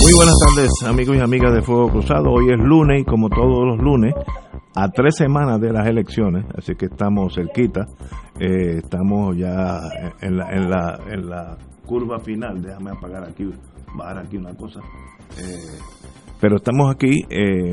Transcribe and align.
Muy 0.00 0.12
buenas 0.14 0.34
tardes, 0.38 0.70
amigos 0.86 1.16
y 1.16 1.20
amigas 1.20 1.52
de 1.52 1.62
Fuego 1.62 1.88
Cruzado. 1.88 2.30
Hoy 2.30 2.50
es 2.50 2.58
lunes 2.58 3.02
y 3.02 3.04
como 3.04 3.28
todos 3.28 3.66
los 3.66 3.78
lunes, 3.78 4.14
a 4.76 4.88
tres 4.90 5.16
semanas 5.16 5.60
de 5.60 5.72
las 5.72 5.88
elecciones, 5.88 6.44
así 6.56 6.74
que 6.76 6.86
estamos 6.86 7.34
cerquita. 7.34 7.86
Eh, 8.38 8.78
estamos 8.78 9.36
ya 9.36 9.80
en 10.20 10.36
la, 10.36 10.50
en, 10.52 10.70
la, 10.70 11.00
en 11.10 11.28
la 11.28 11.56
curva 11.84 12.20
final. 12.20 12.62
Déjame 12.62 12.92
apagar 12.92 13.24
aquí, 13.24 13.50
bajar 13.96 14.18
aquí 14.18 14.36
una 14.36 14.54
cosa. 14.54 14.80
Eh, 15.36 15.78
pero 16.40 16.56
estamos 16.56 16.94
aquí, 16.94 17.24
eh, 17.28 17.72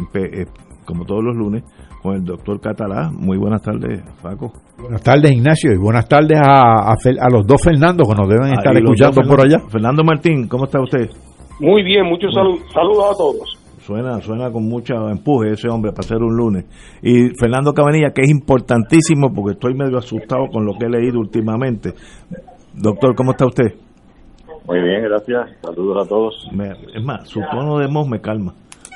como 0.83 1.05
todos 1.05 1.23
los 1.23 1.35
lunes, 1.35 1.63
con 2.01 2.15
el 2.15 2.23
doctor 2.23 2.59
Catalá. 2.59 3.11
Muy 3.11 3.37
buenas 3.37 3.61
tardes, 3.61 4.01
Paco. 4.23 4.51
Buenas 4.79 5.03
tardes, 5.03 5.31
Ignacio, 5.31 5.71
y 5.71 5.77
buenas 5.77 6.07
tardes 6.07 6.39
a, 6.39 6.91
a, 6.91 7.29
los 7.31 7.45
dos 7.45 7.61
Fernando 7.61 8.03
que 8.03 8.15
nos 8.15 8.27
deben 8.27 8.53
estar 8.53 8.75
escuchando 8.75 9.21
por 9.27 9.45
allá. 9.45 9.59
Fernando 9.69 10.03
Martín, 10.03 10.47
¿cómo 10.47 10.65
está 10.65 10.81
usted? 10.81 11.09
Muy 11.59 11.83
bien, 11.83 12.05
muchos 12.05 12.33
saludos 12.33 13.05
a 13.05 13.17
todos. 13.17 13.65
Suena, 13.79 14.19
suena 14.19 14.51
con 14.51 14.67
mucho 14.67 15.09
empuje 15.09 15.51
ese 15.51 15.69
hombre 15.69 15.91
para 15.91 16.03
ser 16.03 16.17
un 16.17 16.35
lunes. 16.35 16.65
Y 17.01 17.29
Fernando 17.39 17.71
Cabanilla, 17.71 18.11
que 18.11 18.23
es 18.23 18.31
importantísimo 18.31 19.31
porque 19.33 19.53
estoy 19.53 19.73
medio 19.75 19.97
asustado 19.97 20.47
con 20.51 20.65
lo 20.65 20.73
que 20.73 20.87
he 20.87 20.89
leído 20.89 21.19
últimamente. 21.19 21.93
Doctor, 22.73 23.15
¿cómo 23.15 23.31
está 23.31 23.45
usted? 23.45 23.75
Muy 24.67 24.81
bien, 24.81 25.03
gracias. 25.03 25.51
Saludos 25.61 26.05
a 26.05 26.09
todos. 26.09 26.49
es 26.95 27.03
más, 27.03 27.29
su 27.29 27.39
tono 27.51 27.77
de 27.77 27.87
voz 27.87 28.07
me 28.07 28.19
calma. 28.19 28.53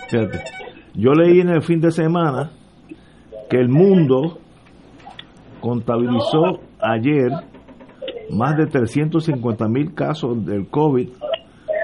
Fíjate. 0.10 0.40
Yo 0.96 1.14
leí 1.14 1.40
en 1.40 1.50
el 1.50 1.62
fin 1.62 1.80
de 1.80 1.92
semana 1.92 2.50
que 3.50 3.58
el 3.58 3.70
mundo 3.70 4.40
contabilizó 5.62 6.60
ayer 6.82 7.32
más 8.32 8.58
de 8.58 8.66
350 8.66 9.68
mil 9.68 9.94
casos 9.94 10.46
del 10.46 10.68
COVID 10.68 11.10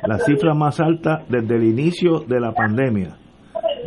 la 0.08 0.20
cifra 0.20 0.54
más 0.54 0.80
alta 0.80 1.24
desde 1.30 1.56
el 1.56 1.64
inicio 1.64 2.20
de 2.20 2.40
la 2.40 2.52
pandemia. 2.54 3.18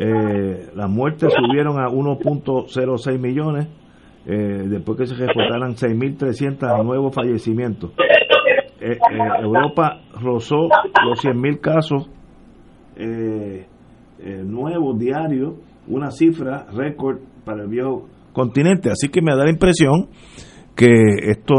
Eh, 0.01 0.71
las 0.75 0.89
muertes 0.89 1.33
subieron 1.33 1.81
a 1.81 1.89
1.06 1.89 3.19
millones, 3.19 3.67
eh, 4.27 4.65
después 4.69 4.99
que 4.99 5.07
se 5.07 5.15
reportaran 5.15 5.75
6.300 5.75 6.85
nuevos 6.85 7.15
fallecimientos. 7.15 7.93
Eh, 8.81 8.97
Europa 9.43 10.01
rozó 10.21 10.69
los 11.05 11.25
100.000 11.25 11.61
casos 11.61 12.11
nuevos 14.45 14.99
diarios, 14.99 15.55
una 15.87 16.11
cifra 16.11 16.67
récord 16.73 17.19
para 17.45 17.63
el 17.63 17.69
viejo 17.69 18.09
continente. 18.33 18.91
Así 18.91 19.09
que 19.09 19.23
me 19.23 19.35
da 19.37 19.45
la 19.45 19.51
impresión 19.51 20.09
que 20.77 20.87
esto, 21.31 21.55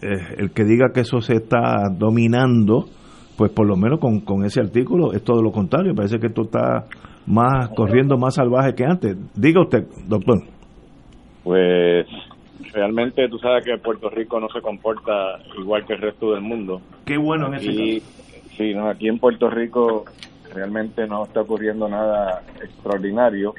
el 0.00 0.50
que 0.52 0.64
diga 0.64 0.92
que 0.92 1.00
eso 1.00 1.20
se 1.20 1.34
está 1.34 1.88
dominando, 1.96 2.86
pues 3.36 3.50
por 3.50 3.66
lo 3.66 3.76
menos 3.76 3.98
con, 3.98 4.20
con 4.20 4.44
ese 4.44 4.60
artículo 4.60 5.12
es 5.12 5.22
todo 5.22 5.42
lo 5.42 5.50
contrario, 5.50 5.94
parece 5.94 6.18
que 6.18 6.26
esto 6.26 6.42
está 6.42 6.84
más 7.26 7.68
corriendo 7.70 8.16
más 8.18 8.34
salvaje 8.34 8.74
que 8.74 8.84
antes. 8.84 9.16
Diga 9.34 9.62
usted, 9.62 9.84
doctor. 10.06 10.42
Pues 11.44 12.06
realmente 12.72 13.28
tú 13.28 13.38
sabes 13.38 13.64
que 13.64 13.76
Puerto 13.78 14.10
Rico 14.10 14.40
no 14.40 14.48
se 14.48 14.60
comporta 14.60 15.38
igual 15.58 15.84
que 15.86 15.94
el 15.94 16.00
resto 16.00 16.32
del 16.32 16.42
mundo. 16.42 16.80
Qué 17.04 17.16
bueno 17.16 17.48
en 17.48 17.54
ese 17.54 17.66
caso. 17.66 18.22
Sí, 18.56 18.74
no, 18.74 18.88
aquí 18.88 19.08
en 19.08 19.18
Puerto 19.18 19.48
Rico 19.48 20.04
realmente 20.54 21.06
no 21.06 21.24
está 21.24 21.40
ocurriendo 21.40 21.88
nada 21.88 22.42
extraordinario. 22.62 23.54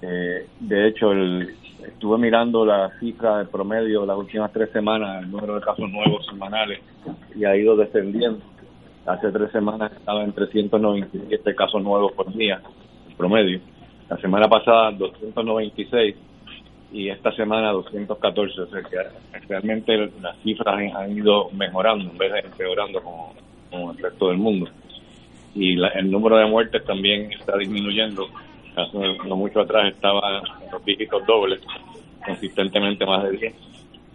Eh, 0.00 0.46
de 0.60 0.88
hecho, 0.88 1.12
el, 1.12 1.54
estuve 1.86 2.18
mirando 2.18 2.64
la 2.64 2.90
cifra 2.98 3.38
de 3.38 3.44
promedio 3.44 4.06
las 4.06 4.16
últimas 4.16 4.50
tres 4.52 4.70
semanas, 4.70 5.22
el 5.22 5.30
número 5.30 5.56
de 5.56 5.60
casos 5.60 5.90
nuevos 5.90 6.24
semanales, 6.26 6.80
y 7.34 7.44
ha 7.44 7.54
ido 7.54 7.76
descendiendo 7.76 8.40
Hace 9.06 9.32
tres 9.32 9.50
semanas 9.50 9.92
estaba 9.92 10.22
en 10.22 10.32
397 10.32 11.54
casos 11.54 11.82
nuevos 11.82 12.12
por 12.12 12.32
día, 12.34 12.60
en 13.08 13.16
promedio. 13.16 13.60
La 14.08 14.16
semana 14.18 14.48
pasada 14.48 14.90
296 14.92 16.16
y 16.92 17.08
esta 17.08 17.32
semana 17.32 17.72
214. 17.72 18.60
O 18.60 18.66
sea 18.66 18.82
que 18.82 19.48
realmente 19.48 20.10
las 20.20 20.36
cifras 20.42 20.94
han 20.94 21.16
ido 21.16 21.50
mejorando 21.50 22.10
en 22.10 22.18
vez 22.18 22.32
de 22.32 22.40
empeorando 22.40 23.02
como, 23.02 23.34
como 23.70 23.92
el 23.92 23.98
resto 23.98 24.28
del 24.28 24.38
mundo. 24.38 24.68
Y 25.54 25.82
el 25.82 26.10
número 26.10 26.36
de 26.36 26.46
muertes 26.46 26.84
también 26.84 27.32
está 27.32 27.56
disminuyendo. 27.56 28.28
Hace 28.76 28.98
no 29.26 29.36
mucho 29.36 29.60
atrás 29.60 29.92
estaba 29.92 30.38
en 30.38 30.70
los 30.70 30.84
dígitos 30.84 31.26
dobles, 31.26 31.60
consistentemente 32.24 33.04
más 33.06 33.24
de 33.24 33.30
10. 33.32 33.54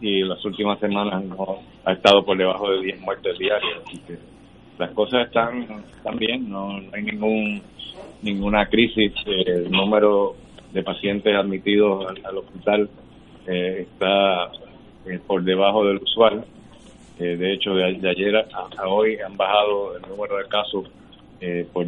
Y 0.02 0.22
las 0.24 0.44
últimas 0.46 0.80
semanas 0.80 1.24
no 1.26 1.60
ha 1.84 1.92
estado 1.92 2.24
por 2.24 2.38
debajo 2.38 2.70
de 2.70 2.82
10 2.82 3.02
muertes 3.02 3.38
diarias. 3.38 3.80
Así 3.86 3.98
que 4.00 4.35
las 4.78 4.92
cosas 4.92 5.28
están, 5.28 5.64
están 5.96 6.18
bien, 6.18 6.50
no, 6.50 6.82
hay 6.94 7.04
ningún 7.04 7.62
ninguna 8.22 8.68
crisis. 8.68 9.14
El 9.26 9.72
número 9.72 10.36
de 10.74 10.84
pacientes 10.84 11.36
admitidos 11.36 12.06
al, 12.24 12.38
hospital 12.38 12.90
eh, 13.48 13.88
está 13.88 14.52
eh, 15.06 15.20
por 15.26 15.44
debajo 15.44 15.86
del 15.86 15.98
usual. 15.98 16.44
Eh, 17.20 17.38
de 17.38 17.54
hecho, 17.54 17.74
de, 17.76 18.10
ayer 18.10 18.36
a, 18.36 18.88
hoy 18.88 19.18
han 19.20 19.38
bajado 19.38 19.96
el 19.96 20.02
número 20.10 20.38
de 20.38 20.46
casos 20.48 20.90
por, 21.72 21.86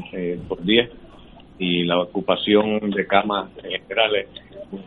por 0.47 0.63
10 0.63 0.91
y 1.57 1.83
la 1.85 1.99
ocupación 1.99 2.91
de 2.91 3.07
camas 3.07 3.49
generales 3.63 4.27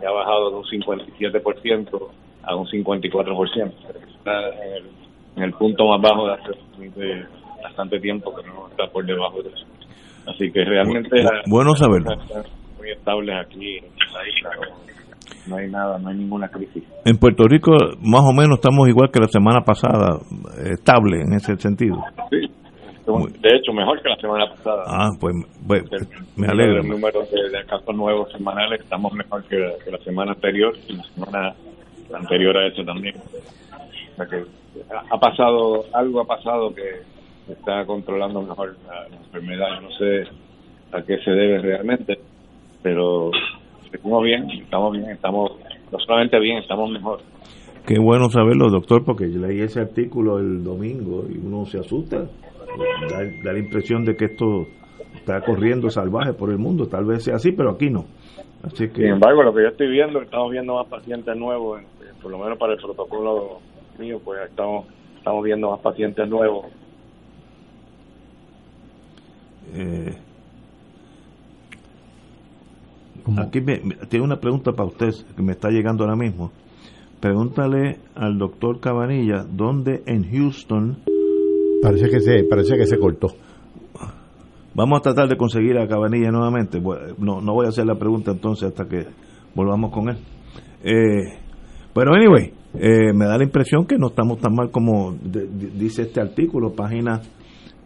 ha 0.07 0.11
bajado 0.11 0.51
de 0.51 0.57
un 0.57 0.65
57% 0.65 2.09
a 2.45 2.55
un 2.55 2.67
54%. 2.67 3.73
Está 4.17 4.49
en 4.49 4.73
el, 4.73 4.85
en 5.37 5.43
el 5.43 5.53
punto 5.55 5.89
más 5.89 6.01
bajo 6.01 6.27
de 6.29 6.35
hace 6.35 6.51
de, 7.01 7.25
bastante 7.63 7.99
tiempo 8.01 8.35
que 8.35 8.47
no 8.47 8.69
está 8.69 8.87
por 8.87 9.05
debajo 9.05 9.43
de 9.43 9.49
eso. 9.51 9.67
Así 10.27 10.51
que 10.53 10.65
realmente 10.65 11.23
bueno 11.47 11.75
saberlo. 11.75 12.11
muy 12.79 12.91
estables 12.91 13.35
aquí 13.47 13.79
en 13.79 13.85
la 14.13 14.29
isla. 14.29 14.51
No, 15.49 15.57
hay 15.57 15.71
nada, 15.71 15.99
no 15.99 16.11
hay 16.11 16.17
ninguna 16.17 16.49
crisis. 16.49 16.85
En 17.05 17.17
Puerto 17.17 17.45
Rico 17.49 17.73
más 18.01 18.23
o 18.23 18.33
menos 18.33 18.59
estamos 18.59 18.89
igual 18.89 19.11
que 19.11 19.21
la 19.21 19.29
semana 19.29 19.63
pasada, 19.63 20.19
estable 20.71 21.23
en 21.23 21.33
ese 21.35 21.57
sentido. 21.57 21.97
Sí, 22.31 22.47
de 23.07 23.57
hecho, 23.57 23.73
mejor 23.73 24.01
que 24.03 24.09
la 24.09 24.17
semana 24.17 24.47
pasada. 24.49 24.85
Ah, 24.87 25.09
pues, 25.19 25.35
me 26.37 26.47
alegro. 26.47 26.83
El 26.83 26.89
número 26.89 27.21
de, 27.23 27.65
casos 27.67 27.95
nuevos 27.95 28.31
semanales 28.33 28.81
estamos 28.81 29.13
mejor 29.13 29.43
que, 29.45 29.57
la 29.91 29.99
semana 30.05 30.33
anterior 30.33 30.73
y 30.89 30.97
la 30.97 31.05
semana 31.05 31.55
anterior 32.15 32.57
a 32.57 32.67
eso 32.69 32.85
también. 32.85 33.17
O 33.17 34.17
sea 34.17 34.27
que 34.27 34.45
ha 35.11 35.19
pasado, 35.19 35.85
algo 35.93 36.21
ha 36.21 36.27
pasado 36.27 36.75
que 36.75 36.83
está 37.49 37.85
controlando 37.87 38.43
mejor 38.43 38.77
la, 38.87 39.17
enfermedad. 39.17 39.81
no 39.81 39.91
sé 39.93 40.25
a 40.93 41.03
qué 41.03 41.19
se 41.19 41.31
debe 41.31 41.59
realmente, 41.59 42.19
pero 42.83 43.31
estamos 43.93 44.23
bien, 44.25 44.51
estamos 44.51 44.93
bien, 44.93 45.11
estamos 45.11 45.53
no 45.91 45.99
solamente 45.99 46.39
bien, 46.39 46.59
estamos 46.59 46.91
mejor. 46.91 47.21
Qué 47.87 47.99
bueno 47.99 48.29
saberlo, 48.29 48.71
doctor, 48.71 49.05
porque 49.05 49.31
yo 49.33 49.41
leí 49.41 49.61
ese 49.61 49.81
artículo 49.81 50.39
el 50.39 50.63
domingo 50.63 51.25
y 51.29 51.39
uno 51.39 51.65
se 51.65 51.79
asusta. 51.79 52.29
Da, 53.11 53.53
la 53.53 53.59
impresión 53.59 54.05
de 54.05 54.17
que 54.17 54.27
esto 54.27 54.67
está 55.15 55.41
corriendo 55.41 55.91
salvaje 55.91 56.33
por 56.33 56.51
el 56.51 56.59
mundo. 56.59 56.87
Tal 56.87 57.05
vez 57.05 57.25
sea 57.25 57.37
así, 57.37 57.53
pero 57.53 57.71
aquí 57.71 57.91
no. 57.91 58.05
Así 58.63 58.89
que... 58.89 59.03
Sin 59.03 59.07
embargo, 59.07 59.43
lo 59.43 59.53
que 59.53 59.63
yo 59.63 59.69
estoy 59.69 59.89
viendo, 59.89 60.21
estamos 60.21 60.53
viendo 60.53 60.75
más 60.75 60.87
pacientes 60.87 61.35
nuevos, 61.37 61.81
por 62.23 62.31
lo 62.31 62.39
menos 62.39 62.59
para 62.59 62.75
el 62.75 62.79
protocolo 62.79 63.59
mío, 63.99 64.21
pues 64.25 64.41
estamos, 64.49 64.87
estamos 65.17 65.43
viendo 65.43 65.71
más 65.71 65.81
pacientes 65.81 66.29
nuevos 66.29 66.67
eh, 69.75 70.17
aquí 73.39 73.61
me, 73.61 73.79
tiene 74.09 74.25
una 74.25 74.41
pregunta 74.41 74.73
para 74.73 74.89
usted 74.89 75.11
que 75.37 75.43
me 75.43 75.53
está 75.53 75.69
llegando 75.71 76.05
ahora 76.05 76.17
mismo. 76.17 76.53
Pregúntale 77.21 77.99
al 78.15 78.39
doctor 78.39 78.81
Cabanilla 78.81 79.45
dónde 79.45 80.03
en 80.07 80.31
Houston. 80.31 80.99
Parece 81.83 82.09
que 82.09 82.21
se, 82.21 82.45
parece 82.45 82.77
que 82.77 82.87
se 82.87 82.99
cortó. 82.99 83.29
Vamos 84.75 85.01
a 85.01 85.03
tratar 85.03 85.29
de 85.29 85.37
conseguir 85.37 85.79
a 85.79 85.87
Cabanilla 85.87 86.31
nuevamente. 86.31 86.81
No, 87.19 87.41
no 87.41 87.53
voy 87.53 87.67
a 87.67 87.71
hacer 87.71 87.87
la 87.87 87.97
pregunta 87.97 88.31
entonces 88.31 88.69
hasta 88.69 88.89
que 88.89 89.07
volvamos 89.55 89.93
con 89.93 90.09
él. 90.09 90.17
Eh, 90.83 91.39
pero 91.93 92.15
anyway, 92.15 92.53
eh, 92.75 93.13
me 93.13 93.27
da 93.27 93.37
la 93.37 93.45
impresión 93.45 93.85
que 93.85 93.99
no 93.99 94.09
estamos 94.09 94.39
tan 94.39 94.55
mal 94.55 94.71
como 94.71 95.13
dice 95.13 96.03
este 96.03 96.21
artículo, 96.21 96.73
página 96.73 97.21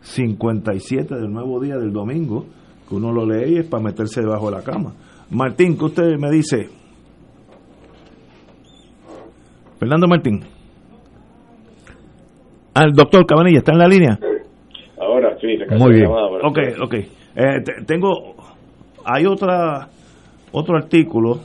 57 0.05 1.15
del 1.15 1.33
nuevo 1.33 1.61
día 1.61 1.77
del 1.77 1.93
domingo, 1.93 2.45
que 2.89 2.95
uno 2.95 3.13
lo 3.13 3.27
lee 3.27 3.55
y 3.55 3.59
es 3.59 3.67
para 3.67 3.83
meterse 3.83 4.21
debajo 4.21 4.51
de 4.51 4.57
la 4.57 4.63
cama. 4.63 4.93
Martín, 5.31 5.77
¿qué 5.77 5.85
usted 5.87 6.19
me 6.19 6.31
dice? 6.31 6.69
Fernando 9.79 10.07
Martín. 10.07 10.41
Al 12.75 12.93
doctor 12.93 13.25
Cabanilla, 13.27 13.59
¿está 13.59 13.73
en 13.73 13.79
la 13.79 13.89
línea? 13.89 14.19
Ahora 15.01 15.37
sí, 15.41 15.47
Muy 15.79 15.95
bien. 15.95 16.11
ok, 16.11 16.59
ok. 16.83 16.95
Eh, 16.95 17.63
tengo, 17.87 18.35
hay 19.05 19.27
otra, 19.27 19.89
otro 20.53 20.77
artículo 20.77 21.41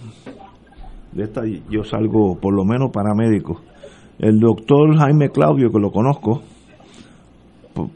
de 1.12 1.24
esta 1.24 1.42
yo 1.70 1.84
salgo 1.84 2.38
por 2.40 2.54
lo 2.54 2.66
menos 2.66 2.92
paramédico. 2.92 3.62
El 4.20 4.40
doctor 4.40 4.98
Jaime 4.98 5.30
Claudio, 5.30 5.72
que 5.72 5.80
lo 5.80 5.92
conozco, 5.92 6.42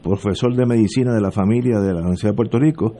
profesor 0.02 0.54
de 0.54 0.66
medicina 0.66 1.14
de 1.14 1.20
la 1.20 1.30
familia 1.30 1.78
de 1.80 1.92
la 1.92 2.00
Universidad 2.00 2.30
de 2.32 2.36
Puerto 2.36 2.58
Rico, 2.58 2.94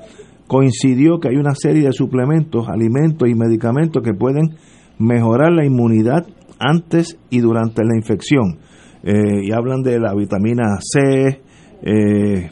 coincidió 0.46 1.18
que 1.18 1.28
hay 1.28 1.36
una 1.36 1.54
serie 1.54 1.84
de 1.84 1.92
suplementos, 1.92 2.68
alimentos 2.68 3.28
y 3.28 3.34
medicamentos 3.34 4.02
que 4.02 4.12
pueden 4.12 4.56
mejorar 4.98 5.52
la 5.52 5.64
inmunidad 5.64 6.26
antes 6.58 7.18
y 7.30 7.40
durante 7.40 7.82
la 7.84 7.96
infección. 7.96 8.58
Eh, 9.02 9.44
y 9.44 9.52
hablan 9.52 9.82
de 9.82 10.00
la 10.00 10.14
vitamina 10.14 10.76
C, 10.80 11.40
eh, 11.82 12.50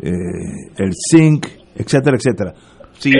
eh, 0.00 0.10
el 0.78 0.92
zinc, 1.10 1.46
etcétera, 1.76 2.16
etcétera. 2.16 2.54
Si, 2.98 3.12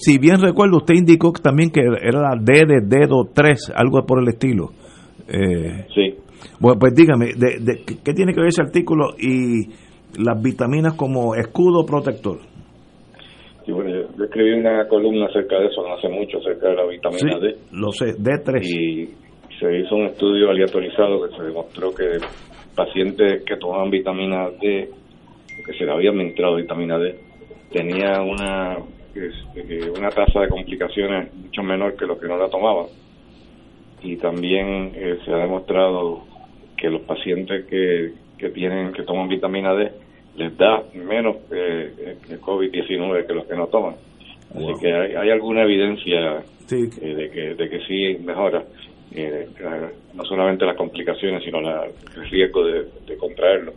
si 0.00 0.18
bien 0.18 0.40
recuerdo, 0.40 0.78
usted 0.78 0.94
indicó 0.94 1.32
también 1.32 1.70
que 1.70 1.80
era 1.80 2.20
la 2.20 2.36
D 2.40 2.64
de 2.66 2.80
dedo 2.84 3.28
3, 3.32 3.72
algo 3.74 4.04
por 4.06 4.20
el 4.20 4.28
estilo. 4.28 4.72
Eh, 5.28 5.86
sí. 5.94 6.14
Bueno, 6.58 6.78
pues 6.78 6.94
dígame, 6.94 7.32
de, 7.34 7.84
¿qué 8.04 8.12
tiene 8.12 8.32
que 8.32 8.40
ver 8.40 8.48
ese 8.48 8.62
artículo 8.62 9.14
y 9.18 9.68
las 10.18 10.40
vitaminas 10.42 10.94
como 10.94 11.34
escudo 11.34 11.84
protector? 11.84 12.38
Sí, 13.64 13.72
bueno, 13.72 13.90
yo, 13.90 14.24
escribí 14.24 14.52
una 14.52 14.86
columna 14.88 15.26
acerca 15.26 15.58
de 15.58 15.66
eso 15.66 15.82
no 15.82 15.94
hace 15.94 16.08
mucho, 16.08 16.38
acerca 16.38 16.68
de 16.68 16.76
la 16.76 16.86
vitamina 16.86 17.38
D. 17.38 17.56
Lo 17.72 17.90
sé, 17.92 18.16
D3. 18.16 18.64
Y 18.64 19.06
se 19.58 19.78
hizo 19.78 19.94
un 19.94 20.06
estudio 20.06 20.50
aleatorizado 20.50 21.28
que 21.28 21.36
se 21.36 21.42
demostró 21.42 21.90
que 21.90 22.18
pacientes 22.74 23.44
que 23.44 23.56
tomaban 23.56 23.90
vitamina 23.90 24.48
D, 24.60 24.88
que 25.66 25.72
se 25.76 25.84
le 25.84 25.92
había 25.92 26.10
administrado 26.10 26.56
vitamina 26.56 26.98
D, 26.98 27.16
tenía 27.70 28.22
una 28.22 28.78
eh, 29.14 29.90
una 29.96 30.08
tasa 30.10 30.40
de 30.40 30.48
complicaciones 30.48 31.34
mucho 31.34 31.62
menor 31.62 31.96
que 31.96 32.06
los 32.06 32.18
que 32.18 32.28
no 32.28 32.36
la 32.36 32.48
tomaban. 32.48 32.86
Y 34.02 34.16
también 34.16 34.92
eh, 34.94 35.18
se 35.24 35.32
ha 35.32 35.38
demostrado 35.38 36.22
que 36.80 36.88
los 36.88 37.02
pacientes 37.02 37.66
que, 37.66 38.12
que 38.38 38.48
tienen 38.50 38.92
que 38.92 39.02
toman 39.02 39.28
vitamina 39.28 39.74
D 39.74 39.92
les 40.36 40.56
da 40.56 40.82
menos 40.94 41.36
eh, 41.50 42.16
el 42.28 42.40
COVID-19 42.40 43.26
que 43.26 43.34
los 43.34 43.46
que 43.46 43.56
no 43.56 43.66
toman. 43.66 43.96
Así 44.54 44.80
que 44.80 44.92
hay, 44.92 45.30
alguna 45.30 45.62
evidencia 45.62 46.42
eh, 46.70 46.84
de, 47.00 47.30
que, 47.30 47.54
de 47.54 47.68
que 47.68 47.80
sí 47.86 48.18
mejora, 48.24 48.64
no 50.14 50.24
solamente 50.24 50.64
las 50.64 50.76
complicaciones, 50.76 51.44
sino 51.44 51.60
la, 51.60 51.84
el 51.84 52.30
riesgo 52.30 52.64
de, 52.64 52.86
de 53.06 53.16
contraerlo. 53.16 53.74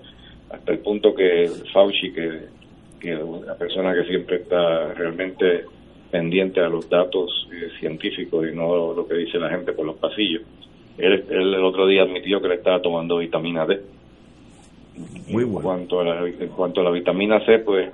Hasta 0.50 0.72
el 0.72 0.80
punto 0.80 1.14
que 1.14 1.50
Fauci, 1.72 2.12
que 2.12 2.64
que 3.04 3.14
una 3.18 3.54
persona 3.56 3.94
que 3.94 4.06
siempre 4.06 4.38
está 4.38 4.94
realmente 4.94 5.66
pendiente 6.10 6.62
a 6.62 6.70
los 6.70 6.90
datos 6.90 7.50
eh, 7.52 7.70
científicos 7.78 8.48
y 8.50 8.56
no 8.56 8.94
lo 8.94 9.06
que 9.06 9.16
dice 9.16 9.38
la 9.38 9.50
gente 9.50 9.74
por 9.74 9.86
los 9.86 9.98
pasillos. 9.98 10.42
Él, 10.98 11.26
el 11.30 11.64
otro 11.64 11.88
día 11.88 12.04
admitió 12.04 12.42
que 12.42 12.48
le 12.48 12.56
estaba 12.56 12.82
tomando 12.82 13.18
vitamina 13.18 13.66
D. 13.66 13.82
Muy 15.28 15.44
bueno. 15.44 15.60
En 15.60 15.88
cuanto 15.88 16.00
a 16.02 16.04
la, 16.04 16.28
en 16.28 16.50
cuanto 16.50 16.82
a 16.82 16.84
la 16.84 16.92
vitamina 16.92 17.44
C, 17.46 17.60
pues 17.60 17.92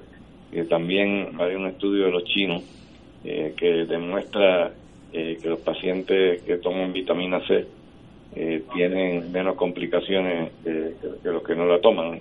eh, 0.51 0.65
también 0.65 1.29
hay 1.39 1.55
un 1.55 1.67
estudio 1.67 2.05
de 2.05 2.11
los 2.11 2.23
chinos 2.25 2.63
eh, 3.23 3.53
que 3.55 3.85
demuestra 3.85 4.73
que 5.11 5.39
los 5.43 5.59
pacientes 5.61 6.43
que 6.43 6.57
toman 6.57 6.93
vitamina 6.93 7.41
C 7.47 7.65
tienen 8.75 9.31
menos 9.31 9.55
complicaciones 9.55 10.51
que, 10.63 10.93
los 11.23 11.41
que 11.41 11.55
no 11.55 11.65
la 11.65 11.81
toman. 11.81 12.19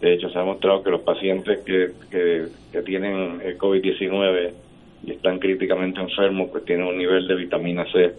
De 0.00 0.14
hecho, 0.14 0.28
se 0.28 0.36
ha 0.36 0.42
mostrado 0.42 0.82
que 0.82 0.90
los 0.90 1.02
pacientes 1.02 1.60
que, 1.60 1.92
que, 2.10 2.82
tienen 2.82 3.40
el 3.44 3.56
COVID-19 3.56 4.50
y 5.04 5.12
están 5.12 5.38
críticamente 5.38 6.00
enfermos, 6.00 6.48
pues 6.50 6.64
tienen 6.64 6.88
un 6.88 6.98
nivel 6.98 7.28
de 7.28 7.36
vitamina 7.36 7.84
C 7.92 8.12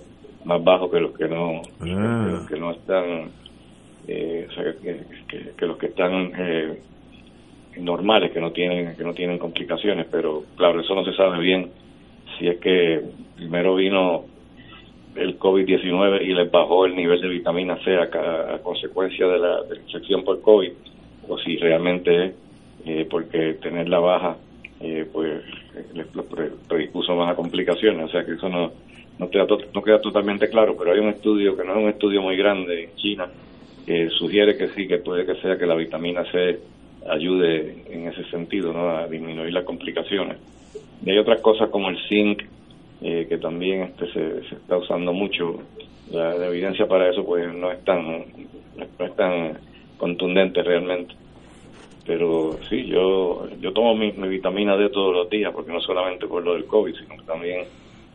más 0.46 0.64
bajo 0.64 0.90
que 0.90 1.00
los 1.00 1.18
que 1.18 1.28
no, 1.28 1.62
ah. 1.82 2.46
que, 2.48 2.60
no 2.60 2.72
están, 2.72 3.32
eh, 4.08 4.48
o 4.50 4.54
sea, 4.54 4.74
que, 5.58 5.66
los 5.66 5.78
que 5.78 5.88
están 5.88 6.32
eh, 6.38 6.80
normales, 7.78 8.32
que 8.32 8.42
no 8.42 8.52
tienen 8.52 8.96
que 8.96 9.04
no 9.04 9.14
tienen 9.14 9.38
complicaciones. 9.38 10.08
Pero 10.12 10.44
claro, 10.56 10.82
eso 10.82 10.96
no 10.96 11.04
se 11.04 11.14
sabe 11.14 11.40
bien 11.40 11.72
si 12.38 12.48
es 12.48 12.60
que 12.60 13.02
primero 13.36 13.76
vino 13.76 14.26
el 15.16 15.38
COVID-19 15.38 16.22
y 16.22 16.34
les 16.34 16.50
bajó 16.50 16.86
el 16.86 16.96
nivel 16.96 17.20
de 17.20 17.28
vitamina 17.28 17.78
C 17.84 17.96
a, 17.98 18.56
a 18.56 18.60
consecuencia 18.60 19.28
de 19.28 19.40
la, 19.40 19.64
de 19.64 19.76
la 19.76 19.82
infección 19.82 20.24
por 20.24 20.42
COVID 20.42 20.72
o 21.28 21.38
si 21.40 21.58
realmente 21.58 22.26
es 22.26 22.34
eh, 22.86 23.08
porque 23.10 23.56
tener 23.56 23.90
la 23.90 24.00
baja 24.00 24.38
eh, 24.80 25.06
pues 25.12 25.44
le 25.94 26.06
predispuso 26.68 27.14
más 27.16 27.34
a 27.34 27.36
complicaciones, 27.36 28.06
o 28.06 28.10
sea 28.10 28.26
que 28.26 28.34
eso 28.34 28.48
no, 28.48 28.72
no, 29.20 29.30
queda 29.30 29.46
no 29.74 29.82
queda 29.82 30.02
totalmente 30.02 30.50
claro, 30.50 30.76
pero 30.78 30.94
hay 30.94 31.00
un 31.00 31.10
estudio 31.10 31.56
que 31.56 31.64
no 31.64 31.74
es 31.74 31.78
un 31.78 31.90
estudio 31.90 32.22
muy 32.22 32.36
grande 32.36 32.86
en 32.86 32.96
China 32.96 33.28
que 33.86 34.10
sugiere 34.10 34.58
que 34.58 34.70
sí, 34.70 34.88
que 34.88 35.00
puede 35.00 35.26
que 35.26 35.36
sea 35.42 35.58
que 35.58 35.66
la 35.66 35.76
vitamina 35.76 36.24
C 36.32 36.60
ayude 37.10 37.84
en 37.90 38.08
ese 38.08 38.24
sentido, 38.26 38.74
¿no? 38.74 38.90
a 38.90 39.08
disminuir 39.08 39.54
las 39.54 39.64
complicaciones. 39.64 40.38
Y 41.04 41.10
hay 41.10 41.18
otras 41.18 41.42
cosas 41.42 41.70
como 41.70 41.90
el 41.90 41.98
zinc, 42.08 42.44
eh, 43.02 43.26
que 43.30 43.38
también 43.38 43.84
este 43.84 44.12
se, 44.12 44.56
está 44.56 44.78
usando 44.78 45.14
mucho. 45.14 45.62
La, 46.12 46.36
evidencia 46.48 46.88
para 46.88 47.10
eso 47.10 47.26
pues 47.26 47.54
no 47.54 47.72
es 47.72 47.84
tan, 47.84 48.06
no 48.08 49.06
es 49.06 49.16
tan 49.16 49.58
contundente 49.98 50.62
realmente. 50.62 51.16
Pero 52.06 52.58
sí, 52.68 52.86
yo 52.88 53.48
yo 53.60 53.72
tomo 53.72 53.96
mi, 53.96 54.12
vitamina 54.12 54.76
D 54.76 54.90
todos 54.90 55.16
los 55.16 55.30
días, 55.30 55.54
porque 55.54 55.72
no 55.72 55.80
solamente 55.80 56.28
por 56.28 56.44
lo 56.44 56.54
del 56.54 56.66
COVID, 56.66 56.96
sino 56.96 57.16
que 57.18 57.24
también 57.24 57.66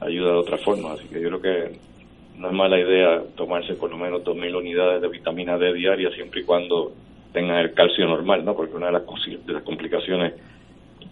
ayuda 0.04 0.32
de 0.32 0.38
otra 0.38 0.58
forma. 0.58 0.92
Así 0.92 1.08
que 1.08 1.20
yo 1.20 1.28
creo 1.28 1.40
que 1.40 1.78
no 2.38 2.48
es 2.48 2.54
mala 2.54 2.78
idea 2.78 3.22
tomarse 3.36 3.74
por 3.74 3.90
lo 3.90 3.96
menos 3.96 4.22
2.000 4.24 4.56
unidades 4.56 5.02
de 5.02 5.08
vitamina 5.08 5.56
D 5.58 5.72
diaria, 5.72 6.10
siempre 6.10 6.40
y 6.40 6.44
cuando 6.44 6.92
tenga 7.32 7.60
el 7.60 7.74
calcio 7.74 8.06
normal, 8.06 8.44
¿no? 8.44 8.54
Porque 8.54 8.76
una 8.76 8.86
de 8.86 8.92
las, 8.92 9.02
de 9.46 9.52
las 9.52 9.62
complicaciones 9.62 10.34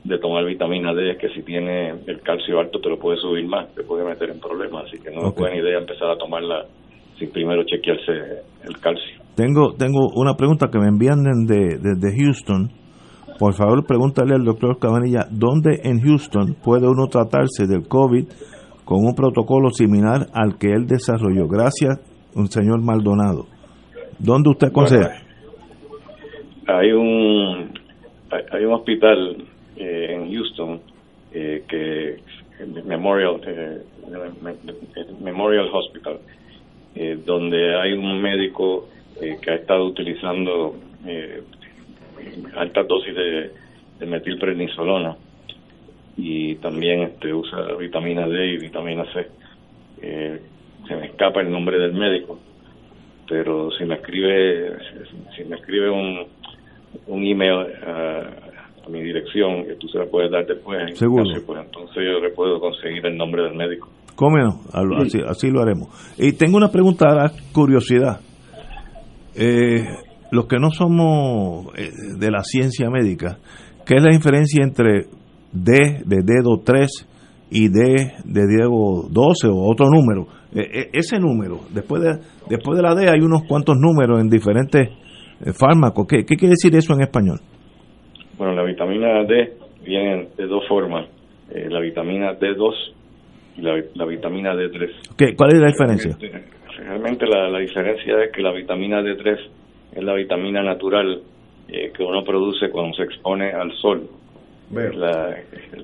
de 0.04 0.18
tomar 0.18 0.44
vitamina 0.44 0.92
D 0.92 1.12
es 1.12 1.18
que 1.18 1.28
si 1.30 1.42
tiene 1.42 1.90
el 2.06 2.20
calcio 2.22 2.58
alto 2.58 2.80
te 2.80 2.88
lo 2.88 2.98
puede 2.98 3.18
subir 3.18 3.46
más, 3.46 3.72
te 3.74 3.82
puede 3.82 4.04
meter 4.04 4.30
en 4.30 4.40
problemas, 4.40 4.86
así 4.86 4.98
que 4.98 5.10
no 5.10 5.28
es 5.28 5.34
buena 5.34 5.56
idea 5.56 5.78
empezar 5.78 6.10
a 6.10 6.16
tomarla 6.16 6.66
sin 7.18 7.30
primero 7.30 7.62
chequearse 7.64 8.42
el 8.64 8.78
calcio. 8.80 9.22
Tengo, 9.36 9.74
tengo 9.74 10.08
una 10.14 10.34
pregunta 10.34 10.68
que 10.70 10.78
me 10.78 10.88
envían 10.88 11.22
desde 11.22 11.78
de, 11.78 12.16
Houston. 12.16 12.70
Por 13.38 13.54
favor, 13.54 13.84
pregúntale 13.86 14.34
al 14.34 14.44
doctor 14.44 14.78
Cabanilla, 14.78 15.26
¿dónde 15.30 15.80
en 15.84 16.00
Houston 16.00 16.54
puede 16.62 16.86
uno 16.86 17.06
tratarse 17.06 17.66
del 17.66 17.88
COVID 17.88 18.26
con 18.92 19.06
un 19.06 19.14
protocolo 19.14 19.70
similar 19.70 20.26
al 20.34 20.58
que 20.58 20.66
él 20.66 20.86
desarrolló? 20.86 21.48
Gracias, 21.48 21.98
un 22.34 22.48
señor 22.48 22.82
Maldonado. 22.82 23.46
¿Dónde 24.18 24.50
usted 24.50 24.66
aconseja? 24.66 25.22
hay 26.66 26.92
un 26.92 27.72
hay 28.50 28.64
un 28.64 28.72
hospital 28.74 29.44
eh, 29.76 30.14
en 30.14 30.30
Houston 30.30 30.80
eh, 31.32 31.64
que 31.66 32.18
Memorial 32.84 33.40
eh, 33.46 33.80
Memorial 35.22 35.70
Hospital 35.72 36.18
donde 37.24 37.74
hay 37.80 37.94
un 37.94 38.20
médico 38.20 38.88
eh, 39.20 39.38
que 39.40 39.50
ha 39.52 39.54
estado 39.54 39.86
utilizando 39.86 40.74
eh, 41.06 41.42
altas 42.54 42.86
dosis 42.86 43.14
de, 43.14 44.06
metilprednisolona 44.06 45.16
y 46.16 46.56
también 46.56 47.02
este 47.02 47.32
usa 47.32 47.74
vitamina 47.78 48.26
D 48.26 48.54
y 48.54 48.58
vitamina 48.58 49.04
C. 49.12 49.26
Eh, 50.02 50.40
se 50.86 50.96
me 50.96 51.06
escapa 51.06 51.40
el 51.40 51.50
nombre 51.50 51.78
del 51.78 51.92
médico, 51.94 52.38
pero 53.28 53.70
si 53.72 53.84
me 53.84 53.94
escribe 53.94 54.78
si 55.36 55.44
me 55.44 55.56
escribe 55.56 55.90
un, 55.90 56.26
un 57.06 57.24
email 57.24 57.66
a 58.84 58.88
mi 58.88 59.02
dirección, 59.02 59.64
que 59.64 59.74
tú 59.76 59.88
se 59.88 59.98
la 59.98 60.06
puedes 60.06 60.30
dar 60.30 60.46
después. 60.46 60.98
Seguro. 60.98 61.24
pues 61.46 61.64
entonces 61.64 62.02
yo 62.04 62.20
le 62.20 62.30
puedo 62.30 62.60
conseguir 62.60 63.04
el 63.06 63.16
nombre 63.16 63.42
del 63.44 63.54
médico. 63.54 63.88
¿Cómo? 64.14 64.36
Así, 64.72 65.18
así 65.26 65.50
lo 65.50 65.62
haremos. 65.62 65.88
Y 66.18 66.32
tengo 66.32 66.56
una 66.56 66.70
pregunta, 66.70 67.32
curiosidad. 67.52 68.20
Eh, 69.34 69.84
los 70.30 70.46
que 70.46 70.58
no 70.58 70.70
somos 70.70 71.66
eh, 71.78 71.90
de 72.18 72.30
la 72.30 72.42
ciencia 72.42 72.90
médica, 72.90 73.38
¿qué 73.86 73.94
es 73.96 74.02
la 74.02 74.10
diferencia 74.10 74.62
entre 74.62 75.06
D 75.52 76.02
de 76.04 76.22
dedo 76.22 76.60
3 76.64 77.08
y 77.50 77.68
D 77.68 78.12
de 78.24 78.46
dedo 78.46 79.08
12 79.10 79.48
o 79.48 79.70
otro 79.70 79.86
número? 79.90 80.26
Eh, 80.54 80.90
ese 80.92 81.18
número, 81.18 81.60
después 81.72 82.02
de, 82.02 82.18
después 82.48 82.76
de 82.76 82.82
la 82.82 82.94
D 82.94 83.08
hay 83.08 83.20
unos 83.20 83.42
cuantos 83.44 83.76
números 83.78 84.20
en 84.20 84.28
diferentes 84.28 84.88
fármacos. 85.58 86.06
¿Qué, 86.08 86.24
¿Qué 86.24 86.36
quiere 86.36 86.50
decir 86.52 86.74
eso 86.76 86.94
en 86.94 87.02
español? 87.02 87.40
Bueno, 88.38 88.54
la 88.54 88.64
vitamina 88.64 89.24
D 89.24 89.54
viene 89.84 90.28
de 90.36 90.46
dos 90.46 90.66
formas. 90.68 91.06
la 91.48 91.80
vitamina 91.80 92.38
D2 92.38 92.92
y 93.56 93.60
la, 93.60 94.06
vitamina 94.06 94.54
D3. 94.54 95.16
¿Qué, 95.16 95.36
¿Cuál 95.36 95.54
es 95.54 95.60
la 95.60 95.68
diferencia? 95.68 96.16
Realmente, 96.78 97.26
la, 97.26 97.58
diferencia 97.58 98.22
es 98.24 98.32
que 98.32 98.42
la 98.42 98.52
vitamina 98.52 99.02
D3 99.02 99.38
es 99.94 100.02
la 100.02 100.14
vitamina 100.14 100.62
natural 100.62 101.20
eh, 101.68 101.92
que 101.94 102.02
uno 102.02 102.24
produce 102.24 102.70
cuando 102.70 102.94
se 102.94 103.02
expone 103.02 103.52
al 103.52 103.72
sol. 103.72 104.08
Es, 104.72 104.96
la, 104.96 105.36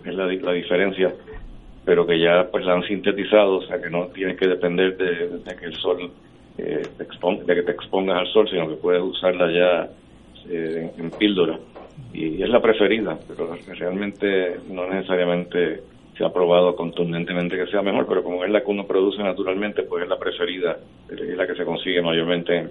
es 0.04 0.14
la, 0.14 0.52
diferencia, 0.52 1.12
pero 1.84 2.06
que 2.06 2.18
ya 2.18 2.48
pues 2.50 2.64
la 2.64 2.74
han 2.74 2.82
sintetizado, 2.84 3.58
o 3.58 3.62
sea 3.62 3.80
que 3.80 3.90
no 3.90 4.06
tienes 4.06 4.38
que 4.38 4.48
depender 4.48 4.96
de, 4.96 5.54
que 5.56 5.66
el 5.66 5.74
sol 5.74 6.10
eh, 6.56 6.82
te 6.96 7.02
exponga, 7.02 7.44
de 7.44 7.54
que 7.54 7.62
te 7.62 7.72
expongas 7.72 8.18
al 8.18 8.26
sol, 8.28 8.48
sino 8.50 8.68
que 8.68 8.76
puedes 8.76 9.02
usarla 9.02 9.52
ya 9.52 9.88
eh, 10.50 10.90
en, 10.96 11.04
en 11.04 11.10
píldora. 11.10 11.58
Y 12.12 12.42
es 12.42 12.48
la 12.48 12.60
preferida, 12.60 13.18
pero 13.28 13.54
realmente 13.78 14.56
no 14.70 14.88
necesariamente 14.88 15.82
se 16.18 16.24
ha 16.24 16.32
probado 16.32 16.74
contundentemente 16.74 17.56
que 17.56 17.70
sea 17.70 17.80
mejor, 17.80 18.06
pero 18.08 18.24
como 18.24 18.44
es 18.44 18.50
la 18.50 18.60
que 18.60 18.70
uno 18.70 18.84
produce 18.84 19.22
naturalmente, 19.22 19.84
pues 19.84 20.02
es 20.02 20.08
la 20.08 20.18
preferida, 20.18 20.76
es 21.08 21.36
la 21.36 21.46
que 21.46 21.54
se 21.54 21.64
consigue 21.64 22.02
mayormente 22.02 22.58
en, 22.58 22.70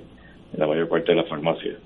la 0.58 0.68
mayor 0.68 0.90
parte 0.90 1.14
de 1.14 1.16
la 1.16 1.24
farmacia. 1.24 1.78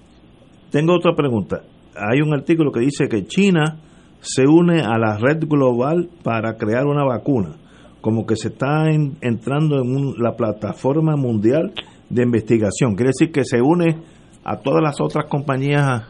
Tengo 0.72 0.96
otra 0.96 1.14
pregunta. 1.14 1.62
Hay 1.96 2.22
un 2.22 2.34
artículo 2.34 2.72
que 2.72 2.80
dice 2.80 3.08
que 3.08 3.26
China 3.26 3.78
se 4.22 4.46
une 4.46 4.82
a 4.82 4.98
la 4.98 5.18
red 5.18 5.40
global 5.48 6.08
para 6.24 6.56
crear 6.56 6.86
una 6.86 7.04
vacuna, 7.04 7.56
como 8.02 8.26
que 8.26 8.36
se 8.36 8.50
está 8.50 8.90
entrando 8.90 9.82
en 9.82 10.14
la 10.22 10.36
plataforma 10.36 11.16
mundial 11.16 11.72
de 12.10 12.24
investigación. 12.24 12.96
Quiere 12.96 13.10
decir 13.10 13.32
que 13.32 13.44
se 13.44 13.62
une 13.62 13.98
a 14.44 14.60
todas 14.62 14.82
las 14.82 15.02
otras 15.02 15.26
compañías 15.26 16.04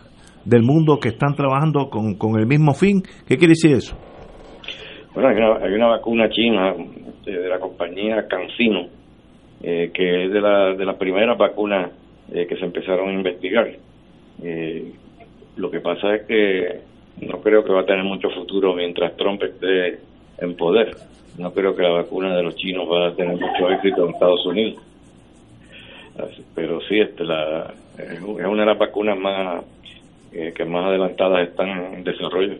del 0.43 0.63
mundo 0.63 0.99
que 0.99 1.09
están 1.09 1.35
trabajando 1.35 1.89
con, 1.89 2.15
con 2.15 2.37
el 2.39 2.47
mismo 2.47 2.73
fin. 2.73 3.01
¿Qué 3.27 3.37
quiere 3.37 3.51
decir 3.51 3.71
eso? 3.71 3.95
Bueno, 5.13 5.29
hay 5.29 5.35
una, 5.37 5.65
hay 5.65 5.73
una 5.73 5.87
vacuna 5.87 6.29
china 6.29 6.73
eh, 7.25 7.31
de, 7.31 7.49
la 7.49 7.59
compañía 7.59 8.27
CanSino, 8.27 8.87
eh, 9.61 9.91
que 9.93 10.25
es 10.25 10.33
de, 10.33 10.41
la, 10.41 10.73
de 10.73 10.85
las 10.85 10.97
primeras 10.97 11.37
vacunas 11.37 11.91
eh, 12.33 12.45
que 12.47 12.57
se 12.57 12.65
empezaron 12.65 13.09
a 13.09 13.13
investigar. 13.13 13.69
lo 15.57 15.69
que 15.69 15.79
pasa 15.79 16.15
es 16.15 16.25
que 16.27 16.90
no 17.19 17.41
creo 17.41 17.63
que 17.63 17.73
va 17.73 17.81
a 17.81 17.85
tener 17.85 18.03
mucho 18.03 18.29
futuro 18.29 18.73
mientras 18.73 19.15
Trump 19.17 19.41
esté 19.43 19.99
en 20.39 20.55
poder. 20.55 20.95
No 21.37 21.51
creo 21.51 21.75
que 21.75 21.83
la 21.83 21.91
vacuna 21.91 22.35
de 22.35 22.43
los 22.43 22.55
chinos 22.55 22.87
va 22.89 23.09
a 23.09 23.15
tener 23.15 23.33
mucho 23.33 23.69
éxito 23.69 24.05
en 24.05 24.13
Estados 24.13 24.45
Unidos. 24.45 24.83
Pero 26.55 26.79
sí, 26.81 26.99
este, 26.99 27.23
la, 27.23 27.73
es 27.97 28.21
una 28.21 28.61
de 28.61 28.65
las 28.65 28.77
vacunas 28.77 29.17
más 29.17 29.63
que 30.31 30.65
más 30.65 30.85
adelantadas 30.85 31.49
están 31.49 31.69
en 31.93 32.03
desarrollo. 32.03 32.55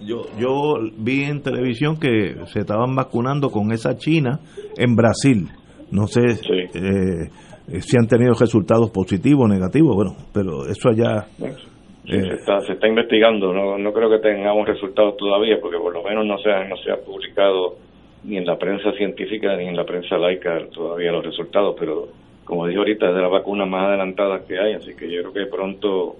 Yo, 0.00 0.22
yo 0.38 0.78
vi 0.96 1.24
en 1.24 1.42
televisión 1.42 1.98
que 2.00 2.34
se 2.46 2.60
estaban 2.60 2.94
vacunando 2.96 3.50
con 3.50 3.70
esa 3.70 3.96
China 3.96 4.40
en 4.76 4.96
Brasil. 4.96 5.48
No 5.90 6.06
sé 6.06 6.22
eh, 6.22 7.80
si 7.80 7.96
han 7.98 8.06
tenido 8.08 8.32
resultados 8.32 8.90
positivos 8.90 9.44
o 9.44 9.48
negativos, 9.48 9.94
bueno, 9.94 10.16
pero 10.32 10.66
eso 10.66 10.88
allá... 10.88 11.26
se, 12.06 12.16
eh, 12.16 12.34
está, 12.34 12.60
se 12.60 12.72
está 12.72 12.88
investigando, 12.88 13.52
no, 13.52 13.78
no 13.78 13.92
creo 13.92 14.10
que 14.10 14.18
tengamos 14.18 14.66
resultados 14.66 15.16
todavía, 15.16 15.58
porque 15.60 15.78
por 15.78 15.92
lo 15.92 16.02
menos 16.02 16.26
no 16.26 16.38
se, 16.38 16.50
ha, 16.50 16.64
no 16.64 16.76
se 16.76 16.90
ha 16.90 16.96
publicado 16.96 17.76
ni 18.24 18.36
en 18.36 18.44
la 18.44 18.56
prensa 18.56 18.92
científica 18.92 19.56
ni 19.56 19.66
en 19.66 19.76
la 19.76 19.84
prensa 19.84 20.16
laica 20.18 20.58
todavía 20.72 21.12
los 21.12 21.24
resultados, 21.24 21.74
pero 21.78 22.08
como 22.44 22.66
dije 22.66 22.78
ahorita, 22.78 23.08
es 23.08 23.14
de 23.14 23.22
las 23.22 23.30
vacunas 23.30 23.68
más 23.68 23.88
adelantadas 23.88 24.44
que 24.46 24.58
hay, 24.58 24.74
así 24.74 24.94
que 24.96 25.10
yo 25.10 25.22
creo 25.22 25.32
que 25.32 25.50
pronto, 25.50 26.16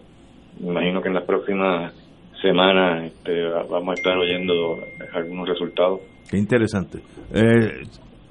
me 0.60 0.70
imagino 0.70 1.02
que 1.02 1.08
en 1.08 1.14
las 1.14 1.24
próximas 1.24 1.92
semana 2.40 3.06
este, 3.06 3.42
vamos 3.68 3.90
a 3.90 3.94
estar 3.94 4.16
oyendo 4.16 4.78
algunos 5.12 5.48
resultados. 5.48 6.00
Qué 6.30 6.38
interesante. 6.38 6.98
Eh, 7.34 7.82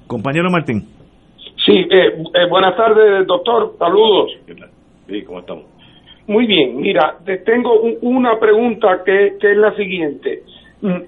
compañero 0.06 0.50
Martín. 0.50 0.88
Sí, 1.64 1.72
eh, 1.72 2.16
eh, 2.34 2.48
buenas 2.48 2.76
tardes, 2.76 3.26
doctor. 3.26 3.74
Saludos. 3.78 4.32
Sí, 5.06 5.22
¿cómo 5.22 5.40
estamos? 5.40 5.64
Muy 6.30 6.46
bien, 6.46 6.76
mira, 6.76 7.16
te 7.24 7.38
tengo 7.38 7.80
una 8.02 8.38
pregunta 8.38 9.02
que, 9.04 9.34
que 9.40 9.50
es 9.50 9.56
la 9.56 9.74
siguiente. 9.74 10.44
Mm, 10.80 11.00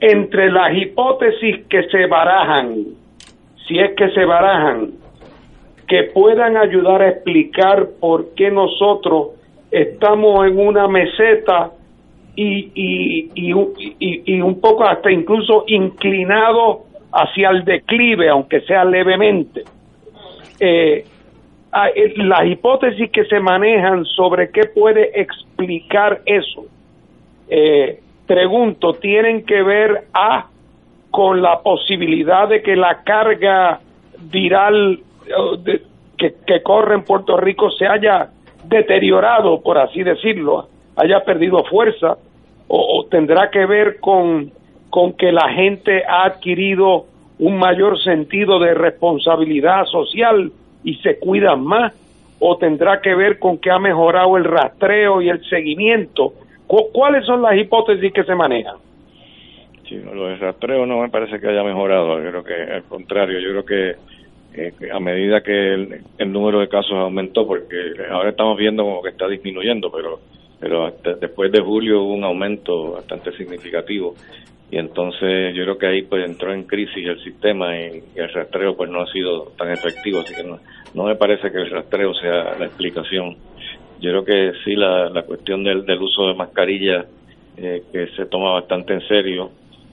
entre 0.00 0.52
las 0.52 0.76
hipótesis 0.76 1.64
que 1.66 1.84
se 1.84 2.04
barajan, 2.04 2.84
si 3.66 3.78
es 3.78 3.92
que 3.96 4.10
se 4.10 4.22
barajan, 4.26 4.90
que 5.88 6.10
puedan 6.12 6.58
ayudar 6.58 7.00
a 7.00 7.08
explicar 7.08 7.88
por 7.98 8.34
qué 8.34 8.50
nosotros 8.50 9.28
estamos 9.70 10.46
en 10.46 10.58
una 10.58 10.86
meseta 10.86 11.70
y, 12.36 12.70
y, 12.74 13.30
y, 13.34 14.40
un 14.42 14.60
poco 14.60 14.84
hasta 14.84 15.10
incluso 15.10 15.64
inclinado 15.68 16.82
hacia 17.14 17.48
el 17.48 17.64
declive, 17.64 18.28
aunque 18.28 18.60
sea 18.60 18.84
levemente. 18.84 19.62
Eh, 20.60 21.06
eh, 21.06 21.13
las 22.16 22.46
hipótesis 22.46 23.10
que 23.10 23.24
se 23.24 23.40
manejan 23.40 24.04
sobre 24.04 24.50
qué 24.50 24.64
puede 24.66 25.20
explicar 25.20 26.20
eso, 26.24 26.66
eh, 27.48 28.00
pregunto, 28.26 28.94
tienen 28.94 29.44
que 29.44 29.62
ver 29.62 30.04
a 30.12 30.46
con 31.10 31.42
la 31.42 31.60
posibilidad 31.60 32.48
de 32.48 32.62
que 32.62 32.74
la 32.76 33.02
carga 33.04 33.80
viral 34.30 35.00
que, 36.18 36.34
que 36.46 36.62
corre 36.62 36.94
en 36.94 37.04
Puerto 37.04 37.36
Rico 37.36 37.70
se 37.70 37.86
haya 37.86 38.30
deteriorado, 38.64 39.60
por 39.60 39.78
así 39.78 40.02
decirlo, 40.02 40.68
haya 40.96 41.24
perdido 41.24 41.64
fuerza, 41.64 42.16
o, 42.66 43.06
tendrá 43.10 43.50
que 43.50 43.66
ver 43.66 44.00
con, 44.00 44.50
con 44.90 45.12
que 45.12 45.30
la 45.32 45.50
gente 45.50 46.02
ha 46.04 46.24
adquirido 46.24 47.06
un 47.38 47.58
mayor 47.58 48.02
sentido 48.02 48.58
de 48.58 48.74
responsabilidad 48.74 49.84
social 49.86 50.50
y 50.84 50.96
se 50.96 51.18
cuidan 51.18 51.64
más, 51.64 51.92
o 52.38 52.56
tendrá 52.58 53.00
que 53.00 53.14
ver 53.14 53.38
con 53.38 53.58
que 53.58 53.70
ha 53.70 53.78
mejorado 53.78 54.36
el 54.36 54.44
rastreo 54.44 55.22
y 55.22 55.30
el 55.30 55.42
seguimiento. 55.48 56.34
¿Cuáles 56.66 57.24
son 57.24 57.42
las 57.42 57.56
hipótesis 57.56 58.12
que 58.12 58.24
se 58.24 58.34
manejan? 58.34 58.76
Sí, 59.88 59.96
lo 59.96 60.26
del 60.26 60.38
rastreo 60.38 60.86
no 60.86 61.00
me 61.00 61.08
parece 61.08 61.40
que 61.40 61.48
haya 61.48 61.62
mejorado, 61.62 62.22
yo 62.22 62.30
creo 62.30 62.44
que 62.44 62.54
al 62.54 62.84
contrario, 62.84 63.38
yo 63.38 63.50
creo 63.50 63.64
que 63.64 63.96
a 64.90 65.00
medida 65.00 65.42
que 65.42 65.74
el, 65.74 66.32
número 66.32 66.60
de 66.60 66.68
casos 66.68 66.92
aumentó, 66.92 67.46
porque 67.46 67.76
ahora 68.10 68.30
estamos 68.30 68.56
viendo 68.56 68.84
como 68.84 69.02
que 69.02 69.10
está 69.10 69.28
disminuyendo, 69.28 69.90
pero 69.90 70.20
pero 70.60 70.90
después 71.20 71.52
de 71.52 71.60
julio 71.60 72.02
hubo 72.02 72.14
un 72.14 72.24
aumento 72.24 72.92
bastante 72.92 73.32
significativo 73.32 74.14
y 74.74 74.78
entonces 74.78 75.54
yo 75.54 75.62
creo 75.62 75.78
que 75.78 75.86
ahí 75.86 76.02
pues 76.02 76.24
entró 76.24 76.52
en 76.52 76.64
crisis 76.64 77.06
el 77.06 77.22
sistema 77.22 77.78
y, 77.78 78.02
el 78.16 78.32
rastreo 78.32 78.76
pues 78.76 78.90
no 78.90 79.02
ha 79.02 79.12
sido 79.12 79.52
tan 79.56 79.70
efectivo, 79.70 80.18
así 80.18 80.34
que 80.34 80.42
no, 80.42 80.58
no 80.94 81.04
me 81.04 81.14
parece 81.14 81.52
que 81.52 81.58
el 81.58 81.70
rastreo 81.70 82.12
sea 82.14 82.56
la 82.58 82.66
explicación. 82.66 83.36
Yo 84.00 84.10
creo 84.10 84.24
que 84.24 84.52
sí 84.64 84.74
la, 84.74 85.10
la 85.10 85.22
cuestión 85.22 85.62
del, 85.62 85.86
del 85.86 86.02
uso 86.02 86.26
de 86.26 86.34
mascarillas 86.34 87.06
eh, 87.56 87.84
que 87.92 88.08
se 88.16 88.26
toma 88.26 88.50
bastante 88.50 88.94
en 88.94 89.06
serio 89.06 89.52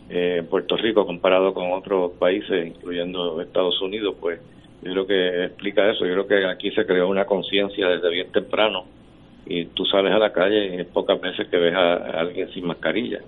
eh, 0.09 0.37
en 0.39 0.47
Puerto 0.47 0.75
Rico 0.77 1.05
comparado 1.05 1.53
con 1.53 1.71
otros 1.73 2.13
países, 2.13 2.65
incluyendo 2.65 3.39
Estados 3.39 3.79
Unidos, 3.83 4.15
pues 4.19 4.39
yo 4.81 4.93
creo 4.93 5.05
que 5.05 5.45
explica 5.45 5.91
eso. 5.91 6.07
Yo 6.07 6.13
creo 6.13 6.27
que 6.27 6.45
aquí 6.47 6.71
se 6.71 6.87
creó 6.87 7.07
una 7.07 7.25
conciencia 7.25 7.87
desde 7.87 8.09
bien 8.09 8.31
temprano 8.31 8.85
y 9.45 9.65
tú 9.65 9.85
sales 9.85 10.11
a 10.11 10.17
la 10.17 10.33
calle 10.33 10.75
y 10.75 10.79
es 10.79 10.87
pocas 10.87 11.21
veces 11.21 11.47
que 11.49 11.57
ves 11.57 11.75
a, 11.75 12.19
alguien 12.19 12.51
sin 12.51 12.65
mascarilla. 12.65 13.19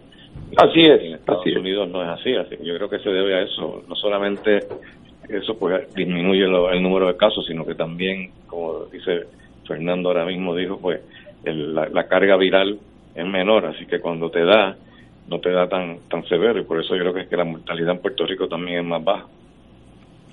Así 0.58 0.82
es. 0.82 1.02
En 1.02 1.14
Estados 1.14 1.46
Unidos 1.46 1.90
no 1.90 2.04
es 2.04 2.10
así, 2.10 2.36
así 2.36 2.58
que 2.58 2.66
yo 2.66 2.76
creo 2.76 2.90
que 2.90 3.00
se 3.00 3.10
debe 3.10 3.36
a 3.36 3.42
eso. 3.42 3.84
No 3.88 3.96
solamente 3.96 4.60
eso 5.30 5.58
pues 5.58 5.94
disminuye 5.96 6.44
el 6.44 6.84
número 6.84 7.08
de 7.08 7.18
casos, 7.18 7.46
sino 7.46 7.66
que 7.66 7.76
también, 7.76 8.32
como 8.48 8.86
dice 8.86 9.24
Fernando 9.68 10.10
ahora 10.10 10.26
mismo, 10.26 10.56
dijo, 10.56 10.78
pues 10.80 11.02
la 11.44 12.08
carga 12.08 12.38
viral 12.38 12.80
es 13.16 13.26
menor, 13.26 13.66
así 13.66 13.86
que 13.86 14.00
cuando 14.00 14.30
te 14.30 14.44
da 14.44 14.76
no 15.30 15.40
te 15.40 15.52
da 15.52 15.70
tan 15.70 16.00
tan 16.10 16.26
severo 16.26 16.60
y 16.60 16.66
por 16.66 16.82
eso 16.82 16.96
yo 16.96 17.02
creo 17.02 17.14
que 17.14 17.22
es 17.22 17.28
que 17.30 17.38
la 17.38 17.46
mortalidad 17.46 17.92
en 17.92 18.02
Puerto 18.02 18.26
Rico 18.26 18.48
también 18.48 18.80
es 18.80 18.86
más 18.86 19.04
baja. 19.04 19.26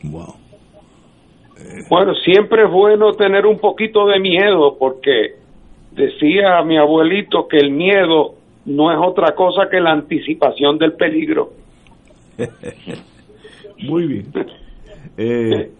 Wow. 0.02 0.34
Bueno, 1.88 2.14
siempre 2.14 2.64
es 2.64 2.70
bueno 2.70 3.12
tener 3.12 3.46
un 3.46 3.58
poquito 3.58 4.06
de 4.06 4.18
miedo 4.18 4.76
porque 4.78 5.40
Decía 5.90 6.62
mi 6.62 6.78
abuelito 6.78 7.48
que 7.48 7.56
el 7.56 7.72
miedo 7.72 8.34
no 8.66 8.92
es 8.92 8.98
otra 9.02 9.34
cosa 9.34 9.68
que 9.70 9.80
la 9.80 9.92
anticipación 9.92 10.78
del 10.78 10.92
peligro. 10.92 11.50
Muy 13.88 14.06
bien. 14.06 14.32
Eh, 15.16 15.70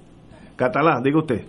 Catalán, 0.57 1.03
diga 1.03 1.19
usted. 1.19 1.43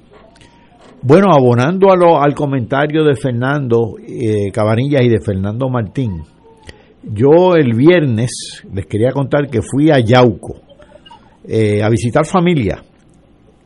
Bueno, 1.03 1.29
abonando 1.33 1.91
a 1.91 1.95
lo, 1.95 2.21
al 2.21 2.35
comentario 2.35 3.03
de 3.03 3.15
Fernando 3.15 3.95
eh, 4.07 4.51
Cabanillas 4.51 5.01
y 5.03 5.09
de 5.09 5.19
Fernando 5.19 5.67
Martín, 5.67 6.21
yo 7.03 7.55
el 7.55 7.73
viernes 7.73 8.63
les 8.71 8.85
quería 8.85 9.11
contar 9.11 9.50
que 9.50 9.61
fui 9.61 9.89
a 9.89 10.00
Yauco 10.00 10.61
eh, 11.47 11.81
a 11.81 11.89
visitar 11.89 12.23
familia 12.25 12.83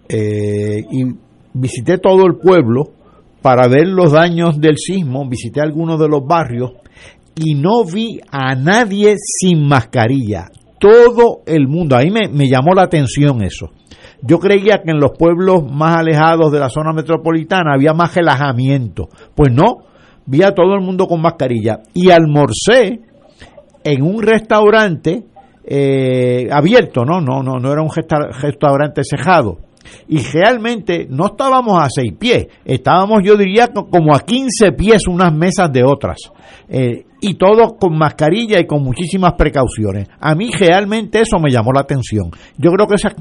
eh, 0.07 0.81
y 0.89 1.03
visité 1.53 1.97
todo 1.97 2.25
el 2.25 2.35
pueblo 2.37 2.91
para 3.41 3.67
ver 3.67 3.87
los 3.87 4.13
daños 4.13 4.59
del 4.59 4.77
sismo, 4.77 5.27
visité 5.27 5.59
algunos 5.59 5.99
de 5.99 6.07
los 6.07 6.25
barrios 6.25 6.71
y 7.35 7.55
no 7.55 7.83
vi 7.83 8.19
a 8.31 8.55
nadie 8.55 9.15
sin 9.17 9.67
mascarilla. 9.67 10.49
Todo 10.79 11.41
el 11.45 11.67
mundo, 11.67 11.95
ahí 11.95 12.09
me, 12.09 12.27
me 12.27 12.47
llamó 12.47 12.73
la 12.73 12.83
atención 12.83 13.41
eso. 13.41 13.71
Yo 14.21 14.39
creía 14.39 14.81
que 14.83 14.91
en 14.91 14.99
los 14.99 15.11
pueblos 15.17 15.63
más 15.71 15.97
alejados 15.97 16.51
de 16.51 16.59
la 16.59 16.69
zona 16.69 16.93
metropolitana 16.93 17.73
había 17.73 17.93
más 17.93 18.15
relajamiento. 18.15 19.09
Pues 19.35 19.53
no, 19.53 19.85
vi 20.25 20.41
a 20.43 20.51
todo 20.51 20.73
el 20.73 20.81
mundo 20.81 21.07
con 21.07 21.21
mascarilla. 21.21 21.79
Y 21.93 22.09
almorcé 22.09 23.01
en 23.83 24.01
un 24.01 24.21
restaurante 24.21 25.25
eh, 25.63 26.47
abierto, 26.51 27.05
no, 27.05 27.21
no, 27.21 27.41
no, 27.41 27.59
no 27.59 27.71
era 27.71 27.81
un 27.81 27.89
restaurante 28.41 29.01
cejado. 29.03 29.59
Y 30.07 30.19
realmente 30.19 31.07
no 31.09 31.27
estábamos 31.27 31.81
a 31.81 31.87
seis 31.89 32.13
pies, 32.17 32.47
estábamos 32.65 33.21
yo 33.23 33.37
diría 33.37 33.67
como 33.67 34.15
a 34.15 34.19
15 34.19 34.71
pies 34.71 35.07
unas 35.07 35.33
mesas 35.33 35.71
de 35.71 35.83
otras. 35.83 36.17
Eh, 36.67 37.05
y 37.27 37.33
todos 37.35 37.73
con 37.79 37.97
mascarilla 37.97 38.59
y 38.59 38.67
con 38.67 38.83
muchísimas 38.83 39.33
precauciones. 39.33 40.07
A 40.19 40.35
mí 40.35 40.51
realmente 40.51 41.21
eso 41.21 41.39
me 41.39 41.49
llamó 41.49 41.71
la 41.73 41.81
atención. 41.81 42.29
Yo 42.57 42.71
creo 42.71 42.87
que 42.87 42.95
esa, 42.95 43.15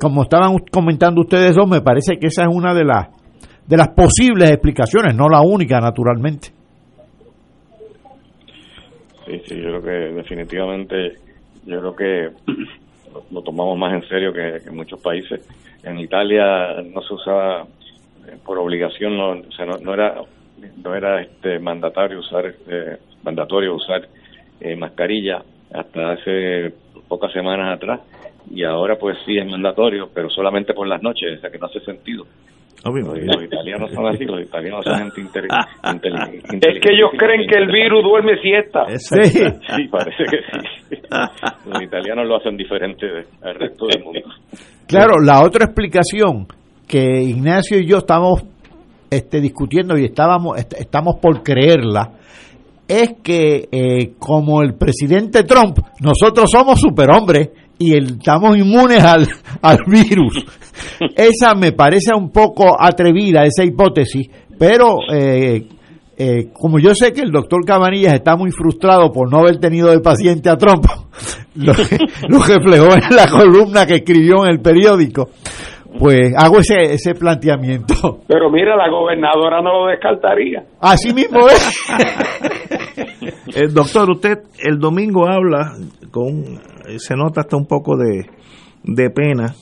como 0.00 0.22
estaban 0.22 0.56
comentando 0.72 1.20
ustedes 1.20 1.54
dos, 1.54 1.68
me 1.68 1.82
parece 1.82 2.18
que 2.18 2.28
esa 2.28 2.42
es 2.42 2.48
una 2.50 2.72
de 2.72 2.84
las 2.84 3.08
de 3.66 3.76
las 3.76 3.88
posibles 3.88 4.50
explicaciones, 4.50 5.14
no 5.14 5.28
la 5.28 5.42
única, 5.42 5.78
naturalmente. 5.78 6.48
Sí, 9.26 9.42
sí, 9.44 9.56
yo 9.56 9.78
creo 9.78 9.82
que 9.82 10.14
definitivamente, 10.14 11.16
yo 11.66 11.78
creo 11.80 11.94
que 11.94 12.30
lo 13.30 13.42
tomamos 13.42 13.76
más 13.76 13.92
en 13.92 14.08
serio 14.08 14.32
que, 14.32 14.66
en 14.66 14.74
muchos 14.74 14.98
países. 15.02 15.46
En 15.82 15.98
Italia 15.98 16.80
no 16.82 17.02
se 17.02 17.12
usaba 17.12 17.66
eh, 18.26 18.38
por 18.42 18.58
obligación, 18.58 19.18
no, 19.18 19.32
o 19.32 19.52
sea, 19.52 19.66
no, 19.66 19.92
era 19.92 20.14
no 20.82 20.94
era 20.94 21.20
este 21.20 21.58
mandatario 21.58 22.20
usar 22.20 22.46
este, 22.46 22.98
mandatorio 23.22 23.74
usar 23.74 24.08
eh, 24.60 24.76
mascarilla 24.76 25.42
hasta 25.72 26.12
hace 26.12 26.72
pocas 27.08 27.32
semanas 27.32 27.76
atrás 27.76 28.00
y 28.50 28.64
ahora 28.64 28.96
pues 28.96 29.16
sí 29.26 29.36
es 29.36 29.46
mandatorio, 29.46 30.08
pero 30.14 30.30
solamente 30.30 30.72
por 30.74 30.86
las 30.86 31.02
noches, 31.02 31.38
o 31.38 31.40
sea 31.40 31.50
que 31.50 31.58
no 31.58 31.66
hace 31.66 31.80
sentido. 31.80 32.24
Los, 32.84 33.42
italianos 33.42 33.90
son 33.92 34.06
así, 34.06 34.24
los 34.24 34.40
italianos 34.40 34.84
son 34.84 34.98
gente 34.98 35.20
inteligente. 35.20 36.08
Es 36.70 36.80
que 36.80 36.94
ellos 36.94 37.10
creen 37.18 37.46
que 37.48 37.58
el 37.58 37.66
virus 37.66 38.04
duerme 38.04 38.40
siesta. 38.40 38.84
Sí. 38.96 39.22
sí, 39.76 39.88
parece 39.90 40.24
que 40.24 40.38
sí. 40.38 41.02
Los 41.66 41.82
italianos 41.82 42.26
lo 42.26 42.36
hacen 42.36 42.56
diferente 42.56 43.06
al 43.42 43.54
resto 43.56 43.86
del 43.86 44.04
mundo. 44.04 44.20
Claro, 44.86 45.14
la 45.20 45.42
otra 45.44 45.66
explicación 45.66 46.46
que 46.86 47.20
Ignacio 47.22 47.78
y 47.80 47.86
yo 47.86 47.98
estamos 47.98 48.44
este, 49.10 49.40
discutiendo 49.40 49.98
y 49.98 50.04
estábamos 50.04 50.56
estamos 50.56 51.16
por 51.20 51.42
creerla 51.42 52.12
es 52.88 53.10
que 53.22 53.68
eh, 53.70 54.14
como 54.18 54.62
el 54.62 54.74
presidente 54.74 55.44
Trump, 55.44 55.78
nosotros 56.00 56.50
somos 56.50 56.80
superhombres 56.80 57.50
y 57.78 57.94
estamos 57.96 58.56
inmunes 58.56 59.04
al, 59.04 59.28
al 59.62 59.78
virus. 59.86 60.44
Esa 61.16 61.54
me 61.54 61.72
parece 61.72 62.14
un 62.14 62.30
poco 62.30 62.74
atrevida, 62.80 63.44
esa 63.44 63.64
hipótesis, 63.64 64.28
pero 64.58 64.96
eh, 65.12 65.68
eh, 66.16 66.48
como 66.52 66.78
yo 66.78 66.94
sé 66.94 67.12
que 67.12 67.20
el 67.20 67.30
doctor 67.30 67.64
Cabanillas 67.64 68.14
está 68.14 68.36
muy 68.36 68.50
frustrado 68.50 69.12
por 69.12 69.30
no 69.30 69.38
haber 69.38 69.58
tenido 69.58 69.90
de 69.90 70.00
paciente 70.00 70.50
a 70.50 70.56
Trump, 70.56 70.86
lo, 71.54 71.72
lo 72.28 72.42
reflejó 72.42 72.94
en 72.94 73.14
la 73.14 73.28
columna 73.28 73.86
que 73.86 73.96
escribió 73.96 74.44
en 74.44 74.50
el 74.50 74.60
periódico, 74.60 75.30
pues 75.98 76.34
hago 76.36 76.58
ese, 76.58 76.94
ese 76.94 77.14
planteamiento. 77.14 78.20
Pero 78.28 78.50
mira, 78.50 78.76
la 78.76 78.90
gobernadora 78.90 79.62
no 79.62 79.84
lo 79.84 79.86
descartaría. 79.86 80.64
Así 80.80 81.14
mismo 81.14 81.46
es. 81.48 81.90
el 83.56 83.72
doctor, 83.72 84.10
usted 84.10 84.38
el 84.58 84.78
domingo 84.78 85.26
habla 85.26 85.72
con 86.10 86.60
se 86.96 87.14
nota 87.16 87.42
hasta 87.42 87.56
un 87.56 87.66
poco 87.66 87.96
de, 87.96 88.24
de 88.84 89.10
pena 89.10 89.54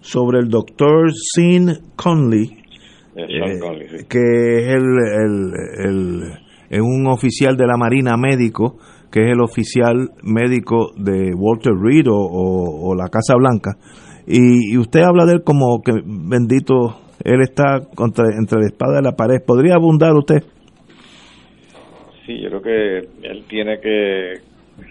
sobre 0.00 0.38
el 0.38 0.48
doctor 0.48 1.12
Sean 1.12 1.78
Conley, 1.96 2.58
eh, 3.14 4.04
que 4.08 4.18
es 4.18 4.68
el, 4.68 4.98
el, 5.18 6.32
el, 6.70 6.80
un 6.80 7.06
oficial 7.06 7.56
de 7.56 7.66
la 7.66 7.76
Marina 7.76 8.16
médico, 8.16 8.78
que 9.10 9.24
es 9.24 9.32
el 9.32 9.40
oficial 9.40 10.10
médico 10.22 10.92
de 10.96 11.32
Walter 11.36 11.74
Reed 11.74 12.06
o, 12.08 12.94
la 12.96 13.08
Casa 13.08 13.34
Blanca. 13.36 13.76
Y, 14.26 14.76
usted 14.78 15.00
habla 15.00 15.24
de 15.26 15.34
él 15.34 15.42
como 15.44 15.82
que, 15.82 15.92
bendito, 16.04 16.96
él 17.24 17.40
está 17.42 17.80
contra, 17.94 18.24
entre 18.38 18.60
la 18.60 18.66
espada 18.66 19.00
y 19.00 19.04
la 19.04 19.12
pared. 19.12 19.38
¿Podría 19.46 19.74
abundar 19.74 20.14
usted? 20.14 20.42
Sí, 22.26 22.40
yo 22.40 22.48
creo 22.48 22.62
que 22.62 22.98
él 23.28 23.44
tiene 23.48 23.80
que 23.80 24.34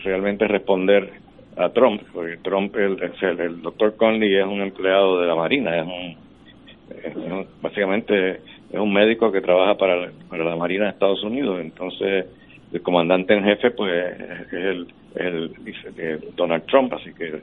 realmente 0.03 0.47
responder 0.47 1.11
a 1.57 1.69
Trump, 1.69 2.01
porque 2.13 2.37
Trump, 2.37 2.75
el, 2.75 2.97
el, 3.21 3.61
doctor 3.61 3.95
Conley 3.97 4.37
es 4.37 4.45
un 4.45 4.61
empleado 4.61 5.19
de 5.19 5.27
la 5.27 5.35
Marina, 5.35 5.77
es 5.77 5.85
un, 5.85 7.45
básicamente 7.61 8.39
es 8.71 8.79
un 8.79 8.93
médico 8.93 9.31
que 9.31 9.41
trabaja 9.41 9.75
para, 9.75 10.09
para 10.29 10.45
la 10.45 10.55
Marina 10.55 10.85
de 10.85 10.91
Estados 10.91 11.23
Unidos, 11.23 11.59
entonces 11.59 12.27
el 12.71 12.81
comandante 12.81 13.33
en 13.33 13.43
jefe 13.43 13.71
pues 13.71 13.91
es 13.91 14.53
el, 14.53 14.87
el, 15.15 16.35
Donald 16.35 16.65
Trump, 16.65 16.93
así 16.93 17.13
que 17.13 17.41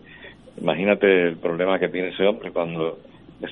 imagínate 0.60 1.28
el 1.28 1.36
problema 1.36 1.78
que 1.78 1.88
tiene 1.88 2.08
ese 2.08 2.26
hombre 2.26 2.50
cuando 2.50 2.98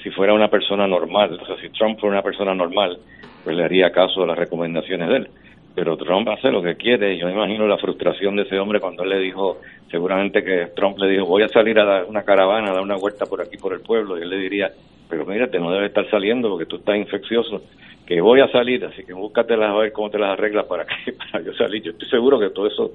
si 0.02 0.10
fuera 0.10 0.32
una 0.32 0.48
persona 0.48 0.86
normal, 0.86 1.38
o 1.40 1.46
sea, 1.46 1.56
si 1.56 1.68
Trump 1.70 1.98
fuera 2.00 2.16
una 2.16 2.22
persona 2.22 2.54
normal, 2.54 2.98
pues 3.42 3.56
le 3.56 3.64
haría 3.64 3.92
caso 3.92 4.22
a 4.22 4.26
las 4.26 4.38
recomendaciones 4.38 5.08
de 5.08 5.16
él 5.16 5.28
pero 5.74 5.96
Trump 5.96 6.28
hace 6.28 6.50
lo 6.50 6.62
que 6.62 6.76
quiere. 6.76 7.18
Yo 7.18 7.26
me 7.26 7.32
imagino 7.32 7.66
la 7.66 7.78
frustración 7.78 8.36
de 8.36 8.42
ese 8.42 8.58
hombre 8.58 8.80
cuando 8.80 9.02
él 9.02 9.10
le 9.10 9.18
dijo, 9.18 9.58
seguramente 9.90 10.44
que 10.44 10.68
Trump 10.76 10.98
le 10.98 11.08
dijo, 11.08 11.26
voy 11.26 11.42
a 11.42 11.48
salir 11.48 11.78
a 11.80 11.84
dar 11.84 12.04
una 12.04 12.22
caravana, 12.22 12.70
a 12.70 12.74
dar 12.74 12.82
una 12.82 12.96
vuelta 12.96 13.26
por 13.26 13.40
aquí, 13.40 13.56
por 13.56 13.72
el 13.72 13.80
pueblo, 13.80 14.16
y 14.16 14.22
él 14.22 14.30
le 14.30 14.36
diría, 14.36 14.70
pero 15.08 15.26
mírate, 15.26 15.58
no 15.58 15.72
debes 15.72 15.88
estar 15.88 16.08
saliendo 16.10 16.48
porque 16.48 16.66
tú 16.66 16.76
estás 16.76 16.96
infeccioso, 16.96 17.62
que 18.06 18.20
voy 18.20 18.40
a 18.40 18.48
salir, 18.48 18.84
así 18.84 19.04
que 19.04 19.14
búscatelas 19.14 19.70
a 19.70 19.74
ver 19.74 19.92
cómo 19.92 20.10
te 20.10 20.18
las 20.18 20.30
arreglas 20.30 20.66
para 20.66 20.84
que 20.84 21.12
para 21.32 21.44
yo 21.44 21.52
salir. 21.54 21.82
Yo 21.82 21.90
estoy 21.90 22.08
seguro 22.08 22.38
que 22.38 22.50
todo 22.50 22.68
eso 22.68 22.92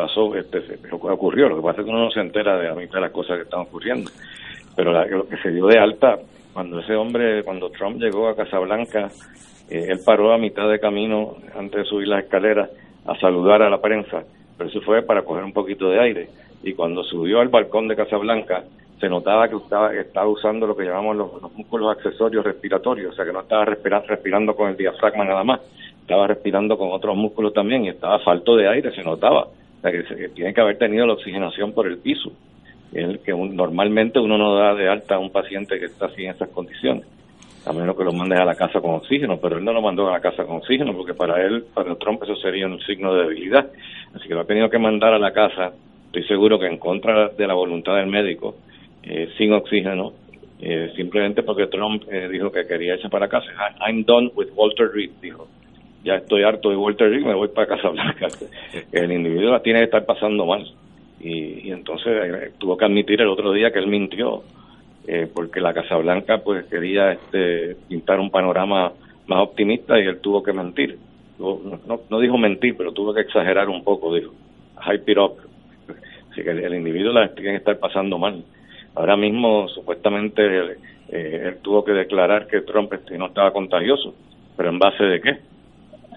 pasó, 0.00 0.34
este, 0.34 0.62
ocurrió, 0.90 1.48
lo 1.48 1.56
que 1.56 1.62
pasa 1.62 1.80
es 1.80 1.84
que 1.84 1.90
uno 1.90 2.04
no 2.04 2.10
se 2.10 2.20
entera 2.20 2.56
de 2.56 2.68
la 2.68 2.74
mitad 2.74 2.94
de 2.94 3.00
las 3.02 3.10
cosas 3.10 3.36
que 3.36 3.42
están 3.42 3.60
ocurriendo. 3.60 4.10
Pero 4.74 4.92
lo 4.92 5.28
que 5.28 5.36
se 5.38 5.50
dio 5.50 5.66
de 5.66 5.78
alta, 5.78 6.18
cuando 6.54 6.80
ese 6.80 6.94
hombre, 6.94 7.42
cuando 7.44 7.68
Trump 7.70 8.00
llegó 8.00 8.28
a 8.28 8.36
Casablanca, 8.36 9.10
eh, 9.68 9.88
él 9.90 10.00
paró 10.04 10.32
a 10.32 10.38
mitad 10.38 10.70
de 10.70 10.80
camino 10.80 11.36
antes 11.54 11.82
de 11.82 11.84
subir 11.84 12.08
las 12.08 12.24
escaleras 12.24 12.70
a 13.04 13.14
saludar 13.16 13.62
a 13.62 13.68
la 13.68 13.80
prensa, 13.80 14.24
pero 14.56 14.70
eso 14.70 14.80
fue 14.80 15.02
para 15.02 15.22
coger 15.22 15.44
un 15.44 15.52
poquito 15.52 15.90
de 15.90 16.00
aire. 16.00 16.28
Y 16.62 16.72
cuando 16.72 17.04
subió 17.04 17.40
al 17.40 17.48
balcón 17.48 17.88
de 17.88 17.96
Casablanca, 17.96 18.64
se 18.98 19.08
notaba 19.08 19.48
que 19.48 19.56
estaba, 20.00 20.28
usando 20.28 20.66
lo 20.66 20.76
que 20.76 20.84
llamamos 20.84 21.16
los, 21.16 21.52
músculos 21.54 21.96
accesorios 21.96 22.44
respiratorios, 22.44 23.12
o 23.12 23.16
sea 23.16 23.24
que 23.24 23.32
no 23.32 23.40
estaba 23.40 23.64
respirando 23.64 24.54
con 24.54 24.70
el 24.70 24.76
diafragma 24.76 25.24
nada 25.24 25.44
más, 25.44 25.60
estaba 26.00 26.26
respirando 26.26 26.76
con 26.76 26.90
otros 26.90 27.16
músculos 27.16 27.52
también 27.52 27.84
y 27.84 27.88
estaba 27.88 28.18
falto 28.20 28.56
de 28.56 28.68
aire, 28.68 28.94
se 28.94 29.02
notaba. 29.02 29.48
Que, 29.82 30.28
tiene 30.34 30.52
que 30.52 30.60
haber 30.60 30.78
tenido 30.78 31.06
la 31.06 31.14
oxigenación 31.14 31.72
por 31.72 31.86
el 31.86 31.98
piso, 31.98 32.32
el 32.92 33.20
que 33.20 33.32
normalmente 33.32 34.18
uno 34.18 34.36
no 34.36 34.54
da 34.54 34.74
de 34.74 34.88
alta 34.88 35.14
a 35.14 35.18
un 35.18 35.30
paciente 35.30 35.78
que 35.78 35.86
está 35.86 36.06
así 36.06 36.24
en 36.24 36.32
esas 36.32 36.50
condiciones 36.50 37.06
a 37.66 37.72
menos 37.72 37.96
que 37.96 38.04
lo 38.04 38.12
mandes 38.12 38.38
a 38.38 38.44
la 38.44 38.54
casa 38.54 38.80
con 38.80 38.94
oxígeno, 38.94 39.38
pero 39.40 39.58
él 39.58 39.64
no 39.64 39.72
lo 39.72 39.82
mandó 39.82 40.08
a 40.08 40.12
la 40.12 40.20
casa 40.20 40.44
con 40.44 40.56
oxígeno 40.56 40.94
porque 40.94 41.14
para 41.14 41.44
él, 41.44 41.64
para 41.74 41.94
Trump 41.96 42.22
eso 42.22 42.36
sería 42.36 42.66
un 42.66 42.80
signo 42.80 43.14
de 43.14 43.22
debilidad. 43.22 43.70
Así 44.14 44.26
que 44.28 44.34
lo 44.34 44.40
ha 44.40 44.46
tenido 44.46 44.70
que 44.70 44.78
mandar 44.78 45.12
a 45.12 45.18
la 45.18 45.32
casa, 45.32 45.72
estoy 46.06 46.24
seguro 46.24 46.58
que 46.58 46.66
en 46.66 46.78
contra 46.78 47.28
de 47.28 47.46
la 47.46 47.54
voluntad 47.54 47.96
del 47.96 48.06
médico, 48.06 48.56
eh, 49.02 49.28
sin 49.36 49.52
oxígeno, 49.52 50.12
eh, 50.60 50.92
simplemente 50.96 51.42
porque 51.42 51.66
Trump 51.66 52.04
eh, 52.10 52.28
dijo 52.28 52.50
que 52.50 52.66
quería 52.66 52.94
irse 52.94 53.08
para 53.08 53.28
casa. 53.28 53.48
I'm 53.86 54.04
done 54.04 54.30
with 54.34 54.48
Walter 54.54 54.90
Reed, 54.92 55.10
dijo. 55.20 55.46
Ya 56.04 56.14
estoy 56.16 56.42
harto 56.42 56.70
de 56.70 56.76
Walter 56.76 57.10
Reed, 57.10 57.24
me 57.24 57.34
voy 57.34 57.48
para 57.48 57.66
casa 57.66 57.88
blanca. 57.90 58.28
El 58.92 59.12
individuo 59.12 59.50
la 59.50 59.62
tiene 59.62 59.80
que 59.80 59.86
estar 59.86 60.04
pasando 60.06 60.46
mal. 60.46 60.66
Y, 61.20 61.68
y 61.68 61.72
entonces 61.72 62.52
tuvo 62.58 62.76
que 62.76 62.86
admitir 62.86 63.20
el 63.20 63.28
otro 63.28 63.52
día 63.52 63.70
que 63.70 63.78
él 63.78 63.88
mintió 63.88 64.42
eh, 65.06 65.28
porque 65.32 65.60
la 65.60 65.72
Casa 65.72 65.96
Blanca 65.96 66.38
pues 66.38 66.66
quería 66.66 67.12
este, 67.12 67.76
pintar 67.88 68.20
un 68.20 68.30
panorama 68.30 68.92
más 69.26 69.40
optimista 69.40 69.98
y 69.98 70.06
él 70.06 70.20
tuvo 70.20 70.42
que 70.42 70.52
mentir. 70.52 70.98
no, 71.38 71.58
no 72.08 72.20
dijo 72.20 72.36
mentir, 72.36 72.76
pero 72.76 72.92
tuvo 72.92 73.14
que 73.14 73.22
exagerar 73.22 73.68
un 73.68 73.82
poco, 73.82 74.14
dijo, 74.14 74.32
hype 74.84 75.10
it 75.10 75.18
up. 75.18 75.36
Así 76.30 76.42
que 76.42 76.50
el, 76.50 76.74
individuo 76.74 77.12
la 77.12 77.34
tiene 77.34 77.52
que 77.52 77.56
estar 77.56 77.78
pasando 77.78 78.18
mal. 78.18 78.44
Ahora 78.94 79.16
mismo, 79.16 79.68
supuestamente, 79.68 80.42
eh, 81.08 81.42
él 81.48 81.56
tuvo 81.62 81.84
que 81.84 81.92
declarar 81.92 82.46
que 82.46 82.60
Trump 82.60 82.92
este, 82.92 83.16
no 83.16 83.26
estaba 83.26 83.52
contagioso, 83.52 84.14
pero 84.56 84.68
¿en 84.68 84.78
base 84.78 85.02
de 85.02 85.20
qué? 85.20 85.38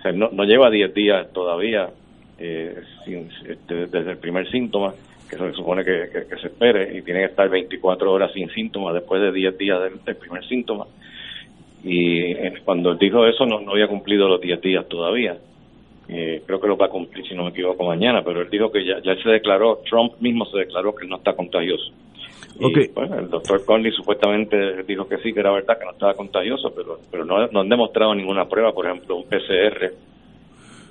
Sea, 0.04 0.12
no, 0.12 0.30
no 0.32 0.44
lleva 0.44 0.70
10 0.70 0.94
días 0.94 1.34
todavía 1.34 1.89
eh, 2.38 2.76
sin, 3.06 3.30
este, 3.48 3.88
desde 3.88 4.12
el 4.12 4.18
primer 4.18 4.50
síntoma, 4.52 4.94
que 5.30 5.38
se 5.38 5.54
supone 5.54 5.84
que, 5.84 6.10
se 6.39 6.48
espere, 6.48 6.98
y 6.98 7.02
tiene 7.02 7.22
que 7.22 7.28
estar 7.28 7.50
24 7.50 8.12
horas 8.12 8.32
sin 8.34 8.50
síntomas 8.50 8.94
después 8.94 9.22
de 9.22 9.32
10 9.32 9.58
días 9.58 9.80
del, 9.82 10.16
primer 10.16 10.46
síntoma. 10.46 10.86
Y 11.84 12.22
eh, 12.34 12.54
cuando 12.63 12.96
dijo 12.96 13.26
eso, 13.26 13.46
no, 13.46 13.62
no 13.62 13.72
había 13.72 13.88
cumplido 13.88 14.28
los 14.28 14.42
10 14.42 14.62
días 14.62 14.88
todavía. 14.88 15.38
Eh, 16.10 16.44
creo 16.46 16.60
que 16.60 16.68
lo 16.68 16.78
va 16.78 16.88
a 16.88 16.89
cumplir, 16.89 17.26
si 17.26 17.34
no 17.34 17.44
me 17.44 17.52
equivoco, 17.52 17.86
mañana, 17.86 18.22
pero 18.24 18.42
él 18.42 18.50
dijo 18.50 18.72
que 18.72 18.86
ya, 18.86 19.00
ya 19.02 19.16
se 19.16 19.30
declaró, 19.30 19.82
Trump 19.89 20.20
mismo 20.20 20.46
se 20.46 20.60
declaró 20.60 20.94
que 20.94 21.08
no 21.08 21.16
está 21.16 21.34
contagioso. 21.34 21.92
Okay. 22.60 22.92
el 23.18 23.30
doctor 23.30 23.66
Conley 23.66 23.92
supuestamente 23.92 24.84
dijo 24.88 25.08
que 25.08 25.18
sí, 25.18 25.34
que 25.34 25.39
era 25.39 25.52
verdad, 25.52 25.78
que 25.78 25.86
no 25.86 25.92
estaba 25.92 26.13
contagioso, 26.13 26.72
pero, 26.76 26.98
pero 27.10 27.26
no, 27.26 27.48
no 27.48 27.62
han 27.62 27.70
demostrado 27.70 28.13
ninguna 28.13 28.46
prueba, 28.46 28.72
por 28.72 28.86
ejemplo, 28.86 29.16
un 29.16 29.24
PCR 29.24 29.92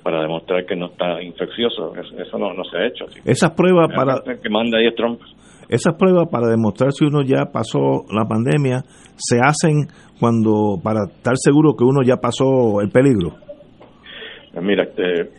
para 0.03 0.21
demostrar 0.21 0.65
que 0.65 0.75
no 0.75 0.87
está 0.87 1.21
infeccioso. 1.21 1.93
Eso, 1.95 2.37
no, 2.37 2.53
no 2.53 2.63
se 2.65 2.77
ha 2.77 2.87
hecho. 2.87 3.05
Esas 3.25 3.51
pruebas 3.51 3.89
para... 3.95 4.21
Que 4.21 4.49
manda 4.49 4.77
ahí 4.77 4.93
Trump. 4.93 5.21
Esas 5.69 5.95
pruebas 5.95 6.27
para 6.29 6.47
demostrar 6.49 6.91
si 6.91 7.05
uno 7.05 7.21
ya 7.23 7.45
pasó 7.45 8.03
la 8.11 8.25
pandemia 8.27 8.83
se 9.15 9.39
hacen 9.39 9.87
cuando 10.19 10.77
para 10.83 11.05
estar 11.07 11.35
seguro 11.37 11.75
que 11.77 11.85
uno 11.85 12.01
ya 12.05 12.17
pasó 12.17 12.81
el 12.81 12.89
peligro. 12.89 13.37
Mira, 14.61 14.83
este, 14.83 15.31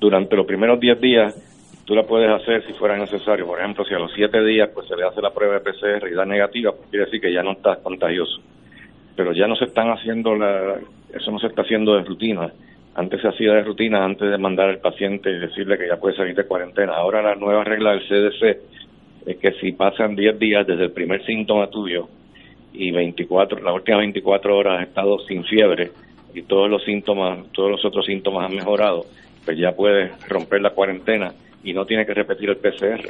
durante 0.00 0.34
los 0.34 0.46
primeros 0.46 0.80
10 0.80 1.00
días 1.00 1.49
tú 1.90 1.96
la 1.96 2.04
puedes 2.04 2.30
hacer 2.30 2.64
si 2.68 2.72
fuera 2.74 2.96
necesario. 2.96 3.44
Por 3.48 3.58
ejemplo, 3.58 3.84
si 3.84 3.92
a 3.92 3.98
los 3.98 4.12
7 4.14 4.44
días 4.44 4.70
pues 4.72 4.86
se 4.86 4.94
le 4.94 5.02
hace 5.02 5.20
la 5.20 5.34
prueba 5.34 5.54
de 5.54 5.60
PCR 5.60 6.06
y 6.08 6.14
da 6.14 6.24
negativa, 6.24 6.70
pues 6.70 6.88
quiere 6.88 7.06
decir 7.06 7.20
que 7.20 7.32
ya 7.32 7.42
no 7.42 7.50
está 7.50 7.82
contagioso. 7.82 8.40
Pero 9.16 9.32
ya 9.32 9.48
no 9.48 9.56
se 9.56 9.64
están 9.64 9.90
haciendo 9.90 10.36
la, 10.36 10.76
eso 11.12 11.32
no 11.32 11.40
se 11.40 11.48
está 11.48 11.62
haciendo 11.62 11.96
de 11.96 12.04
rutina. 12.04 12.52
Antes 12.94 13.20
se 13.20 13.26
hacía 13.26 13.54
de 13.54 13.64
rutina 13.64 14.04
antes 14.04 14.30
de 14.30 14.38
mandar 14.38 14.68
al 14.68 14.78
paciente 14.78 15.30
y 15.30 15.40
decirle 15.40 15.76
que 15.76 15.88
ya 15.88 15.96
puede 15.96 16.14
salir 16.14 16.36
de 16.36 16.44
cuarentena. 16.44 16.92
Ahora 16.92 17.22
la 17.22 17.34
nueva 17.34 17.64
regla 17.64 17.90
del 17.90 18.06
CDC 18.06 19.26
es 19.26 19.36
que 19.38 19.50
si 19.60 19.72
pasan 19.72 20.14
10 20.14 20.38
días 20.38 20.64
desde 20.68 20.84
el 20.84 20.92
primer 20.92 21.26
síntoma 21.26 21.70
tuyo 21.70 22.06
y 22.72 22.92
24, 22.92 23.64
las 23.64 23.74
últimas 23.74 23.98
24 23.98 24.56
horas 24.56 24.78
has 24.78 24.86
estado 24.86 25.18
sin 25.26 25.42
fiebre, 25.42 25.90
y 26.34 26.42
todos 26.42 26.70
los 26.70 26.84
síntomas, 26.84 27.50
todos 27.50 27.68
los 27.68 27.84
otros 27.84 28.06
síntomas 28.06 28.48
han 28.48 28.54
mejorado, 28.54 29.06
pues 29.44 29.58
ya 29.58 29.72
puede 29.72 30.12
romper 30.28 30.60
la 30.60 30.70
cuarentena 30.70 31.32
y 31.64 31.72
no 31.72 31.84
tiene 31.84 32.06
que 32.06 32.14
repetir 32.14 32.50
el 32.50 32.56
PCR. 32.56 33.08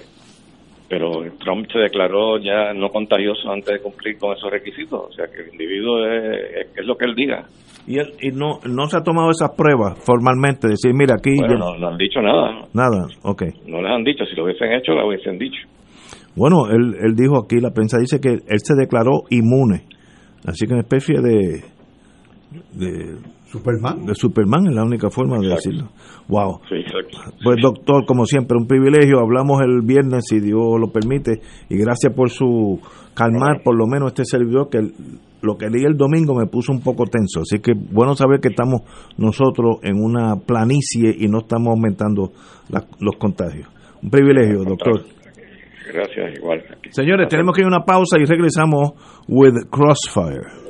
Pero 0.89 1.23
Trump 1.39 1.67
se 1.73 1.79
declaró 1.79 2.39
ya 2.39 2.75
no 2.75 2.89
contagioso 2.89 3.49
antes 3.51 3.75
de 3.75 3.81
cumplir 3.81 4.19
con 4.19 4.37
esos 4.37 4.51
requisitos, 4.51 5.01
o 5.09 5.13
sea 5.13 5.27
que 5.29 5.43
el 5.43 5.53
individuo 5.53 6.05
es, 6.05 6.67
es, 6.77 6.85
lo 6.85 6.97
que 6.97 7.05
él 7.05 7.15
diga. 7.15 7.45
Y, 7.87 7.99
él, 7.99 8.13
y 8.21 8.31
no, 8.31 8.59
no 8.69 8.87
se 8.87 8.97
ha 8.97 9.03
tomado 9.03 9.31
esas 9.31 9.51
pruebas 9.57 10.05
formalmente, 10.05 10.67
decir, 10.67 10.93
mira, 10.93 11.15
aquí... 11.15 11.37
Bueno, 11.39 11.77
no, 11.79 11.89
han 11.89 11.97
dicho 11.97 12.21
nada. 12.21 12.67
Nada, 12.75 13.07
ok. 13.23 13.43
No 13.67 13.81
les 13.81 13.93
han 13.93 14.03
dicho, 14.03 14.25
si 14.27 14.35
lo 14.35 14.45
hubiesen 14.45 14.73
hecho, 14.73 14.93
lo 14.93 15.07
hubiesen 15.07 15.39
dicho. 15.39 15.61
Bueno, 16.35 16.69
él, 16.69 16.97
él 17.01 17.15
dijo 17.15 17.39
aquí, 17.39 17.61
la 17.61 17.71
prensa 17.71 17.99
dice 17.99 18.21
que 18.21 18.31
él 18.31 18.59
se 18.59 18.75
declaró 18.75 19.23
inmune, 19.31 19.85
así 20.45 20.67
que 20.67 20.73
una 20.73 20.83
especie 20.83 21.21
de 21.21 21.63
de 22.73 23.17
Superman. 23.47 24.07
De 24.07 24.15
Superman 24.15 24.67
es 24.69 24.75
la 24.75 24.85
única 24.85 25.11
forma 25.11 25.39
de 25.39 25.49
decirlo. 25.49 25.89
Wow. 26.29 26.61
Pues 27.43 27.57
doctor, 27.63 28.05
como 28.07 28.25
siempre, 28.25 28.57
un 28.59 28.67
privilegio. 28.67 29.21
Hablamos 29.21 29.61
el 29.63 29.83
viernes, 29.83 30.25
si 30.29 30.41
Dios 30.41 30.79
lo 30.79 30.89
permite, 30.93 31.41
y 31.69 31.77
gracias 31.77 32.13
por 32.15 32.31
su 32.31 32.81
calmar, 33.15 33.63
por 33.63 33.77
lo 33.77 33.87
menos 33.87 34.09
este 34.09 34.25
servidor 34.25 34.69
que 34.71 34.79
lo 35.43 35.57
que 35.57 35.71
leí 35.71 35.85
el 35.85 35.97
domingo 35.97 36.35
me 36.35 36.47
puso 36.47 36.73
un 36.73 36.81
poco 36.81 37.05
tenso. 37.07 37.41
Así 37.41 37.61
que 37.61 37.73
bueno 37.75 38.15
saber 38.15 38.41
que 38.41 38.49
estamos 38.49 38.83
nosotros 39.17 39.79
en 39.83 39.97
una 40.03 40.37
planicie 40.37 41.15
y 41.19 41.29
no 41.29 41.39
estamos 41.41 41.69
aumentando 41.69 42.33
los 43.01 43.17
contagios. 43.17 43.69
Un 44.03 44.11
privilegio, 44.11 44.65
doctor. 44.65 45.03
Gracias, 45.93 46.39
igual. 46.39 46.63
Señores, 46.91 47.29
tenemos 47.29 47.55
que 47.55 47.63
ir 47.63 47.65
a 47.65 47.69
una 47.69 47.85
pausa 47.85 48.17
y 48.21 48.25
regresamos 48.25 48.93
with 49.27 49.55
Crossfire. 49.71 50.70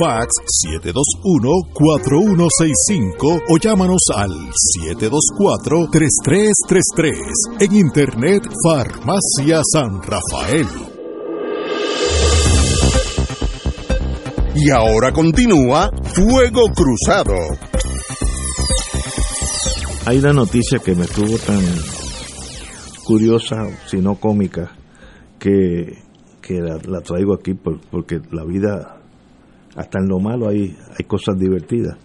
Fax 0.00 0.28
721-4165 0.84 3.42
o 3.48 3.58
llámanos 3.58 4.02
al 4.14 4.30
724-3333. 4.88 7.60
En 7.60 7.76
Internet, 7.76 8.42
Farmacia 8.64 9.60
San 9.72 10.00
Rafael. 10.02 10.66
Y 14.54 14.70
ahora 14.70 15.12
continúa 15.12 15.90
Fuego 16.14 16.68
Cruzado. 16.74 17.34
Hay 20.06 20.18
una 20.18 20.32
noticia 20.32 20.78
que 20.78 20.94
me 20.94 21.04
estuvo 21.04 21.36
tan 21.38 21.60
curiosa, 23.04 23.66
si 23.86 23.98
no 23.98 24.14
cómica, 24.16 24.72
que, 25.38 25.98
que 26.42 26.54
la, 26.60 26.78
la 26.86 27.00
traigo 27.00 27.34
aquí 27.34 27.54
por- 27.54 27.80
porque 27.90 28.20
la 28.32 28.44
vida 28.44 28.99
hasta 29.76 29.98
en 30.00 30.08
lo 30.08 30.18
malo 30.20 30.48
hay, 30.48 30.76
hay 30.98 31.04
cosas 31.06 31.36
divertidas. 31.38 31.96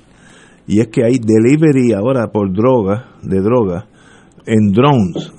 Y 0.68 0.80
es 0.80 0.88
que 0.88 1.04
hay 1.04 1.20
delivery 1.20 1.94
ahora 1.94 2.28
por 2.32 2.52
droga, 2.52 3.12
de 3.22 3.40
droga, 3.42 3.88
en 4.46 4.72
drones, 4.72 5.32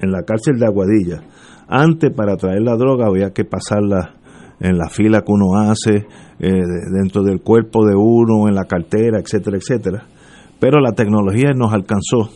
en 0.00 0.10
la 0.12 0.22
cárcel 0.22 0.58
de 0.58 0.66
Aguadilla. 0.66 1.22
Antes 1.68 2.12
para 2.14 2.36
traer 2.36 2.62
la 2.62 2.76
droga 2.76 3.06
había 3.06 3.30
que 3.32 3.44
pasarla 3.44 4.14
en 4.60 4.76
la 4.78 4.88
fila 4.88 5.20
que 5.20 5.32
uno 5.32 5.54
hace, 5.60 6.06
eh, 6.38 6.50
de- 6.52 6.90
dentro 7.00 7.22
del 7.22 7.40
cuerpo 7.42 7.84
de 7.86 7.94
uno, 7.96 8.48
en 8.48 8.54
la 8.54 8.64
cartera, 8.64 9.18
etcétera, 9.20 9.56
etcétera. 9.56 10.04
Pero 10.60 10.80
la 10.80 10.92
tecnología 10.92 11.50
nos 11.54 11.72
alcanzó 11.72 12.30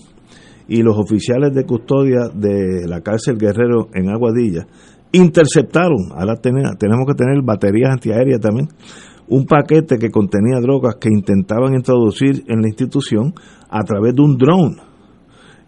y 0.69 0.83
los 0.83 0.97
oficiales 0.97 1.53
de 1.55 1.65
custodia 1.65 2.29
de 2.33 2.87
la 2.87 3.01
cárcel 3.01 3.37
Guerrero 3.39 3.89
en 3.95 4.09
Aguadilla 4.11 4.67
interceptaron, 5.13 5.99
ahora 6.15 6.37
tenemos 6.41 7.07
que 7.07 7.15
tener 7.15 7.43
baterías 7.45 7.91
antiaéreas 7.93 8.41
también, 8.41 8.69
un 9.33 9.47
paquete 9.47 9.97
que 9.99 10.11
contenía 10.11 10.61
drogas 10.61 10.97
que 10.97 11.09
intentaban 11.09 11.73
introducir 11.75 12.45
en 12.49 12.61
la 12.61 12.69
institución 12.69 13.33
a 13.71 13.83
través 13.83 14.15
de 14.15 14.23
un 14.23 14.37
drone, 14.37 14.77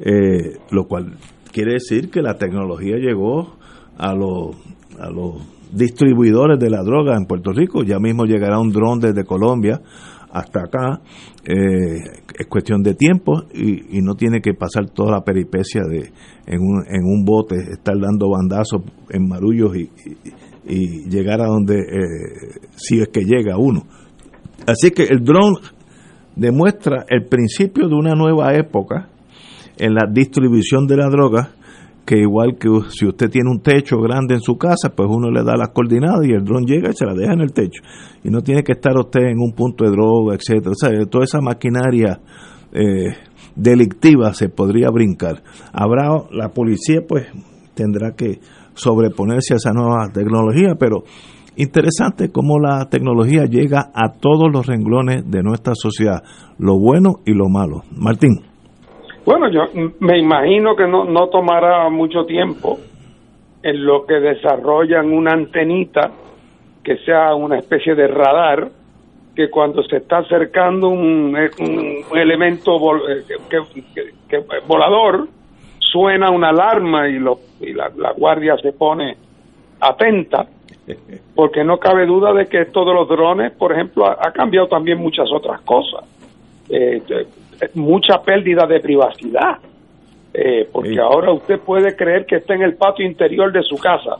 Eh, 0.00 0.58
lo 0.70 0.84
cual 0.86 1.14
quiere 1.52 1.74
decir 1.74 2.10
que 2.10 2.20
la 2.20 2.34
tecnología 2.34 2.96
llegó 2.96 3.54
a 3.96 4.12
los, 4.12 4.56
a 4.98 5.08
los 5.08 5.36
distribuidores 5.72 6.58
de 6.58 6.68
la 6.68 6.82
droga 6.82 7.16
en 7.16 7.26
Puerto 7.26 7.52
Rico, 7.52 7.84
ya 7.84 7.98
mismo 7.98 8.24
llegará 8.26 8.58
un 8.58 8.70
drone 8.70 9.06
desde 9.06 9.24
Colombia 9.24 9.80
hasta 10.32 10.64
acá, 10.64 11.00
eh, 11.44 12.02
es 12.38 12.46
cuestión 12.48 12.82
de 12.82 12.94
tiempo 12.94 13.44
y, 13.54 14.02
no 14.02 14.14
tiene 14.16 14.40
que 14.40 14.52
pasar 14.52 14.90
toda 14.90 15.12
la 15.12 15.20
peripecia 15.22 15.82
de 15.88 16.10
en 16.46 16.60
un, 16.60 16.84
en 16.88 17.04
un 17.04 17.24
bote 17.24 17.54
estar 17.54 17.96
dando 18.00 18.28
bandazos 18.30 18.82
en 19.10 19.28
marullos 19.28 19.76
y- 19.76 19.90
y 20.66 21.08
llegar 21.08 21.40
a 21.40 21.46
donde 21.46 21.78
eh, 21.78 22.60
si 22.76 23.00
es 23.00 23.08
que 23.08 23.24
llega 23.24 23.58
uno. 23.58 23.82
Así 24.66 24.90
que 24.90 25.04
el 25.04 25.22
drone 25.22 25.58
demuestra 26.36 27.04
el 27.08 27.26
principio 27.26 27.88
de 27.88 27.94
una 27.94 28.14
nueva 28.14 28.54
época 28.54 29.08
en 29.76 29.94
la 29.94 30.06
distribución 30.10 30.86
de 30.86 30.96
la 30.96 31.08
droga, 31.08 31.50
que 32.06 32.18
igual 32.18 32.56
que 32.58 32.68
si 32.90 33.06
usted 33.06 33.30
tiene 33.30 33.50
un 33.50 33.60
techo 33.60 33.98
grande 33.98 34.34
en 34.34 34.40
su 34.40 34.56
casa, 34.56 34.90
pues 34.94 35.08
uno 35.10 35.30
le 35.30 35.42
da 35.42 35.56
las 35.56 35.70
coordenadas 35.70 36.26
y 36.26 36.32
el 36.32 36.44
dron 36.44 36.64
llega 36.64 36.90
y 36.90 36.94
se 36.94 37.06
la 37.06 37.14
deja 37.14 37.32
en 37.32 37.40
el 37.40 37.52
techo. 37.52 37.82
Y 38.22 38.30
no 38.30 38.42
tiene 38.42 38.62
que 38.62 38.72
estar 38.72 38.96
usted 38.96 39.22
en 39.22 39.38
un 39.38 39.52
punto 39.52 39.84
de 39.84 39.90
droga, 39.90 40.34
etcétera. 40.34 40.72
O 40.72 40.74
sea, 40.74 40.90
toda 41.06 41.24
esa 41.24 41.40
maquinaria 41.40 42.20
eh, 42.72 43.14
delictiva 43.56 44.34
se 44.34 44.48
podría 44.48 44.90
brincar. 44.90 45.42
Habrá, 45.72 46.10
la 46.30 46.50
policía 46.50 47.00
pues 47.08 47.26
tendrá 47.74 48.12
que 48.14 48.40
sobreponerse 48.74 49.54
a 49.54 49.56
esa 49.56 49.72
nueva 49.72 50.08
tecnología, 50.12 50.74
pero 50.78 51.02
interesante 51.56 52.30
cómo 52.32 52.58
la 52.58 52.88
tecnología 52.90 53.44
llega 53.44 53.90
a 53.94 54.12
todos 54.20 54.50
los 54.52 54.66
renglones 54.66 55.30
de 55.30 55.42
nuestra 55.42 55.74
sociedad, 55.74 56.22
lo 56.58 56.78
bueno 56.78 57.20
y 57.24 57.32
lo 57.34 57.48
malo. 57.48 57.82
Martín. 57.96 58.40
Bueno, 59.24 59.50
yo 59.50 59.60
me 60.00 60.18
imagino 60.18 60.76
que 60.76 60.86
no, 60.86 61.04
no 61.04 61.28
tomará 61.28 61.88
mucho 61.88 62.24
tiempo 62.26 62.78
en 63.62 63.84
lo 63.86 64.04
que 64.04 64.14
desarrollan 64.14 65.10
una 65.12 65.32
antenita 65.32 66.10
que 66.82 66.96
sea 67.06 67.34
una 67.34 67.58
especie 67.58 67.94
de 67.94 68.06
radar 68.08 68.68
que 69.34 69.48
cuando 69.48 69.82
se 69.84 69.96
está 69.96 70.18
acercando 70.18 70.88
un, 70.88 71.34
un 71.34 72.18
elemento 72.18 72.72
eh, 73.08 73.24
que- 74.28 74.44
volador 74.68 75.28
suena 75.94 76.28
una 76.30 76.48
alarma 76.48 77.08
y, 77.08 77.20
lo, 77.20 77.38
y 77.60 77.72
la, 77.72 77.88
la 77.96 78.10
guardia 78.10 78.56
se 78.60 78.72
pone 78.72 79.16
atenta 79.78 80.44
porque 81.36 81.62
no 81.62 81.78
cabe 81.78 82.04
duda 82.04 82.32
de 82.32 82.46
que 82.46 82.62
esto 82.62 82.84
de 82.84 82.92
los 82.92 83.08
drones, 83.08 83.52
por 83.52 83.70
ejemplo, 83.72 84.04
ha, 84.04 84.18
ha 84.20 84.32
cambiado 84.32 84.66
también 84.66 84.98
muchas 84.98 85.30
otras 85.32 85.60
cosas. 85.60 86.02
Eh, 86.68 87.00
eh, 87.08 87.26
mucha 87.74 88.20
pérdida 88.22 88.66
de 88.66 88.80
privacidad, 88.80 89.58
eh, 90.32 90.68
porque 90.72 90.94
Sí. 90.94 90.98
ahora 90.98 91.30
usted 91.30 91.60
puede 91.60 91.94
creer 91.94 92.26
que 92.26 92.36
está 92.36 92.54
en 92.54 92.62
el 92.62 92.74
patio 92.74 93.06
interior 93.06 93.52
de 93.52 93.62
su 93.62 93.76
casa 93.78 94.16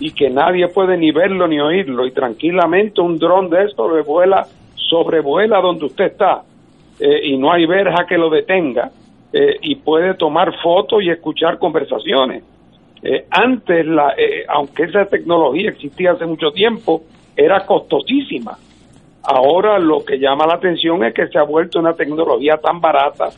y 0.00 0.10
que 0.12 0.30
nadie 0.30 0.68
puede 0.68 0.96
ni 0.96 1.12
verlo 1.12 1.46
ni 1.46 1.60
oírlo 1.60 2.06
y 2.06 2.12
tranquilamente 2.12 3.02
un 3.02 3.18
dron 3.18 3.50
de 3.50 3.64
esto 3.64 3.94
le 3.94 4.02
vuela, 4.02 4.46
sobrevuela 4.74 5.60
donde 5.60 5.84
usted 5.84 6.06
está 6.06 6.42
y 7.22 7.36
no 7.36 7.52
hay 7.52 7.66
verja 7.66 8.06
que 8.08 8.16
lo 8.16 8.30
detenga 8.30 8.90
eh, 9.36 9.56
y 9.62 9.74
puede 9.74 10.14
tomar 10.14 10.54
fotos 10.62 11.02
y 11.02 11.10
escuchar 11.10 11.58
conversaciones. 11.58 12.44
Eh, 13.02 13.26
antes, 13.28 13.84
la, 13.84 14.14
eh, 14.16 14.44
aunque 14.48 14.84
esa 14.84 15.06
tecnología 15.06 15.70
existía 15.70 16.12
hace 16.12 16.24
mucho 16.24 16.52
tiempo, 16.52 17.02
era 17.36 17.66
costosísima. 17.66 18.56
Ahora 19.24 19.80
lo 19.80 20.04
que 20.04 20.20
llama 20.20 20.46
la 20.46 20.54
atención 20.54 21.02
es 21.02 21.12
que 21.12 21.26
se 21.26 21.36
ha 21.36 21.42
vuelto 21.42 21.80
una 21.80 21.94
tecnología 21.94 22.58
tan 22.58 22.80
barata 22.80 23.30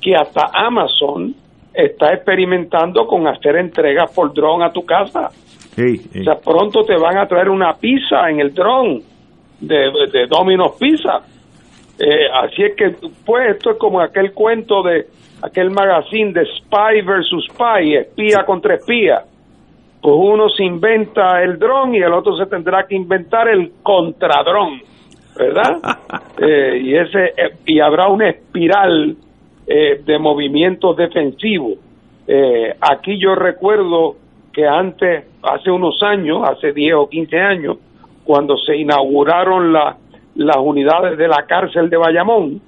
que 0.00 0.16
hasta 0.16 0.50
Amazon 0.52 1.32
está 1.72 2.14
experimentando 2.14 3.06
con 3.06 3.28
hacer 3.28 3.58
entregas 3.58 4.10
por 4.12 4.34
dron 4.34 4.62
a 4.62 4.72
tu 4.72 4.84
casa. 4.84 5.30
O 5.30 6.24
sea, 6.24 6.34
pronto 6.34 6.82
te 6.82 6.96
van 6.96 7.16
a 7.16 7.28
traer 7.28 7.48
una 7.48 7.74
pizza 7.74 8.28
en 8.28 8.40
el 8.40 8.52
dron 8.52 9.00
de, 9.60 9.92
de 10.12 10.26
Domino's 10.26 10.72
Pizza. 10.80 11.20
Eh, 11.96 12.26
así 12.32 12.64
es 12.64 12.74
que, 12.74 12.96
pues, 13.24 13.56
esto 13.56 13.70
es 13.70 13.76
como 13.78 14.00
aquel 14.00 14.32
cuento 14.32 14.82
de 14.82 15.06
aquel 15.42 15.70
magazine 15.70 16.32
de 16.32 16.44
Spy 16.46 17.02
versus 17.02 17.44
Spy, 17.46 17.94
espía 17.96 18.44
contra 18.44 18.74
espía. 18.74 19.22
Pues 20.00 20.14
uno 20.16 20.48
se 20.48 20.64
inventa 20.64 21.42
el 21.42 21.58
dron 21.58 21.94
y 21.94 21.98
el 21.98 22.12
otro 22.12 22.36
se 22.36 22.46
tendrá 22.46 22.86
que 22.86 22.94
inventar 22.94 23.48
el 23.48 23.72
contradrón, 23.82 24.80
¿verdad? 25.36 25.78
Eh, 26.40 26.78
y 26.84 26.94
ese 26.96 27.24
eh, 27.36 27.50
y 27.66 27.80
habrá 27.80 28.06
una 28.06 28.28
espiral 28.28 29.16
eh, 29.66 30.00
de 30.04 30.18
movimientos 30.20 30.96
defensivos. 30.96 31.74
Eh, 32.28 32.76
aquí 32.80 33.18
yo 33.18 33.34
recuerdo 33.34 34.14
que 34.52 34.64
antes, 34.64 35.24
hace 35.42 35.68
unos 35.72 36.00
años, 36.04 36.48
hace 36.48 36.72
10 36.72 36.94
o 36.94 37.08
15 37.08 37.40
años, 37.40 37.78
cuando 38.22 38.56
se 38.56 38.76
inauguraron 38.76 39.72
la- 39.72 39.96
las 40.36 40.58
unidades 40.58 41.18
de 41.18 41.26
la 41.26 41.44
cárcel 41.48 41.90
de 41.90 41.96
Bayamón, 41.96 42.60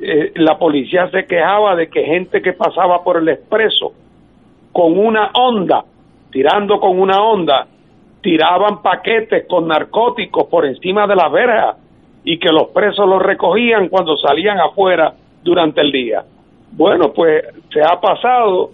eh, 0.00 0.32
la 0.36 0.58
policía 0.58 1.10
se 1.10 1.24
quejaba 1.26 1.74
de 1.74 1.88
que 1.88 2.04
gente 2.04 2.42
que 2.42 2.52
pasaba 2.52 3.02
por 3.02 3.16
el 3.16 3.28
expreso 3.28 3.92
con 4.72 4.98
una 4.98 5.30
onda, 5.32 5.84
tirando 6.30 6.78
con 6.78 7.00
una 7.00 7.22
onda, 7.22 7.66
tiraban 8.20 8.82
paquetes 8.82 9.46
con 9.48 9.68
narcóticos 9.68 10.46
por 10.48 10.66
encima 10.66 11.06
de 11.06 11.16
la 11.16 11.28
verja 11.28 11.76
y 12.24 12.38
que 12.38 12.50
los 12.50 12.68
presos 12.68 13.08
los 13.08 13.22
recogían 13.22 13.88
cuando 13.88 14.16
salían 14.16 14.58
afuera 14.58 15.14
durante 15.42 15.80
el 15.80 15.92
día. 15.92 16.24
Bueno, 16.72 17.12
pues 17.14 17.44
se 17.72 17.80
ha 17.80 18.00
pasado 18.00 18.70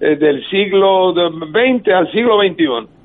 eh, 0.00 0.16
del 0.16 0.44
siglo 0.48 1.12
XX 1.12 1.88
al 1.88 2.10
siglo 2.10 2.38
XXI. 2.40 2.95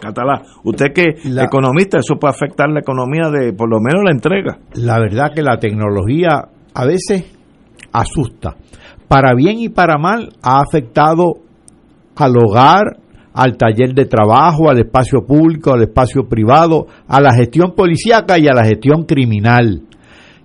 Catalá, 0.00 0.42
usted 0.64 0.86
que 0.92 1.14
La- 1.30 1.44
economista, 1.44 1.98
eso 1.98 2.16
puede 2.18 2.34
afectar 2.34 2.68
la 2.68 2.80
economía 2.80 3.30
de 3.30 3.52
por 3.52 3.70
lo 3.70 3.78
menos 3.80 4.02
la 4.04 4.10
entrega. 4.10 4.58
La 4.74 4.98
verdad 4.98 5.32
que 5.34 5.42
la 5.42 5.58
tecnología 5.58 6.48
a 6.74 6.84
veces 6.86 7.24
asusta. 7.92 8.56
Para 9.08 9.34
bien 9.34 9.58
y 9.60 9.68
para 9.68 9.98
mal 9.98 10.30
ha 10.42 10.60
afectado 10.60 11.34
al 12.16 12.32
hogar, 12.36 12.98
al 13.34 13.56
taller 13.56 13.94
de 13.94 14.06
trabajo, 14.06 14.68
al 14.68 14.78
espacio 14.80 15.20
público, 15.26 15.72
al 15.72 15.82
espacio 15.82 16.24
privado, 16.28 16.86
a 17.06 17.20
la 17.20 17.32
gestión 17.34 17.72
policíaca 17.74 18.38
y 18.38 18.48
a 18.48 18.54
la 18.54 18.64
gestión 18.64 19.04
criminal. 19.04 19.82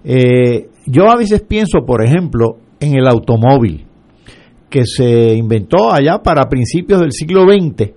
Eh, 0.04 0.70
yo 0.86 1.10
a 1.10 1.18
veces 1.18 1.42
pienso, 1.42 1.80
por 1.86 2.04
ejemplo, 2.04 2.58
en 2.80 2.96
el 2.96 3.08
automóvil, 3.08 3.86
que 4.70 4.84
se 4.86 5.34
inventó 5.34 5.92
allá 5.92 6.20
para 6.24 6.48
principios 6.50 7.00
del 7.02 7.12
siglo 7.12 7.42
XX 7.44 7.92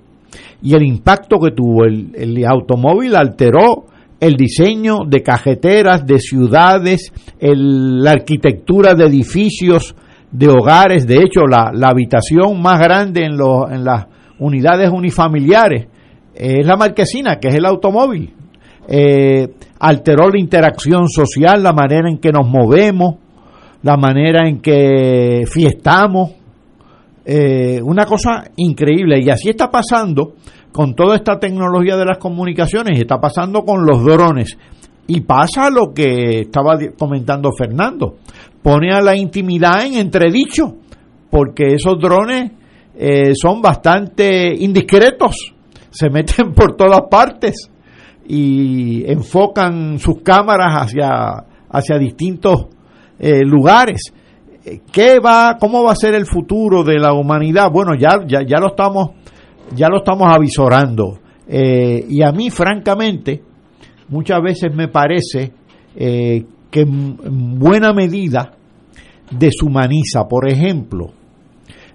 y 0.63 0.75
el 0.75 0.83
impacto 0.83 1.39
que 1.39 1.53
tuvo. 1.53 1.85
El, 1.85 2.11
el 2.15 2.45
automóvil 2.47 3.17
alteró 3.17 3.87
el 4.21 4.37
diseño 4.37 4.99
de 5.07 5.23
cajeteras, 5.23 6.07
de 6.07 6.19
ciudades, 6.19 7.13
la 7.41 8.11
arquitectura 8.13 8.95
de 8.95 9.07
edificios, 9.07 9.95
de 10.31 10.49
hogares. 10.49 11.07
De 11.07 11.17
hecho, 11.17 11.47
la, 11.47 11.73
habitación 11.83 12.61
más 12.61 12.79
grande 12.79 13.25
en, 13.25 13.33
en 13.33 13.85
las 13.85 14.07
unidades 14.39 14.91
unifamiliares 14.91 15.87
es 16.35 16.67
la 16.67 16.77
marquesina, 16.77 17.37
que 17.37 17.49
es 17.49 17.55
el 17.55 17.65
automóvil. 17.65 18.35
Eh, 18.89 19.49
alteró 19.79 20.29
la 20.29 20.39
interacción 20.39 21.09
social, 21.09 21.63
la 21.63 21.73
manera 21.73 22.11
en 22.11 22.19
que 22.19 22.31
nos 22.31 22.47
movemos, 22.47 23.17
la 23.83 23.97
manera 23.97 24.49
en 24.49 24.61
que 24.61 25.45
fiestamos. 25.47 26.33
Eh, 27.33 27.81
una 27.85 28.07
cosa 28.07 28.51
increíble. 28.57 29.21
Y 29.23 29.31
así 29.31 29.51
está 29.51 29.71
pasando 29.71 30.35
con 30.73 30.97
toda 30.97 31.15
esta 31.15 31.39
tecnología 31.39 31.97
de 31.97 32.05
las 32.05 32.19
comunicaciones, 32.19 32.99
está 32.99 33.21
pasando 33.21 33.63
con 33.63 33.87
los 33.87 34.05
drones. 34.05 34.59
Y 35.07 35.21
pasa 35.21 35.71
lo 35.71 35.95
que 35.95 36.41
estaba 36.41 36.77
comentando 36.99 37.53
Fernando, 37.57 38.17
pone 38.61 38.93
a 38.93 39.01
la 39.01 39.17
intimidad 39.17 39.87
en 39.87 39.95
entredicho, 39.95 40.75
porque 41.31 41.75
esos 41.75 42.01
drones 42.01 42.51
eh, 42.97 43.33
son 43.41 43.63
bastante 43.63 44.53
indiscretos, 44.53 45.55
se 45.89 46.11
meten 46.11 46.53
por 46.53 46.75
todas 46.75 47.03
partes 47.09 47.71
y 48.27 49.09
enfocan 49.09 50.01
sus 50.01 50.21
cámaras 50.25 50.83
hacia, 50.83 51.45
hacia 51.69 51.97
distintos 51.97 52.67
eh, 53.21 53.45
lugares. 53.45 54.13
¿Qué 54.93 55.19
va, 55.19 55.57
¿Cómo 55.59 55.83
va 55.83 55.93
a 55.93 55.97
ser 55.97 56.15
el 56.15 56.27
futuro 56.27 56.83
de 56.83 56.99
la 56.99 57.13
humanidad? 57.13 57.71
Bueno, 57.73 57.93
ya, 57.99 58.21
ya, 58.27 58.41
ya 58.47 58.59
lo 58.59 58.69
estamos 58.69 59.11
ya 59.75 59.89
lo 59.89 59.99
estamos 59.99 60.29
avisorando. 60.33 61.19
Eh, 61.49 62.05
y 62.09 62.23
a 62.23 62.33
mí, 62.33 62.51
francamente, 62.51 63.43
muchas 64.09 64.41
veces 64.43 64.75
me 64.75 64.89
parece 64.89 65.53
eh, 65.97 66.45
que 66.71 66.81
en 66.81 67.59
buena 67.59 67.93
medida 67.93 68.53
deshumaniza. 69.31 70.27
Por 70.29 70.51
ejemplo, 70.51 71.13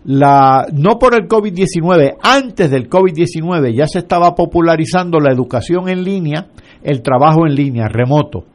la, 0.06 0.68
no 0.74 0.98
por 1.00 1.16
el 1.16 1.28
COVID-19, 1.28 2.18
antes 2.22 2.70
del 2.70 2.90
COVID-19 2.90 3.76
ya 3.76 3.88
se 3.88 4.00
estaba 4.00 4.36
popularizando 4.36 5.20
la 5.20 5.32
educación 5.32 5.90
en 5.90 6.04
línea, 6.04 6.48
el 6.84 7.02
trabajo 7.02 7.46
en 7.48 7.56
línea, 7.56 7.88
remoto, 7.88 8.46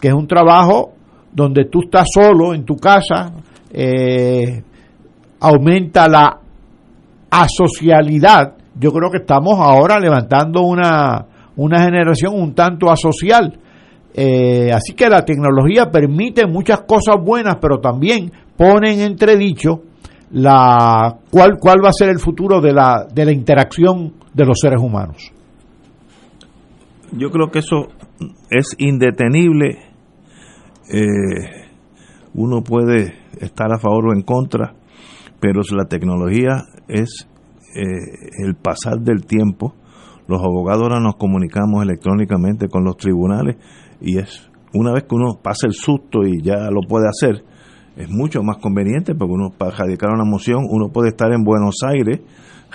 que 0.00 0.08
es 0.08 0.14
un 0.14 0.26
trabajo 0.26 0.92
donde 1.32 1.66
tú 1.66 1.80
estás 1.84 2.06
solo 2.12 2.54
en 2.54 2.64
tu 2.64 2.76
casa, 2.76 3.32
eh, 3.70 4.62
aumenta 5.40 6.08
la 6.08 6.40
asocialidad 7.30 8.58
yo 8.78 8.92
creo 8.92 9.10
que 9.10 9.18
estamos 9.18 9.54
ahora 9.58 9.98
levantando 9.98 10.62
una, 10.62 11.26
una 11.56 11.82
generación 11.82 12.34
un 12.34 12.54
tanto 12.54 12.90
asocial. 12.90 13.58
Eh, 14.14 14.70
así 14.72 14.94
que 14.94 15.08
la 15.08 15.24
tecnología 15.24 15.90
permite 15.90 16.46
muchas 16.46 16.82
cosas 16.82 17.16
buenas, 17.22 17.56
pero 17.60 17.80
también 17.80 18.30
pone 18.56 18.94
en 18.94 19.00
entredicho 19.00 19.82
la, 20.30 21.18
cuál, 21.30 21.58
cuál 21.60 21.84
va 21.84 21.88
a 21.88 21.92
ser 21.92 22.10
el 22.10 22.18
futuro 22.18 22.60
de 22.60 22.72
la, 22.72 23.06
de 23.12 23.24
la 23.24 23.32
interacción 23.32 24.14
de 24.32 24.44
los 24.44 24.58
seres 24.60 24.80
humanos. 24.80 25.32
Yo 27.12 27.30
creo 27.30 27.50
que 27.50 27.60
eso 27.60 27.88
es 28.50 28.76
indetenible. 28.78 29.78
Eh, 30.92 31.66
uno 32.34 32.62
puede 32.62 33.14
estar 33.40 33.72
a 33.72 33.78
favor 33.78 34.08
o 34.08 34.12
en 34.12 34.22
contra, 34.22 34.74
pero 35.40 35.60
la 35.76 35.86
tecnología 35.86 36.64
es 36.88 37.28
eh, 37.74 38.44
el 38.44 38.54
pasar 38.54 39.00
del 39.00 39.24
tiempo, 39.26 39.74
los 40.26 40.42
abogados 40.42 40.82
ahora 40.82 41.00
nos 41.00 41.16
comunicamos 41.16 41.82
electrónicamente 41.82 42.68
con 42.68 42.84
los 42.84 42.96
tribunales 42.96 43.56
y 44.00 44.18
es 44.18 44.50
una 44.74 44.92
vez 44.92 45.04
que 45.04 45.14
uno 45.14 45.38
pasa 45.42 45.66
el 45.66 45.72
susto 45.72 46.22
y 46.24 46.42
ya 46.42 46.70
lo 46.70 46.80
puede 46.86 47.06
hacer, 47.08 47.44
es 47.96 48.08
mucho 48.10 48.42
más 48.42 48.58
conveniente 48.58 49.14
porque 49.14 49.32
uno 49.32 49.50
para 49.56 49.72
radicar 49.72 50.10
una 50.10 50.24
moción, 50.24 50.64
uno 50.68 50.90
puede 50.92 51.08
estar 51.08 51.32
en 51.32 51.42
Buenos 51.42 51.76
Aires, 51.86 52.20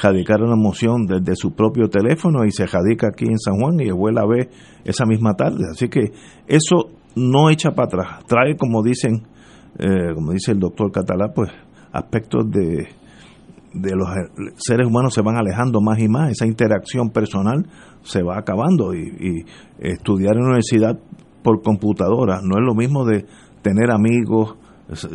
radicar 0.01 0.41
una 0.41 0.55
moción 0.55 1.05
desde 1.05 1.35
su 1.35 1.53
propio 1.53 1.87
teléfono 1.87 2.43
y 2.45 2.51
se 2.51 2.65
radica 2.65 3.07
aquí 3.07 3.25
en 3.25 3.37
San 3.37 3.55
Juan 3.59 3.79
y 3.79 3.91
vuelve 3.91 4.19
a 4.19 4.25
ver 4.25 4.49
esa 4.83 5.05
misma 5.05 5.35
tarde. 5.35 5.63
Así 5.71 5.87
que 5.87 6.11
eso 6.47 6.89
no 7.15 7.49
echa 7.49 7.71
para 7.71 7.85
atrás, 7.85 8.25
trae 8.27 8.57
como 8.57 8.81
dicen, 8.83 9.23
eh, 9.79 10.13
como 10.13 10.31
dice 10.31 10.51
el 10.51 10.59
doctor 10.59 10.91
Catalá, 10.91 11.33
pues 11.33 11.49
aspectos 11.91 12.49
de 12.49 12.87
de 13.73 13.95
los 13.95 14.07
seres 14.57 14.87
humanos 14.87 15.13
se 15.13 15.21
van 15.21 15.35
alejando 15.35 15.81
más 15.81 15.99
y 15.99 16.07
más, 16.07 16.31
esa 16.31 16.45
interacción 16.45 17.09
personal 17.09 17.65
se 18.03 18.21
va 18.21 18.37
acabando 18.37 18.93
y, 18.93 19.45
estudiar 19.79 20.35
en 20.35 20.43
universidad 20.43 20.97
por 21.41 21.61
computadora. 21.61 22.39
No 22.41 22.57
es 22.57 22.65
lo 22.65 22.75
mismo 22.75 23.05
de 23.05 23.25
tener 23.61 23.91
amigos, 23.91 24.55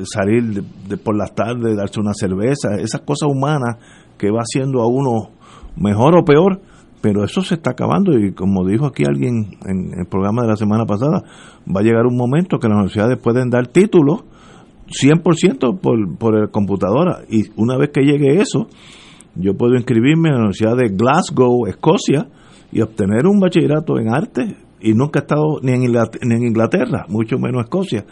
salir 0.05 0.63
de, 0.89 0.97
por 0.97 1.17
las 1.17 1.35
tardes, 1.35 1.77
darse 1.77 2.01
una 2.01 2.13
cerveza, 2.15 2.75
esas 2.81 3.03
cosas 3.03 3.29
humanas 3.31 3.77
que 4.19 4.31
va 4.31 4.41
haciendo 4.41 4.83
a 4.83 4.89
uno 4.89 5.31
mejor 5.77 6.17
o 6.19 6.25
peor, 6.25 6.61
pero 7.01 7.25
eso 7.25 7.43
se 7.43 7.55
está 7.55 7.71
acabando. 7.71 8.19
Y 8.19 8.33
como 8.33 8.67
dijo 8.67 8.87
aquí 8.87 9.05
alguien 9.07 9.57
en 9.67 9.99
el 9.99 10.07
programa 10.07 10.43
de 10.43 10.49
la 10.49 10.57
semana 10.57 10.85
pasada, 10.85 11.23
va 11.65 11.81
a 11.81 11.85
llegar 11.85 12.07
un 12.07 12.17
momento 12.17 12.59
que 12.59 12.69
las 12.69 12.77
universidades 12.77 13.19
pueden 13.19 13.51
dar 13.51 13.69
títulos 13.69 14.25
100% 14.89 15.81
por, 15.81 16.19
por 16.19 16.37
el 16.37 16.51
computadora. 16.51 17.21
Y 17.29 17.45
una 17.57 17.77
vez 17.77 17.91
que 17.91 18.03
llegue 18.03 18.41
eso, 18.41 18.69
yo 19.35 19.57
puedo 19.57 19.75
inscribirme 19.75 20.29
en 20.29 20.35
la 20.35 20.41
Universidad 20.41 20.77
de 20.77 20.89
Glasgow, 20.89 21.67
Escocia, 21.67 22.29
y 22.73 22.81
obtener 22.81 23.27
un 23.27 23.41
bachillerato 23.41 23.99
en 23.99 24.13
arte. 24.13 24.57
Y 24.81 24.93
nunca 24.93 25.21
he 25.21 25.23
estado 25.23 25.61
ni 25.63 25.73
en, 25.73 25.83
Inglaterra, 25.83 26.25
ni 26.27 26.35
en 26.35 26.43
Inglaterra, 26.47 27.07
mucho 27.09 27.39
menos 27.39 27.65
Escocia. 27.65 28.05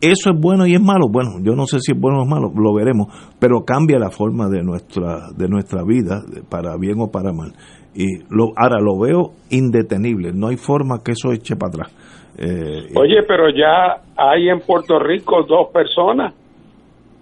¿Eso 0.00 0.30
es 0.30 0.40
bueno 0.40 0.66
y 0.66 0.74
es 0.74 0.80
malo? 0.80 1.08
Bueno, 1.10 1.32
yo 1.42 1.54
no 1.54 1.66
sé 1.66 1.78
si 1.80 1.92
es 1.92 2.00
bueno 2.00 2.20
o 2.20 2.22
es 2.24 2.28
malo, 2.28 2.50
lo 2.56 2.74
veremos, 2.74 3.08
pero 3.38 3.64
cambia 3.66 3.98
la 3.98 4.10
forma 4.10 4.48
de 4.48 4.62
nuestra, 4.62 5.30
de 5.36 5.46
nuestra 5.46 5.84
vida, 5.84 6.22
para 6.48 6.76
bien 6.78 7.00
o 7.00 7.10
para 7.10 7.34
mal. 7.34 7.52
Y 7.94 8.06
lo, 8.30 8.52
ahora 8.56 8.80
lo 8.80 8.98
veo 8.98 9.32
indetenible, 9.50 10.32
no 10.32 10.48
hay 10.48 10.56
forma 10.56 11.02
que 11.04 11.12
eso 11.12 11.32
eche 11.32 11.54
para 11.54 11.68
atrás. 11.68 11.92
Eh, 12.40 12.88
Oye, 12.94 13.22
pero 13.24 13.50
ya 13.50 13.98
hay 14.16 14.48
en 14.48 14.60
Puerto 14.60 14.98
Rico 14.98 15.42
dos 15.42 15.68
personas 15.68 16.32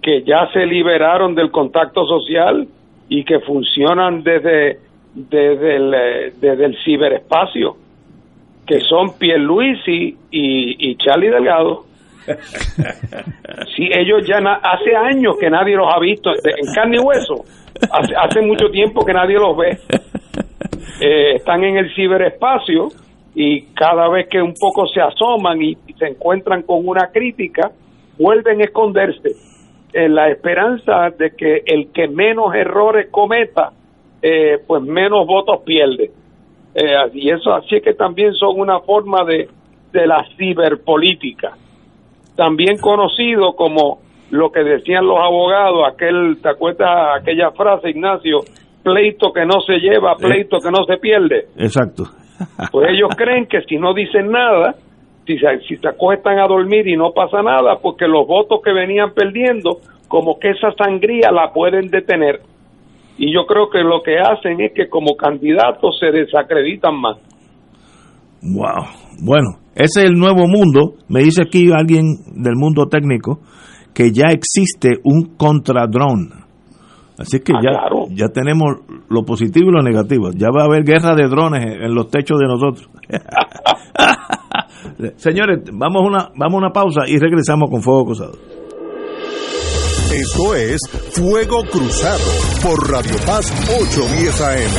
que 0.01 0.23
ya 0.23 0.49
se 0.53 0.65
liberaron 0.65 1.35
del 1.35 1.51
contacto 1.51 2.05
social 2.05 2.65
y 3.09 3.25
que 3.25 3.39
funcionan 3.41 4.23
desde, 4.23 4.79
desde, 5.13 5.75
el, 5.75 5.93
eh, 5.93 6.33
desde 6.39 6.65
el 6.65 6.77
ciberespacio, 6.85 7.75
que 8.65 8.79
son 8.79 9.17
Pierluisi 9.17 10.17
y, 10.31 10.89
y 10.91 10.95
Charlie 10.95 11.29
Delgado. 11.29 11.83
sí, 13.75 13.89
ellos 13.91 14.25
ya 14.25 14.37
hace 14.37 14.95
años 14.95 15.35
que 15.37 15.49
nadie 15.49 15.75
los 15.75 15.93
ha 15.93 15.99
visto 15.99 16.29
en 16.31 16.73
carne 16.73 16.95
y 16.95 16.99
hueso. 16.99 17.43
Hace, 17.91 18.15
hace 18.15 18.41
mucho 18.41 18.69
tiempo 18.69 19.05
que 19.05 19.13
nadie 19.13 19.35
los 19.35 19.57
ve. 19.57 19.77
Eh, 21.01 21.35
están 21.35 21.63
en 21.63 21.77
el 21.77 21.95
ciberespacio 21.95 22.89
y 23.41 23.61
cada 23.73 24.09
vez 24.09 24.27
que 24.27 24.41
un 24.41 24.53
poco 24.53 24.85
se 24.87 24.99
asoman 24.99 25.61
y, 25.61 25.73
se 25.97 26.07
encuentran 26.07 26.63
con 26.63 26.85
una 26.85 27.07
crítica, 27.09 27.71
vuelven 28.17 28.59
a 28.59 28.65
esconderse 28.65 29.29
en 29.93 30.13
la 30.13 30.27
esperanza 30.27 31.09
de 31.17 31.31
que 31.37 31.61
el 31.65 31.89
que 31.93 32.09
menos 32.09 32.53
errores 32.53 33.07
cometa, 33.09 33.71
eh, 34.21 34.57
pues 34.67 34.83
menos 34.83 35.25
votos 35.25 35.61
pierde. 35.65 36.11
Eh, 36.75 36.83
y 37.13 37.29
eso 37.29 37.53
así 37.53 37.77
es 37.77 37.81
que 37.81 37.93
también 37.93 38.33
son 38.33 38.59
una 38.59 38.81
forma 38.81 39.23
de, 39.23 39.47
de 39.93 40.05
la 40.05 40.25
ciberpolítica, 40.37 41.53
también 42.35 42.77
conocido 42.77 43.53
como 43.53 43.99
lo 44.31 44.51
que 44.51 44.65
decían 44.65 45.07
los 45.07 45.17
abogados, 45.17 45.87
aquel, 45.87 46.39
¿te 46.41 46.49
acuerdas 46.49 47.21
aquella 47.21 47.51
frase, 47.51 47.91
Ignacio? 47.91 48.39
Pleito 48.83 49.31
que 49.31 49.45
no 49.45 49.61
se 49.61 49.79
lleva, 49.79 50.17
pleito 50.17 50.57
que 50.59 50.71
no 50.71 50.83
se 50.83 50.97
pierde. 50.97 51.47
Exacto. 51.57 52.18
Pues 52.71 52.89
ellos 52.89 53.09
creen 53.17 53.45
que 53.47 53.61
si 53.61 53.77
no 53.77 53.93
dicen 53.93 54.31
nada, 54.31 54.75
si 55.25 55.37
se, 55.37 55.59
si 55.67 55.77
se 55.77 55.87
acuestan 55.87 56.39
a 56.39 56.47
dormir 56.47 56.87
y 56.87 56.95
no 56.95 57.11
pasa 57.11 57.41
nada, 57.41 57.77
porque 57.81 58.07
los 58.07 58.27
votos 58.27 58.61
que 58.63 58.73
venían 58.73 59.13
perdiendo, 59.13 59.79
como 60.07 60.39
que 60.39 60.51
esa 60.51 60.71
sangría 60.73 61.31
la 61.31 61.51
pueden 61.53 61.87
detener. 61.87 62.41
Y 63.17 63.33
yo 63.33 63.45
creo 63.45 63.69
que 63.69 63.79
lo 63.79 64.01
que 64.01 64.17
hacen 64.17 64.61
es 64.61 64.71
que 64.73 64.87
como 64.87 65.15
candidatos 65.15 65.99
se 65.99 66.07
desacreditan 66.11 66.99
más. 66.99 67.17
Wow. 68.41 68.85
Bueno, 69.21 69.59
ese 69.75 70.01
es 70.01 70.09
el 70.09 70.13
nuevo 70.13 70.47
mundo. 70.47 70.95
Me 71.09 71.21
dice 71.21 71.43
aquí 71.43 71.69
alguien 71.71 72.05
del 72.35 72.55
mundo 72.55 72.87
técnico 72.87 73.39
que 73.93 74.11
ya 74.11 74.29
existe 74.31 75.01
un 75.03 75.35
contradrón 75.35 76.48
Así 77.19 77.39
que 77.41 77.51
Ah, 77.53 77.59
ya, 77.61 77.71
claro. 77.71 78.05
ya 78.11 78.29
tenemos 78.29 78.77
lo 79.09 79.23
positivo 79.25 79.69
y 79.69 79.73
lo 79.73 79.81
negativo. 79.83 80.31
Ya 80.31 80.47
va 80.55 80.61
a 80.63 80.65
haber 80.65 80.83
guerra 80.85 81.13
de 81.15 81.27
drones 81.27 81.63
en 81.65 81.93
los 81.93 82.09
techos 82.09 82.39
de 82.39 82.47
nosotros. 82.47 82.89
Señores, 85.17 85.59
vamos 85.73 86.03
a 86.03 86.07
una, 86.07 86.29
vamos 86.37 86.55
a 86.55 86.57
una 86.57 86.71
pausa 86.71 87.01
y 87.07 87.17
regresamos 87.19 87.69
con 87.69 87.81
Fuego 87.81 88.05
Cruzado. 88.05 88.33
Esto 90.13 90.55
es 90.55 90.79
Fuego 91.13 91.63
Cruzado 91.71 92.23
por 92.63 92.89
Radio 92.89 93.15
Paz 93.25 93.51
810 93.69 94.41
AM. 94.41 94.71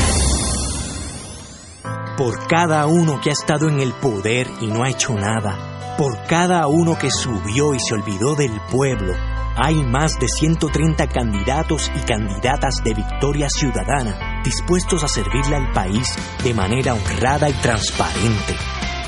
Por 2.16 2.46
cada 2.48 2.86
uno 2.86 3.20
que 3.22 3.30
ha 3.30 3.32
estado 3.32 3.68
en 3.68 3.80
el 3.80 3.92
poder 3.92 4.46
y 4.60 4.66
no 4.66 4.82
ha 4.82 4.90
hecho 4.90 5.14
nada. 5.14 5.94
Por 5.96 6.18
cada 6.28 6.66
uno 6.68 6.96
que 6.98 7.10
subió 7.10 7.74
y 7.74 7.78
se 7.78 7.94
olvidó 7.94 8.34
del 8.34 8.52
pueblo. 8.70 9.12
Hay 9.56 9.82
más 9.82 10.18
de 10.20 10.28
130 10.28 11.08
candidatos 11.08 11.90
y 11.94 12.00
candidatas 12.06 12.82
de 12.84 12.94
Victoria 12.94 13.48
Ciudadana 13.48 14.40
dispuestos 14.44 15.02
a 15.04 15.08
servirle 15.08 15.56
al 15.56 15.72
país 15.72 16.14
de 16.42 16.54
manera 16.54 16.94
honrada 16.94 17.48
y 17.48 17.52
transparente. 17.54 18.56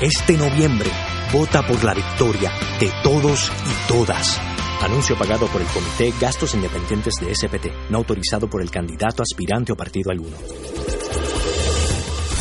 Este 0.01 0.37
noviembre, 0.37 0.89
vota 1.31 1.65
por 1.65 1.83
la 1.83 1.93
victoria 1.93 2.51
de 2.79 2.91
todos 3.03 3.51
y 3.65 3.87
todas. 3.87 4.39
Anuncio 4.81 5.17
pagado 5.17 5.47
por 5.47 5.61
el 5.61 5.67
Comité 5.67 6.13
Gastos 6.19 6.53
Independientes 6.55 7.13
de 7.21 7.33
SPT, 7.33 7.89
no 7.89 7.99
autorizado 7.99 8.49
por 8.49 8.61
el 8.61 8.69
candidato 8.69 9.23
aspirante 9.23 9.71
o 9.71 9.75
partido 9.75 10.11
alguno. 10.11 10.35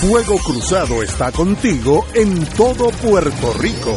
Fuego 0.01 0.37
Cruzado 0.39 1.03
está 1.05 1.31
contigo 1.31 2.05
en 2.15 2.45
todo 2.47 2.91
Puerto 2.91 3.53
Rico. 3.55 3.97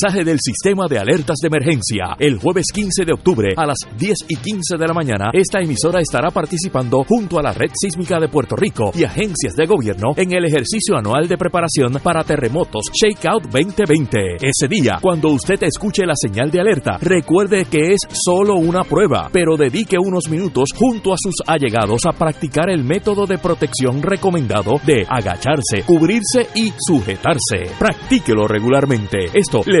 del 0.01 0.39
sistema 0.39 0.87
de 0.87 0.97
alertas 0.97 1.37
de 1.39 1.47
emergencia. 1.47 2.15
El 2.17 2.39
jueves 2.39 2.65
15 2.73 3.05
de 3.05 3.13
octubre 3.13 3.53
a 3.55 3.67
las 3.67 3.77
10 3.99 4.17
y 4.29 4.35
15 4.35 4.77
de 4.77 4.87
la 4.87 4.95
mañana, 4.95 5.29
esta 5.31 5.59
emisora 5.59 6.01
estará 6.01 6.31
participando 6.31 7.03
junto 7.03 7.37
a 7.37 7.43
la 7.43 7.53
Red 7.53 7.69
Sísmica 7.79 8.19
de 8.19 8.27
Puerto 8.27 8.55
Rico 8.55 8.91
y 8.95 9.03
agencias 9.03 9.53
de 9.55 9.67
gobierno 9.67 10.13
en 10.15 10.33
el 10.33 10.45
ejercicio 10.45 10.97
anual 10.97 11.27
de 11.27 11.37
preparación 11.37 11.99
para 12.01 12.23
terremotos 12.23 12.85
Shakeout 12.91 13.43
2020. 13.43 14.37
Ese 14.41 14.67
día, 14.67 14.97
cuando 14.99 15.29
usted 15.29 15.61
escuche 15.61 16.03
la 16.03 16.15
señal 16.15 16.49
de 16.49 16.61
alerta, 16.61 16.97
recuerde 16.99 17.65
que 17.65 17.93
es 17.93 17.99
solo 18.11 18.55
una 18.55 18.83
prueba, 18.83 19.29
pero 19.31 19.55
dedique 19.55 19.97
unos 19.99 20.29
minutos 20.29 20.69
junto 20.75 21.13
a 21.13 21.17
sus 21.19 21.35
allegados 21.45 22.07
a 22.07 22.11
practicar 22.11 22.71
el 22.71 22.83
método 22.83 23.27
de 23.27 23.37
protección 23.37 24.01
recomendado 24.01 24.81
de 24.83 25.05
agacharse, 25.07 25.83
cubrirse 25.85 26.49
y 26.55 26.73
sujetarse. 26.87 27.75
Practíquelo 27.77 28.47
regularmente. 28.47 29.25
Esto 29.31 29.61
le 29.67 29.80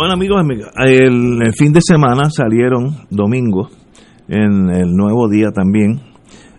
Bueno, 0.00 0.14
amigos, 0.14 0.40
amigas, 0.40 0.70
el, 0.78 1.52
fin 1.58 1.74
de 1.74 1.82
semana 1.82 2.30
salieron 2.30 3.06
domingo, 3.10 3.68
en 4.28 4.70
el 4.70 4.94
nuevo 4.94 5.28
día 5.28 5.50
también, 5.54 6.00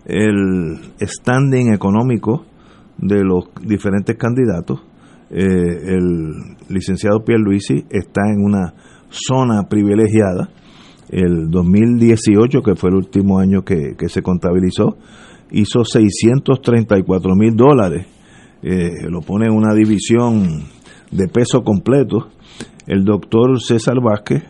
el 0.04 0.78
standing 1.00 1.74
económico 1.74 2.44
de 2.98 3.24
los 3.24 3.46
diferentes 3.60 4.16
candidatos. 4.16 4.82
Eh, 5.28 5.42
el 5.42 6.54
licenciado 6.68 7.24
Pierluisi 7.24 7.84
está 7.90 8.20
en 8.32 8.44
una 8.44 8.74
zona 9.10 9.64
privilegiada. 9.68 10.48
El 11.08 11.50
2018, 11.50 12.62
que 12.62 12.76
fue 12.76 12.90
el 12.90 12.94
último 12.94 13.40
año 13.40 13.62
que, 13.64 13.96
que 13.98 14.08
se 14.08 14.22
contabilizó, 14.22 14.98
hizo 15.50 15.84
634 15.84 17.34
mil 17.34 17.56
dólares. 17.56 18.06
Eh, 18.62 19.10
lo 19.10 19.20
pone 19.20 19.46
en 19.46 19.56
una 19.56 19.74
división 19.74 20.62
de 21.10 21.26
peso 21.26 21.62
completo. 21.64 22.28
El 22.86 23.04
doctor 23.04 23.60
César 23.60 23.96
Vázquez, 24.02 24.44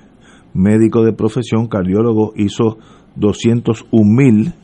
médico 0.55 1.05
de 1.05 1.13
profesión, 1.13 1.69
cardiólogo, 1.69 2.33
hizo 2.37 2.79
201 3.17 4.05
mil. 4.05 4.55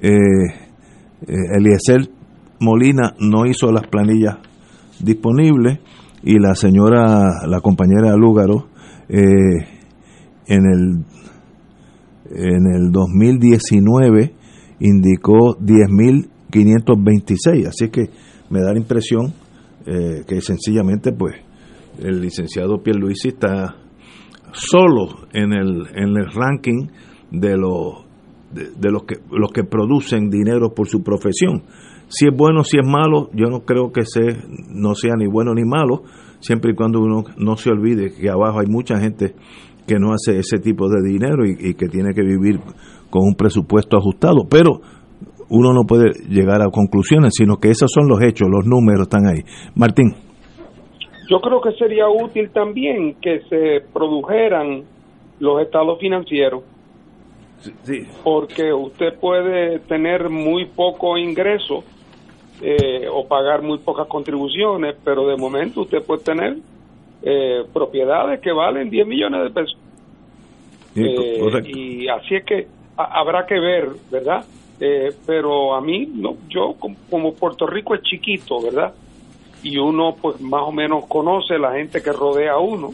Eh, 0.00 0.10
eh, 0.10 1.34
Eliezer 1.56 2.08
Molina 2.60 3.14
no 3.18 3.46
hizo 3.46 3.72
las 3.72 3.88
planillas 3.88 4.36
disponibles 5.00 5.80
y 6.22 6.38
la 6.38 6.54
señora, 6.54 7.44
la 7.46 7.60
compañera 7.60 8.16
Lúgaro, 8.16 8.68
eh, 9.08 9.66
en 10.46 10.66
el 10.66 11.04
en 12.30 12.66
el 12.66 12.90
2019 12.90 14.32
indicó 14.80 15.56
10.526, 15.58 17.68
así 17.68 17.90
que 17.90 18.08
me 18.50 18.60
da 18.60 18.72
la 18.72 18.78
impresión 18.78 19.32
eh, 19.86 20.24
que 20.26 20.40
sencillamente 20.40 21.12
pues 21.12 21.36
el 21.98 22.20
licenciado 22.20 22.82
Pierluisi 22.82 23.28
está 23.28 23.76
solo 24.52 25.26
en 25.32 25.52
el, 25.52 25.86
en 25.94 26.16
el 26.16 26.26
ranking 26.32 26.88
de 27.30 27.56
los 27.56 28.04
de, 28.52 28.90
los 28.90 29.02
que 29.02 29.16
los 29.32 29.50
que 29.50 29.64
producen 29.64 30.30
dinero 30.30 30.74
por 30.74 30.86
su 30.86 31.02
profesión. 31.02 31.64
Si 32.08 32.26
es 32.26 32.36
bueno, 32.36 32.62
si 32.62 32.78
es 32.78 32.86
malo, 32.86 33.30
yo 33.32 33.46
no 33.46 33.60
creo 33.60 33.90
que 33.90 34.02
se, 34.04 34.36
no 34.68 34.94
sea 34.94 35.14
ni 35.16 35.26
bueno 35.26 35.54
ni 35.54 35.64
malo, 35.64 36.02
siempre 36.38 36.72
y 36.72 36.74
cuando 36.74 37.00
uno 37.00 37.24
no 37.36 37.56
se 37.56 37.70
olvide 37.70 38.14
que 38.14 38.30
abajo 38.30 38.60
hay 38.60 38.66
mucha 38.66 39.00
gente 39.00 39.34
que 39.86 39.98
no 39.98 40.12
hace 40.12 40.38
ese 40.38 40.58
tipo 40.58 40.88
de 40.88 41.02
dinero 41.02 41.44
y, 41.44 41.70
y 41.70 41.74
que 41.74 41.88
tiene 41.88 42.14
que 42.14 42.22
vivir 42.22 42.60
con 43.10 43.22
un 43.22 43.34
presupuesto 43.34 43.96
ajustado. 43.96 44.46
Pero 44.48 44.80
uno 45.48 45.72
no 45.72 45.84
puede 45.84 46.10
llegar 46.28 46.62
a 46.62 46.70
conclusiones, 46.70 47.32
sino 47.36 47.56
que 47.58 47.70
esos 47.70 47.90
son 47.92 48.08
los 48.08 48.22
hechos, 48.22 48.48
los 48.50 48.66
números 48.66 49.02
están 49.02 49.26
ahí. 49.26 49.42
Martín. 49.74 50.14
Yo 51.28 51.40
creo 51.40 51.60
que 51.60 51.72
sería 51.72 52.08
útil 52.08 52.50
también 52.50 53.14
que 53.20 53.40
se 53.48 53.80
produjeran 53.92 54.84
los 55.40 55.60
estados 55.62 55.98
financieros, 55.98 56.62
Sí. 57.84 58.06
porque 58.22 58.72
usted 58.72 59.14
puede 59.18 59.78
tener 59.80 60.28
muy 60.28 60.66
poco 60.66 61.16
ingreso 61.16 61.84
eh, 62.60 63.08
o 63.10 63.26
pagar 63.26 63.62
muy 63.62 63.78
pocas 63.78 64.06
contribuciones, 64.06 64.94
pero 65.04 65.26
de 65.26 65.36
momento 65.36 65.80
usted 65.82 66.02
puede 66.02 66.22
tener 66.22 66.56
eh, 67.22 67.64
propiedades 67.72 68.40
que 68.40 68.52
valen 68.52 68.90
10 68.90 69.06
millones 69.06 69.42
de 69.44 69.50
pesos. 69.50 69.78
Sí, 70.94 71.02
Eh, 71.04 71.62
y 71.74 72.08
así 72.08 72.36
es 72.36 72.44
que 72.44 72.68
ha- 72.96 73.18
habrá 73.20 73.46
que 73.46 73.58
ver, 73.58 73.88
¿verdad? 74.10 74.44
Eh, 74.78 75.10
pero 75.26 75.74
a 75.74 75.80
mí, 75.80 76.06
no, 76.14 76.36
yo 76.48 76.74
como, 76.78 76.96
como 77.10 77.34
Puerto 77.34 77.66
Rico 77.66 77.94
es 77.94 78.02
chiquito, 78.02 78.60
¿verdad? 78.62 78.94
Y 79.64 79.78
uno 79.78 80.14
pues 80.20 80.40
más 80.40 80.62
o 80.62 80.70
menos 80.70 81.06
conoce 81.06 81.58
la 81.58 81.72
gente 81.72 82.00
que 82.00 82.12
rodea 82.12 82.52
a 82.52 82.58
uno. 82.58 82.92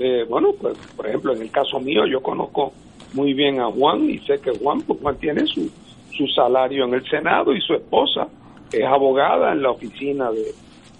Eh, 0.00 0.24
bueno, 0.28 0.52
pues 0.60 0.76
por 0.96 1.06
ejemplo, 1.06 1.32
en 1.34 1.42
el 1.42 1.50
caso 1.50 1.78
mío 1.78 2.06
yo 2.06 2.20
conozco 2.20 2.72
muy 3.12 3.34
bien 3.34 3.60
a 3.60 3.66
Juan 3.66 4.10
y 4.10 4.18
sé 4.20 4.40
que 4.40 4.50
Juan, 4.58 4.80
pues 4.82 4.98
Juan 5.00 5.16
tiene 5.16 5.46
su, 5.46 5.70
su 6.12 6.26
salario 6.28 6.84
en 6.86 6.94
el 6.94 7.08
Senado 7.08 7.54
y 7.54 7.60
su 7.60 7.74
esposa 7.74 8.26
es 8.72 8.84
abogada 8.84 9.52
en 9.52 9.62
la 9.62 9.70
oficina 9.70 10.30
de, 10.30 10.52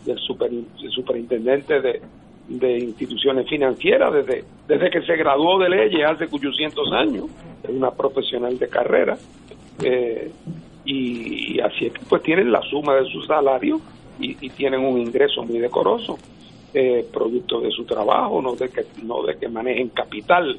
del, 0.05 0.19
super, 0.19 0.51
superintendente 0.91 1.81
de, 1.81 2.01
de 2.49 2.79
instituciones 2.79 3.49
financieras 3.49 4.13
desde, 4.13 4.45
desde 4.67 4.91
que 4.91 5.03
se 5.03 5.17
graduó 5.17 5.59
de 5.59 5.69
leyes 5.69 6.07
hace 6.07 6.25
800 6.31 6.93
años, 6.93 7.25
es 7.63 7.71
una 7.71 7.91
profesional 7.91 8.59
de 8.59 8.69
carrera, 8.69 9.19
eh, 9.83 10.31
y, 10.85 11.61
así 11.61 11.87
es 11.87 11.93
que 11.93 12.01
pues 12.09 12.23
tienen 12.23 12.51
la 12.51 12.63
suma 12.63 12.95
de 12.95 13.05
su 13.11 13.23
salario 13.23 13.79
y, 14.19 14.35
tienen 14.51 14.81
un 14.81 14.99
ingreso 14.99 15.43
muy 15.45 15.59
decoroso, 15.59 16.19
eh, 16.75 17.07
producto 17.13 17.61
de 17.61 17.71
su 17.71 17.85
trabajo, 17.85 18.43
no 18.43 18.55
de 18.55 18.69
que, 18.69 18.85
no 19.03 19.23
de 19.23 19.37
que 19.37 19.49
manejen 19.49 19.89
capital. 19.91 20.59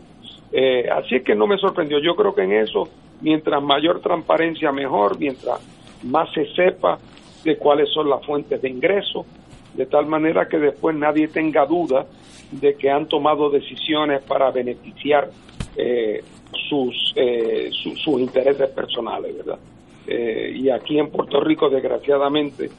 Eh, 0.51 0.89
así 0.89 1.15
es 1.15 1.23
que 1.23 1.35
no 1.35 1.47
me 1.47 1.57
sorprendió, 1.57 1.99
yo 1.99 2.15
creo 2.15 2.33
que 2.33 2.43
en 2.43 2.53
eso, 2.53 2.87
mientras 3.21 3.61
mayor 3.61 4.01
transparencia 4.01 4.71
mejor, 4.71 5.19
mientras 5.19 5.59
más 6.03 6.31
se 6.33 6.45
sepa 6.53 6.97
de 7.43 7.57
cuáles 7.57 7.89
son 7.89 8.09
las 8.09 8.25
fuentes 8.25 8.61
de 8.61 8.69
ingreso, 8.69 9.25
de 9.73 9.85
tal 9.85 10.07
manera 10.07 10.47
que 10.47 10.57
después 10.57 10.95
nadie 10.95 11.27
tenga 11.27 11.65
duda 11.65 12.05
de 12.51 12.75
que 12.75 12.89
han 12.89 13.07
tomado 13.07 13.49
decisiones 13.49 14.21
para 14.23 14.51
beneficiar 14.51 15.29
eh, 15.75 16.23
sus, 16.67 17.13
eh, 17.15 17.69
sus 17.71 18.19
intereses 18.19 18.69
personales, 18.69 19.37
¿verdad? 19.37 19.59
Eh, 20.07 20.53
y 20.55 20.69
aquí 20.69 20.97
en 20.97 21.09
Puerto 21.09 21.39
Rico, 21.39 21.69
desgraciadamente, 21.69 22.69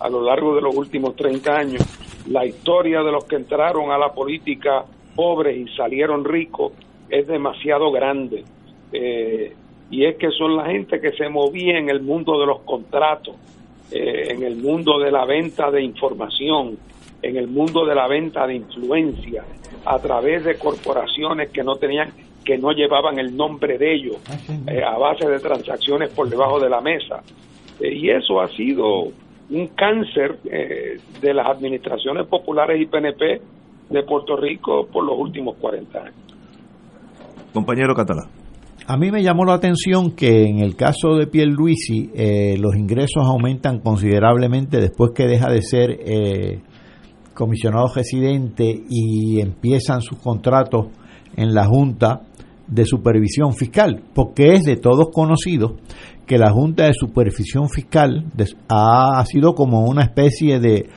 a 0.00 0.08
lo 0.08 0.22
largo 0.22 0.54
de 0.54 0.62
los 0.62 0.74
últimos 0.74 1.16
30 1.16 1.56
años, 1.56 1.82
la 2.28 2.44
historia 2.44 3.02
de 3.02 3.12
los 3.12 3.24
que 3.24 3.36
entraron 3.36 3.90
a 3.90 3.98
la 3.98 4.12
política 4.12 4.84
pobres 5.14 5.56
y 5.56 5.74
salieron 5.76 6.24
ricos 6.24 6.72
es 7.08 7.26
demasiado 7.26 7.90
grande. 7.90 8.44
y 9.90 10.04
es 10.04 10.16
que 10.16 10.30
son 10.30 10.56
la 10.56 10.66
gente 10.66 11.00
que 11.00 11.12
se 11.12 11.28
movía 11.28 11.78
en 11.78 11.88
el 11.88 12.02
mundo 12.02 12.38
de 12.38 12.46
los 12.46 12.60
contratos, 12.60 13.36
eh, 13.90 14.32
en 14.32 14.42
el 14.42 14.56
mundo 14.56 14.98
de 14.98 15.10
la 15.10 15.24
venta 15.24 15.70
de 15.70 15.82
información, 15.82 16.78
en 17.22 17.36
el 17.36 17.48
mundo 17.48 17.86
de 17.86 17.94
la 17.94 18.06
venta 18.06 18.46
de 18.46 18.56
influencia, 18.56 19.44
a 19.86 19.98
través 19.98 20.44
de 20.44 20.58
corporaciones 20.58 21.48
que 21.48 21.64
no 21.64 21.76
tenían, 21.76 22.12
que 22.44 22.58
no 22.58 22.72
llevaban 22.72 23.18
el 23.18 23.34
nombre 23.34 23.78
de 23.78 23.94
ellos, 23.94 24.16
eh, 24.66 24.82
a 24.84 24.98
base 24.98 25.26
de 25.26 25.40
transacciones 25.40 26.10
por 26.10 26.28
debajo 26.28 26.60
de 26.60 26.68
la 26.68 26.82
mesa. 26.82 27.22
Eh, 27.80 27.94
y 27.94 28.10
eso 28.10 28.42
ha 28.42 28.48
sido 28.48 29.08
un 29.50 29.68
cáncer 29.68 30.38
de 30.42 31.34
las 31.34 31.46
administraciones 31.48 32.26
populares 32.26 32.80
y 32.80 32.86
PNP 32.86 33.40
de 33.90 34.02
Puerto 34.02 34.36
Rico 34.36 34.86
por 34.92 35.04
los 35.04 35.18
últimos 35.18 35.56
40 35.56 35.98
años. 35.98 36.14
Compañero 37.52 37.94
Catalán. 37.94 38.28
A 38.86 38.96
mí 38.96 39.10
me 39.10 39.22
llamó 39.22 39.44
la 39.44 39.54
atención 39.54 40.12
que 40.12 40.44
en 40.44 40.60
el 40.60 40.74
caso 40.74 41.16
de 41.16 41.26
Pierluisi 41.26 42.10
eh, 42.14 42.56
los 42.58 42.74
ingresos 42.74 43.22
aumentan 43.22 43.80
considerablemente 43.80 44.78
después 44.80 45.10
que 45.14 45.26
deja 45.26 45.50
de 45.50 45.60
ser 45.60 45.90
eh, 45.90 46.62
comisionado 47.34 47.86
residente 47.94 48.82
y 48.88 49.40
empiezan 49.40 50.00
sus 50.00 50.18
contratos 50.18 50.86
en 51.36 51.52
la 51.52 51.66
Junta 51.66 52.22
de 52.68 52.84
Supervisión 52.84 53.54
Fiscal, 53.54 54.02
porque 54.14 54.54
es 54.54 54.64
de 54.64 54.76
todos 54.76 55.08
conocido 55.12 55.76
que 56.26 56.38
la 56.38 56.50
Junta 56.50 56.84
de 56.84 56.92
Supervisión 56.92 57.68
Fiscal 57.68 58.26
ha 58.68 59.24
sido 59.26 59.54
como 59.54 59.86
una 59.86 60.02
especie 60.02 60.60
de 60.60 60.88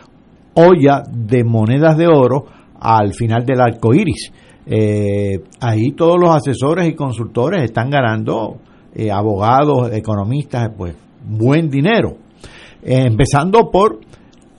olla 0.54 1.04
de 1.10 1.44
monedas 1.44 1.98
de 1.98 2.08
oro 2.08 2.46
al 2.80 3.14
final 3.14 3.46
del 3.46 3.62
arco 3.62 3.94
iris 3.94 4.32
eh, 4.66 5.42
ahí 5.60 5.92
todos 5.92 6.20
los 6.20 6.30
asesores 6.36 6.88
y 6.88 6.94
consultores 6.94 7.64
están 7.64 7.90
ganando, 7.90 8.58
eh, 8.94 9.12
abogados, 9.12 9.92
economistas, 9.92 10.72
pues 10.78 10.96
buen 11.28 11.70
dinero. 11.70 12.18
Eh, 12.84 13.06
empezando 13.06 13.70
por 13.72 14.00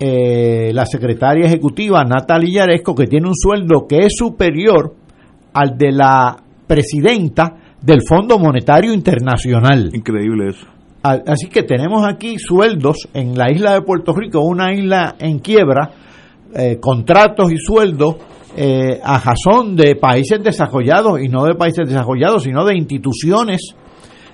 la 0.05 0.85
secretaria 0.85 1.47
ejecutiva 1.47 2.03
Natalia 2.03 2.65
Yaresco, 2.67 2.93
que 2.93 3.07
tiene 3.07 3.29
un 3.29 3.37
sueldo 3.37 3.87
que 3.87 3.99
es 3.99 4.15
superior 4.17 4.97
al 5.53 5.79
de 5.79 5.93
la 5.93 6.42
presidenta 6.75 7.57
del 7.81 8.01
Fondo 8.09 8.39
Monetario 8.39 8.93
Internacional. 8.93 9.91
Increíble 9.93 10.51
eso. 10.51 10.67
Así 11.03 11.49
que 11.49 11.65
tenemos 11.65 12.07
aquí 12.07 12.39
sueldos 12.39 13.09
en 13.13 13.37
la 13.37 13.51
isla 13.51 13.75
de 13.75 13.83
Puerto 13.83 14.13
Rico, 14.13 14.41
una 14.41 14.73
isla 14.73 15.17
en 15.19 15.41
quiebra, 15.41 15.91
contratos 16.81 17.51
y 17.51 17.57
sueldos 17.57 18.17
eh, 18.55 19.01
a 19.03 19.19
razón 19.19 19.75
de 19.75 19.97
países 19.97 20.43
desarrollados 20.43 21.23
y 21.23 21.29
no 21.29 21.45
de 21.45 21.55
países 21.55 21.89
desarrollados, 21.89 22.43
sino 22.43 22.67
de 22.67 22.77
instituciones 22.77 23.75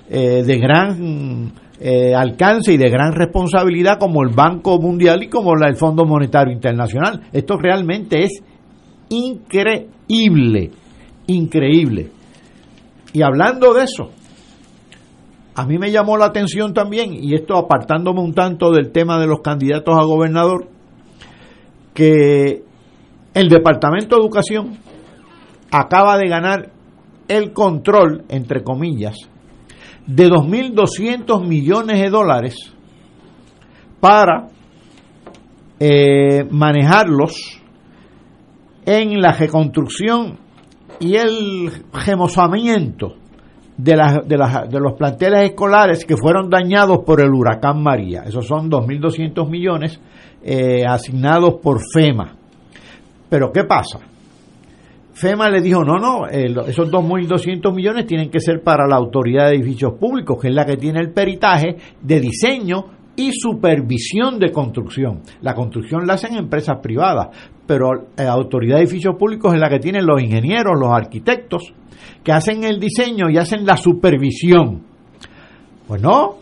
eh, 0.09 0.43
de 0.45 0.57
gran 0.57 1.53
eh, 1.79 2.13
alcance 2.13 2.73
y 2.73 2.77
de 2.77 2.89
gran 2.89 3.13
responsabilidad 3.13 3.97
como 3.97 4.21
el 4.21 4.35
Banco 4.35 4.77
Mundial 4.77 5.23
y 5.23 5.29
como 5.29 5.53
el 5.53 5.75
Fondo 5.77 6.03
Monetario 6.03 6.53
Internacional. 6.53 7.21
Esto 7.31 7.55
realmente 7.55 8.25
es 8.25 8.43
increíble, 9.07 10.71
increíble. 11.27 12.11
Y 13.13 13.21
hablando 13.21 13.73
de 13.73 13.83
eso, 13.83 14.11
a 15.55 15.65
mí 15.65 15.77
me 15.77 15.91
llamó 15.91 16.17
la 16.17 16.25
atención 16.25 16.73
también, 16.73 17.13
y 17.13 17.33
esto 17.33 17.57
apartándome 17.57 18.21
un 18.21 18.33
tanto 18.33 18.71
del 18.71 18.91
tema 18.91 19.19
de 19.19 19.27
los 19.27 19.41
candidatos 19.41 19.97
a 19.97 20.03
gobernador, 20.03 20.67
que 21.93 22.63
el 23.33 23.49
Departamento 23.49 24.15
de 24.15 24.21
Educación 24.21 24.77
acaba 25.71 26.17
de 26.17 26.27
ganar 26.27 26.71
el 27.27 27.53
control, 27.53 28.23
entre 28.29 28.63
comillas, 28.63 29.15
de 30.05 30.29
2.200 30.29 31.45
millones 31.45 32.01
de 32.01 32.09
dólares 32.09 32.55
para 33.99 34.47
eh, 35.79 36.45
manejarlos 36.49 37.61
en 38.85 39.21
la 39.21 39.33
reconstrucción 39.33 40.37
y 40.99 41.15
el 41.15 41.71
remozamiento 41.93 43.15
de, 43.77 43.95
de, 44.25 44.37
de, 44.69 44.79
los 44.79 44.93
planteles 44.97 45.49
escolares 45.49 46.05
que 46.05 46.17
fueron 46.17 46.49
dañados 46.49 46.99
por 47.05 47.21
el 47.21 47.29
huracán 47.29 47.81
María. 47.81 48.23
Esos 48.25 48.45
son 48.45 48.69
2.200 48.69 49.49
millones 49.49 49.99
eh, 50.43 50.83
asignados 50.85 51.55
por 51.61 51.79
FEMA. 51.93 52.35
Pero 53.29 53.51
¿qué 53.51 53.63
pasa? 53.63 53.99
FEMA 55.13 55.49
le 55.49 55.61
dijo, 55.61 55.83
no, 55.83 55.97
no, 55.97 56.27
esos 56.27 56.89
2.200 56.89 57.73
millones 57.73 58.05
tienen 58.05 58.29
que 58.29 58.39
ser 58.39 58.63
para 58.63 58.87
la 58.87 58.95
Autoridad 58.95 59.49
de 59.49 59.55
Edificios 59.55 59.93
Públicos, 59.99 60.37
que 60.41 60.47
es 60.47 60.53
la 60.53 60.65
que 60.65 60.77
tiene 60.77 60.99
el 61.01 61.11
peritaje 61.11 61.75
de 62.01 62.19
diseño 62.21 62.85
y 63.17 63.31
supervisión 63.33 64.39
de 64.39 64.51
construcción. 64.51 65.21
La 65.41 65.53
construcción 65.53 66.07
la 66.07 66.13
hacen 66.13 66.35
empresas 66.35 66.77
privadas, 66.81 67.27
pero 67.69 67.93
la 68.17 68.23
eh, 68.23 68.27
Autoridad 68.27 68.77
de 68.77 68.81
Edificios 68.81 69.15
Públicos 69.15 69.53
es 69.53 69.59
la 69.59 69.69
que 69.69 69.77
tienen 69.77 70.03
los 70.03 70.19
ingenieros, 70.19 70.73
los 70.75 70.91
arquitectos, 70.91 71.71
que 72.23 72.31
hacen 72.31 72.63
el 72.63 72.79
diseño 72.79 73.29
y 73.29 73.37
hacen 73.37 73.63
la 73.63 73.77
supervisión. 73.77 74.81
Pues 75.87 76.01
no, 76.01 76.37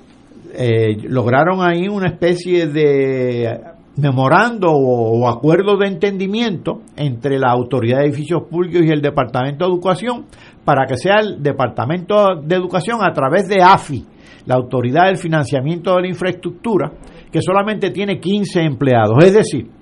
eh, 0.56 0.96
lograron 1.04 1.62
ahí 1.62 1.90
una 1.90 2.08
especie 2.08 2.68
de 2.68 3.60
memorando 3.98 4.72
o, 4.72 5.28
acuerdo 5.28 5.76
de 5.76 5.88
entendimiento 5.88 6.84
entre 6.96 7.38
la 7.38 7.52
Autoridad 7.52 7.98
de 7.98 8.06
Edificios 8.06 8.44
Públicos 8.50 8.84
y 8.86 8.90
el 8.90 9.02
Departamento 9.02 9.66
de 9.66 9.72
Educación 9.72 10.28
para 10.64 10.86
que 10.86 10.96
sea 10.96 11.16
el 11.20 11.44
Departamento 11.44 12.38
de 12.42 12.56
Educación 12.56 13.00
a 13.02 13.12
través 13.12 13.50
de 13.50 13.62
AFI, 13.62 14.06
la 14.46 14.56
Autoridad 14.56 15.08
del 15.08 15.18
Financiamiento 15.18 15.94
de 15.94 16.04
la 16.04 16.08
Infraestructura, 16.08 16.90
que 17.30 17.42
solamente 17.42 17.90
tiene 17.90 18.18
15 18.18 18.62
empleados. 18.62 19.22
Es 19.26 19.34
decir, 19.34 19.77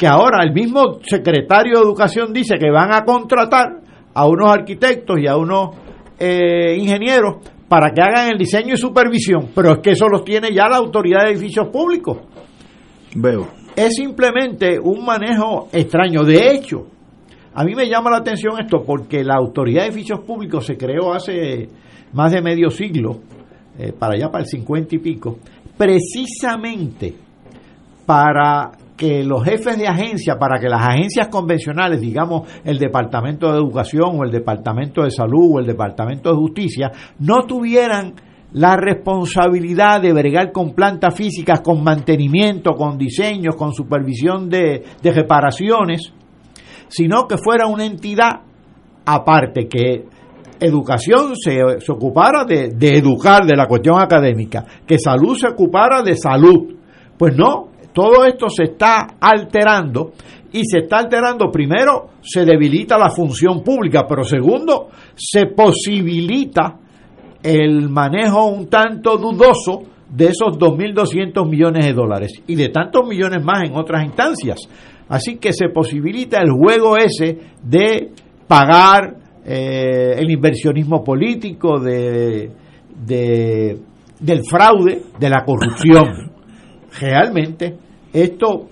que 0.00 0.06
ahora 0.06 0.42
el 0.42 0.54
mismo 0.54 0.98
secretario 1.02 1.76
de 1.76 1.84
Educación 1.84 2.32
dice 2.32 2.56
que 2.58 2.70
van 2.70 2.90
a 2.90 3.04
contratar 3.04 3.82
a 4.14 4.26
unos 4.26 4.50
arquitectos 4.50 5.18
y 5.20 5.26
a 5.26 5.36
unos 5.36 5.76
eh, 6.18 6.74
ingenieros 6.78 7.36
para 7.68 7.90
que 7.90 8.00
hagan 8.00 8.32
el 8.32 8.38
diseño 8.38 8.72
y 8.72 8.78
supervisión, 8.78 9.50
pero 9.54 9.72
es 9.72 9.78
que 9.80 9.90
eso 9.90 10.08
los 10.08 10.24
tiene 10.24 10.54
ya 10.54 10.68
la 10.70 10.78
Autoridad 10.78 11.24
de 11.24 11.32
Edificios 11.32 11.68
Públicos. 11.68 12.16
Veo. 13.14 13.46
Es 13.76 13.94
simplemente 13.96 14.80
un 14.80 15.04
manejo 15.04 15.68
extraño. 15.70 16.24
De 16.24 16.50
hecho, 16.50 16.86
a 17.52 17.62
mí 17.62 17.74
me 17.74 17.86
llama 17.86 18.10
la 18.10 18.20
atención 18.20 18.58
esto 18.58 18.82
porque 18.82 19.22
la 19.22 19.34
Autoridad 19.34 19.82
de 19.82 19.88
Edificios 19.88 20.20
Públicos 20.20 20.64
se 20.64 20.78
creó 20.78 21.12
hace 21.12 21.68
más 22.14 22.32
de 22.32 22.40
medio 22.40 22.70
siglo, 22.70 23.20
eh, 23.78 23.92
para 23.92 24.14
allá 24.14 24.30
para 24.30 24.44
el 24.44 24.48
50 24.48 24.94
y 24.94 24.98
pico, 24.98 25.38
precisamente 25.76 27.14
para 28.06 28.72
que 29.00 29.24
los 29.24 29.42
jefes 29.42 29.78
de 29.78 29.88
agencia, 29.88 30.36
para 30.38 30.60
que 30.60 30.68
las 30.68 30.86
agencias 30.86 31.28
convencionales, 31.28 32.02
digamos 32.02 32.42
el 32.62 32.78
Departamento 32.78 33.50
de 33.50 33.56
Educación 33.56 34.10
o 34.18 34.24
el 34.24 34.30
Departamento 34.30 35.02
de 35.02 35.10
Salud 35.10 35.54
o 35.54 35.58
el 35.58 35.64
Departamento 35.64 36.28
de 36.28 36.36
Justicia, 36.36 36.92
no 37.18 37.44
tuvieran 37.46 38.12
la 38.52 38.76
responsabilidad 38.76 40.02
de 40.02 40.12
bregar 40.12 40.52
con 40.52 40.74
plantas 40.74 41.14
físicas, 41.14 41.62
con 41.62 41.82
mantenimiento, 41.82 42.72
con 42.72 42.98
diseños, 42.98 43.56
con 43.56 43.72
supervisión 43.72 44.50
de, 44.50 44.84
reparaciones, 45.02 46.12
sino 46.88 47.26
que 47.26 47.38
fuera 47.38 47.68
una 47.68 47.86
entidad 47.86 48.42
aparte 49.06 49.66
que 49.66 50.04
educación 50.60 51.36
se, 51.36 51.62
ocupara 51.90 52.44
de, 52.44 52.66
educar 52.98 53.46
de 53.46 53.56
la 53.56 53.66
cuestión 53.66 53.98
académica, 53.98 54.66
que 54.86 54.98
salud 54.98 55.38
se 55.38 55.48
ocupara 55.48 56.02
de 56.02 56.18
salud. 56.18 56.74
Pues 57.16 57.34
no, 57.34 57.69
todo 57.92 58.24
esto 58.24 58.48
se 58.48 58.64
está 58.64 59.16
alterando 59.20 60.12
y 60.52 60.64
se 60.64 60.80
está 60.80 60.98
alterando, 60.98 61.50
primero, 61.50 62.10
se 62.20 62.44
debilita 62.44 62.98
la 62.98 63.10
función 63.10 63.62
pública, 63.62 64.06
pero 64.08 64.24
segundo, 64.24 64.88
se 65.14 65.46
posibilita 65.46 66.78
el 67.42 67.88
manejo 67.88 68.46
un 68.46 68.68
tanto 68.68 69.16
dudoso 69.16 69.82
de 70.08 70.26
esos 70.26 70.58
2.200 70.58 71.48
millones 71.48 71.86
de 71.86 71.92
dólares 71.92 72.32
y 72.46 72.56
de 72.56 72.68
tantos 72.68 73.06
millones 73.06 73.44
más 73.44 73.62
en 73.62 73.76
otras 73.76 74.04
instancias. 74.04 74.58
Así 75.08 75.36
que 75.36 75.52
se 75.52 75.68
posibilita 75.68 76.40
el 76.40 76.50
juego 76.50 76.96
ese 76.96 77.38
de 77.62 78.10
pagar 78.46 79.16
eh, 79.44 80.14
el 80.18 80.30
inversionismo 80.30 81.02
político, 81.02 81.78
de, 81.80 82.50
de, 83.06 83.78
del 84.20 84.44
fraude, 84.44 85.02
de 85.18 85.30
la 85.30 85.44
corrupción. 85.44 86.29
Realmente 86.98 87.76
esto 88.12 88.68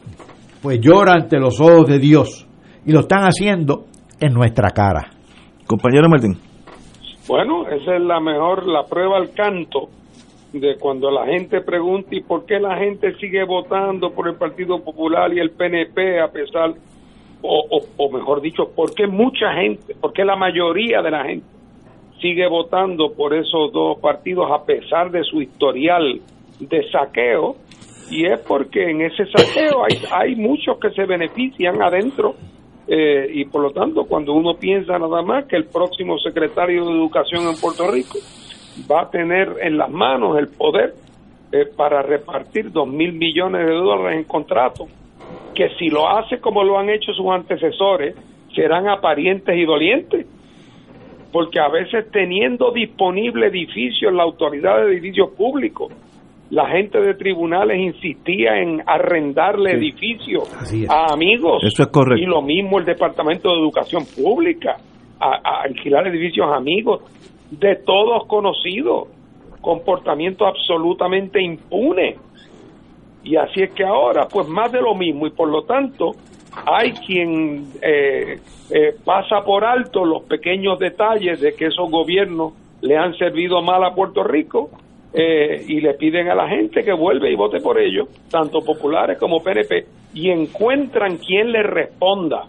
pues 0.62 0.80
llora 0.80 1.12
ante 1.12 1.38
los 1.38 1.60
ojos 1.60 1.86
de 1.86 1.98
Dios 1.98 2.46
y 2.84 2.92
lo 2.92 3.00
están 3.00 3.22
haciendo 3.22 3.84
en 4.20 4.34
nuestra 4.34 4.70
cara. 4.70 5.10
Compañero 5.66 6.08
Martín. 6.08 6.36
Bueno, 7.28 7.68
esa 7.68 7.96
es 7.96 8.02
la 8.02 8.20
mejor, 8.20 8.66
la 8.66 8.84
prueba 8.84 9.18
al 9.18 9.32
canto 9.32 9.90
de 10.52 10.76
cuando 10.78 11.10
la 11.10 11.26
gente 11.26 11.60
pregunta 11.60 12.08
y 12.12 12.22
por 12.22 12.46
qué 12.46 12.58
la 12.58 12.78
gente 12.78 13.14
sigue 13.16 13.44
votando 13.44 14.10
por 14.10 14.28
el 14.28 14.36
Partido 14.36 14.82
Popular 14.82 15.32
y 15.34 15.38
el 15.38 15.50
PNP 15.50 16.20
a 16.20 16.28
pesar, 16.28 16.72
o, 17.42 17.80
o, 17.98 18.10
mejor 18.10 18.40
dicho, 18.40 18.70
por 18.74 18.94
qué 18.94 19.06
mucha 19.06 19.52
gente, 19.52 19.94
por 20.00 20.12
qué 20.14 20.24
la 20.24 20.36
mayoría 20.36 21.02
de 21.02 21.10
la 21.10 21.24
gente 21.24 21.46
sigue 22.20 22.48
votando 22.48 23.12
por 23.14 23.34
esos 23.34 23.72
dos 23.72 23.98
partidos 24.00 24.50
a 24.50 24.64
pesar 24.64 25.10
de 25.10 25.22
su 25.22 25.42
historial 25.42 26.20
de 26.58 26.90
saqueo, 26.90 27.56
y 28.10 28.26
es 28.26 28.40
porque 28.40 28.90
en 28.90 29.02
ese 29.02 29.26
saqueo 29.26 29.84
hay, 29.84 30.00
hay 30.10 30.36
muchos 30.36 30.78
que 30.78 30.90
se 30.90 31.04
benefician 31.04 31.82
adentro 31.82 32.34
eh, 32.86 33.28
y 33.34 33.44
por 33.44 33.62
lo 33.62 33.70
tanto 33.70 34.04
cuando 34.04 34.32
uno 34.32 34.54
piensa 34.54 34.98
nada 34.98 35.22
más 35.22 35.44
que 35.44 35.56
el 35.56 35.66
próximo 35.66 36.18
secretario 36.18 36.86
de 36.86 36.92
Educación 36.92 37.46
en 37.46 37.60
Puerto 37.60 37.90
Rico 37.90 38.18
va 38.90 39.02
a 39.02 39.10
tener 39.10 39.56
en 39.60 39.76
las 39.76 39.90
manos 39.90 40.38
el 40.38 40.48
poder 40.48 40.94
eh, 41.52 41.66
para 41.76 42.02
repartir 42.02 42.70
dos 42.72 42.88
mil 42.88 43.12
millones 43.12 43.66
de 43.66 43.72
dólares 43.72 44.18
en 44.18 44.24
contratos, 44.24 44.88
que 45.54 45.68
si 45.78 45.88
lo 45.88 46.08
hace 46.08 46.40
como 46.40 46.64
lo 46.64 46.78
han 46.78 46.88
hecho 46.88 47.12
sus 47.12 47.30
antecesores, 47.30 48.14
serán 48.54 48.88
aparientes 48.88 49.56
y 49.56 49.64
dolientes, 49.64 50.26
porque 51.32 51.60
a 51.60 51.68
veces 51.68 52.10
teniendo 52.10 52.70
disponible 52.70 53.48
edificios, 53.48 54.12
la 54.12 54.22
autoridad 54.22 54.78
de 54.78 54.92
edificios 54.92 55.30
públicos, 55.30 55.92
la 56.50 56.66
gente 56.70 56.98
de 57.00 57.14
tribunales 57.14 57.78
insistía 57.78 58.58
en 58.58 58.82
arrendarle 58.86 59.72
edificios 59.72 60.50
a 60.88 61.12
amigos. 61.12 61.62
Eso 61.62 61.82
es 61.82 61.88
correcto. 61.88 62.22
Y 62.22 62.26
lo 62.26 62.40
mismo 62.40 62.78
el 62.78 62.86
Departamento 62.86 63.50
de 63.50 63.58
Educación 63.60 64.04
Pública, 64.06 64.76
a, 65.20 65.62
alquilar 65.62 66.06
edificios 66.06 66.46
a 66.50 66.56
amigos, 66.56 67.02
de 67.50 67.76
todos 67.76 68.26
conocidos, 68.26 69.08
comportamiento 69.60 70.46
absolutamente 70.46 71.42
impune. 71.42 72.16
Y 73.24 73.36
así 73.36 73.62
es 73.62 73.74
que 73.74 73.84
ahora, 73.84 74.26
pues 74.26 74.48
más 74.48 74.72
de 74.72 74.80
lo 74.80 74.94
mismo, 74.94 75.26
y 75.26 75.30
por 75.30 75.50
lo 75.50 75.64
tanto, 75.64 76.12
hay 76.64 76.92
quien 76.92 77.66
eh, 77.82 78.38
eh, 78.70 78.94
pasa 79.04 79.42
por 79.44 79.64
alto 79.64 80.04
los 80.04 80.22
pequeños 80.22 80.78
detalles 80.78 81.40
de 81.40 81.52
que 81.52 81.66
esos 81.66 81.90
gobiernos 81.90 82.54
le 82.80 82.96
han 82.96 83.14
servido 83.18 83.60
mal 83.60 83.84
a 83.84 83.94
Puerto 83.94 84.24
Rico 84.24 84.70
eh, 85.12 85.64
y 85.66 85.80
le 85.80 85.94
piden 85.94 86.28
a 86.28 86.34
la 86.34 86.48
gente 86.48 86.84
que 86.84 86.92
vuelva 86.92 87.28
y 87.28 87.34
vote 87.34 87.60
por 87.60 87.78
ellos, 87.78 88.08
tanto 88.30 88.60
populares 88.60 89.18
como 89.18 89.42
PNP, 89.42 89.86
y 90.14 90.30
encuentran 90.30 91.16
quien 91.16 91.52
les 91.52 91.64
responda, 91.64 92.44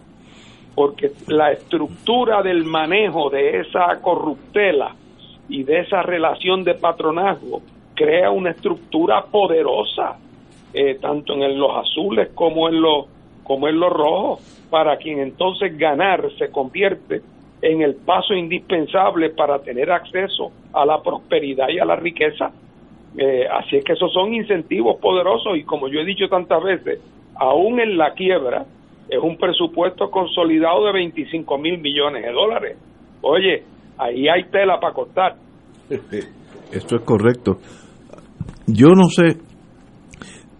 porque 0.74 1.10
la 1.28 1.52
estructura 1.52 2.42
del 2.42 2.64
manejo 2.64 3.30
de 3.30 3.60
esa 3.60 4.00
corruptela 4.00 4.94
y 5.48 5.62
de 5.62 5.80
esa 5.80 6.02
relación 6.02 6.62
de 6.62 6.74
patronazgo 6.74 7.62
crea 7.94 8.30
una 8.30 8.50
estructura 8.50 9.24
poderosa, 9.24 10.16
eh, 10.72 10.96
tanto 11.00 11.34
en 11.34 11.58
los 11.58 11.76
azules 11.76 12.30
como 12.34 12.68
en 12.68 12.80
los 12.80 13.06
como 13.42 13.66
en 13.66 13.80
los 13.80 13.92
rojos, 13.92 14.66
para 14.70 14.96
quien 14.96 15.18
entonces 15.18 15.76
ganar 15.76 16.30
se 16.38 16.52
convierte 16.52 17.20
en 17.62 17.82
el 17.82 17.94
paso 17.94 18.34
indispensable 18.34 19.30
para 19.30 19.58
tener 19.60 19.90
acceso 19.90 20.50
a 20.72 20.86
la 20.86 21.02
prosperidad 21.02 21.68
y 21.68 21.78
a 21.78 21.84
la 21.84 21.96
riqueza. 21.96 22.50
Eh, 23.18 23.46
así 23.46 23.76
es 23.76 23.84
que 23.84 23.92
esos 23.92 24.12
son 24.12 24.32
incentivos 24.32 24.98
poderosos 25.00 25.56
y 25.56 25.64
como 25.64 25.88
yo 25.88 26.00
he 26.00 26.04
dicho 26.04 26.28
tantas 26.28 26.62
veces, 26.62 27.00
aún 27.34 27.80
en 27.80 27.98
la 27.98 28.14
quiebra 28.14 28.64
es 29.08 29.18
un 29.18 29.36
presupuesto 29.36 30.10
consolidado 30.10 30.86
de 30.86 30.92
25 30.92 31.58
mil 31.58 31.78
millones 31.78 32.22
de 32.24 32.32
dólares. 32.32 32.78
Oye, 33.22 33.64
ahí 33.98 34.28
hay 34.28 34.44
tela 34.44 34.78
para 34.80 34.94
cortar. 34.94 35.36
Esto 36.72 36.96
es 36.96 37.02
correcto. 37.02 37.58
Yo 38.66 38.90
no 38.94 39.08
sé, 39.08 39.26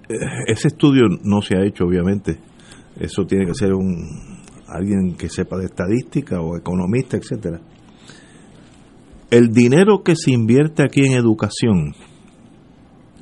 eh, 0.08 0.14
ese 0.48 0.68
estudio 0.68 1.04
no 1.22 1.40
se 1.40 1.56
ha 1.56 1.64
hecho 1.64 1.84
obviamente, 1.84 2.36
eso 2.98 3.24
tiene 3.24 3.46
que 3.46 3.54
ser 3.54 3.72
un 3.72 4.29
alguien 4.70 5.16
que 5.16 5.28
sepa 5.28 5.56
de 5.56 5.66
estadística 5.66 6.40
o 6.40 6.56
economista, 6.56 7.16
etcétera. 7.16 7.60
El 9.30 9.52
dinero 9.52 10.02
que 10.02 10.16
se 10.16 10.32
invierte 10.32 10.82
aquí 10.82 11.06
en 11.06 11.12
educación, 11.12 11.94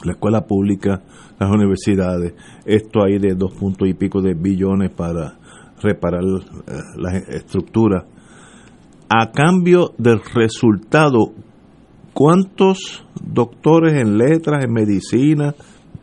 la 0.04 0.12
escuela 0.12 0.46
pública, 0.46 1.02
las 1.38 1.50
universidades, 1.50 2.34
esto 2.64 3.02
hay 3.04 3.18
de 3.18 3.34
dos 3.34 3.54
puntos 3.54 3.88
y 3.88 3.94
pico 3.94 4.22
de 4.22 4.34
billones 4.34 4.90
para 4.90 5.38
reparar 5.82 6.22
eh, 6.22 6.72
las 6.96 7.14
estructuras, 7.28 8.04
a 9.08 9.30
cambio 9.30 9.92
del 9.96 10.20
resultado, 10.34 11.32
¿cuántos 12.12 13.04
doctores 13.22 13.94
en 13.94 14.18
letras, 14.18 14.64
en 14.64 14.72
medicina, 14.72 15.54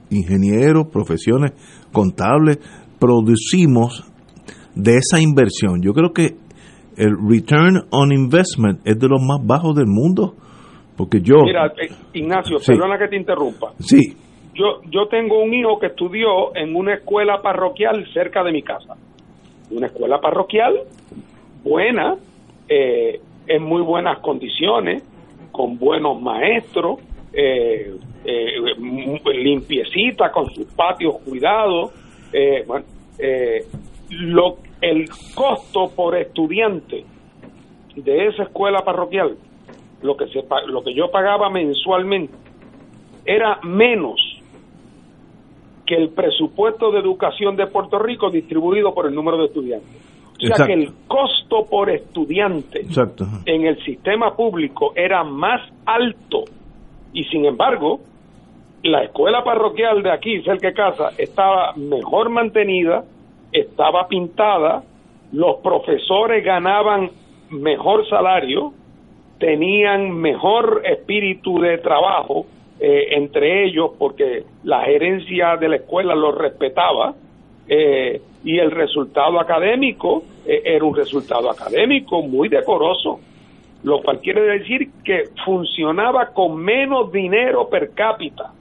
ingenieros, 0.10 0.88
profesiones 0.88 1.54
contables 1.91 2.60
producimos 3.00 4.06
de 4.76 4.97
esa 4.97 5.21
inversión. 5.21 5.82
Yo 5.82 5.93
creo 5.93 6.11
que 6.13 6.36
el 6.97 7.15
return 7.30 7.88
on 7.91 8.11
investment 8.11 8.80
es 8.86 8.99
de 8.99 9.07
los 9.07 9.21
más 9.21 9.45
bajos 9.45 9.76
del 9.76 9.88
mundo. 9.88 10.36
Porque 10.95 11.19
yo. 11.21 11.43
Mira, 11.43 11.67
eh, 11.67 11.89
Ignacio, 12.13 12.57
perdona 12.65 12.97
que 12.97 13.07
te 13.07 13.17
interrumpa. 13.17 13.73
Sí. 13.80 14.15
Yo, 14.53 14.82
yo 14.89 15.07
tengo 15.07 15.43
un 15.43 15.53
hijo 15.53 15.78
que 15.80 15.88
estudió 15.88 16.55
en 16.55 16.76
una 16.76 16.95
escuela 16.95 17.41
parroquial 17.41 18.05
cerca 18.13 18.43
de 18.43 18.53
mi 18.53 18.61
casa. 18.61 18.95
Una 19.69 19.88
escuela 19.88 20.21
parroquial 20.21 20.80
buena, 21.63 22.15
eh, 22.69 23.19
en 23.47 23.63
muy 23.63 23.82
buenas 23.82 24.19
condiciones, 24.19 25.03
con 25.51 25.78
buenos 25.78 26.21
maestros, 26.21 26.99
eh, 27.34 27.91
limpiecita, 29.26 30.32
con 30.32 30.49
sus 30.51 30.67
patios 30.73 31.15
cuidados. 31.26 31.91
bueno, 32.65 32.86
lo, 34.11 34.57
el 34.82 35.09
costo 35.34 35.91
por 35.95 36.15
estudiante 36.15 37.05
de 37.95 38.28
esa 38.28 38.43
escuela 38.43 38.82
parroquial, 38.84 39.38
lo 40.01 40.17
que, 40.17 40.28
se, 40.28 40.43
lo 40.67 40.84
que 40.84 40.93
yo 40.93 41.09
pagaba 41.11 41.49
mensualmente, 41.49 42.34
era 43.26 43.59
menos 43.63 44.19
que 45.86 45.95
el 45.95 46.09
presupuesto 46.09 46.91
de 46.91 46.99
educación 46.99 47.55
de 47.55 47.67
Puerto 47.67 47.99
Rico 47.99 48.30
distribuido 48.30 48.93
por 48.93 49.07
el 49.07 49.15
número 49.15 49.38
de 49.38 49.45
estudiantes. 49.45 50.05
O 50.43 50.47
sea 50.47 50.65
que 50.65 50.73
el 50.73 50.91
costo 51.07 51.65
por 51.69 51.89
estudiante 51.89 52.86
en 53.45 53.65
el 53.65 53.82
sistema 53.86 54.36
público 54.36 54.91
era 54.95 55.23
más 55.23 55.61
alto. 55.86 56.43
Y 57.13 57.23
sin 57.26 57.45
embargo 57.45 58.01
la 58.84 59.03
escuela 59.03 59.43
parroquial 59.43 60.03
de 60.03 60.11
aquí, 60.11 60.41
cerca 60.41 60.67
de 60.67 60.73
casa, 60.73 61.09
estaba 61.17 61.73
mejor 61.76 62.30
mantenida, 62.30 63.03
estaba 63.52 64.08
pintada, 64.08 64.84
los 65.32 65.58
profesores 65.58 66.43
ganaban 66.43 67.10
mejor 67.50 68.08
salario, 68.10 68.74
tenían 69.39 70.12
mejor 70.12 70.82
espíritu 70.86 71.60
de 71.60 71.78
trabajo 71.80 72.46
eh, 72.80 73.16
entre 73.16 73.66
ellos 73.66 73.91
porque 73.98 74.43
la 74.64 74.82
gerencia 74.82 75.56
de 75.56 75.70
la 75.70 75.76
escuela 75.78 76.14
los 76.14 76.36
respetaba 76.38 77.14
eh, 77.68 78.22
y 78.43 78.60
el 78.60 78.72
resultado 78.72 79.39
académico 79.39 80.24
eh, 80.46 80.62
era 80.66 80.84
un 80.84 80.96
resultado 80.96 81.50
académico 81.50 82.22
muy 82.22 82.50
decoroso. 82.50 83.20
lo 83.84 84.02
cual 84.02 84.20
quiere 84.20 84.41
decir 84.41 84.89
que 85.04 85.30
funcionaba 85.46 86.28
con 86.34 86.58
menos 86.58 87.12
dinero 87.12 87.70
per 87.70 87.91
cápita 87.91 88.52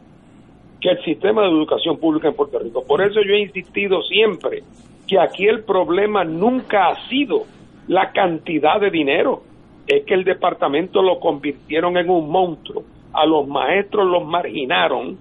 que 0.85 0.91
el 0.91 1.03
sistema 1.03 1.41
de 1.41 1.49
educación 1.49 1.97
pública 1.97 2.29
en 2.29 2.35
Puerto 2.35 2.59
Rico. 2.59 2.85
Por 2.87 3.01
eso 3.01 3.23
yo 3.27 3.33
he 3.33 3.41
insistido 3.41 4.03
siempre 4.03 4.63
que 5.09 5.19
aquí 5.19 5.47
el 5.47 5.65
problema 5.65 6.25
nunca 6.25 6.89
ha 6.89 7.09
sido 7.09 7.45
la 7.89 8.13
cantidad 8.13 8.79
de 8.79 8.91
dinero, 8.91 9.45
es 9.87 10.05
que 10.05 10.13
el 10.13 10.25
departamento 10.25 11.01
lo 11.01 11.21
convirtieron 11.21 11.97
en 11.97 12.11
un 12.11 12.31
monstruo, 12.31 12.83
a 13.15 13.25
los 13.25 13.49
maestros 13.49 14.07
los 14.07 14.27
marginaron 14.27 15.17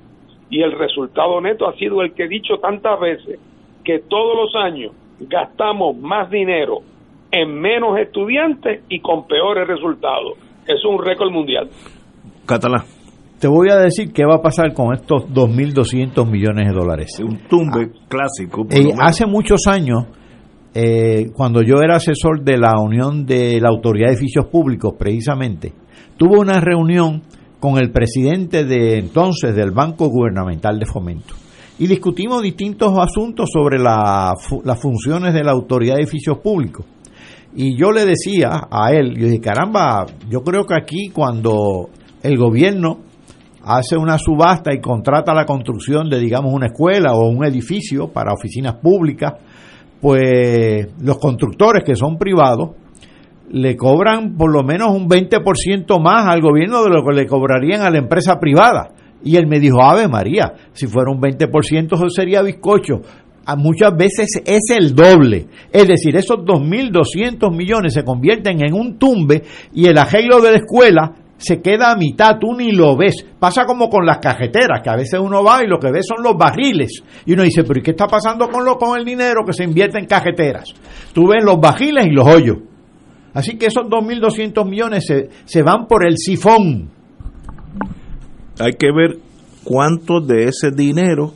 y 0.50 0.62
el 0.62 0.74
resultado 0.74 1.40
neto 1.40 1.66
ha 1.66 1.78
sido 1.78 2.02
el 2.02 2.14
que 2.14 2.24
he 2.24 2.28
dicho 2.28 2.58
tantas 2.58 3.00
veces, 3.00 3.40
que 3.86 4.00
todos 4.00 4.36
los 4.36 4.62
años 4.62 4.92
gastamos 5.22 5.96
más 5.96 6.30
dinero 6.30 6.80
en 7.32 7.54
menos 7.54 7.98
estudiantes 8.00 8.84
y 8.90 9.00
con 9.00 9.28
peores 9.28 9.66
resultados. 9.66 10.38
Es 10.68 10.84
un 10.84 11.02
récord 11.02 11.32
mundial. 11.32 11.70
Catalá. 12.46 12.84
Te 13.44 13.50
voy 13.50 13.68
a 13.70 13.76
decir 13.76 14.14
qué 14.14 14.24
va 14.24 14.36
a 14.36 14.42
pasar 14.42 14.74
con 14.74 14.94
estos 14.94 15.24
2.200 15.24 16.32
millones 16.32 16.70
de 16.70 16.74
dólares. 16.74 17.20
Un 17.20 17.40
tumbe 17.50 17.92
clásico. 18.08 18.64
por 18.64 18.74
Eh, 18.74 18.94
hace 18.98 19.26
muchos 19.26 19.68
años, 19.68 20.06
eh, 20.74 21.30
cuando 21.36 21.62
yo 21.62 21.82
era 21.82 21.98
asesor 21.98 22.42
de 22.42 22.58
la 22.58 22.80
Unión 22.80 23.26
de 23.26 23.60
la 23.60 23.68
Autoridad 23.68 24.08
de 24.08 24.14
Edificios 24.14 24.46
Públicos, 24.46 24.94
precisamente, 24.98 25.74
tuve 26.16 26.40
una 26.40 26.62
reunión 26.62 27.24
con 27.60 27.78
el 27.78 27.92
presidente 27.92 28.64
de 28.64 29.00
entonces 29.00 29.54
del 29.54 29.72
Banco 29.72 30.08
Gubernamental 30.08 30.80
de 30.80 30.86
Fomento 30.86 31.34
y 31.78 31.88
discutimos 31.88 32.42
distintos 32.42 32.98
asuntos 32.98 33.50
sobre 33.52 33.78
la 33.78 34.36
las 34.64 34.82
funciones 34.82 35.34
de 35.34 35.44
la 35.44 35.52
Autoridad 35.52 35.96
de 35.96 36.04
Edificios 36.04 36.38
Públicos. 36.38 36.86
Y 37.54 37.78
yo 37.78 37.92
le 37.92 38.06
decía 38.06 38.70
a 38.72 38.94
él, 38.94 39.18
yo 39.18 39.28
dije, 39.28 39.42
caramba, 39.42 40.06
yo 40.30 40.44
creo 40.44 40.64
que 40.64 40.76
aquí 40.76 41.10
cuando 41.10 41.90
el 42.24 42.38
gobierno 42.38 43.12
hace 43.64 43.98
una 43.98 44.18
subasta 44.18 44.74
y 44.74 44.82
contrata 44.82 45.34
la 45.34 45.46
construcción 45.46 46.10
de, 46.10 46.20
digamos, 46.20 46.54
una 46.54 46.68
escuela 46.68 47.14
o 47.14 47.30
un 47.30 47.46
edificio 47.46 48.10
para 48.10 48.34
oficinas 48.34 48.76
públicas, 48.76 49.34
pues 50.02 50.88
los 51.02 51.18
constructores 51.18 51.84
que 51.86 51.96
son 51.96 52.18
privados 52.18 52.72
le 53.52 53.78
cobran 53.78 54.36
por 54.36 54.52
lo 54.52 54.64
menos 54.64 54.90
un 54.90 55.08
20% 55.08 56.02
más 56.02 56.28
al 56.28 56.42
gobierno 56.42 56.84
de 56.84 56.90
lo 56.90 57.06
que 57.06 57.16
le 57.16 57.28
cobrarían 57.28 57.82
a 57.82 57.90
la 57.90 58.00
empresa 58.00 58.40
privada. 58.40 58.92
Y 59.24 59.38
él 59.38 59.48
me 59.48 59.60
dijo, 59.60 59.82
Ave 59.82 60.08
María, 60.08 60.54
si 60.74 60.88
fuera 60.88 61.12
un 61.12 61.22
20% 61.22 61.94
eso 61.94 62.10
sería 62.10 62.42
bizcocho. 62.42 63.02
A 63.46 63.56
muchas 63.56 63.96
veces 63.96 64.42
es 64.46 64.70
el 64.76 64.96
doble. 64.96 65.48
Es 65.72 65.88
decir, 65.88 66.16
esos 66.16 66.40
2.200 66.40 67.56
millones 67.56 67.94
se 67.94 68.04
convierten 68.04 68.66
en 68.66 68.74
un 68.74 68.98
tumbe 68.98 69.44
y 69.74 69.86
el 69.86 69.98
arreglo 69.98 70.42
de 70.42 70.52
la 70.52 70.58
escuela 70.58 71.14
se 71.44 71.62
queda 71.62 71.92
a 71.92 71.98
mitad, 71.98 72.38
tú 72.40 72.54
ni 72.58 72.72
lo 72.72 72.96
ves. 72.96 73.26
Pasa 73.38 73.66
como 73.66 73.90
con 73.90 74.06
las 74.06 74.20
cajeteras, 74.20 74.82
que 74.82 74.90
a 74.90 74.96
veces 74.96 75.20
uno 75.20 75.44
va 75.44 75.62
y 75.62 75.68
lo 75.68 75.78
que 75.78 75.92
ve 75.92 76.02
son 76.02 76.24
los 76.24 76.38
barriles. 76.38 77.04
Y 77.26 77.34
uno 77.34 77.44
dice, 77.44 77.64
pero 77.64 77.82
¿y 77.82 77.84
qué 77.84 77.92
está 77.92 78.08
pasando 78.08 78.48
con, 78.50 78.64
lo, 78.64 78.78
con 78.78 78.98
el 78.98 79.04
dinero 79.04 79.44
que 79.46 79.52
se 79.52 79.66
invierte 79.66 80.00
en 80.00 80.06
cajeteras? 80.06 80.74
Tú 81.14 81.28
ves 81.28 81.44
los 81.44 81.60
barriles 81.60 82.06
y 82.06 82.12
los 82.12 82.26
hoyos. 82.26 82.60
Así 83.34 83.58
que 83.58 83.66
esos 83.66 83.84
2.200 83.88 84.70
millones 84.70 85.06
se, 85.06 85.30
se 85.44 85.64
van 85.64 85.86
por 85.86 86.08
el 86.08 86.18
sifón. 86.18 86.90
Hay 88.60 88.74
que 88.80 88.92
ver 88.96 89.18
cuánto 89.66 90.22
de 90.22 90.46
ese 90.46 90.72
dinero 90.72 91.34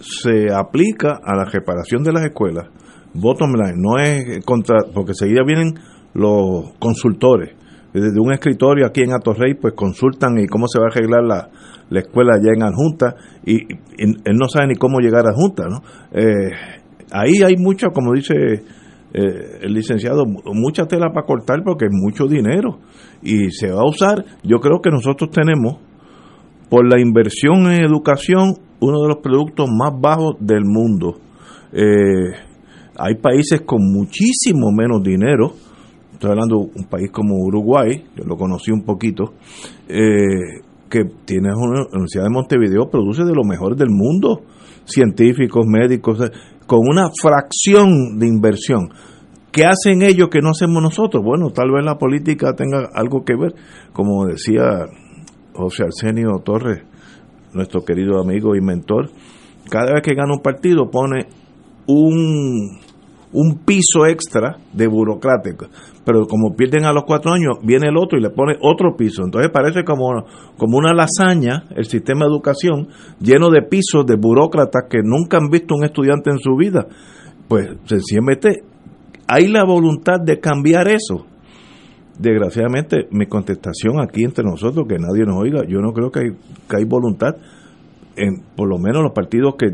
se 0.00 0.52
aplica 0.52 1.18
a 1.24 1.34
la 1.34 1.46
reparación 1.46 2.02
de 2.02 2.12
las 2.12 2.24
escuelas. 2.24 2.68
Bottom 3.14 3.52
line, 3.54 3.76
no 3.76 3.98
es 4.02 4.44
contra, 4.44 4.80
porque 4.92 5.14
seguida 5.14 5.40
vienen 5.46 5.74
los 6.12 6.72
consultores. 6.78 7.54
Desde 7.92 8.20
un 8.20 8.32
escritorio 8.32 8.86
aquí 8.86 9.02
en 9.02 9.12
Atorrey, 9.12 9.54
pues 9.54 9.74
consultan 9.74 10.38
y 10.38 10.46
cómo 10.46 10.66
se 10.68 10.78
va 10.78 10.86
a 10.86 10.88
arreglar 10.88 11.24
la, 11.24 11.48
la 11.90 12.00
escuela 12.00 12.34
allá 12.34 12.52
en 12.54 12.62
Adjunta 12.62 13.16
y, 13.44 13.56
y 13.56 13.76
él 13.98 14.36
no 14.38 14.48
sabe 14.48 14.68
ni 14.68 14.74
cómo 14.76 15.00
llegar 15.00 15.26
a 15.26 15.30
Adjunta, 15.30 15.64
¿no? 15.68 15.82
Eh, 16.12 16.50
ahí 17.10 17.42
hay 17.44 17.56
mucho, 17.56 17.88
como 17.92 18.12
dice 18.14 18.34
eh, 19.12 19.58
el 19.62 19.74
licenciado, 19.74 20.24
mucha 20.24 20.86
tela 20.86 21.10
para 21.12 21.26
cortar 21.26 21.62
porque 21.64 21.86
es 21.86 21.92
mucho 21.92 22.26
dinero 22.26 22.78
y 23.22 23.50
se 23.50 23.72
va 23.72 23.80
a 23.80 23.88
usar. 23.88 24.24
Yo 24.44 24.60
creo 24.60 24.80
que 24.80 24.90
nosotros 24.90 25.30
tenemos, 25.30 25.78
por 26.68 26.88
la 26.88 27.00
inversión 27.00 27.72
en 27.72 27.82
educación, 27.82 28.54
uno 28.80 29.02
de 29.02 29.08
los 29.08 29.18
productos 29.18 29.68
más 29.68 29.92
bajos 30.00 30.36
del 30.38 30.64
mundo. 30.64 31.16
Eh, 31.72 32.34
hay 32.96 33.16
países 33.16 33.62
con 33.62 33.80
muchísimo 33.82 34.70
menos 34.70 35.02
dinero. 35.02 35.54
Estoy 36.20 36.32
hablando 36.32 36.56
de 36.58 36.80
un 36.80 36.84
país 36.84 37.10
como 37.10 37.34
Uruguay, 37.46 38.04
yo 38.14 38.24
lo 38.24 38.36
conocí 38.36 38.70
un 38.70 38.84
poquito, 38.84 39.32
eh, 39.88 40.60
que 40.90 41.04
tiene 41.24 41.48
una 41.48 41.86
Universidad 41.94 42.24
de 42.24 42.30
Montevideo, 42.30 42.90
produce 42.90 43.24
de 43.24 43.32
lo 43.32 43.42
mejor 43.42 43.74
del 43.74 43.88
mundo, 43.88 44.42
científicos, 44.84 45.64
médicos, 45.66 46.20
eh, 46.20 46.30
con 46.66 46.80
una 46.80 47.08
fracción 47.18 48.18
de 48.18 48.26
inversión. 48.26 48.90
¿Qué 49.50 49.64
hacen 49.64 50.02
ellos 50.02 50.28
que 50.30 50.42
no 50.42 50.50
hacemos 50.50 50.82
nosotros? 50.82 51.24
Bueno, 51.24 51.52
tal 51.54 51.70
vez 51.70 51.82
la 51.86 51.96
política 51.96 52.52
tenga 52.52 52.90
algo 52.92 53.24
que 53.24 53.34
ver, 53.34 53.54
como 53.94 54.26
decía 54.26 54.84
José 55.54 55.84
Arsenio 55.84 56.32
Torres, 56.44 56.82
nuestro 57.54 57.82
querido 57.82 58.20
amigo 58.20 58.54
y 58.54 58.60
mentor, 58.60 59.08
cada 59.70 59.94
vez 59.94 60.02
que 60.02 60.14
gana 60.14 60.34
un 60.34 60.42
partido 60.42 60.90
pone 60.90 61.28
un, 61.86 62.78
un 63.32 63.58
piso 63.64 64.06
extra 64.06 64.56
de 64.72 64.88
burocrático, 64.88 65.66
pero 66.04 66.26
como 66.26 66.56
pierden 66.56 66.84
a 66.84 66.92
los 66.92 67.04
cuatro 67.04 67.32
años, 67.32 67.58
viene 67.62 67.88
el 67.88 67.96
otro 67.96 68.18
y 68.18 68.22
le 68.22 68.30
pone 68.30 68.56
otro 68.60 68.96
piso. 68.96 69.22
Entonces 69.24 69.50
parece 69.52 69.84
como, 69.84 70.24
como 70.56 70.78
una 70.78 70.92
lasaña 70.92 71.64
el 71.76 71.84
sistema 71.84 72.24
de 72.24 72.32
educación 72.32 72.88
lleno 73.20 73.50
de 73.50 73.62
pisos 73.62 74.04
de 74.06 74.16
burócratas 74.16 74.84
que 74.90 74.98
nunca 75.04 75.38
han 75.38 75.48
visto 75.48 75.74
un 75.76 75.84
estudiante 75.84 76.30
en 76.30 76.38
su 76.38 76.56
vida. 76.56 76.86
Pues 77.46 77.68
sencillamente 77.84 78.64
hay 79.28 79.46
la 79.46 79.64
voluntad 79.64 80.20
de 80.24 80.40
cambiar 80.40 80.88
eso. 80.88 81.26
Desgraciadamente, 82.18 83.06
mi 83.12 83.26
contestación 83.26 84.00
aquí 84.02 84.24
entre 84.24 84.44
nosotros, 84.44 84.86
que 84.88 84.98
nadie 84.98 85.24
nos 85.24 85.40
oiga, 85.40 85.62
yo 85.66 85.78
no 85.80 85.92
creo 85.92 86.10
que 86.10 86.20
hay, 86.20 86.30
que 86.68 86.76
hay 86.76 86.84
voluntad, 86.84 87.36
en 88.16 88.42
por 88.56 88.68
lo 88.68 88.78
menos 88.78 89.02
los 89.02 89.12
partidos 89.12 89.54
que 89.56 89.68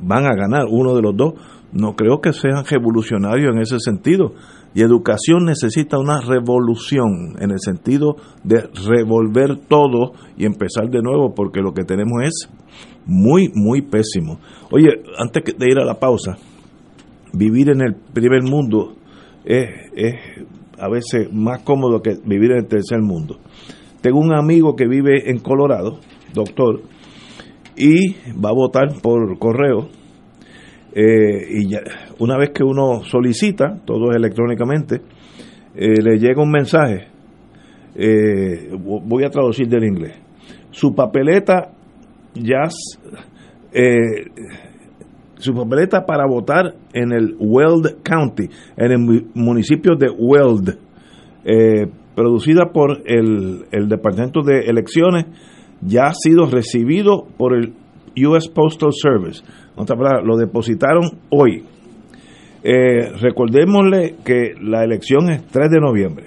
van 0.00 0.24
a 0.24 0.34
ganar, 0.34 0.64
uno 0.68 0.96
de 0.96 1.02
los 1.02 1.16
dos, 1.16 1.34
no 1.72 1.94
creo 1.94 2.20
que 2.20 2.32
sean 2.32 2.64
revolucionarios 2.64 3.54
en 3.54 3.60
ese 3.60 3.78
sentido. 3.80 4.34
Y 4.74 4.82
educación 4.82 5.44
necesita 5.44 5.98
una 5.98 6.20
revolución 6.20 7.36
en 7.38 7.50
el 7.50 7.60
sentido 7.60 8.16
de 8.42 8.62
revolver 8.88 9.56
todo 9.68 10.12
y 10.36 10.46
empezar 10.46 10.88
de 10.88 11.02
nuevo, 11.02 11.34
porque 11.34 11.60
lo 11.60 11.72
que 11.72 11.84
tenemos 11.84 12.22
es 12.24 12.48
muy, 13.06 13.50
muy 13.54 13.82
pésimo. 13.82 14.38
Oye, 14.70 14.88
antes 15.18 15.42
de 15.58 15.66
ir 15.66 15.78
a 15.78 15.84
la 15.84 15.98
pausa, 15.98 16.36
vivir 17.32 17.70
en 17.70 17.82
el 17.82 17.94
primer 17.94 18.42
mundo 18.42 18.94
es, 19.44 19.68
es 19.94 20.14
a 20.78 20.88
veces 20.88 21.32
más 21.32 21.62
cómodo 21.62 22.00
que 22.00 22.16
vivir 22.24 22.52
en 22.52 22.58
el 22.58 22.66
tercer 22.66 23.00
mundo. 23.00 23.38
Tengo 24.00 24.18
un 24.18 24.34
amigo 24.34 24.74
que 24.74 24.88
vive 24.88 25.30
en 25.30 25.38
Colorado, 25.38 26.00
doctor, 26.34 26.82
y 27.76 28.14
va 28.32 28.50
a 28.50 28.54
votar 28.54 29.00
por 29.00 29.38
correo. 29.38 29.88
Eh, 30.94 31.46
y 31.50 31.68
ya, 31.70 31.80
una 32.18 32.36
vez 32.36 32.50
que 32.50 32.62
uno 32.62 33.02
solicita, 33.04 33.80
todo 33.84 34.12
electrónicamente, 34.12 35.00
eh, 35.74 36.02
le 36.02 36.18
llega 36.18 36.42
un 36.42 36.50
mensaje. 36.50 37.08
eh, 37.94 38.70
voy 38.78 39.24
a 39.24 39.30
traducir 39.30 39.68
del 39.68 39.84
inglés. 39.84 40.14
Su 40.70 40.94
papeleta 40.94 41.72
ya 42.34 42.68
eh, 43.72 44.24
su 45.36 45.52
papeleta 45.54 46.04
para 46.06 46.26
votar 46.26 46.74
en 46.94 47.12
el 47.12 47.36
Weld 47.38 48.02
County, 48.02 48.48
en 48.76 48.92
el 48.92 48.98
mu- 48.98 49.28
municipio 49.34 49.94
de 49.96 50.08
Weld, 50.08 50.78
producida 52.14 52.70
por 52.72 53.02
el, 53.06 53.64
el 53.72 53.88
Departamento 53.88 54.42
de 54.42 54.60
Elecciones, 54.66 55.26
ya 55.80 56.04
ha 56.06 56.14
sido 56.14 56.46
recibido 56.46 57.26
por 57.36 57.54
el 57.56 57.72
US 58.16 58.48
Postal 58.48 58.90
Service. 58.92 59.42
En 59.76 59.82
otras 59.82 59.98
palabras, 59.98 60.24
lo 60.24 60.36
depositaron 60.36 61.02
hoy. 61.30 61.64
Eh, 62.62 63.10
recordémosle 63.20 64.16
que 64.24 64.54
la 64.60 64.84
elección 64.84 65.30
es 65.30 65.44
3 65.46 65.70
de 65.70 65.80
noviembre. 65.80 66.26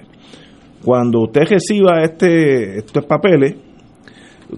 Cuando 0.84 1.22
usted 1.22 1.42
reciba 1.48 2.02
este, 2.02 2.78
estos 2.78 3.04
papeles, 3.06 3.56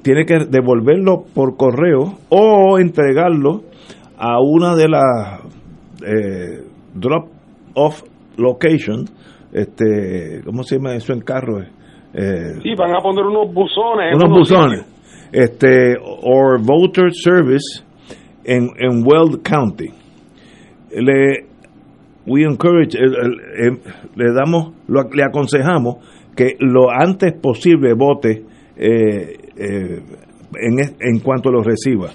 tiene 0.03 0.24
que 0.26 0.41
devolverlo 0.51 1.24
por 1.35 1.57
correo 1.57 2.18
o 2.29 2.79
entregarlo 2.79 3.62
a 4.18 4.41
una 4.41 4.74
de 4.74 4.89
las 4.89 5.41
eh, 6.05 6.64
drop 6.95 7.29
off 7.74 8.03
location 8.37 9.05
este 9.53 10.43
cómo 10.45 10.62
se 10.62 10.76
llama 10.76 10.95
eso 10.95 11.12
en 11.12 11.20
carro 11.20 11.61
eh, 11.61 12.55
Sí, 12.62 12.74
van 12.76 12.95
a 12.95 13.01
poner 13.01 13.24
unos 13.24 13.53
buzones. 13.53 14.14
unos 14.14 14.31
buzones. 14.31 14.81
Este 15.33 15.97
or 16.22 16.61
voter 16.61 17.12
service 17.12 17.83
en, 18.45 18.70
en 18.79 19.03
Weld 19.05 19.43
County 19.43 19.89
le 20.91 21.47
we 22.26 22.45
encourage 22.45 22.95
em, 22.97 23.79
le 24.16 24.33
damos 24.35 24.72
lo- 24.87 25.09
le 25.12 25.22
aconsejamos 25.22 25.97
que 26.37 26.57
lo 26.61 26.91
antes 26.91 27.33
posible 27.35 27.95
vote 27.95 28.45
eh, 28.76 29.37
eh, 29.57 30.03
en, 30.55 30.79
en 31.01 31.18
cuanto 31.20 31.51
lo 31.51 31.62
reciba. 31.62 32.11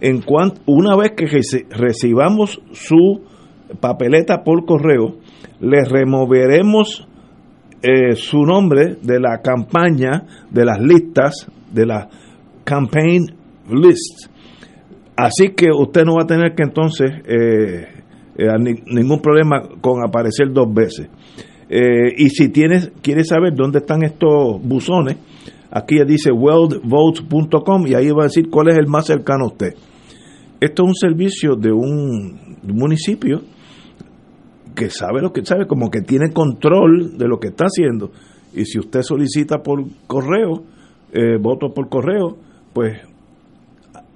En 0.00 0.20
cuanto, 0.20 0.60
una 0.66 0.94
vez 0.96 1.12
que 1.12 1.26
recibamos 1.70 2.60
su 2.72 3.22
papeleta 3.80 4.42
por 4.44 4.66
correo, 4.66 5.16
le 5.60 5.78
removeremos 5.88 7.08
eh, 7.82 8.14
su 8.14 8.42
nombre 8.42 8.96
de 9.00 9.18
la 9.20 9.38
campaña, 9.42 10.24
de 10.50 10.64
las 10.64 10.80
listas, 10.80 11.46
de 11.72 11.86
la 11.86 12.08
campaign 12.64 13.34
list. 13.70 14.28
Así 15.16 15.50
que 15.50 15.68
usted 15.70 16.04
no 16.04 16.16
va 16.16 16.22
a 16.22 16.26
tener 16.26 16.54
que 16.54 16.62
entonces 16.62 17.10
eh, 17.26 17.86
eh, 18.36 18.48
ningún 18.86 19.20
problema 19.20 19.62
con 19.80 20.02
aparecer 20.04 20.52
dos 20.52 20.72
veces. 20.72 21.08
y 21.68 22.28
si 22.28 22.48
tienes, 22.48 22.92
quiere 23.02 23.24
saber 23.24 23.54
dónde 23.54 23.78
están 23.78 24.02
estos 24.02 24.62
buzones, 24.62 25.16
aquí 25.70 25.96
dice 26.06 26.30
worldvotes.com 26.30 27.86
y 27.86 27.94
ahí 27.94 28.10
va 28.10 28.24
a 28.24 28.26
decir 28.26 28.50
cuál 28.50 28.68
es 28.68 28.78
el 28.78 28.86
más 28.86 29.06
cercano 29.06 29.44
a 29.44 29.48
usted. 29.48 29.74
Esto 30.60 30.84
es 30.84 30.88
un 30.88 30.94
servicio 30.94 31.56
de 31.56 31.72
un 31.72 32.56
municipio 32.62 33.42
que 34.74 34.90
sabe 34.90 35.20
lo 35.20 35.32
que 35.32 35.44
sabe, 35.44 35.66
como 35.66 35.90
que 35.90 36.02
tiene 36.02 36.32
control 36.32 37.16
de 37.18 37.28
lo 37.28 37.38
que 37.38 37.48
está 37.48 37.64
haciendo. 37.64 38.10
Y 38.54 38.64
si 38.64 38.78
usted 38.78 39.02
solicita 39.02 39.62
por 39.62 39.84
correo, 40.06 40.62
eh, 41.12 41.36
voto 41.40 41.72
por 41.74 41.88
correo, 41.88 42.36
pues 42.72 43.00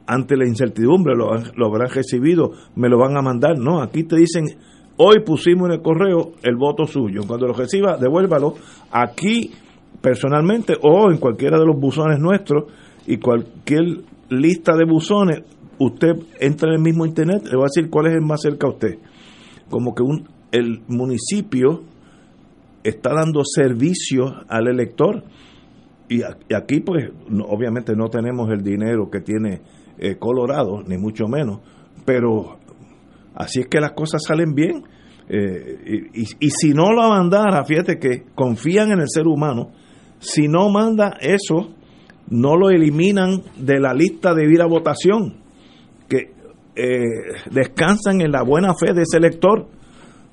ante 0.06 0.36
la 0.36 0.46
incertidumbre 0.46 1.14
lo, 1.16 1.30
lo 1.56 1.66
habrán 1.66 1.90
recibido, 1.90 2.52
me 2.76 2.88
lo 2.88 2.98
van 2.98 3.16
a 3.16 3.22
mandar. 3.22 3.58
No, 3.58 3.82
aquí 3.82 4.04
te 4.04 4.16
dicen, 4.16 4.44
hoy 4.96 5.20
pusimos 5.24 5.68
en 5.68 5.74
el 5.74 5.82
correo 5.82 6.32
el 6.42 6.56
voto 6.56 6.86
suyo. 6.86 7.22
Cuando 7.26 7.46
lo 7.48 7.52
reciba, 7.52 7.96
devuélvalo 7.96 8.54
aquí 8.90 9.50
personalmente 10.00 10.74
o 10.82 11.10
en 11.10 11.18
cualquiera 11.18 11.58
de 11.58 11.66
los 11.66 11.78
buzones 11.78 12.18
nuestros 12.18 12.64
y 13.06 13.18
cualquier 13.18 14.02
lista 14.28 14.76
de 14.76 14.84
buzones, 14.84 15.42
usted 15.78 16.12
entra 16.40 16.68
en 16.68 16.76
el 16.76 16.82
mismo 16.82 17.06
internet, 17.06 17.42
le 17.44 17.56
va 17.56 17.64
a 17.64 17.70
decir 17.74 17.90
cuál 17.90 18.06
es 18.06 18.14
el 18.14 18.22
más 18.22 18.42
cerca 18.42 18.66
a 18.66 18.70
usted. 18.70 18.98
Como 19.70 19.94
que 19.94 20.02
un, 20.02 20.28
el 20.52 20.82
municipio 20.88 21.82
está 22.82 23.14
dando 23.14 23.42
servicio 23.44 24.26
al 24.48 24.68
elector. 24.68 25.24
Y, 26.08 26.22
aquí, 26.22 26.80
pues, 26.80 27.10
obviamente 27.48 27.94
no 27.96 28.08
tenemos 28.08 28.50
el 28.50 28.62
dinero 28.62 29.10
que 29.10 29.20
tiene 29.20 29.60
eh, 29.98 30.16
Colorado, 30.16 30.82
ni 30.86 30.98
mucho 30.98 31.26
menos, 31.26 31.60
pero 32.04 32.58
así 33.34 33.60
es 33.60 33.66
que 33.66 33.80
las 33.80 33.92
cosas 33.92 34.22
salen 34.24 34.54
bien. 34.54 34.84
Eh, 35.28 36.10
y, 36.14 36.46
y, 36.46 36.50
si 36.50 36.72
no 36.72 36.92
lo 36.92 37.08
mandara, 37.08 37.64
fíjate 37.64 37.98
que 37.98 38.24
confían 38.34 38.92
en 38.92 39.00
el 39.00 39.08
ser 39.08 39.26
humano, 39.26 39.72
si 40.20 40.46
no 40.46 40.70
manda 40.70 41.16
eso, 41.20 41.74
no 42.28 42.56
lo 42.56 42.70
eliminan 42.70 43.42
de 43.58 43.80
la 43.80 43.92
lista 43.92 44.34
de 44.34 44.44
ir 44.48 44.62
a 44.62 44.66
votación, 44.66 45.38
que 46.08 46.32
eh, 46.76 47.42
descansan 47.50 48.20
en 48.20 48.30
la 48.30 48.44
buena 48.44 48.74
fe 48.74 48.92
de 48.92 49.02
ese 49.02 49.16
elector 49.16 49.68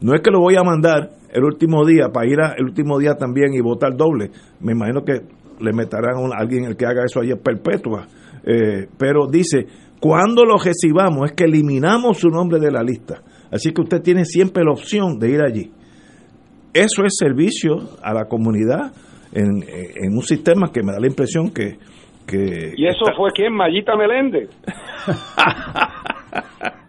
no 0.04 0.14
es 0.14 0.22
que 0.22 0.32
lo 0.32 0.42
voy 0.42 0.58
a 0.58 0.64
mandar 0.64 1.12
el 1.32 1.46
último 1.46 1.86
día 1.86 2.10
para 2.14 2.28
ir 2.28 2.42
a, 2.42 2.54
el 2.58 2.66
último 2.66 3.00
día 3.00 3.16
también 3.16 3.54
y 3.54 3.62
votar 3.62 3.96
doble. 3.96 4.32
Me 4.60 4.74
imagino 4.74 5.06
que 5.06 5.22
le 5.64 5.74
meterán 5.74 6.18
a 6.32 6.40
alguien 6.40 6.66
el 6.66 6.76
que 6.76 6.86
haga 6.86 7.04
eso 7.06 7.22
allí 7.22 7.34
perpetua. 7.36 8.06
Eh, 8.46 8.88
pero 8.98 9.28
dice, 9.28 9.66
cuando 10.00 10.44
lo 10.46 10.58
recibamos 10.58 11.30
es 11.30 11.36
que 11.36 11.46
eliminamos 11.46 12.20
su 12.20 12.30
nombre 12.30 12.60
de 12.60 12.72
la 12.72 12.84
lista. 12.84 13.22
Así 13.52 13.72
que 13.72 13.82
usted 13.82 14.02
tiene 14.02 14.26
siempre 14.26 14.64
la 14.64 14.72
opción 14.72 15.18
de 15.18 15.30
ir 15.32 15.42
allí. 15.42 15.72
Eso 16.74 17.04
es 17.06 17.16
servicio 17.18 17.78
a 18.02 18.14
la 18.14 18.26
comunidad 18.26 18.92
en, 19.32 19.64
en 19.64 20.14
un 20.14 20.24
sistema 20.24 20.72
que 20.72 20.82
me 20.84 20.92
da 20.92 21.00
la 21.00 21.08
impresión 21.08 21.52
que... 21.52 21.78
que 22.28 22.74
¿Y 22.76 22.88
eso 22.88 23.06
fue 23.16 23.30
quién? 23.34 23.54
Mayita 23.54 23.96
Meléndez. 23.96 24.50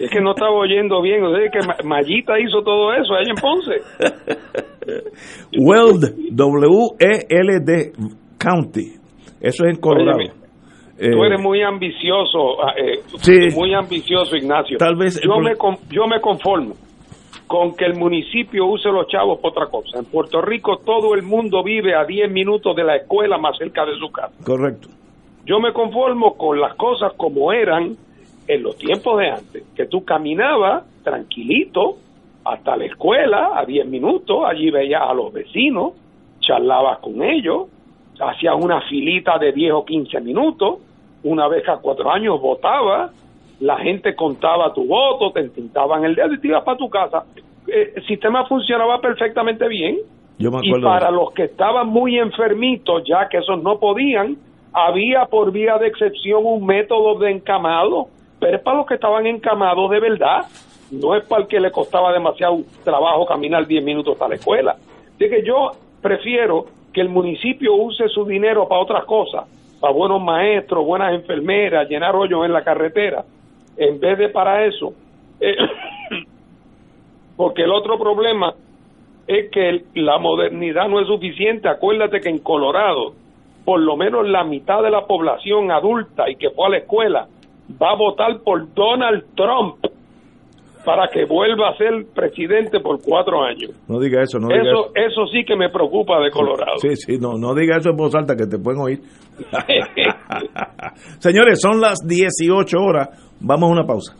Es 0.00 0.10
que 0.10 0.20
no 0.20 0.30
estaba 0.30 0.52
oyendo 0.52 1.02
bien, 1.02 1.22
o 1.22 1.30
sea, 1.36 1.50
que 1.50 1.84
Mayita 1.84 2.38
hizo 2.40 2.62
todo 2.62 2.94
eso 2.94 3.12
allá 3.12 3.28
en 3.28 3.36
Ponce. 3.36 3.82
Weld, 5.58 6.32
W-E-L-D, 6.32 7.92
County. 8.38 8.94
Eso 9.42 9.64
es 9.66 9.74
en 9.74 9.76
Colorado. 9.76 10.18
tú 10.96 11.24
eres 11.24 11.38
eh, 11.38 11.42
muy 11.42 11.62
ambicioso, 11.62 12.62
ah, 12.64 12.72
eh, 12.78 13.54
muy 13.54 13.74
ambicioso, 13.74 14.36
Ignacio. 14.36 14.78
Tal 14.78 14.96
vez 14.96 15.20
yo 15.22 15.38
me, 15.38 15.52
yo 15.90 16.06
me 16.06 16.18
conformo 16.18 16.74
con 17.46 17.74
que 17.74 17.84
el 17.84 17.98
municipio 17.98 18.64
use 18.66 18.88
los 18.90 19.06
chavos 19.08 19.38
por 19.40 19.50
otra 19.50 19.66
cosa. 19.66 19.98
En 19.98 20.06
Puerto 20.06 20.40
Rico 20.40 20.78
todo 20.78 21.14
el 21.14 21.22
mundo 21.22 21.62
vive 21.62 21.94
a 21.94 22.04
10 22.04 22.30
minutos 22.30 22.74
de 22.74 22.84
la 22.84 22.96
escuela 22.96 23.36
más 23.36 23.58
cerca 23.58 23.84
de 23.84 23.98
su 23.98 24.10
casa. 24.10 24.32
Correcto. 24.46 24.88
Yo 25.44 25.60
me 25.60 25.72
conformo 25.72 26.38
con 26.38 26.58
las 26.58 26.74
cosas 26.76 27.12
como 27.16 27.52
eran 27.52 27.96
en 28.50 28.64
los 28.64 28.76
tiempos 28.76 29.16
de 29.20 29.30
antes, 29.30 29.64
que 29.76 29.86
tú 29.86 30.04
caminabas 30.04 30.82
tranquilito 31.04 31.98
hasta 32.44 32.76
la 32.76 32.86
escuela 32.86 33.52
a 33.54 33.64
10 33.64 33.86
minutos, 33.86 34.42
allí 34.44 34.72
veías 34.72 35.02
a 35.02 35.14
los 35.14 35.32
vecinos, 35.32 35.92
charlabas 36.40 36.98
con 36.98 37.22
ellos, 37.22 37.68
hacías 38.18 38.56
una 38.60 38.80
filita 38.88 39.38
de 39.38 39.52
10 39.52 39.72
o 39.72 39.84
15 39.84 40.20
minutos, 40.20 40.78
una 41.22 41.46
vez 41.46 41.68
a 41.68 41.76
cuatro 41.76 42.10
años 42.10 42.40
votabas, 42.40 43.12
la 43.60 43.78
gente 43.78 44.16
contaba 44.16 44.74
tu 44.74 44.84
voto, 44.84 45.30
te 45.30 45.40
entintaban 45.40 46.04
el 46.04 46.16
dedo 46.16 46.34
y 46.34 46.40
te 46.40 46.48
ibas 46.48 46.64
para 46.64 46.76
tu 46.76 46.90
casa. 46.90 47.24
Eh, 47.68 47.92
el 47.94 48.06
sistema 48.06 48.46
funcionaba 48.46 49.00
perfectamente 49.00 49.68
bien. 49.68 49.98
y 50.38 50.80
para 50.80 51.12
los 51.12 51.32
que 51.34 51.44
estaban 51.44 51.86
muy 51.86 52.18
enfermitos, 52.18 53.04
ya 53.06 53.28
que 53.28 53.38
esos 53.38 53.62
no 53.62 53.78
podían, 53.78 54.38
había 54.72 55.26
por 55.26 55.52
vía 55.52 55.78
de 55.78 55.86
excepción 55.86 56.40
un 56.44 56.66
método 56.66 57.18
de 57.20 57.30
encamado 57.30 58.08
pero 58.40 58.56
es 58.56 58.62
para 58.62 58.78
los 58.78 58.86
que 58.86 58.94
estaban 58.94 59.26
encamados 59.26 59.90
de 59.90 60.00
verdad, 60.00 60.46
no 60.90 61.14
es 61.14 61.24
para 61.24 61.42
el 61.42 61.48
que 61.48 61.60
le 61.60 61.70
costaba 61.70 62.12
demasiado 62.12 62.58
trabajo 62.82 63.26
caminar 63.26 63.66
10 63.66 63.84
minutos 63.84 64.14
hasta 64.14 64.28
la 64.28 64.34
escuela. 64.34 64.76
Así 65.14 65.28
que 65.28 65.44
yo 65.44 65.72
prefiero 66.00 66.64
que 66.92 67.02
el 67.02 67.08
municipio 67.08 67.74
use 67.74 68.08
su 68.08 68.24
dinero 68.24 68.66
para 68.66 68.80
otras 68.80 69.04
cosas, 69.04 69.44
para 69.78 69.92
buenos 69.92 70.22
maestros, 70.22 70.84
buenas 70.84 71.14
enfermeras, 71.14 71.88
llenar 71.88 72.16
hoyos 72.16 72.44
en 72.44 72.52
la 72.52 72.64
carretera, 72.64 73.24
en 73.76 74.00
vez 74.00 74.18
de 74.18 74.28
para 74.30 74.64
eso. 74.64 74.92
Porque 77.36 77.62
el 77.62 77.72
otro 77.72 77.98
problema 77.98 78.54
es 79.26 79.50
que 79.50 79.84
la 79.94 80.18
modernidad 80.18 80.88
no 80.88 81.00
es 81.00 81.06
suficiente. 81.06 81.68
Acuérdate 81.68 82.20
que 82.20 82.28
en 82.28 82.40
Colorado, 82.40 83.14
por 83.64 83.80
lo 83.80 83.96
menos 83.96 84.28
la 84.28 84.44
mitad 84.44 84.82
de 84.82 84.90
la 84.90 85.06
población 85.06 85.70
adulta 85.70 86.28
y 86.28 86.36
que 86.36 86.50
fue 86.50 86.66
a 86.66 86.70
la 86.70 86.78
escuela 86.78 87.28
va 87.80 87.92
a 87.92 87.96
votar 87.96 88.40
por 88.42 88.72
Donald 88.74 89.24
Trump 89.34 89.76
para 90.84 91.08
que 91.08 91.24
vuelva 91.24 91.70
a 91.70 91.76
ser 91.76 92.06
presidente 92.14 92.80
por 92.80 93.02
cuatro 93.02 93.42
años. 93.42 93.70
No 93.86 94.00
diga 94.00 94.22
eso, 94.22 94.38
no 94.38 94.48
diga 94.48 94.62
eso. 94.62 94.92
Eso, 94.94 95.26
sí 95.32 95.44
que 95.44 95.56
me 95.56 95.68
preocupa 95.68 96.18
de 96.20 96.30
Colorado. 96.30 96.78
Sí, 96.78 96.96
sí, 96.96 97.18
no, 97.18 97.36
no 97.36 97.54
diga 97.54 97.76
eso 97.76 97.90
en 97.90 97.96
voz 97.96 98.14
alta 98.14 98.34
que 98.34 98.46
te 98.46 98.58
pueden 98.58 98.80
oír. 98.80 99.00
Señores, 101.18 101.60
son 101.60 101.80
las 101.80 101.98
18 102.06 102.78
horas. 102.78 103.08
Vamos 103.40 103.70
a 103.70 103.72
una 103.72 103.84
pausa. 103.84 104.14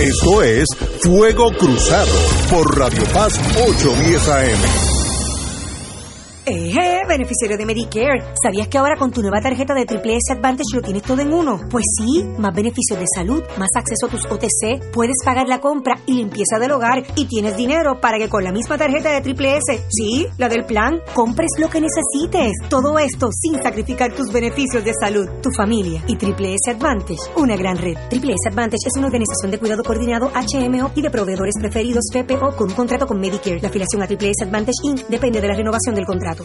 Esto 0.00 0.42
es 0.42 0.66
Fuego 1.02 1.50
Cruzado 1.58 2.12
por 2.50 2.78
Radio 2.78 3.02
Paz 3.14 3.38
810 3.68 4.28
AM. 4.28 4.92
Eh, 6.44 6.91
beneficiario 7.08 7.56
de 7.56 7.66
Medicare. 7.66 8.24
¿Sabías 8.42 8.68
que 8.68 8.78
ahora 8.78 8.96
con 8.96 9.10
tu 9.10 9.22
nueva 9.22 9.40
tarjeta 9.40 9.74
de 9.74 9.84
Triple 9.84 10.16
S 10.16 10.32
Advantage 10.32 10.74
lo 10.74 10.82
tienes 10.82 11.02
todo 11.02 11.20
en 11.20 11.32
uno? 11.32 11.60
Pues 11.70 11.84
sí, 11.98 12.24
más 12.38 12.54
beneficios 12.54 12.98
de 12.98 13.06
salud, 13.14 13.42
más 13.58 13.70
acceso 13.74 14.06
a 14.06 14.10
tus 14.10 14.24
OTC, 14.26 14.92
puedes 14.92 15.16
pagar 15.24 15.48
la 15.48 15.60
compra 15.60 15.98
y 16.06 16.14
limpieza 16.14 16.58
del 16.58 16.72
hogar 16.72 17.02
y 17.16 17.26
tienes 17.26 17.56
dinero 17.56 18.00
para 18.00 18.18
que 18.18 18.28
con 18.28 18.44
la 18.44 18.52
misma 18.52 18.78
tarjeta 18.78 19.12
de 19.12 19.20
Triple 19.20 19.56
S, 19.56 19.84
sí, 19.88 20.26
la 20.38 20.48
del 20.48 20.64
plan, 20.64 21.00
compres 21.14 21.50
lo 21.58 21.68
que 21.68 21.80
necesites. 21.80 22.52
Todo 22.68 22.98
esto 22.98 23.28
sin 23.32 23.62
sacrificar 23.62 24.14
tus 24.14 24.32
beneficios 24.32 24.84
de 24.84 24.92
salud, 24.98 25.28
tu 25.42 25.50
familia 25.50 26.02
y 26.06 26.16
Triple 26.16 26.54
S 26.54 26.70
Advantage, 26.70 27.20
una 27.36 27.56
gran 27.56 27.76
red. 27.76 27.96
Triple 28.08 28.32
S 28.32 28.48
Advantage 28.50 28.86
es 28.86 28.96
una 28.96 29.06
organización 29.06 29.50
de 29.50 29.58
cuidado 29.58 29.82
coordinado 29.82 30.30
HMO 30.30 30.92
y 30.94 31.02
de 31.02 31.10
proveedores 31.10 31.54
preferidos 31.58 32.04
FPO 32.12 32.56
con 32.56 32.70
un 32.70 32.76
contrato 32.76 33.06
con 33.06 33.20
Medicare. 33.20 33.60
La 33.60 33.68
afiliación 33.68 34.02
a 34.02 34.06
Triple 34.06 34.30
S 34.30 34.44
Advantage 34.44 34.72
Inc. 34.84 35.06
depende 35.08 35.40
de 35.40 35.48
la 35.48 35.54
renovación 35.54 35.94
del 35.94 36.06
contrato. 36.06 36.44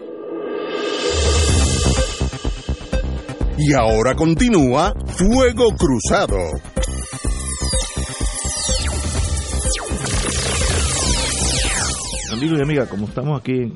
Y 3.63 3.73
ahora 3.73 4.15
continúa 4.15 4.91
Fuego 5.05 5.65
Cruzado. 5.77 6.35
Amigos 12.33 12.57
y 12.57 12.61
amigas, 12.63 12.89
como 12.89 13.05
estamos 13.05 13.39
aquí 13.39 13.71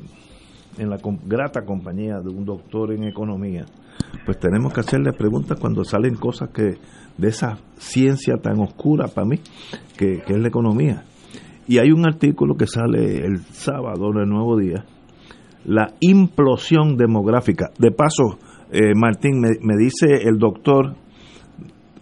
en 0.76 0.90
la 0.90 0.96
grata 1.24 1.64
compañía 1.64 2.18
de 2.18 2.30
un 2.30 2.44
doctor 2.44 2.94
en 2.94 3.04
economía, 3.04 3.64
pues 4.24 4.40
tenemos 4.40 4.72
que 4.72 4.80
hacerle 4.80 5.12
preguntas 5.12 5.56
cuando 5.60 5.84
salen 5.84 6.16
cosas 6.16 6.50
que 6.50 6.78
de 7.16 7.28
esa 7.28 7.58
ciencia 7.76 8.38
tan 8.42 8.58
oscura 8.58 9.06
para 9.06 9.28
mí, 9.28 9.36
que, 9.96 10.20
que 10.26 10.32
es 10.32 10.40
la 10.40 10.48
economía. 10.48 11.04
Y 11.68 11.78
hay 11.78 11.92
un 11.92 12.04
artículo 12.04 12.56
que 12.56 12.66
sale 12.66 13.24
el 13.24 13.38
sábado 13.52 14.10
en 14.10 14.22
el 14.22 14.28
Nuevo 14.28 14.58
Día, 14.58 14.84
la 15.64 15.94
implosión 16.00 16.96
demográfica. 16.96 17.70
De 17.78 17.92
paso, 17.92 18.40
eh, 18.72 18.92
Martín, 18.94 19.40
me, 19.40 19.50
me 19.62 19.76
dice 19.76 20.28
el 20.28 20.38
doctor 20.38 20.94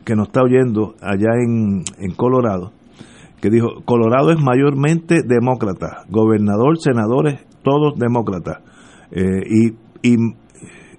que 0.05 0.15
nos 0.15 0.29
está 0.29 0.43
oyendo 0.43 0.95
allá 1.01 1.31
en, 1.43 1.83
en 1.99 2.15
Colorado, 2.15 2.73
que 3.41 3.51
dijo, 3.51 3.69
Colorado 3.85 4.31
es 4.33 4.41
mayormente 4.41 5.21
demócrata, 5.27 6.05
gobernador, 6.09 6.79
senadores, 6.79 7.45
todos 7.63 7.99
demócratas, 7.99 8.59
eh, 9.11 9.43
y, 9.49 9.69
y, 10.03 10.17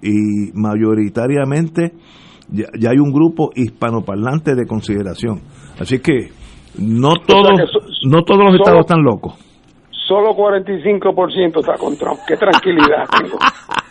y 0.02 0.52
mayoritariamente 0.54 1.92
ya, 2.48 2.66
ya 2.78 2.90
hay 2.90 2.98
un 2.98 3.12
grupo 3.12 3.50
hispanoparlante 3.54 4.54
de 4.54 4.66
consideración. 4.66 5.40
Así 5.80 5.98
que 6.00 6.30
no 6.78 7.14
todos, 7.26 7.50
que 7.58 7.66
so- 7.66 8.08
no 8.08 8.22
todos 8.22 8.40
los 8.44 8.52
solo- 8.52 8.56
estados 8.56 8.80
están 8.82 9.02
locos. 9.02 9.34
Solo 10.08 10.30
45% 10.36 11.58
está 11.60 11.74
con 11.76 11.96
Trump. 11.96 12.18
Qué 12.28 12.36
tranquilidad 12.36 13.04
tengo. 13.20 13.38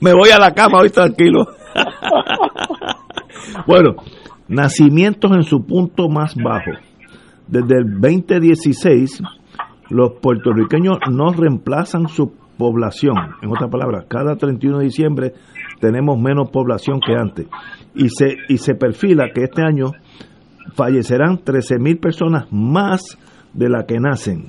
Me 0.00 0.12
voy 0.12 0.30
a 0.30 0.38
la 0.38 0.52
cama 0.52 0.78
hoy 0.80 0.90
tranquilo. 0.90 1.46
bueno, 3.66 3.96
nacimientos 4.48 5.30
en 5.32 5.42
su 5.42 5.64
punto 5.64 6.08
más 6.08 6.34
bajo. 6.34 6.72
Desde 7.46 7.78
el 7.78 8.00
2016, 8.00 9.22
los 9.90 10.12
puertorriqueños 10.20 10.98
no 11.10 11.32
reemplazan 11.32 12.08
su 12.08 12.32
población. 12.56 13.16
En 13.42 13.50
otras 13.50 13.70
palabras, 13.70 14.04
cada 14.08 14.36
31 14.36 14.78
de 14.78 14.84
diciembre 14.84 15.32
tenemos 15.80 16.20
menos 16.20 16.50
población 16.50 17.00
que 17.04 17.14
antes. 17.14 17.46
Y 17.94 18.08
se, 18.10 18.36
y 18.48 18.58
se 18.58 18.74
perfila 18.74 19.30
que 19.34 19.44
este 19.44 19.62
año 19.62 19.92
fallecerán 20.74 21.38
13.000 21.38 22.00
personas 22.00 22.46
más 22.52 23.18
de 23.52 23.68
las 23.68 23.84
que 23.86 23.98
nacen. 23.98 24.46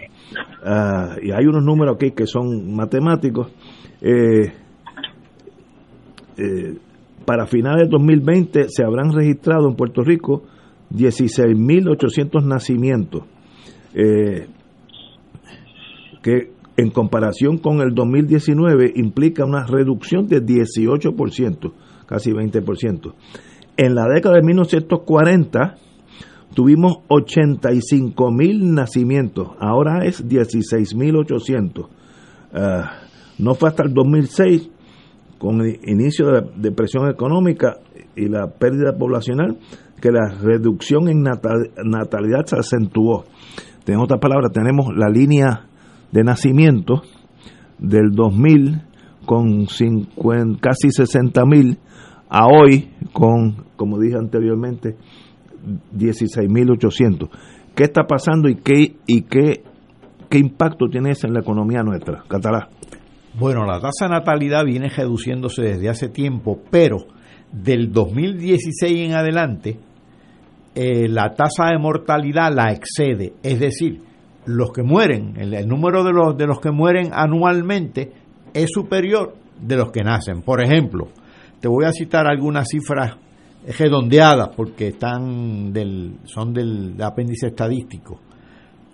Ah, 0.63 1.15
y 1.21 1.31
hay 1.31 1.45
unos 1.45 1.63
números 1.63 1.95
aquí 1.95 2.11
que 2.11 2.27
son 2.27 2.75
matemáticos. 2.75 3.51
Eh, 4.01 4.51
eh, 6.37 6.77
para 7.25 7.45
finales 7.45 7.85
de 7.85 7.91
2020 7.91 8.69
se 8.69 8.83
habrán 8.83 9.13
registrado 9.13 9.67
en 9.69 9.75
Puerto 9.75 10.01
Rico 10.03 10.43
16.800 10.93 12.43
nacimientos, 12.43 13.23
eh, 13.93 14.47
que 16.21 16.51
en 16.77 16.89
comparación 16.89 17.57
con 17.57 17.81
el 17.81 17.93
2019 17.93 18.93
implica 18.95 19.45
una 19.45 19.65
reducción 19.65 20.27
de 20.27 20.43
18%, 20.43 21.73
casi 22.05 22.31
20%. 22.31 23.13
En 23.77 23.95
la 23.95 24.05
década 24.07 24.35
de 24.35 24.41
1940 24.43 25.75
tuvimos 26.53 26.99
85 27.07 28.31
mil 28.31 28.73
nacimientos, 28.73 29.49
ahora 29.59 30.05
es 30.05 30.27
16.800. 30.27 31.87
Ah, 32.53 33.01
no 33.37 33.55
fue 33.55 33.69
hasta 33.69 33.83
el 33.83 33.93
2006, 33.93 34.70
con 35.41 35.59
el 35.61 35.79
inicio 35.89 36.27
de 36.27 36.33
la 36.33 36.47
depresión 36.55 37.09
económica 37.09 37.77
y 38.15 38.29
la 38.29 38.51
pérdida 38.59 38.93
poblacional, 38.95 39.57
que 39.99 40.11
la 40.11 40.35
reducción 40.39 41.09
en 41.09 41.23
natalidad 41.23 42.45
se 42.45 42.57
acentuó. 42.57 43.23
En 43.87 43.97
otras 43.97 44.19
palabras, 44.19 44.51
tenemos 44.53 44.95
la 44.95 45.09
línea 45.09 45.65
de 46.11 46.23
nacimiento 46.23 47.01
del 47.79 48.11
2000 48.11 48.83
con 49.25 49.65
50, 49.65 50.59
casi 50.61 50.91
60 50.91 51.43
mil 51.45 51.79
a 52.29 52.45
hoy 52.45 52.91
con, 53.11 53.65
como 53.75 53.97
dije 53.97 54.17
anteriormente, 54.17 54.95
16.800. 55.97 57.29
¿Qué 57.73 57.83
está 57.83 58.03
pasando 58.03 58.47
y 58.47 58.57
qué 58.57 58.95
y 59.07 59.23
qué, 59.23 59.63
qué 60.29 60.37
impacto 60.37 60.85
tiene 60.87 61.09
eso 61.09 61.25
en 61.25 61.33
la 61.33 61.39
economía 61.39 61.81
nuestra? 61.81 62.23
Catalá. 62.27 62.69
Bueno, 63.33 63.65
la 63.65 63.79
tasa 63.79 64.05
de 64.05 64.09
natalidad 64.09 64.65
viene 64.65 64.89
reduciéndose 64.89 65.61
desde 65.61 65.89
hace 65.89 66.09
tiempo, 66.09 66.59
pero 66.69 66.97
del 67.51 67.91
2016 67.91 69.07
en 69.07 69.13
adelante 69.13 69.79
eh, 70.75 71.07
la 71.07 71.33
tasa 71.33 71.67
de 71.71 71.77
mortalidad 71.77 72.53
la 72.53 72.71
excede. 72.71 73.33
Es 73.41 73.59
decir, 73.59 74.01
los 74.45 74.71
que 74.71 74.83
mueren, 74.83 75.33
el, 75.37 75.67
número 75.67 76.03
de 76.03 76.11
los, 76.11 76.37
de 76.37 76.47
los 76.47 76.59
que 76.59 76.71
mueren 76.71 77.11
anualmente 77.13 78.11
es 78.53 78.69
superior 78.71 79.35
de 79.61 79.77
los 79.77 79.91
que 79.91 80.03
nacen. 80.03 80.41
Por 80.41 80.61
ejemplo, 80.61 81.07
te 81.59 81.67
voy 81.67 81.85
a 81.85 81.91
citar 81.91 82.27
algunas 82.27 82.67
cifras 82.69 83.15
redondeadas 83.77 84.49
porque 84.55 84.87
están 84.87 85.71
del, 85.71 86.15
son 86.25 86.53
del 86.53 86.95
apéndice 87.01 87.47
estadístico. 87.47 88.19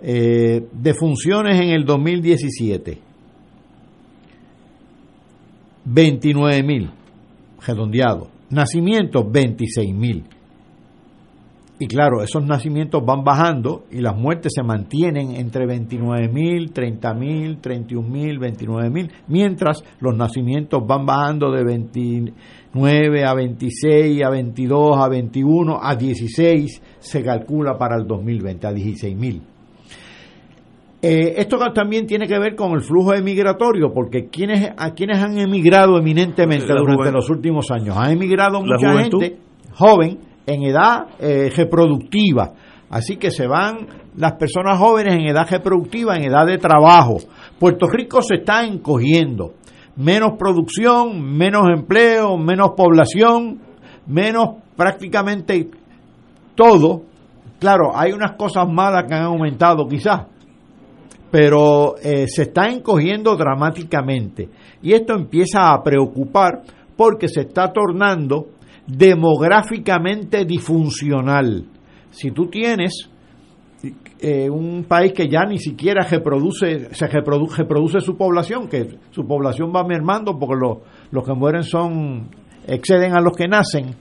Eh, 0.02 0.68
de 0.72 0.94
funciones 0.94 1.60
en 1.60 1.70
el 1.70 1.86
2017, 1.86 3.00
29 5.90 6.64
mil, 6.64 6.90
redondeado. 7.66 8.28
Nacimientos, 8.50 9.26
26 9.32 9.96
mil. 9.96 10.24
Y 11.80 11.88
claro, 11.88 12.24
esos 12.24 12.44
nacimientos 12.44 13.06
van 13.06 13.24
bajando 13.24 13.86
y 13.92 14.02
las 14.02 14.18
muertes 14.18 14.52
se 14.56 14.64
mantienen 14.64 15.36
entre 15.36 15.66
29 15.66 16.28
mil, 16.28 16.72
30 16.74 17.14
mil, 17.14 17.60
31 17.60 18.10
mil, 18.10 18.40
29 18.40 18.90
mil, 18.90 19.12
mientras 19.28 19.84
los 20.00 20.18
nacimientos 20.18 20.86
van 20.86 21.06
bajando 21.06 21.52
de 21.52 21.64
29 21.64 23.26
a 23.26 23.34
26, 23.34 24.24
a 24.24 24.30
22, 24.30 24.98
a 24.98 25.08
21, 25.08 25.80
a 25.82 25.96
16, 25.96 26.82
se 27.00 27.24
calcula 27.24 27.78
para 27.78 27.96
el 27.96 28.08
2020, 28.08 28.68
a 28.68 28.74
16 28.74 29.16
mil. 29.16 29.42
Eh, 31.02 31.36
esto 31.38 31.58
también 31.74 32.08
tiene 32.08 32.28
que 32.28 32.40
ver 32.40 32.56
con 32.56 32.72
el 32.72 32.82
flujo 32.82 33.14
emigratorio, 33.14 33.94
porque 33.94 34.30
quienes, 34.30 34.72
a 34.76 34.92
quienes 34.92 35.20
han 35.20 35.38
emigrado 35.38 35.98
eminentemente 35.98 36.74
durante 36.74 37.12
los 37.12 37.30
últimos 37.30 37.70
años, 37.70 37.96
ha 37.98 38.12
emigrado 38.12 38.62
mucha 38.62 39.04
gente 39.04 39.38
joven 39.74 40.20
en 40.48 40.64
edad 40.64 41.08
eh, 41.20 41.52
reproductiva. 41.56 42.54
Así 42.90 43.18
que 43.18 43.32
se 43.32 43.46
van 43.48 43.88
las 44.16 44.34
personas 44.34 44.80
jóvenes 44.80 45.16
en 45.16 45.28
edad 45.28 45.48
reproductiva, 45.50 46.16
en 46.16 46.24
edad 46.24 46.48
de 46.48 46.58
trabajo. 46.58 47.18
Puerto 47.60 47.88
Rico 47.88 48.22
se 48.22 48.36
está 48.36 48.66
encogiendo. 48.66 49.54
Menos 49.98 50.32
producción, 50.38 51.22
menos 51.22 51.64
empleo, 51.70 52.38
menos 52.38 52.72
población, 52.76 53.60
menos 54.08 54.64
prácticamente 54.76 55.70
todo. 56.56 57.02
Claro, 57.60 57.92
hay 57.96 58.14
unas 58.14 58.34
cosas 58.34 58.68
malas 58.70 59.06
que 59.08 59.16
han 59.16 59.24
aumentado 59.24 59.88
quizás, 59.88 60.28
pero 61.30 61.96
eh, 61.98 62.28
se 62.28 62.44
está 62.44 62.68
encogiendo 62.68 63.36
dramáticamente. 63.36 64.50
Y 64.82 64.94
esto 64.94 65.14
empieza 65.14 65.74
a 65.74 65.84
preocupar 65.84 66.62
porque 66.96 67.28
se 67.28 67.42
está 67.42 67.72
tornando 67.72 68.48
demográficamente 68.88 70.46
disfuncional. 70.46 71.66
Si 72.10 72.32
tú 72.32 72.48
tienes 72.48 73.10
eh, 74.20 74.50
un 74.50 74.86
país 74.86 75.14
que 75.14 75.28
ya 75.28 75.46
ni 75.46 75.60
siquiera 75.60 76.04
reproduce, 76.04 76.94
se 76.94 77.08
reproduce, 77.08 77.58
reproduce 77.62 78.00
su 78.00 78.18
población, 78.18 78.68
que 78.68 78.88
su 79.12 79.28
población 79.28 79.72
va 79.76 79.84
mermando 79.84 80.40
porque 80.40 80.56
los, 81.12 81.24
que 81.24 81.34
mueren 81.34 81.64
son 81.64 82.30
exceden 82.66 83.16
a 83.16 83.22
los 83.22 83.36
que 83.36 83.48
nacen, 83.48 83.96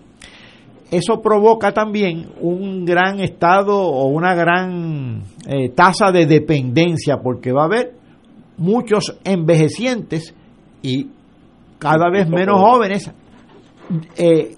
eso 0.91 1.21
provoca 1.21 1.73
también 1.73 2.29
un 2.41 2.85
gran 2.85 3.21
estado 3.21 3.77
o 3.77 4.07
una 4.07 4.35
gran 4.35 5.23
eh, 5.47 5.71
tasa 5.71 6.13
de 6.13 6.27
dependencia, 6.27 7.19
porque 7.23 7.53
va 7.53 7.63
a 7.63 7.67
haber 7.67 7.95
muchos 8.57 9.19
envejecientes 9.25 10.35
y 10.83 11.09
cada 11.79 12.11
vez 12.11 12.29
menos 12.29 12.61
jóvenes 12.61 13.11
eh, 14.17 14.57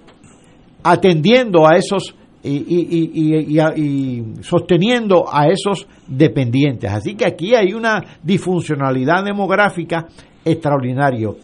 atendiendo 0.83 1.67
a 1.67 1.77
esos 1.77 2.15
y, 2.43 4.23
sosteniendo 4.41 5.25
a 5.31 5.49
esos 5.49 5.87
dependientes. 6.07 6.91
Así 6.91 7.15
que 7.15 7.27
aquí 7.27 7.55
hay 7.55 7.73
una 7.73 8.03
disfuncionalidad 8.23 9.25
demográfica 9.25 10.07
extraordinario. 10.45 11.37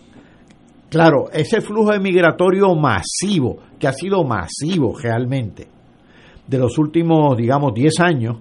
Claro, 0.95 1.29
ese 1.33 1.61
flujo 1.61 1.93
migratorio 1.99 2.73
masivo, 2.77 3.59
que 3.81 3.89
ha 3.89 3.93
sido 3.93 4.23
masivo 4.23 4.95
realmente, 4.97 5.67
de 6.47 6.59
los 6.59 6.79
últimos, 6.79 7.37
digamos, 7.37 7.75
10 7.75 8.01
años, 8.01 8.37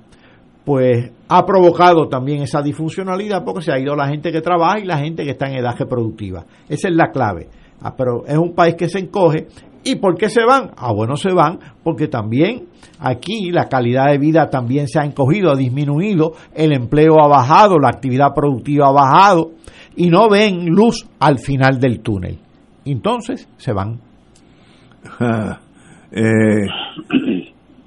pues 0.63 1.11
ha 1.27 1.45
provocado 1.45 2.07
también 2.07 2.43
esa 2.43 2.61
disfuncionalidad 2.61 3.43
porque 3.43 3.63
se 3.63 3.71
ha 3.71 3.79
ido 3.79 3.95
la 3.95 4.07
gente 4.07 4.31
que 4.31 4.41
trabaja 4.41 4.79
y 4.79 4.85
la 4.85 4.99
gente 4.99 5.23
que 5.23 5.31
está 5.31 5.47
en 5.47 5.57
edad 5.57 5.75
reproductiva. 5.77 6.45
Esa 6.69 6.89
es 6.89 6.95
la 6.95 7.11
clave. 7.11 7.47
Ah, 7.81 7.95
pero 7.97 8.25
es 8.27 8.37
un 8.37 8.53
país 8.53 8.75
que 8.75 8.87
se 8.87 8.99
encoge 8.99 9.47
¿Y 9.83 9.95
por 9.95 10.17
qué 10.17 10.29
se 10.29 10.45
van? 10.45 10.71
Ah, 10.77 10.93
bueno, 10.93 11.17
se 11.17 11.33
van 11.33 11.59
porque 11.83 12.07
también 12.07 12.67
aquí 12.99 13.51
la 13.51 13.67
calidad 13.67 14.11
de 14.11 14.17
vida 14.17 14.49
también 14.49 14.87
se 14.87 14.99
ha 14.99 15.05
encogido, 15.05 15.51
ha 15.51 15.55
disminuido, 15.55 16.33
el 16.53 16.73
empleo 16.73 17.21
ha 17.21 17.27
bajado, 17.27 17.79
la 17.79 17.89
actividad 17.89 18.33
productiva 18.33 18.87
ha 18.87 18.91
bajado 18.91 19.51
y 19.95 20.09
no 20.09 20.29
ven 20.29 20.67
luz 20.67 21.05
al 21.19 21.37
final 21.39 21.79
del 21.79 21.99
túnel. 21.99 22.39
Entonces 22.85 23.47
se 23.57 23.73
van. 23.73 23.99
Eh, 26.15 26.67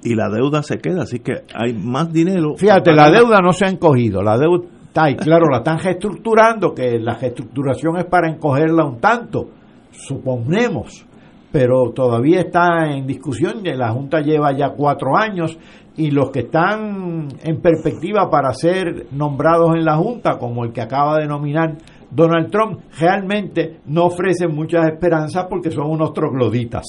y 0.03 0.13
la 0.13 0.27
deuda 0.27 0.61
se 0.61 0.79
queda, 0.79 1.03
así 1.03 1.19
que 1.19 1.43
hay 1.55 1.73
más 1.73 2.11
dinero. 2.11 2.57
Fíjate, 2.57 2.91
la 2.91 3.09
deuda 3.09 3.39
no 3.39 3.53
se 3.53 3.63
ha 3.63 3.69
encogido, 3.69 4.21
la 4.21 4.37
deuda 4.37 4.65
está 4.85 5.05
ahí, 5.05 5.15
claro, 5.15 5.45
la 5.49 5.59
están 5.59 5.79
reestructurando, 5.79 6.73
que 6.73 6.99
la 6.99 7.15
reestructuración 7.15 7.99
es 7.99 8.03
para 8.03 8.29
encogerla 8.29 8.83
un 8.83 8.99
tanto, 8.99 9.47
suponemos 9.91 11.06
pero 11.57 11.91
todavía 11.91 12.41
está 12.41 12.85
en 12.85 13.07
discusión. 13.07 13.63
La 13.63 13.89
Junta 13.89 14.21
lleva 14.21 14.55
ya 14.55 14.73
cuatro 14.77 15.17
años 15.17 15.57
y 15.97 16.11
los 16.11 16.29
que 16.29 16.41
están 16.41 17.29
en 17.43 17.61
perspectiva 17.63 18.29
para 18.29 18.53
ser 18.53 19.07
nombrados 19.11 19.73
en 19.73 19.83
la 19.83 19.95
Junta, 19.95 20.37
como 20.37 20.63
el 20.63 20.71
que 20.71 20.81
acaba 20.81 21.17
de 21.17 21.25
nominar 21.25 21.73
Donald 22.11 22.51
Trump, 22.51 22.81
realmente 22.99 23.79
no 23.87 24.05
ofrecen 24.05 24.53
muchas 24.53 24.85
esperanzas 24.85 25.47
porque 25.49 25.71
son 25.71 25.89
unos 25.89 26.13
trogloditas. 26.13 26.85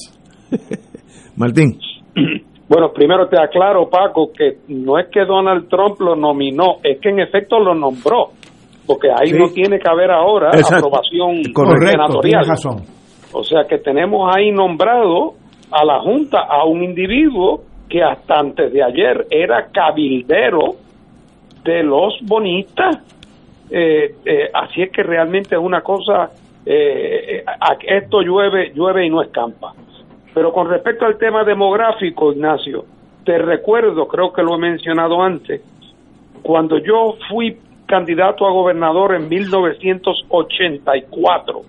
Martín. 1.37 1.79
Bueno, 2.69 2.93
primero 2.93 3.27
te 3.27 3.41
aclaro, 3.43 3.89
Paco, 3.89 4.31
que 4.37 4.59
no 4.69 4.99
es 4.99 5.07
que 5.11 5.25
Donald 5.25 5.71
Trump 5.71 5.99
lo 5.99 6.15
nominó, 6.15 6.77
es 6.83 7.01
que 7.01 7.09
en 7.09 7.21
efecto 7.21 7.59
lo 7.59 7.75
nombró, 7.75 8.33
porque 8.87 9.09
ahí 9.09 9.33
no 9.33 9.49
tiene 9.49 9.79
que 9.79 9.89
haber 9.91 10.11
ahora 10.11 10.51
aprobación 10.51 11.55
Correcto, 11.55 12.21
razón 12.47 12.98
o 13.33 13.45
sea 13.45 13.65
que 13.65 13.79
tenemos 13.79 14.35
ahí 14.35 14.51
nombrado 14.51 15.35
a 15.71 15.85
la 15.85 16.01
Junta 16.01 16.41
a 16.41 16.65
un 16.65 16.83
individuo 16.83 17.63
que 17.89 18.03
hasta 18.03 18.39
antes 18.39 18.73
de 18.73 18.83
ayer 18.83 19.27
era 19.31 19.67
cabildero 19.67 20.77
de 21.65 21.83
los 21.83 22.19
bonistas. 22.23 22.99
Eh, 23.71 24.15
eh, 24.25 24.49
así 24.53 24.81
es 24.83 24.91
que 24.91 25.03
realmente 25.03 25.55
es 25.55 25.61
una 25.61 25.83
cosa, 25.83 26.31
eh, 26.65 27.45
esto 27.87 28.23
llueve, 28.23 28.73
llueve 28.75 29.07
y 29.07 29.11
no 29.11 29.21
escampa. 29.23 29.75
Pero 30.33 30.53
con 30.53 30.69
respecto 30.69 31.05
al 31.05 31.19
tema 31.19 31.45
demográfico, 31.45 32.33
Ignacio, 32.33 32.87
te 33.25 33.37
recuerdo, 33.39 34.09
creo 34.09 34.33
que 34.33 34.43
lo 34.43 34.55
he 34.55 34.59
mencionado 34.59 35.23
antes, 35.23 35.61
cuando 36.43 36.79
yo 36.79 37.17
fui 37.29 37.59
candidato 37.87 38.47
a 38.47 38.53
gobernador 38.53 39.15
en 39.15 39.29
1984, 39.29 41.63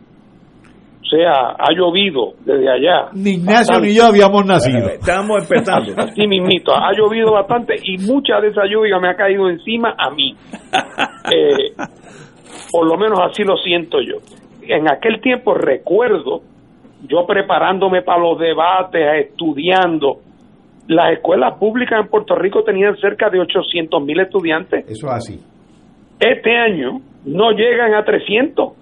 O 1.01 1.05
sea, 1.09 1.55
ha 1.57 1.73
llovido 1.73 2.34
desde 2.45 2.69
allá. 2.69 3.09
Ni 3.13 3.31
Ignacio 3.31 3.80
ni 3.80 3.95
yo 3.95 4.05
habíamos 4.05 4.45
nacido. 4.45 4.89
Estamos 4.89 5.41
empezando. 5.41 5.93
Así 5.97 6.27
mismito, 6.27 6.71
ha 6.76 6.91
llovido 6.93 7.31
bastante 7.31 7.76
y 7.84 7.97
mucha 7.97 8.39
de 8.39 8.49
esa 8.49 8.65
lluvia 8.65 8.99
me 8.99 9.09
ha 9.09 9.15
caído 9.15 9.49
encima 9.49 9.95
a 9.97 10.09
mí. 10.11 10.35
Eh, 11.31 11.76
por 12.71 12.88
lo 12.88 12.97
menos 12.97 13.19
así 13.19 13.43
lo 13.43 13.55
siento 13.57 13.99
yo. 14.01 14.15
En 14.63 14.89
aquel 14.89 15.21
tiempo 15.21 15.53
recuerdo, 15.53 16.41
yo 17.07 17.26
preparándome 17.27 18.01
para 18.01 18.19
los 18.19 18.39
debates, 18.39 19.27
estudiando, 19.27 20.21
las 20.88 21.13
escuelas 21.13 21.57
públicas 21.59 21.99
en 22.01 22.09
Puerto 22.09 22.35
Rico 22.35 22.63
tenían 22.63 22.97
cerca 22.97 23.30
de 23.30 23.39
800 23.39 24.03
mil 24.03 24.19
estudiantes. 24.19 24.89
Eso 24.89 25.07
es 25.07 25.13
así. 25.13 25.39
Este 26.19 26.55
año 26.57 26.99
no 27.26 27.51
llegan 27.51 27.93
a 27.93 28.03
300. 28.03 28.73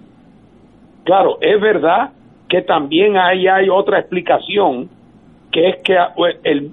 Claro, 1.08 1.38
es 1.40 1.58
verdad 1.58 2.10
que 2.50 2.60
también 2.60 3.16
ahí 3.16 3.46
hay 3.46 3.70
otra 3.70 3.98
explicación, 3.98 4.90
que 5.50 5.70
es 5.70 5.76
que 5.82 5.96
pues, 6.14 6.36
el, 6.44 6.70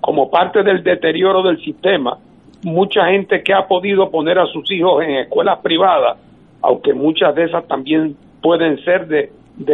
como 0.00 0.30
parte 0.30 0.62
del 0.62 0.84
deterioro 0.84 1.42
del 1.42 1.58
sistema, 1.58 2.16
mucha 2.62 3.06
gente 3.06 3.42
que 3.42 3.52
ha 3.52 3.66
podido 3.66 4.12
poner 4.12 4.38
a 4.38 4.46
sus 4.46 4.70
hijos 4.70 5.02
en 5.02 5.16
escuelas 5.16 5.58
privadas, 5.58 6.20
aunque 6.62 6.94
muchas 6.94 7.34
de 7.34 7.46
esas 7.46 7.66
también 7.66 8.14
pueden 8.40 8.78
ser 8.84 9.08
de, 9.08 9.32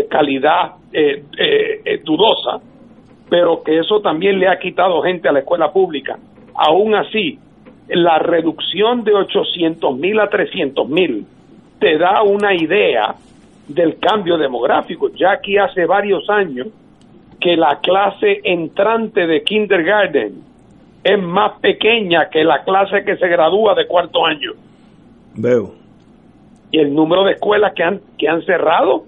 calidad 0.09 0.77
eh, 0.94 1.22
eh, 1.39 1.82
eh, 1.85 2.01
dudosa, 2.02 2.64
pero 3.28 3.62
que 3.62 3.81
eso 3.81 4.01
también 4.01 4.39
le 4.39 4.48
ha 4.48 4.59
quitado 4.59 5.02
gente 5.02 5.28
a 5.28 5.32
la 5.32 5.40
escuela 5.40 5.70
pública. 5.74 6.18
Aún 6.55 6.94
así, 6.94 7.39
la 7.86 8.18
reducción 8.18 9.05
de 9.05 9.12
800 9.12 9.94
mil 9.98 10.18
a 10.20 10.31
300 10.31 10.89
mil 10.89 11.27
te 11.78 11.98
da 11.98 12.22
una 12.22 12.55
idea 12.55 13.14
del 13.74 13.98
cambio 13.98 14.36
demográfico. 14.36 15.09
Ya 15.10 15.32
aquí 15.32 15.56
hace 15.56 15.86
varios 15.86 16.28
años 16.28 16.68
que 17.40 17.56
la 17.56 17.78
clase 17.80 18.40
entrante 18.44 19.26
de 19.26 19.42
kindergarten 19.42 20.42
es 21.02 21.22
más 21.22 21.59
pequeña 21.60 22.28
que 22.28 22.44
la 22.44 22.62
clase 22.64 23.05
que 23.05 23.16
se 23.16 23.28
gradúa 23.28 23.74
de 23.74 23.86
cuarto 23.86 24.26
año. 24.26 24.52
Veo. 25.34 25.74
Y 26.70 26.78
el 26.78 26.94
número 26.94 27.24
de 27.24 27.32
escuelas 27.32 27.72
que 27.74 27.82
han, 27.82 28.01
que 28.18 28.28
han 28.28 28.42
cerrado, 28.42 29.05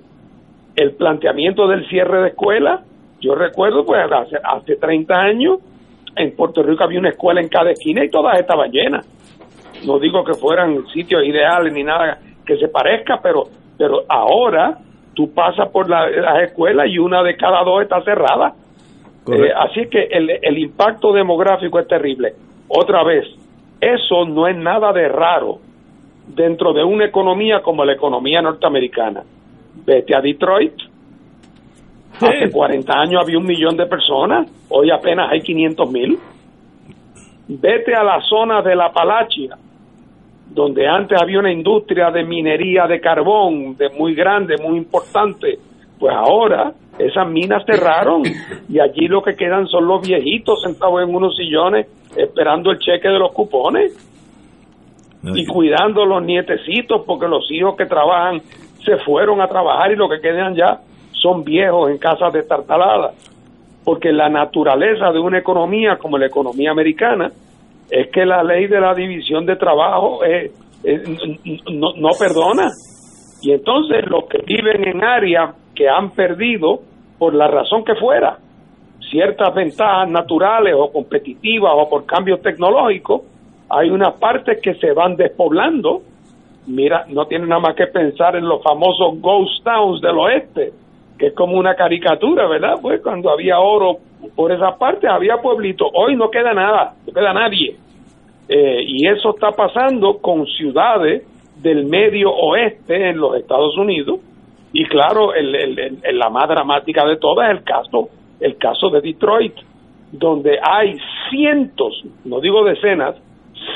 el 0.76 0.92
planteamiento 0.92 1.68
del 1.68 1.86
cierre 1.88 2.22
de 2.22 2.28
escuelas, 2.28 2.80
yo 3.20 3.34
recuerdo 3.34 3.84
pues 3.84 4.00
hace, 4.10 4.36
hace 4.42 4.76
30 4.76 5.14
años 5.14 5.58
en 6.16 6.34
Puerto 6.34 6.62
Rico 6.62 6.84
había 6.84 6.98
una 6.98 7.10
escuela 7.10 7.40
en 7.40 7.48
cada 7.48 7.70
esquina 7.70 8.04
y 8.04 8.10
todas 8.10 8.38
estaban 8.38 8.70
llenas. 8.70 9.06
No 9.86 9.98
digo 9.98 10.24
que 10.24 10.34
fueran 10.34 10.86
sitios 10.88 11.24
ideales 11.24 11.72
ni 11.72 11.82
nada 11.82 12.18
que 12.46 12.56
se 12.56 12.68
parezca, 12.68 13.20
pero, 13.22 13.44
pero 13.78 14.02
ahora 14.08 14.78
tú 15.14 15.32
pasas 15.34 15.68
por 15.70 15.88
la- 15.88 16.08
las 16.10 16.42
escuelas 16.44 16.86
y 16.88 16.98
una 16.98 17.22
de 17.22 17.36
cada 17.36 17.62
dos 17.64 17.82
está 17.82 18.02
cerrada. 18.02 18.54
Eh, 19.46 19.52
así 19.56 19.86
que 19.88 20.02
el, 20.10 20.30
el 20.42 20.58
impacto 20.58 21.12
demográfico 21.12 21.78
es 21.78 21.86
terrible. 21.86 22.32
Otra 22.68 23.04
vez, 23.04 23.24
eso 23.80 24.24
no 24.24 24.46
es 24.48 24.56
nada 24.56 24.92
de 24.92 25.08
raro 25.08 25.58
dentro 26.28 26.72
de 26.72 26.82
una 26.84 27.04
economía 27.04 27.60
como 27.62 27.84
la 27.84 27.92
economía 27.92 28.40
norteamericana. 28.42 29.22
Vete 29.84 30.14
a 30.16 30.20
Detroit. 30.20 30.74
Hace 32.20 32.50
40 32.50 32.92
años 32.92 33.22
había 33.22 33.38
un 33.38 33.46
millón 33.46 33.76
de 33.76 33.86
personas, 33.86 34.46
hoy 34.68 34.90
apenas 34.90 35.30
hay 35.32 35.40
500 35.40 35.90
mil. 35.90 36.18
Vete 37.48 37.94
a 37.94 38.04
la 38.04 38.20
zona 38.22 38.62
de 38.62 38.76
la 38.76 38.92
Palachia, 38.92 39.56
donde 40.54 40.86
antes 40.86 41.20
había 41.20 41.38
una 41.38 41.52
industria 41.52 42.10
de 42.10 42.24
minería 42.24 42.86
de 42.86 43.00
carbón 43.00 43.76
de 43.76 43.88
muy 43.90 44.14
grande, 44.14 44.56
muy 44.62 44.76
importante, 44.76 45.58
pues 45.98 46.14
ahora 46.14 46.72
esas 46.98 47.26
minas 47.28 47.64
cerraron 47.64 48.22
y 48.68 48.78
allí 48.78 49.08
lo 49.08 49.22
que 49.22 49.34
quedan 49.34 49.66
son 49.66 49.86
los 49.86 50.06
viejitos 50.06 50.60
sentados 50.62 51.02
en 51.02 51.14
unos 51.14 51.34
sillones 51.36 51.86
esperando 52.16 52.70
el 52.70 52.78
cheque 52.78 53.08
de 53.08 53.18
los 53.18 53.32
cupones 53.32 53.96
y 55.22 55.46
cuidando 55.46 56.04
los 56.04 56.22
nietecitos 56.22 57.02
porque 57.06 57.28
los 57.28 57.50
hijos 57.50 57.76
que 57.76 57.86
trabajan 57.86 58.42
se 58.84 58.96
fueron 58.98 59.40
a 59.40 59.46
trabajar 59.46 59.92
y 59.92 59.96
lo 59.96 60.08
que 60.08 60.20
quedan 60.20 60.54
ya 60.54 60.80
son 61.12 61.44
viejos 61.44 61.90
en 61.90 61.98
casas 61.98 62.32
destartaladas 62.32 63.14
porque 63.84 64.12
la 64.12 64.28
naturaleza 64.28 65.12
de 65.12 65.18
una 65.18 65.38
economía 65.38 65.96
como 65.96 66.18
la 66.18 66.26
economía 66.26 66.72
americana 66.72 67.30
es 67.92 68.08
que 68.10 68.24
la 68.24 68.42
ley 68.42 68.68
de 68.68 68.80
la 68.80 68.94
división 68.94 69.44
de 69.44 69.56
trabajo 69.56 70.24
eh, 70.24 70.50
eh, 70.82 71.02
no, 71.72 71.92
no 71.94 72.08
perdona 72.18 72.70
y 73.42 73.52
entonces 73.52 74.06
los 74.06 74.24
que 74.24 74.38
viven 74.38 74.88
en 74.88 75.04
áreas 75.04 75.54
que 75.74 75.90
han 75.90 76.12
perdido 76.12 76.80
por 77.18 77.34
la 77.34 77.48
razón 77.48 77.84
que 77.84 77.94
fuera 77.94 78.38
ciertas 79.10 79.54
ventajas 79.54 80.08
naturales 80.10 80.74
o 80.74 80.90
competitivas 80.90 81.72
o 81.76 81.90
por 81.90 82.06
cambios 82.06 82.40
tecnológicos 82.40 83.22
hay 83.68 83.90
unas 83.90 84.14
partes 84.14 84.58
que 84.62 84.74
se 84.76 84.92
van 84.92 85.16
despoblando 85.16 86.00
mira 86.68 87.04
no 87.08 87.26
tiene 87.26 87.46
nada 87.46 87.60
más 87.60 87.76
que 87.76 87.88
pensar 87.88 88.36
en 88.36 88.48
los 88.48 88.62
famosos 88.62 89.20
ghost 89.20 89.62
towns 89.64 90.00
del 90.00 90.18
oeste 90.18 90.72
que 91.18 91.28
es 91.28 91.34
como 91.34 91.56
una 91.56 91.76
caricatura, 91.76 92.48
¿verdad? 92.48 92.78
Pues 92.82 93.00
cuando 93.00 93.30
había 93.30 93.60
oro 93.60 93.98
por 94.36 94.50
esas 94.52 94.76
partes 94.76 95.08
había 95.10 95.36
pueblitos, 95.38 95.88
hoy 95.94 96.16
no 96.16 96.30
queda 96.30 96.54
nada, 96.54 96.94
no 97.06 97.12
queda 97.12 97.32
nadie. 97.32 97.76
Eh, 98.48 98.82
y 98.86 99.06
eso 99.06 99.30
está 99.30 99.50
pasando 99.52 100.18
con 100.18 100.46
ciudades 100.46 101.22
del 101.62 101.84
medio 101.86 102.30
oeste 102.32 103.10
en 103.10 103.18
los 103.18 103.36
Estados 103.36 103.76
Unidos. 103.78 104.20
Y 104.72 104.84
claro, 104.86 105.34
el, 105.34 105.54
el- 105.54 105.78
el- 105.78 105.98
el- 106.02 106.18
la 106.18 106.30
más 106.30 106.48
dramática 106.48 107.04
de 107.06 107.16
todas 107.18 107.50
es 107.50 107.58
el 107.58 107.64
caso, 107.64 108.08
el 108.40 108.56
caso 108.56 108.90
de 108.90 109.00
Detroit, 109.00 109.54
donde 110.10 110.58
hay 110.62 110.96
cientos, 111.30 112.02
no 112.24 112.40
digo 112.40 112.64
decenas, 112.64 113.16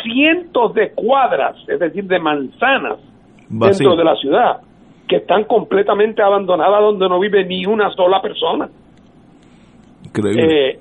cientos 0.02 0.74
de 0.74 0.92
cuadras, 0.92 1.56
es 1.68 1.78
decir, 1.78 2.04
de 2.04 2.18
manzanas 2.18 2.98
Vacío. 3.48 3.90
dentro 3.90 3.96
de 3.96 4.04
la 4.04 4.16
ciudad 4.16 4.56
que 5.08 5.16
están 5.16 5.44
completamente 5.44 6.20
abandonadas 6.22 6.80
donde 6.80 7.08
no 7.08 7.20
vive 7.20 7.44
ni 7.44 7.64
una 7.66 7.90
sola 7.92 8.20
persona. 8.20 8.68
Eh, 10.40 10.78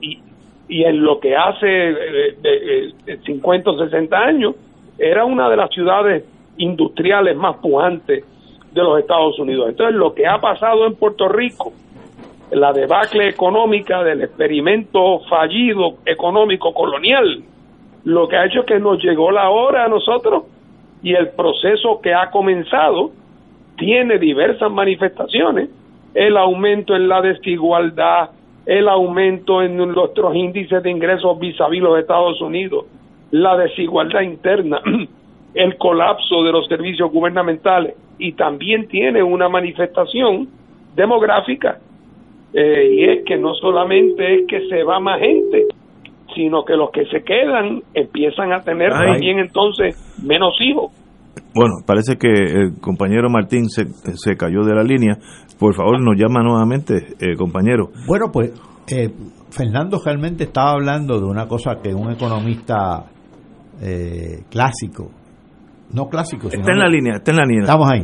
y, 0.68 0.84
en 0.84 1.04
lo 1.04 1.20
que 1.20 1.36
hace 1.36 1.68
eh, 1.68 2.36
de- 2.42 2.88
eh, 3.06 3.18
50 3.26 3.70
o 3.70 3.78
60 3.78 4.18
años 4.18 4.56
era 4.98 5.24
una 5.26 5.48
de 5.50 5.58
las 5.58 5.70
ciudades 5.70 6.24
industriales 6.58 7.36
más 7.36 7.58
pujantes 7.58 8.24
de 8.72 8.82
los 8.84 9.00
Estados 9.00 9.38
Unidos. 9.40 9.70
Entonces 9.70 9.96
lo 9.96 10.14
que 10.14 10.26
ha 10.28 10.40
pasado 10.40 10.86
en 10.88 10.96
Puerto 10.96 11.28
Rico, 11.30 11.74
la 12.52 12.74
debacle 12.74 13.28
económica 13.30 14.04
del 14.04 14.22
experimento 14.24 15.20
fallido 15.30 15.98
económico 16.06 16.74
colonial, 16.74 17.44
lo 18.04 18.28
que 18.28 18.38
ha 18.38 18.46
hecho 18.46 18.62
es 18.62 18.66
que 18.66 18.80
nos 18.80 19.02
llegó 19.04 19.32
la 19.32 19.50
hora 19.50 19.86
a 19.86 19.88
nosotros 19.88 20.44
y 21.02 21.14
el 21.14 21.30
proceso 21.30 22.00
que 22.02 22.14
ha 22.14 22.30
comenzado 22.32 23.12
tiene 23.78 24.18
diversas 24.18 24.72
manifestaciones, 24.72 25.70
el 26.14 26.38
aumento 26.38 26.96
en 26.96 27.08
la 27.10 27.22
desigualdad, 27.22 28.30
el 28.66 28.88
aumento 28.88 29.62
en 29.62 29.78
nuestros 29.78 30.36
índices 30.36 30.82
de 30.82 30.90
ingresos 30.90 31.38
vis 31.40 31.60
a 31.62 31.68
vis 31.68 31.82
los 31.82 32.00
Estados 32.00 32.42
Unidos, 32.42 32.86
la 33.32 33.58
desigualdad 33.58 34.22
interna, 34.22 34.82
el 35.54 35.78
colapso 35.78 36.44
de 36.44 36.52
los 36.52 36.68
servicios 36.68 37.12
gubernamentales 37.12 37.96
y 38.18 38.34
también 38.34 38.88
tiene 38.88 39.22
una 39.22 39.50
manifestación 39.50 40.48
demográfica 40.96 41.80
eh, 42.54 42.90
y 42.94 43.04
es 43.04 43.26
que 43.26 43.38
no 43.38 43.54
solamente 43.56 44.36
es 44.36 44.48
que 44.48 44.68
se 44.68 44.84
va 44.84 45.00
más 45.00 45.20
gente, 45.20 45.66
sino 46.34 46.64
que 46.64 46.76
los 46.76 46.90
que 46.92 47.06
se 47.08 47.24
quedan 47.24 47.82
empiezan 47.94 48.54
a 48.54 48.64
tener 48.64 48.94
Ay. 48.94 49.12
también 49.12 49.40
entonces 49.40 50.24
menos 50.24 50.54
hijos. 50.62 50.92
Bueno, 51.56 51.76
parece 51.86 52.18
que 52.18 52.28
el 52.28 52.80
compañero 52.82 53.30
Martín 53.30 53.70
se, 53.70 53.86
se 54.16 54.36
cayó 54.36 54.64
de 54.64 54.76
la 54.76 54.84
línea. 54.84 55.18
Por 55.58 55.74
favor, 55.74 56.02
nos 56.04 56.18
llama 56.18 56.44
nuevamente, 56.44 57.16
eh, 57.20 57.38
compañero. 57.38 57.92
Bueno, 58.08 58.26
pues 58.32 58.52
eh, 58.92 59.10
Fernando 59.52 59.98
realmente 60.04 60.44
estaba 60.44 60.72
hablando 60.72 61.18
de 61.18 61.26
una 61.26 61.48
cosa 61.48 61.76
que 61.82 61.94
un 61.94 62.12
economista 62.12 63.06
eh, 63.82 64.44
clásico, 64.52 65.10
no 65.94 66.08
clásico, 66.10 66.50
sino 66.50 66.60
Está 66.62 66.74
en 66.74 66.80
la 66.80 66.90
línea, 66.90 67.14
está 67.16 67.32
en 67.32 67.38
la 67.38 67.46
línea. 67.46 67.64
Estamos 67.64 67.90
ahí. 67.90 68.02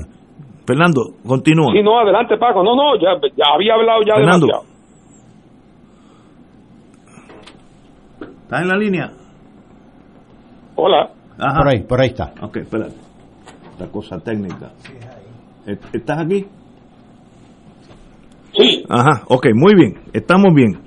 Fernando, 0.66 1.02
continúa. 1.28 1.74
Sí, 1.74 1.84
no, 1.84 2.00
adelante 2.00 2.38
Paco, 2.38 2.64
no, 2.64 2.74
no, 2.76 2.96
ya, 2.96 3.20
ya 3.36 3.46
había 3.54 3.74
hablado 3.74 4.00
ya 4.08 4.16
Fernando. 4.16 4.48
demasiado. 4.48 4.72
¿Estás 8.44 8.62
en 8.62 8.68
la 8.70 8.78
línea? 8.78 9.12
Hola. 10.76 11.10
Ajá. 11.38 11.58
Por 11.58 11.68
ahí, 11.68 11.84
por 11.84 12.02
ahí 12.02 12.08
está. 12.10 12.34
Ok, 12.42 12.58
espérate. 12.58 12.96
Esta 13.82 13.92
cosa 13.92 14.20
técnica. 14.20 14.72
¿Estás 15.92 16.20
aquí? 16.20 16.46
Sí. 18.54 18.84
Ajá, 18.88 19.24
ok, 19.28 19.48
muy 19.56 19.74
bien. 19.74 19.96
Estamos 20.14 20.54
bien. 20.54 20.78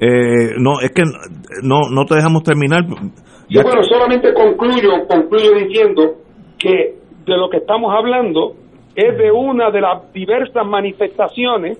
Eh, 0.00 0.54
no, 0.58 0.80
es 0.80 0.90
que 0.90 1.02
no, 1.62 1.82
no 1.92 2.04
te 2.04 2.16
dejamos 2.16 2.42
terminar. 2.42 2.80
Y 3.48 3.54
bueno, 3.62 3.84
solamente 3.84 4.34
concluyo, 4.34 5.06
concluyo 5.06 5.54
diciendo 5.54 6.14
que 6.58 6.96
de 7.24 7.36
lo 7.36 7.48
que 7.48 7.58
estamos 7.58 7.94
hablando 7.94 8.56
es 8.96 9.16
de 9.16 9.30
una 9.30 9.70
de 9.70 9.80
las 9.80 10.12
diversas 10.12 10.66
manifestaciones 10.66 11.78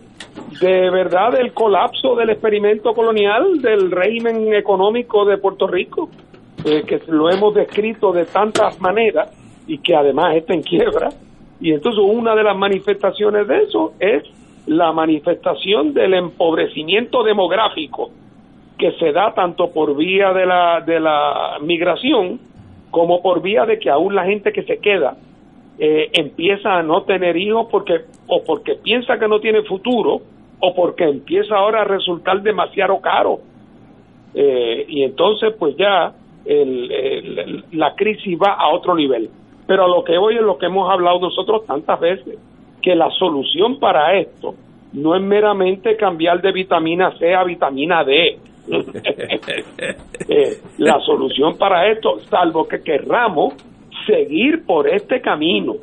de 0.60 0.90
verdad 0.90 1.32
del 1.32 1.52
colapso 1.52 2.14
del 2.14 2.30
experimento 2.30 2.92
colonial 2.92 3.60
del 3.60 3.90
régimen 3.90 4.54
económico 4.54 5.24
de 5.24 5.38
Puerto 5.38 5.66
Rico, 5.66 6.10
eh, 6.64 6.84
que 6.86 7.00
lo 7.08 7.28
hemos 7.28 7.54
descrito 7.56 8.12
de 8.12 8.24
tantas 8.26 8.80
maneras 8.80 9.41
y 9.66 9.78
que 9.78 9.94
además 9.94 10.36
está 10.36 10.54
en 10.54 10.62
quiebra. 10.62 11.10
Y 11.60 11.72
entonces 11.72 12.02
una 12.04 12.34
de 12.34 12.42
las 12.42 12.56
manifestaciones 12.56 13.46
de 13.46 13.62
eso 13.62 13.92
es 14.00 14.24
la 14.66 14.92
manifestación 14.92 15.92
del 15.92 16.14
empobrecimiento 16.14 17.22
demográfico 17.22 18.10
que 18.78 18.92
se 18.92 19.12
da 19.12 19.32
tanto 19.34 19.70
por 19.70 19.96
vía 19.96 20.32
de 20.32 20.46
la, 20.46 20.80
de 20.80 20.98
la 20.98 21.58
migración 21.60 22.40
como 22.90 23.22
por 23.22 23.42
vía 23.42 23.64
de 23.64 23.78
que 23.78 23.90
aún 23.90 24.14
la 24.14 24.24
gente 24.24 24.52
que 24.52 24.62
se 24.64 24.78
queda 24.78 25.16
eh, 25.78 26.10
empieza 26.12 26.78
a 26.78 26.82
no 26.82 27.02
tener 27.02 27.36
hijos 27.36 27.66
porque 27.70 28.02
o 28.26 28.42
porque 28.44 28.74
piensa 28.76 29.18
que 29.18 29.26
no 29.26 29.40
tiene 29.40 29.62
futuro 29.62 30.20
o 30.60 30.74
porque 30.74 31.04
empieza 31.04 31.56
ahora 31.56 31.82
a 31.82 31.84
resultar 31.84 32.42
demasiado 32.42 33.00
caro. 33.00 33.38
Eh, 34.34 34.84
y 34.88 35.02
entonces 35.02 35.54
pues 35.58 35.76
ya 35.76 36.12
el, 36.44 37.64
la 37.72 37.94
crisis 37.94 38.38
va 38.38 38.54
a 38.54 38.68
otro 38.68 38.94
nivel. 38.94 39.30
Pero 39.66 39.84
a 39.84 39.88
lo 39.88 40.04
que 40.04 40.18
hoy 40.18 40.36
es 40.36 40.42
lo 40.42 40.58
que 40.58 40.66
hemos 40.66 40.90
hablado 40.90 41.20
nosotros 41.20 41.66
tantas 41.66 42.00
veces, 42.00 42.38
que 42.80 42.94
la 42.94 43.10
solución 43.10 43.78
para 43.78 44.18
esto 44.18 44.54
no 44.92 45.14
es 45.14 45.22
meramente 45.22 45.96
cambiar 45.96 46.42
de 46.42 46.52
vitamina 46.52 47.16
C 47.18 47.34
a 47.34 47.44
vitamina 47.44 48.04
D. 48.04 48.38
Eh, 50.28 50.58
la 50.78 51.00
solución 51.00 51.58
para 51.58 51.90
esto, 51.90 52.20
salvo 52.30 52.68
que 52.68 52.80
querramos 52.80 53.54
seguir 54.06 54.64
por 54.64 54.88
este 54.88 55.20
camino 55.20 55.74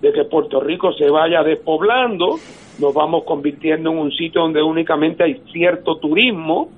de 0.00 0.12
que 0.12 0.24
Puerto 0.24 0.58
Rico 0.58 0.92
se 0.94 1.10
vaya 1.10 1.42
despoblando, 1.42 2.36
nos 2.80 2.94
vamos 2.94 3.24
convirtiendo 3.24 3.90
en 3.90 3.98
un 3.98 4.10
sitio 4.12 4.42
donde 4.42 4.62
únicamente 4.62 5.22
hay 5.22 5.42
cierto 5.52 5.96
turismo, 5.96 6.70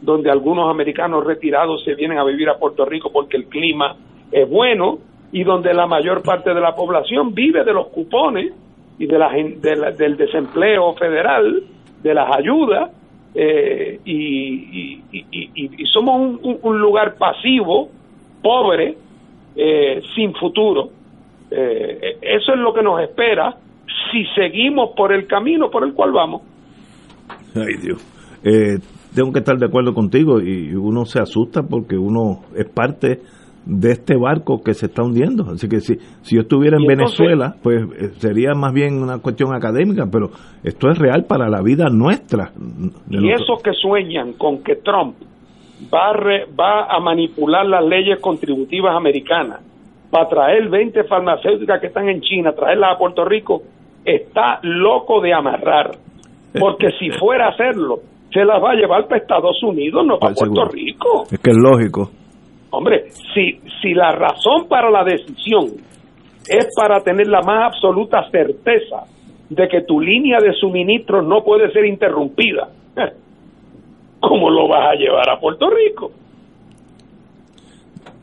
donde 0.00 0.30
algunos 0.30 0.70
americanos 0.70 1.24
retirados 1.24 1.84
se 1.84 1.94
vienen 1.94 2.18
a 2.18 2.24
vivir 2.24 2.48
a 2.48 2.58
Puerto 2.58 2.84
Rico 2.84 3.10
porque 3.12 3.36
el 3.36 3.46
clima 3.46 3.96
es 4.32 4.48
bueno 4.48 4.98
y 5.32 5.44
donde 5.44 5.74
la 5.74 5.86
mayor 5.86 6.22
parte 6.22 6.54
de 6.54 6.60
la 6.60 6.74
población 6.74 7.34
vive 7.34 7.64
de 7.64 7.72
los 7.72 7.88
cupones 7.88 8.52
y 8.98 9.06
de 9.06 9.18
la, 9.18 9.30
del 9.30 10.16
desempleo 10.16 10.94
federal, 10.94 11.62
de 12.02 12.14
las 12.14 12.36
ayudas, 12.36 12.90
eh, 13.34 14.00
y, 14.04 15.00
y, 15.12 15.86
somos 15.92 16.40
un, 16.42 16.80
lugar 16.80 17.16
pasivo, 17.16 17.88
pobre, 18.42 18.96
eh, 19.54 20.02
sin 20.14 20.34
futuro. 20.34 20.90
Eh, 21.50 22.18
eso 22.20 22.52
es 22.52 22.58
lo 22.58 22.72
que 22.74 22.82
nos 22.82 23.00
espera 23.00 23.54
si 24.10 24.24
seguimos 24.34 24.90
por 24.96 25.12
el 25.12 25.26
camino 25.26 25.70
por 25.70 25.84
el 25.84 25.94
cual 25.94 26.12
vamos. 26.12 26.42
Ay 27.54 27.74
Dios. 27.82 28.02
Eh, 28.42 28.78
tengo 29.14 29.32
que 29.32 29.40
estar 29.40 29.56
de 29.56 29.66
acuerdo 29.66 29.94
contigo 29.94 30.40
y 30.40 30.74
uno 30.74 31.04
se 31.04 31.20
asusta 31.20 31.62
porque 31.62 31.96
uno 31.96 32.42
es 32.56 32.68
parte 32.68 33.20
de 33.68 33.92
este 33.92 34.16
barco 34.16 34.62
que 34.64 34.72
se 34.72 34.86
está 34.86 35.02
hundiendo. 35.02 35.44
Así 35.52 35.68
que 35.68 35.80
si, 35.80 35.96
si 36.22 36.36
yo 36.36 36.42
estuviera 36.42 36.78
en 36.78 36.86
Venezuela, 36.86 37.54
pues 37.62 37.82
eh, 37.82 38.08
sería 38.16 38.54
más 38.54 38.72
bien 38.72 39.02
una 39.02 39.18
cuestión 39.18 39.54
académica, 39.54 40.06
pero 40.10 40.30
esto 40.64 40.90
es 40.90 40.98
real 40.98 41.26
para 41.28 41.50
la 41.50 41.60
vida 41.62 41.86
nuestra. 41.92 42.50
Y 43.10 43.30
esos 43.30 43.62
que 43.62 43.72
sueñan 43.74 44.32
con 44.32 44.62
que 44.62 44.76
Trump 44.76 45.16
va 45.92 46.08
a, 46.08 46.12
va 46.58 46.96
a 46.96 46.98
manipular 47.00 47.66
las 47.66 47.84
leyes 47.84 48.18
contributivas 48.20 48.96
americanas 48.96 49.60
para 50.10 50.28
traer 50.28 50.70
20 50.70 51.04
farmacéuticas 51.04 51.78
que 51.82 51.88
están 51.88 52.08
en 52.08 52.22
China, 52.22 52.52
traerlas 52.52 52.94
a 52.94 52.98
Puerto 52.98 53.26
Rico, 53.26 53.60
está 54.02 54.60
loco 54.62 55.20
de 55.20 55.34
amarrar. 55.34 55.90
Porque 56.58 56.88
si 56.98 57.10
fuera 57.10 57.48
a 57.48 57.50
hacerlo, 57.50 57.98
se 58.32 58.42
las 58.42 58.62
va 58.62 58.70
a 58.70 58.74
llevar 58.74 59.04
para 59.06 59.20
Estados 59.20 59.62
Unidos, 59.62 60.06
no 60.06 60.18
para 60.18 60.34
Puerto 60.34 60.64
Rico. 60.64 61.24
Es 61.30 61.38
que 61.38 61.50
es 61.50 61.56
lógico. 61.58 62.10
Hombre, 62.70 63.10
si, 63.34 63.60
si 63.80 63.94
la 63.94 64.12
razón 64.12 64.68
para 64.68 64.90
la 64.90 65.04
decisión 65.04 65.66
es 66.48 66.68
para 66.76 67.00
tener 67.00 67.28
la 67.28 67.40
más 67.42 67.74
absoluta 67.74 68.28
certeza 68.30 69.04
de 69.48 69.68
que 69.68 69.82
tu 69.82 70.00
línea 70.00 70.38
de 70.42 70.52
suministro 70.52 71.22
no 71.22 71.42
puede 71.42 71.70
ser 71.72 71.86
interrumpida, 71.86 72.68
¿cómo 74.20 74.50
lo 74.50 74.68
vas 74.68 74.92
a 74.92 74.94
llevar 74.94 75.30
a 75.30 75.40
Puerto 75.40 75.68
Rico? 75.70 76.10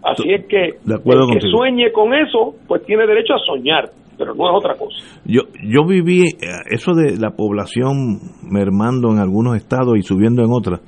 Así 0.04 0.32
es 0.32 0.46
que 0.46 0.66
el 0.66 1.34
que 1.34 1.42
sueñe 1.50 1.92
con 1.92 2.14
eso, 2.14 2.54
pues 2.68 2.86
tiene 2.86 3.08
derecho 3.08 3.34
a 3.34 3.40
soñar, 3.40 3.90
pero 4.16 4.36
no 4.36 4.50
es 4.52 4.56
otra 4.56 4.76
cosa. 4.76 4.96
Yo, 5.26 5.42
yo 5.64 5.84
viví 5.88 6.28
eh, 6.28 6.48
eso 6.70 6.94
de 6.94 7.18
la 7.18 7.32
población 7.32 8.20
mermando 8.44 9.12
en 9.12 9.18
algunos 9.18 9.56
estados 9.56 9.98
y 9.98 10.04
subiendo 10.04 10.44
en 10.44 10.52
otros 10.52 10.82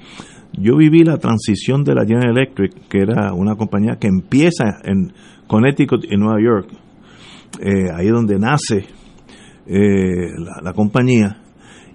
yo 0.54 0.78
viví 0.78 1.04
la 1.04 1.18
transición 1.18 1.84
de 1.84 1.94
la 1.94 2.06
General 2.06 2.36
Electric, 2.36 2.88
que 2.88 3.00
era 3.00 3.34
una 3.34 3.56
compañía 3.56 3.98
que 4.00 4.08
empieza 4.08 4.80
en 4.84 5.14
Connecticut 5.48 6.06
y 6.10 6.18
Nueva 6.18 6.42
York, 6.42 6.70
eh, 7.60 7.92
ahí 7.96 8.08
donde 8.08 8.38
nace 8.40 8.86
eh, 9.66 10.32
la, 10.62 10.74
compañía. 10.74 11.42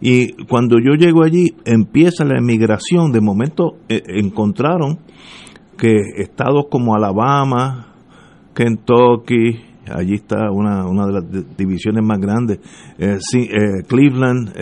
Y 0.01 0.33
cuando 0.47 0.79
yo 0.79 0.95
llego 0.95 1.23
allí, 1.23 1.55
empieza 1.65 2.25
la 2.25 2.39
emigración. 2.39 3.13
De 3.13 3.21
momento 3.21 3.79
eh, 3.89 4.03
encontraron 4.07 4.99
que 5.79 5.97
estados 6.17 6.67
como 6.71 6.95
Alabama, 6.95 7.95
Kentucky, 8.55 9.59
allí 9.93 10.15
está 10.15 10.51
una, 10.51 10.87
una 10.87 11.07
de 11.07 11.13
las 11.13 11.57
divisiones 11.57 12.05
más 12.05 12.19
grandes, 12.19 12.61
Cleveland, 13.89 14.53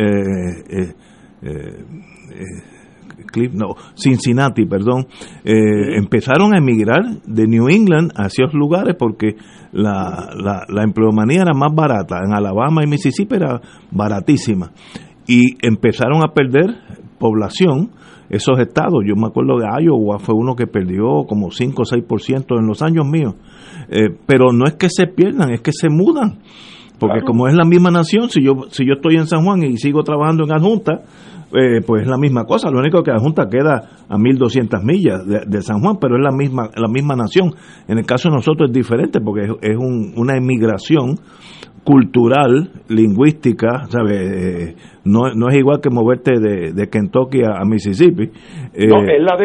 no, 3.53 3.75
Cincinnati, 3.95 4.67
perdón, 4.67 5.07
eh, 5.45 5.97
empezaron 5.97 6.55
a 6.55 6.59
emigrar 6.59 7.23
de 7.25 7.47
New 7.47 7.69
England 7.69 8.13
hacia 8.17 8.47
esos 8.47 8.55
lugares 8.55 8.97
porque 8.99 9.37
la, 9.73 10.31
la, 10.37 10.65
la 10.69 10.83
empleomanía 10.83 11.43
era 11.43 11.55
más 11.55 11.75
barata. 11.75 12.19
En 12.25 12.33
Alabama 12.33 12.83
y 12.85 12.87
Mississippi 12.87 13.37
era 13.37 13.61
baratísima. 13.91 14.73
Y 15.27 15.57
empezaron 15.67 16.23
a 16.23 16.33
perder 16.35 16.77
población 17.19 17.91
esos 18.31 18.59
estados. 18.61 19.05
Yo 19.07 19.17
me 19.17 19.27
acuerdo 19.27 19.59
de 19.59 19.67
Iowa, 19.85 20.19
fue 20.19 20.35
uno 20.35 20.55
que 20.55 20.67
perdió 20.67 21.25
como 21.29 21.51
5 21.51 21.83
o 21.83 21.85
6% 21.85 22.59
en 22.59 22.67
los 22.67 22.81
años 22.81 23.07
míos. 23.07 23.35
Eh, 23.89 24.09
pero 24.27 24.53
no 24.53 24.67
es 24.67 24.75
que 24.75 24.89
se 24.89 25.07
pierdan, 25.09 25.51
es 25.51 25.61
que 25.61 25.73
se 25.73 25.89
mudan. 25.91 26.39
Porque 26.99 27.23
como 27.23 27.49
es 27.49 27.55
la 27.55 27.65
misma 27.65 27.91
nación, 27.91 28.29
si 28.29 28.45
yo, 28.45 28.67
si 28.71 28.87
yo 28.87 28.95
estoy 28.95 29.17
en 29.17 29.27
San 29.27 29.43
Juan 29.43 29.63
y 29.63 29.79
sigo 29.79 30.03
trabajando 30.03 30.45
en 30.45 30.53
Adjunta, 30.53 31.03
eh, 31.53 31.81
pues 31.87 32.03
es 32.03 32.09
la 32.09 32.17
misma 32.17 32.45
cosa. 32.45 32.71
Lo 32.71 32.79
único 32.79 33.03
que 33.03 33.11
la 33.11 33.19
Junta 33.19 33.49
queda 33.49 34.05
a 34.09 34.17
1.200 34.17 34.83
millas 34.85 35.27
de, 35.27 35.63
San 35.63 35.81
Juan, 35.81 35.97
pero 36.01 36.17
es 36.17 36.23
la 36.23 36.31
misma, 36.31 36.71
la 36.75 36.89
misma 36.89 37.17
nación. 37.17 37.53
En 37.89 37.99
el 37.99 38.07
caso 38.07 38.29
de 38.29 38.37
nosotros 38.37 38.71
es 38.71 38.75
diferente 38.75 39.21
porque 39.21 39.43
es, 39.61 39.77
una 39.77 40.37
emigración 40.37 41.17
cultural, 41.85 42.71
lingüística, 42.89 43.87
¿sabe? 43.89 44.69
Eh, 44.69 44.75
no, 45.05 45.33
no 45.35 45.49
es 45.49 45.57
igual 45.57 45.81
que 45.83 45.91
moverte 45.91 46.39
de, 46.39 46.89
Kentucky 46.89 47.43
a, 47.43 47.65
Mississippi. 47.65 48.25
Eh, 48.75 48.87
no, 48.87 49.03
es 49.03 49.21
la, 49.21 49.37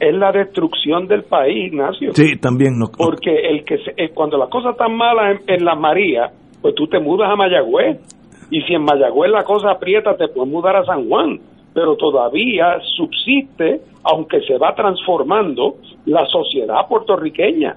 es 0.00 0.14
la 0.14 0.32
destrucción 0.32 1.06
del 1.06 1.24
país, 1.24 1.72
Ignacio. 1.72 2.12
Sí, 2.12 2.36
también. 2.40 2.78
No, 2.78 2.86
porque 2.96 3.30
el 3.30 3.64
que 3.64 3.76
cuando 4.14 4.38
las 4.38 4.48
cosas 4.48 4.72
están 4.72 4.96
malas 4.96 5.40
en, 5.46 5.54
en 5.54 5.64
la 5.64 5.74
María, 5.74 6.30
pues 6.60 6.74
tú 6.74 6.86
te 6.86 6.98
mudas 6.98 7.28
a 7.30 7.36
Mayagüez. 7.36 8.21
Y 8.52 8.60
si 8.62 8.74
en 8.74 8.84
Mayagüez 8.84 9.32
la 9.32 9.42
cosa 9.42 9.72
aprieta, 9.72 10.16
te 10.16 10.28
puedes 10.28 10.52
mudar 10.52 10.76
a 10.76 10.84
San 10.84 11.08
Juan 11.08 11.40
pero 11.74 11.96
todavía 11.96 12.78
subsiste, 12.96 13.80
aunque 14.04 14.40
se 14.42 14.58
va 14.58 14.74
transformando, 14.74 15.76
la 16.06 16.26
sociedad 16.26 16.86
puertorriqueña. 16.88 17.76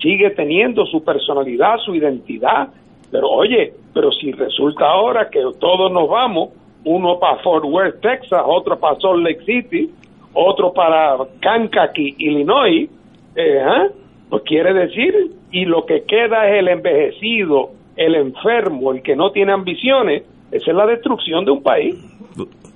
Sigue 0.00 0.30
teniendo 0.30 0.84
su 0.86 1.02
personalidad, 1.02 1.78
su 1.78 1.94
identidad, 1.94 2.68
pero 3.10 3.28
oye, 3.28 3.72
pero 3.92 4.10
si 4.12 4.32
resulta 4.32 4.86
ahora 4.88 5.28
que 5.30 5.40
todos 5.58 5.92
nos 5.92 6.08
vamos, 6.08 6.50
uno 6.84 7.18
para 7.18 7.38
Fort 7.38 7.64
Worth, 7.64 8.00
Texas, 8.00 8.42
otro 8.44 8.78
para 8.78 8.98
Salt 8.98 9.22
Lake 9.22 9.44
City, 9.44 9.90
otro 10.34 10.72
para 10.72 11.16
Kankakee, 11.40 12.14
Illinois, 12.18 12.88
eh, 13.36 13.60
¿ah? 13.60 13.88
pues 14.28 14.42
quiere 14.44 14.72
decir, 14.72 15.30
y 15.50 15.64
lo 15.64 15.84
que 15.84 16.02
queda 16.04 16.48
es 16.48 16.58
el 16.60 16.68
envejecido, 16.68 17.70
el 17.96 18.14
enfermo, 18.14 18.92
el 18.92 19.02
que 19.02 19.16
no 19.16 19.30
tiene 19.32 19.52
ambiciones, 19.52 20.24
esa 20.50 20.70
es 20.70 20.76
la 20.76 20.86
destrucción 20.86 21.44
de 21.44 21.50
un 21.52 21.62
país. 21.62 21.94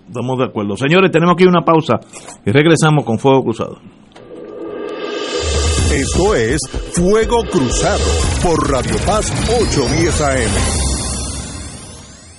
Estamos 0.06 0.38
de 0.38 0.44
acuerdo. 0.44 0.76
Señores, 0.76 1.10
tenemos 1.10 1.34
aquí 1.34 1.44
una 1.44 1.62
pausa 1.62 1.98
y 2.44 2.50
regresamos 2.50 3.04
con 3.04 3.18
Fuego 3.18 3.42
Cruzado. 3.42 3.76
Esto 5.92 6.34
es 6.34 6.60
Fuego 6.94 7.42
Cruzado 7.50 8.04
por 8.42 8.70
Radio 8.70 8.96
Paz 9.06 9.30
810 9.48 10.20
AM. 10.20 10.85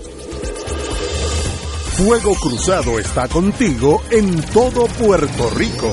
Fuego 1.99 2.35
Cruzado 2.35 2.99
está 2.99 3.27
contigo 3.27 4.03
en 4.11 4.41
todo 4.53 4.87
Puerto 4.87 5.51
Rico. 5.51 5.93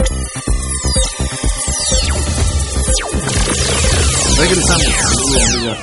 Regresamos 4.41 5.77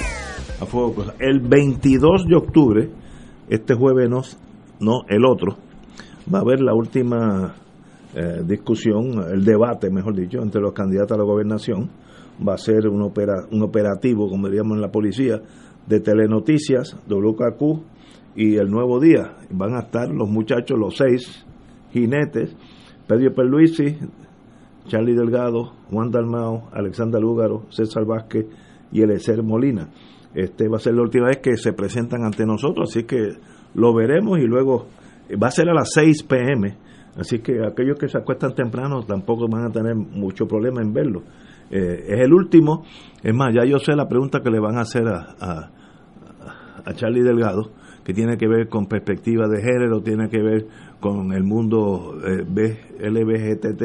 a 0.60 0.66
Fuego. 0.66 1.04
El 1.20 1.38
22 1.38 2.26
de 2.26 2.34
octubre, 2.34 2.90
este 3.48 3.74
jueves 3.74 4.10
no, 4.10 4.22
no 4.80 5.02
el 5.08 5.24
otro, 5.24 5.58
va 6.32 6.38
a 6.38 6.42
haber 6.42 6.60
la 6.60 6.74
última 6.74 7.54
eh, 8.16 8.42
discusión, 8.44 9.22
el 9.32 9.44
debate, 9.44 9.90
mejor 9.90 10.16
dicho, 10.16 10.42
entre 10.42 10.60
los 10.60 10.72
candidatos 10.72 11.12
a 11.12 11.18
la 11.18 11.24
gobernación. 11.24 11.88
Va 12.46 12.54
a 12.54 12.58
ser 12.58 12.88
un, 12.88 13.00
opera, 13.02 13.46
un 13.52 13.62
operativo, 13.62 14.28
como 14.28 14.48
diríamos 14.48 14.74
en 14.74 14.82
la 14.82 14.90
policía, 14.90 15.40
de 15.86 16.00
Telenoticias, 16.00 16.96
WKQ 17.06 17.62
y 18.34 18.56
El 18.56 18.70
Nuevo 18.72 18.98
Día. 18.98 19.36
Van 19.50 19.76
a 19.76 19.82
estar 19.82 20.08
los 20.08 20.28
muchachos, 20.28 20.76
los 20.76 20.96
seis 20.96 21.46
jinetes, 21.92 22.56
Pedro 23.06 23.32
Perluisi, 23.32 23.98
Charlie 24.88 25.14
Delgado, 25.14 25.72
Juan 25.90 26.10
Dalmao, 26.10 26.68
Alexander 26.72 27.20
Lúgaro, 27.20 27.66
César 27.70 28.04
Vázquez 28.04 28.46
y 28.90 29.02
Elecer 29.02 29.42
Molina. 29.42 29.88
Este 30.34 30.68
va 30.68 30.76
a 30.76 30.80
ser 30.80 30.94
la 30.94 31.02
última 31.02 31.26
vez 31.28 31.38
que 31.38 31.56
se 31.56 31.72
presentan 31.72 32.24
ante 32.24 32.44
nosotros, 32.44 32.90
así 32.90 33.04
que 33.04 33.34
lo 33.74 33.94
veremos 33.94 34.38
y 34.38 34.46
luego 34.46 34.86
va 35.42 35.48
a 35.48 35.50
ser 35.50 35.68
a 35.68 35.74
las 35.74 35.90
6 35.94 36.22
pm, 36.24 36.76
así 37.16 37.40
que 37.40 37.60
aquellos 37.64 37.98
que 37.98 38.08
se 38.08 38.18
acuestan 38.18 38.54
temprano 38.54 39.02
tampoco 39.02 39.46
van 39.48 39.66
a 39.66 39.70
tener 39.70 39.94
mucho 39.94 40.46
problema 40.46 40.82
en 40.82 40.92
verlo. 40.92 41.22
Eh, 41.70 42.04
es 42.08 42.20
el 42.20 42.32
último, 42.32 42.84
es 43.22 43.34
más, 43.34 43.54
ya 43.54 43.64
yo 43.64 43.78
sé 43.78 43.94
la 43.94 44.08
pregunta 44.08 44.40
que 44.40 44.50
le 44.50 44.58
van 44.58 44.78
a 44.78 44.82
hacer 44.82 45.06
a, 45.06 45.70
a, 46.84 46.94
Charlie 46.94 47.22
Delgado, 47.22 47.70
que 48.02 48.14
tiene 48.14 48.38
que 48.38 48.48
ver 48.48 48.68
con 48.68 48.86
perspectiva 48.86 49.46
de 49.46 49.60
género, 49.60 50.00
tiene 50.00 50.30
que 50.30 50.40
ver 50.40 50.66
con 51.00 51.32
el 51.32 51.44
mundo 51.44 52.14
eh, 52.24 52.46
LBGTT, 52.98 53.82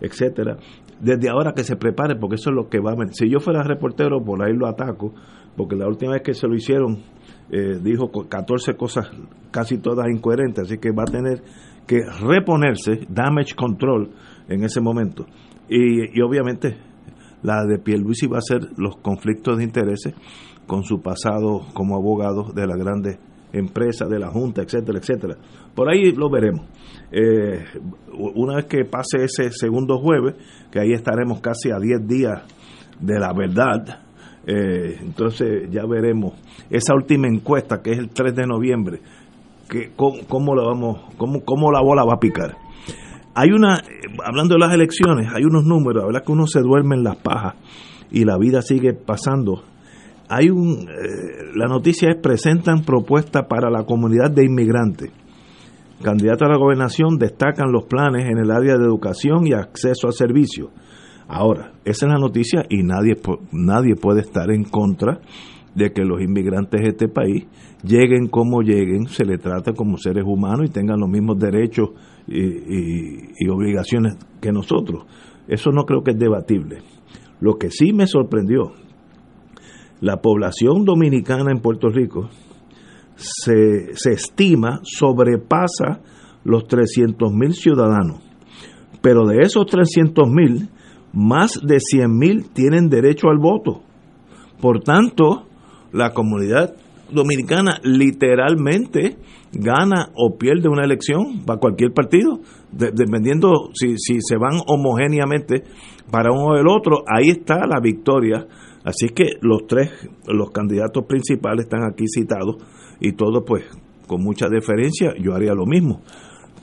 etcétera. 0.00 0.56
Desde 1.00 1.28
ahora 1.28 1.52
que 1.52 1.64
se 1.64 1.76
prepare, 1.76 2.16
porque 2.16 2.36
eso 2.36 2.50
es 2.50 2.56
lo 2.56 2.68
que 2.68 2.80
va 2.80 2.92
a... 2.92 2.96
Si 3.10 3.28
yo 3.28 3.38
fuera 3.40 3.62
reportero, 3.62 4.22
por 4.24 4.42
ahí 4.42 4.54
lo 4.54 4.66
ataco, 4.66 5.12
porque 5.56 5.76
la 5.76 5.86
última 5.86 6.12
vez 6.12 6.22
que 6.22 6.34
se 6.34 6.46
lo 6.46 6.54
hicieron, 6.54 6.98
eh, 7.50 7.78
dijo 7.82 8.10
14 8.10 8.76
cosas, 8.76 9.10
casi 9.50 9.78
todas 9.78 10.06
incoherentes, 10.10 10.64
así 10.64 10.78
que 10.78 10.90
va 10.90 11.02
a 11.02 11.10
tener 11.10 11.42
que 11.86 12.00
reponerse, 12.20 13.06
damage 13.08 13.54
control, 13.54 14.10
en 14.48 14.64
ese 14.64 14.80
momento. 14.80 15.26
Y, 15.68 16.18
y 16.18 16.22
obviamente 16.22 16.76
la 17.42 17.64
de 17.64 17.78
Pierluisi 17.78 18.26
va 18.26 18.38
a 18.38 18.40
ser 18.40 18.60
los 18.76 18.96
conflictos 18.96 19.58
de 19.58 19.64
intereses 19.64 20.14
con 20.66 20.82
su 20.82 21.00
pasado 21.00 21.66
como 21.74 21.96
abogado 21.96 22.52
de 22.52 22.66
las 22.66 22.76
grandes 22.76 23.18
empresas, 23.52 24.08
de 24.08 24.18
la 24.18 24.28
Junta, 24.28 24.62
etcétera, 24.62 24.98
etcétera. 24.98 25.36
Por 25.74 25.88
ahí 25.88 26.12
lo 26.12 26.28
veremos. 26.28 26.66
Eh, 27.12 27.64
una 28.12 28.56
vez 28.56 28.66
que 28.66 28.84
pase 28.84 29.24
ese 29.24 29.50
segundo 29.50 29.98
jueves, 29.98 30.34
que 30.70 30.80
ahí 30.80 30.92
estaremos 30.92 31.40
casi 31.40 31.70
a 31.70 31.78
10 31.78 32.06
días 32.06 32.42
de 33.00 33.18
la 33.18 33.32
verdad, 33.32 34.00
eh, 34.46 34.98
entonces 35.00 35.68
ya 35.70 35.84
veremos 35.86 36.34
esa 36.70 36.94
última 36.94 37.28
encuesta 37.28 37.82
que 37.82 37.92
es 37.92 37.98
el 37.98 38.10
3 38.10 38.34
de 38.34 38.46
noviembre, 38.46 39.00
que, 39.68 39.90
cómo, 39.94 40.18
cómo 40.28 40.54
la 40.54 40.64
vamos, 40.64 41.00
cómo, 41.16 41.44
cómo 41.44 41.70
la 41.70 41.80
bola 41.80 42.04
va 42.04 42.14
a 42.14 42.20
picar. 42.20 42.56
Hay 43.34 43.50
una, 43.50 43.82
hablando 44.24 44.54
de 44.54 44.60
las 44.60 44.72
elecciones, 44.72 45.28
hay 45.34 45.44
unos 45.44 45.64
números, 45.64 46.02
la 46.02 46.06
verdad 46.06 46.24
que 46.24 46.32
uno 46.32 46.46
se 46.46 46.60
duerme 46.60 46.96
en 46.96 47.04
las 47.04 47.16
pajas 47.16 47.54
y 48.10 48.24
la 48.24 48.38
vida 48.38 48.62
sigue 48.62 48.94
pasando. 48.94 49.62
Hay 50.28 50.48
un, 50.48 50.88
eh, 50.88 51.52
la 51.54 51.66
noticia 51.66 52.10
es 52.10 52.16
presentan 52.16 52.82
propuesta 52.82 53.46
para 53.46 53.70
la 53.70 53.84
comunidad 53.84 54.30
de 54.30 54.44
inmigrantes. 54.44 55.10
Candidatos 56.02 56.46
a 56.46 56.52
la 56.52 56.58
gobernación 56.58 57.16
destacan 57.18 57.72
los 57.72 57.86
planes 57.86 58.26
en 58.26 58.38
el 58.38 58.50
área 58.50 58.76
de 58.76 58.84
educación 58.84 59.46
y 59.46 59.54
acceso 59.54 60.08
a 60.08 60.12
servicios. 60.12 60.68
Ahora, 61.26 61.72
esa 61.84 62.06
es 62.06 62.12
la 62.12 62.18
noticia 62.18 62.64
y 62.68 62.82
nadie, 62.82 63.16
nadie 63.50 63.96
puede 63.96 64.20
estar 64.20 64.50
en 64.50 64.64
contra 64.64 65.20
de 65.74 65.92
que 65.92 66.04
los 66.04 66.20
inmigrantes 66.22 66.82
de 66.82 66.88
este 66.88 67.08
país 67.08 67.46
lleguen 67.82 68.28
como 68.28 68.62
lleguen, 68.62 69.06
se 69.08 69.24
les 69.24 69.40
trate 69.40 69.72
como 69.74 69.96
seres 69.96 70.24
humanos 70.26 70.68
y 70.68 70.72
tengan 70.72 71.00
los 71.00 71.08
mismos 71.08 71.38
derechos 71.38 71.90
y, 72.26 72.40
y 73.38 73.48
obligaciones 73.48 74.16
que 74.40 74.52
nosotros. 74.52 75.04
Eso 75.48 75.70
no 75.70 75.84
creo 75.84 76.02
que 76.02 76.12
es 76.12 76.18
debatible. 76.18 76.78
Lo 77.40 77.54
que 77.54 77.70
sí 77.70 77.92
me 77.92 78.06
sorprendió, 78.06 78.72
la 80.00 80.18
población 80.18 80.84
dominicana 80.84 81.50
en 81.50 81.60
Puerto 81.60 81.88
Rico 81.88 82.28
se, 83.16 83.94
se 83.94 84.12
estima 84.12 84.80
sobrepasa 84.82 86.00
los 86.44 86.66
300 86.68 87.32
mil 87.32 87.54
ciudadanos, 87.54 88.22
pero 89.02 89.26
de 89.26 89.38
esos 89.40 89.66
300 89.66 90.28
mil, 90.28 90.68
más 91.12 91.60
de 91.62 91.80
100 91.80 92.16
mil 92.16 92.50
tienen 92.50 92.88
derecho 92.88 93.28
al 93.28 93.38
voto. 93.38 93.82
Por 94.60 94.80
tanto, 94.80 95.46
la 95.92 96.12
comunidad 96.12 96.74
dominicana 97.10 97.80
literalmente 97.82 99.16
gana 99.52 100.10
o 100.14 100.36
pierde 100.36 100.68
una 100.68 100.84
elección 100.84 101.44
para 101.46 101.58
cualquier 101.58 101.92
partido, 101.92 102.40
dependiendo 102.70 103.70
si, 103.74 103.96
si 103.96 104.18
se 104.20 104.36
van 104.36 104.60
homogéneamente 104.66 105.62
para 106.10 106.30
uno 106.32 106.54
o 106.54 106.56
el 106.56 106.68
otro, 106.68 107.02
ahí 107.06 107.30
está 107.30 107.66
la 107.66 107.80
victoria. 107.80 108.46
Así 108.84 109.08
que 109.08 109.24
los 109.40 109.66
tres, 109.66 109.90
los 110.26 110.50
candidatos 110.50 111.04
principales 111.06 111.64
están 111.64 111.82
aquí 111.90 112.04
citados 112.06 112.56
y 113.00 113.12
todo 113.12 113.44
pues 113.44 113.64
con 114.06 114.22
mucha 114.22 114.48
deferencia, 114.48 115.14
yo 115.20 115.34
haría 115.34 115.52
lo 115.54 115.66
mismo. 115.66 116.00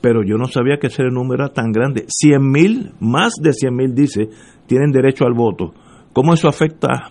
Pero 0.00 0.22
yo 0.22 0.36
no 0.36 0.46
sabía 0.46 0.78
que 0.78 0.88
ese 0.88 1.04
número 1.04 1.44
era 1.44 1.52
tan 1.52 1.72
grande. 1.72 2.04
100 2.08 2.50
mil, 2.50 2.92
más 3.00 3.34
de 3.40 3.52
100 3.52 3.74
mil 3.74 3.94
dice, 3.94 4.28
tienen 4.66 4.90
derecho 4.90 5.24
al 5.24 5.34
voto. 5.34 5.72
¿Cómo 6.12 6.34
eso 6.34 6.48
afecta 6.48 7.10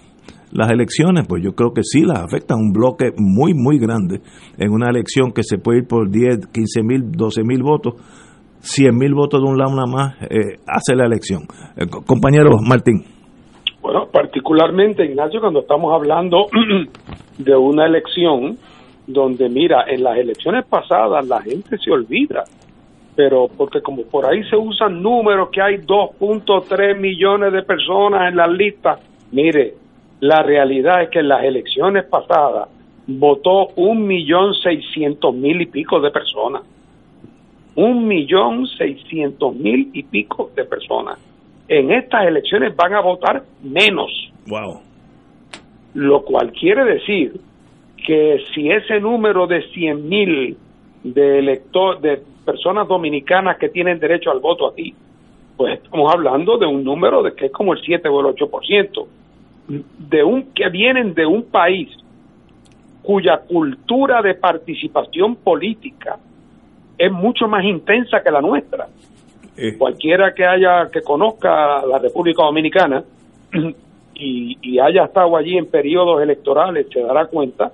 las 0.52 0.72
elecciones? 0.72 1.26
Pues 1.28 1.44
yo 1.44 1.54
creo 1.54 1.74
que 1.74 1.82
sí 1.84 2.02
las 2.02 2.20
afecta. 2.20 2.56
Un 2.56 2.72
bloque 2.72 3.12
muy, 3.18 3.54
muy 3.54 3.80
grande 3.80 4.22
en 4.58 4.72
una 4.72 4.90
elección 4.90 5.32
que 5.32 5.44
se 5.44 5.58
puede 5.58 5.80
ir 5.80 5.88
por 5.88 6.10
10, 6.10 6.48
15 6.48 6.84
mil, 6.84 7.12
12 7.12 7.44
mil 7.44 7.64
votos 7.64 7.95
100 8.64 8.98
mil 8.98 9.14
votos 9.14 9.41
de 9.41 9.50
un 9.50 9.58
lado 9.58 9.72
nada 9.72 9.91
más, 9.91 10.16
eh, 10.24 10.58
hace 10.66 10.95
la 10.95 11.06
elección. 11.06 11.41
Eh, 11.76 11.86
compañero 12.06 12.52
Martín. 12.66 13.04
Bueno, 13.82 14.08
particularmente, 14.10 15.06
Ignacio, 15.06 15.41
cuando 15.41 15.60
estamos 15.60 15.94
hablando 15.94 16.45
de 17.38 17.56
una 17.58 17.86
elección 17.86 18.58
donde, 19.08 19.50
mira, 19.50 19.86
en 19.88 20.04
las 20.04 20.18
elecciones 20.18 20.66
pasadas 20.66 21.26
la 21.28 21.42
gente 21.42 21.78
se 21.78 21.92
olvida, 21.92 22.44
pero 23.16 23.48
porque 23.56 23.82
como 23.82 24.04
por 24.04 24.26
ahí 24.26 24.44
se 24.50 24.56
usan 24.56 25.02
números 25.02 25.50
que 25.52 25.62
hay 25.62 25.78
2.3 25.78 26.98
millones 26.98 27.54
de 27.54 27.64
personas 27.64 28.30
en 28.30 28.38
las 28.38 28.50
listas, 28.50 29.00
mire, 29.32 29.74
la 30.20 30.42
realidad 30.42 31.04
es 31.04 31.10
que 31.10 31.20
en 31.20 31.28
las 31.28 31.44
elecciones 31.44 32.06
pasadas 32.06 32.70
votó 33.08 33.68
un 33.76 34.08
millón 34.08 34.54
seiscientos 34.56 35.36
mil 35.36 35.62
y 35.62 35.66
pico 35.66 36.00
de 36.00 36.10
personas 36.10 36.64
un 37.76 38.08
millón 38.08 38.68
seiscientos 38.68 39.56
mil 39.56 39.90
y 39.94 40.04
pico 40.04 40.52
de 40.56 40.64
personas. 40.66 41.18
En 41.68 41.92
estas 41.92 42.28
elecciones 42.28 42.76
van 42.76 42.94
a 42.94 43.02
votar 43.02 43.44
menos. 43.64 44.12
Wow. 44.48 44.82
Lo 45.94 46.24
cual 46.24 46.52
quiere 46.52 46.84
decir 46.86 47.34
que 48.04 48.44
si 48.54 48.70
ese 48.70 49.00
número 49.00 49.48
de 49.48 49.64
cien 49.70 50.08
mil 50.08 50.58
de 51.04 51.40
elector, 51.40 52.00
de 52.00 52.22
personas 52.46 52.88
dominicanas 52.88 53.58
que 53.58 53.70
tienen 53.70 54.00
derecho 54.00 54.32
al 54.32 54.40
voto 54.40 54.68
aquí, 54.68 54.94
pues 55.58 55.82
estamos 55.82 56.14
hablando 56.14 56.58
de 56.58 56.66
un 56.66 56.84
número 56.84 57.24
de 57.24 57.34
que 57.34 57.46
es 57.48 57.52
como 57.52 57.74
el 57.74 57.82
7 57.82 58.08
o 58.10 58.20
el 58.20 58.36
8%, 58.36 59.06
de 59.68 60.24
un 60.24 60.54
que 60.54 60.70
vienen 60.70 61.14
de 61.14 61.26
un 61.26 61.44
país 61.44 61.90
cuya 63.02 63.38
cultura 63.38 64.22
de 64.22 64.36
participación 64.36 65.36
política 65.36 66.18
es 66.98 67.12
mucho 67.12 67.48
más 67.48 67.64
intensa 67.64 68.22
que 68.22 68.32
la 68.32 68.42
nuestra. 68.42 68.88
Eh. 69.58 69.76
Cualquiera 69.78 70.34
que 70.34 70.46
haya 70.46 70.90
que 70.92 71.02
conozca 71.02 71.86
la 71.86 72.00
República 72.00 72.44
Dominicana 72.44 73.04
y, 74.16 74.58
y 74.62 74.80
haya 74.80 75.06
estado 75.06 75.36
allí 75.38 75.58
en 75.58 75.68
periodos 75.68 76.22
electorales 76.22 76.88
se 76.92 77.02
dará 77.02 77.26
cuenta 77.28 77.72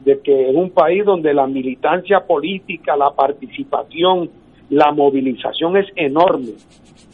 de 0.00 0.20
que 0.20 0.50
es 0.50 0.56
un 0.56 0.70
país 0.70 1.04
donde 1.04 1.34
la 1.34 1.46
militancia 1.46 2.20
política, 2.20 2.96
la 2.96 3.10
participación, 3.10 4.30
la 4.70 4.92
movilización 4.92 5.76
es 5.76 5.86
enorme. 5.96 6.52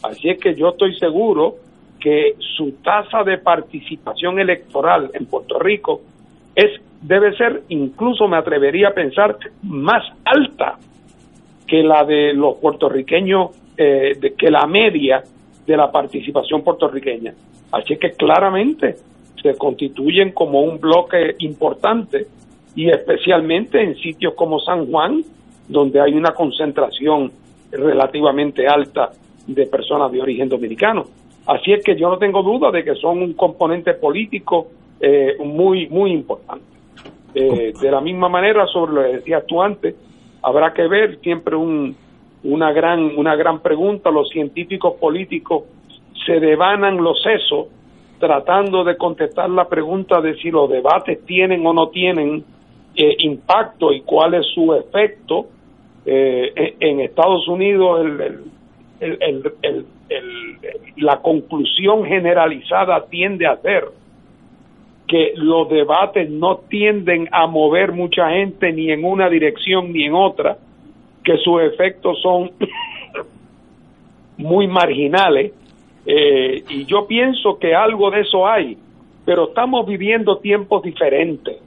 Así 0.03 0.29
es 0.29 0.39
que 0.39 0.55
yo 0.55 0.69
estoy 0.69 0.97
seguro 0.97 1.55
que 1.99 2.35
su 2.55 2.73
tasa 2.83 3.23
de 3.23 3.39
participación 3.39 4.39
electoral 4.39 5.09
en 5.13 5.25
Puerto 5.25 5.59
Rico 5.59 6.01
es 6.55 6.81
debe 7.01 7.35
ser 7.35 7.63
incluso 7.69 8.27
me 8.27 8.37
atrevería 8.37 8.89
a 8.89 8.93
pensar 8.93 9.37
más 9.63 10.03
alta 10.25 10.77
que 11.67 11.83
la 11.83 12.03
de 12.05 12.33
los 12.33 12.57
puertorriqueños, 12.57 13.51
eh, 13.77 14.13
de, 14.19 14.33
que 14.33 14.49
la 14.49 14.65
media 14.65 15.21
de 15.65 15.77
la 15.77 15.91
participación 15.91 16.63
puertorriqueña. 16.63 17.33
Así 17.71 17.97
que 17.97 18.11
claramente 18.11 18.95
se 19.41 19.55
constituyen 19.57 20.31
como 20.31 20.61
un 20.61 20.79
bloque 20.79 21.35
importante 21.39 22.25
y 22.77 22.91
especialmente 22.91 23.81
en 23.81 23.95
sitios 23.95 24.35
como 24.35 24.59
San 24.59 24.85
Juan, 24.85 25.23
donde 25.67 25.99
hay 25.99 26.13
una 26.13 26.31
concentración 26.31 27.31
relativamente 27.71 28.67
alta 28.67 29.09
de 29.47 29.65
personas 29.65 30.11
de 30.11 30.21
origen 30.21 30.47
dominicano. 30.47 31.05
Así 31.47 31.73
es 31.73 31.83
que 31.83 31.95
yo 31.95 32.07
no 32.07 32.19
tengo 32.19 32.43
duda 32.43 32.69
de 32.69 32.83
que 32.83 32.93
son 32.93 33.23
un 33.23 33.33
componente 33.33 33.95
político 33.95 34.67
eh, 34.99 35.37
muy, 35.43 35.87
muy 35.87 36.11
importante. 36.11 36.65
Eh, 37.33 37.73
de 37.81 37.91
la 37.91 37.99
misma 37.99 38.29
manera, 38.29 38.67
sobre 38.67 38.93
lo 38.93 39.01
que 39.01 39.17
decías 39.17 39.43
tú 39.47 39.59
antes, 39.59 39.95
habrá 40.43 40.71
que 40.71 40.87
ver 40.87 41.19
siempre 41.21 41.55
un, 41.55 41.95
una 42.43 42.71
gran 42.73 43.17
una 43.17 43.35
gran 43.35 43.59
pregunta 43.59 44.11
los 44.11 44.29
científicos 44.29 44.93
políticos 44.99 45.63
se 46.27 46.39
devanan 46.39 46.97
los 46.97 47.21
sesos 47.23 47.67
tratando 48.19 48.83
de 48.83 48.97
contestar 48.97 49.49
la 49.49 49.67
pregunta 49.67 50.21
de 50.21 50.35
si 50.37 50.51
los 50.51 50.69
debates 50.69 51.25
tienen 51.25 51.65
o 51.65 51.73
no 51.73 51.89
tienen 51.89 52.43
eh, 52.97 53.15
impacto 53.19 53.93
y 53.93 54.01
cuál 54.01 54.33
es 54.33 54.45
su 54.47 54.73
efecto 54.73 55.47
eh, 56.05 56.75
en 56.79 56.99
Estados 56.99 57.47
Unidos 57.47 58.05
el, 58.99 59.85
la 60.97 61.21
conclusión 61.21 62.05
generalizada 62.05 63.05
tiende 63.05 63.45
a 63.45 63.57
ser 63.57 63.85
que 65.07 65.33
los 65.35 65.69
debates 65.69 66.29
no 66.29 66.57
tienden 66.69 67.29
a 67.31 67.47
mover 67.47 67.93
mucha 67.93 68.29
gente 68.31 68.73
ni 68.73 68.91
en 68.91 69.05
una 69.05 69.29
dirección 69.29 69.93
ni 69.93 70.03
en 70.03 70.13
otra, 70.13 70.57
que 71.23 71.37
sus 71.37 71.61
efectos 71.61 72.19
son 72.21 72.51
muy 74.37 74.67
marginales. 74.67 75.53
Eh, 76.05 76.63
y 76.69 76.85
yo 76.85 77.07
pienso 77.07 77.57
que 77.57 77.73
algo 77.73 78.11
de 78.11 78.21
eso 78.21 78.47
hay, 78.47 78.77
pero 79.25 79.49
estamos 79.49 79.85
viviendo 79.85 80.37
tiempos 80.37 80.83
diferentes. 80.83 81.57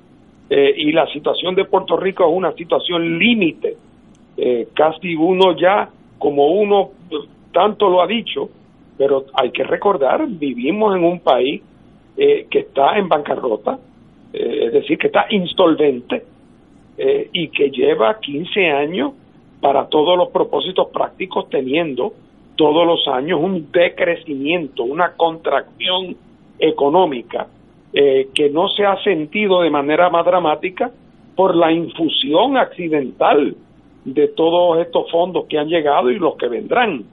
Eh, 0.51 0.75
y 0.77 0.93
la 0.93 1.07
situación 1.13 1.55
de 1.55 1.65
Puerto 1.65 1.97
Rico 1.97 2.29
es 2.29 2.37
una 2.37 2.53
situación 2.53 3.19
límite. 3.19 3.77
Eh, 4.37 4.69
casi 4.75 5.15
uno 5.15 5.57
ya, 5.57 5.89
como 6.19 6.49
uno 6.49 6.91
tanto 7.53 7.89
lo 7.89 8.03
ha 8.03 8.07
dicho, 8.07 8.51
pero 8.99 9.25
hay 9.35 9.51
que 9.51 9.65
recordar, 9.65 10.27
vivimos 10.27 10.95
en 10.97 11.05
un 11.05 11.21
país 11.21 11.63
eh, 12.17 12.47
que 12.51 12.59
está 12.59 12.99
en 12.99 13.09
bancarrota, 13.09 13.79
eh, 14.33 14.65
es 14.67 14.73
decir, 14.73 14.99
que 14.99 15.07
está 15.07 15.27
insolvente 15.31 16.25
eh, 16.99 17.31
y 17.33 17.49
que 17.49 17.71
lleva 17.71 18.21
15 18.21 18.71
años 18.71 19.13
para 19.61 19.89
todos 19.89 20.19
los 20.19 20.29
propósitos 20.29 20.89
prácticos 20.89 21.49
teniendo 21.49 22.13
todos 22.57 22.87
los 22.87 23.09
años 23.09 23.41
un 23.41 23.73
decrecimiento, 23.73 24.85
una 24.85 25.13
contracción 25.13 26.17
económica 26.59 27.47
que 27.93 28.51
no 28.53 28.69
se 28.69 28.85
ha 28.85 29.03
sentido 29.03 29.63
de 29.63 29.71
manera 29.71 30.11
más 30.11 30.25
dramática 30.25 30.91
por 31.35 31.57
la 31.57 31.73
infusión 31.73 32.57
accidental 32.57 33.57
de 34.05 34.29
todos 34.29 34.79
estos 34.79 35.11
fondos 35.11 35.47
que 35.49 35.59
han 35.59 35.69
llegado 35.69 36.11
y 36.11 36.19
los 36.19 36.37
que 36.37 36.49
vendrán. 36.49 37.05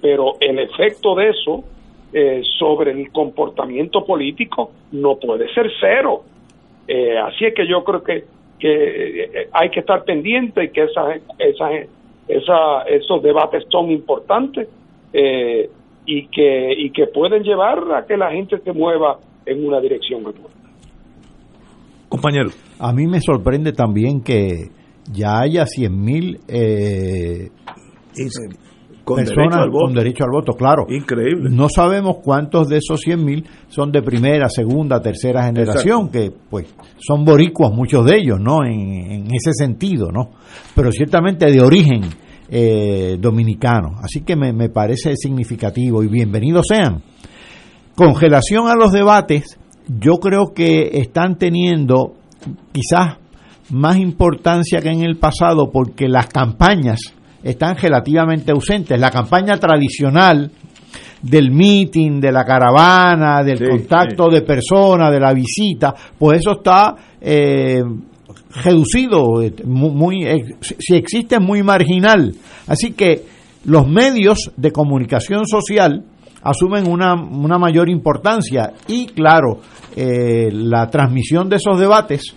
pero 0.00 0.36
el 0.40 0.58
efecto 0.58 1.14
de 1.14 1.28
eso 1.28 1.64
eh, 2.12 2.40
sobre 2.58 2.92
el 2.92 3.10
comportamiento 3.10 4.04
político 4.04 4.70
no 4.92 5.16
puede 5.16 5.52
ser 5.52 5.70
cero. 5.80 6.22
Eh, 6.88 7.18
así 7.18 7.44
es 7.44 7.52
que 7.52 7.66
yo 7.66 7.84
creo 7.84 8.02
que, 8.02 8.24
que 8.58 9.24
eh, 9.24 9.48
hay 9.52 9.70
que 9.70 9.80
estar 9.80 10.04
pendiente 10.04 10.64
y 10.64 10.68
que 10.70 10.84
esas, 10.84 11.20
esas, 11.36 11.72
esa, 12.28 12.82
esos 12.84 13.22
debates 13.22 13.64
son 13.68 13.90
importantes 13.90 14.68
y, 15.12 16.28
que, 16.28 16.74
y 16.78 16.90
que 16.90 17.06
pueden 17.08 17.42
llevar 17.42 17.82
a 17.92 18.06
que 18.06 18.16
la 18.16 18.30
gente 18.30 18.58
se 18.60 18.72
mueva 18.72 19.18
en 19.46 19.66
una 19.66 19.80
dirección 19.80 20.20
mejor. 20.22 20.50
Compañero. 22.08 22.50
A 22.78 22.92
mí 22.92 23.06
me 23.06 23.20
sorprende 23.20 23.72
también 23.72 24.20
que 24.20 24.70
ya 25.12 25.40
haya 25.40 25.64
100.000 25.64 25.90
mil 25.90 26.40
eh, 26.48 27.50
con 29.06 29.18
personas 29.18 29.60
derecho 29.60 29.70
con 29.70 29.94
derecho 29.94 30.24
al 30.24 30.30
voto, 30.30 30.52
claro. 30.54 30.86
Increíble. 30.88 31.48
No 31.50 31.68
sabemos 31.68 32.16
cuántos 32.24 32.68
de 32.68 32.78
esos 32.78 33.00
100 33.00 33.24
mil 33.24 33.44
son 33.68 33.92
de 33.92 34.02
primera, 34.02 34.48
segunda, 34.48 35.00
tercera 35.00 35.44
generación, 35.44 36.10
que 36.10 36.32
pues 36.50 36.74
son 36.98 37.24
boricuas 37.24 37.72
muchos 37.72 38.04
de 38.04 38.18
ellos, 38.18 38.40
¿no? 38.40 38.64
En, 38.64 39.26
ese 39.26 39.52
sentido, 39.52 40.10
¿no? 40.10 40.30
Pero 40.74 40.90
ciertamente 40.90 41.46
de 41.46 41.60
origen 41.60 42.02
eh, 42.48 43.16
dominicano. 43.20 43.96
Así 44.02 44.22
que 44.22 44.34
me, 44.34 44.52
me 44.52 44.70
parece 44.70 45.14
significativo 45.14 46.02
y 46.02 46.08
bienvenidos 46.08 46.66
sean. 46.68 47.00
Congelación 47.96 48.68
a 48.68 48.74
los 48.74 48.92
debates, 48.92 49.58
yo 49.88 50.16
creo 50.20 50.52
que 50.54 50.90
están 50.92 51.38
teniendo 51.38 52.12
quizás 52.70 53.16
más 53.70 53.96
importancia 53.96 54.80
que 54.80 54.90
en 54.90 55.02
el 55.02 55.16
pasado 55.16 55.70
porque 55.72 56.06
las 56.06 56.26
campañas 56.26 56.98
están 57.42 57.76
relativamente 57.76 58.52
ausentes. 58.52 59.00
La 59.00 59.10
campaña 59.10 59.56
tradicional 59.56 60.50
del 61.22 61.50
meeting, 61.50 62.20
de 62.20 62.32
la 62.32 62.44
caravana, 62.44 63.42
del 63.42 63.66
contacto 63.66 64.28
de 64.28 64.42
personas, 64.42 65.10
de 65.10 65.20
la 65.20 65.32
visita, 65.32 65.94
pues 66.18 66.40
eso 66.40 66.58
está 66.58 66.94
eh, 67.20 67.82
reducido, 68.62 69.40
eh, 69.42 69.54
muy, 69.64 70.24
eh, 70.24 70.56
si 70.60 70.94
existe, 70.94 71.40
muy 71.40 71.62
marginal. 71.62 72.34
Así 72.66 72.92
que 72.92 73.24
los 73.64 73.88
medios 73.88 74.50
de 74.54 74.70
comunicación 74.70 75.46
social 75.46 76.04
asumen 76.48 76.90
una, 76.90 77.14
una 77.14 77.58
mayor 77.58 77.88
importancia 77.88 78.72
y, 78.86 79.06
claro, 79.06 79.60
la 79.96 80.88
transmisión 80.88 81.48
de 81.48 81.56
esos 81.56 81.78
debates 81.78 82.34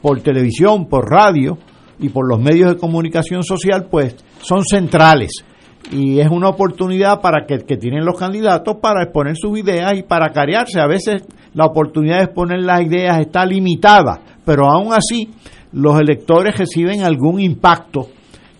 por 0.00 0.20
televisión, 0.20 0.86
por 0.86 1.10
radio 1.10 1.58
y 1.98 2.08
por 2.08 2.28
los 2.28 2.40
medios 2.40 2.70
de 2.70 2.78
comunicación 2.78 3.42
social, 3.42 3.88
pues 3.90 4.16
son 4.40 4.64
centrales 4.64 5.44
y 5.90 6.20
es 6.20 6.30
una 6.30 6.48
oportunidad 6.48 7.20
para 7.20 7.46
que, 7.46 7.58
que 7.58 7.76
tienen 7.76 8.04
los 8.04 8.18
candidatos 8.18 8.76
para 8.80 9.04
exponer 9.04 9.36
sus 9.36 9.58
ideas 9.58 9.94
y 9.96 10.02
para 10.02 10.30
carearse. 10.30 10.80
A 10.80 10.86
veces 10.86 11.24
la 11.52 11.66
oportunidad 11.66 12.18
de 12.18 12.24
exponer 12.24 12.60
las 12.60 12.82
ideas 12.82 13.20
está 13.20 13.44
limitada, 13.44 14.20
pero 14.44 14.66
aún 14.70 14.92
así 14.92 15.30
los 15.72 16.00
electores 16.00 16.56
reciben 16.56 17.02
algún 17.02 17.40
impacto 17.40 18.08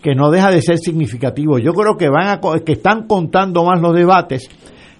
que 0.02 0.15
no 0.15 0.31
deja 0.31 0.51
de 0.51 0.61
ser 0.61 0.78
significativo. 0.78 1.59
Yo 1.59 1.73
creo 1.73 1.97
que 1.97 2.09
van 2.09 2.28
a, 2.28 2.40
que 2.65 2.73
están 2.73 3.06
contando 3.06 3.65
más 3.65 3.81
los 3.81 3.94
debates. 3.94 4.48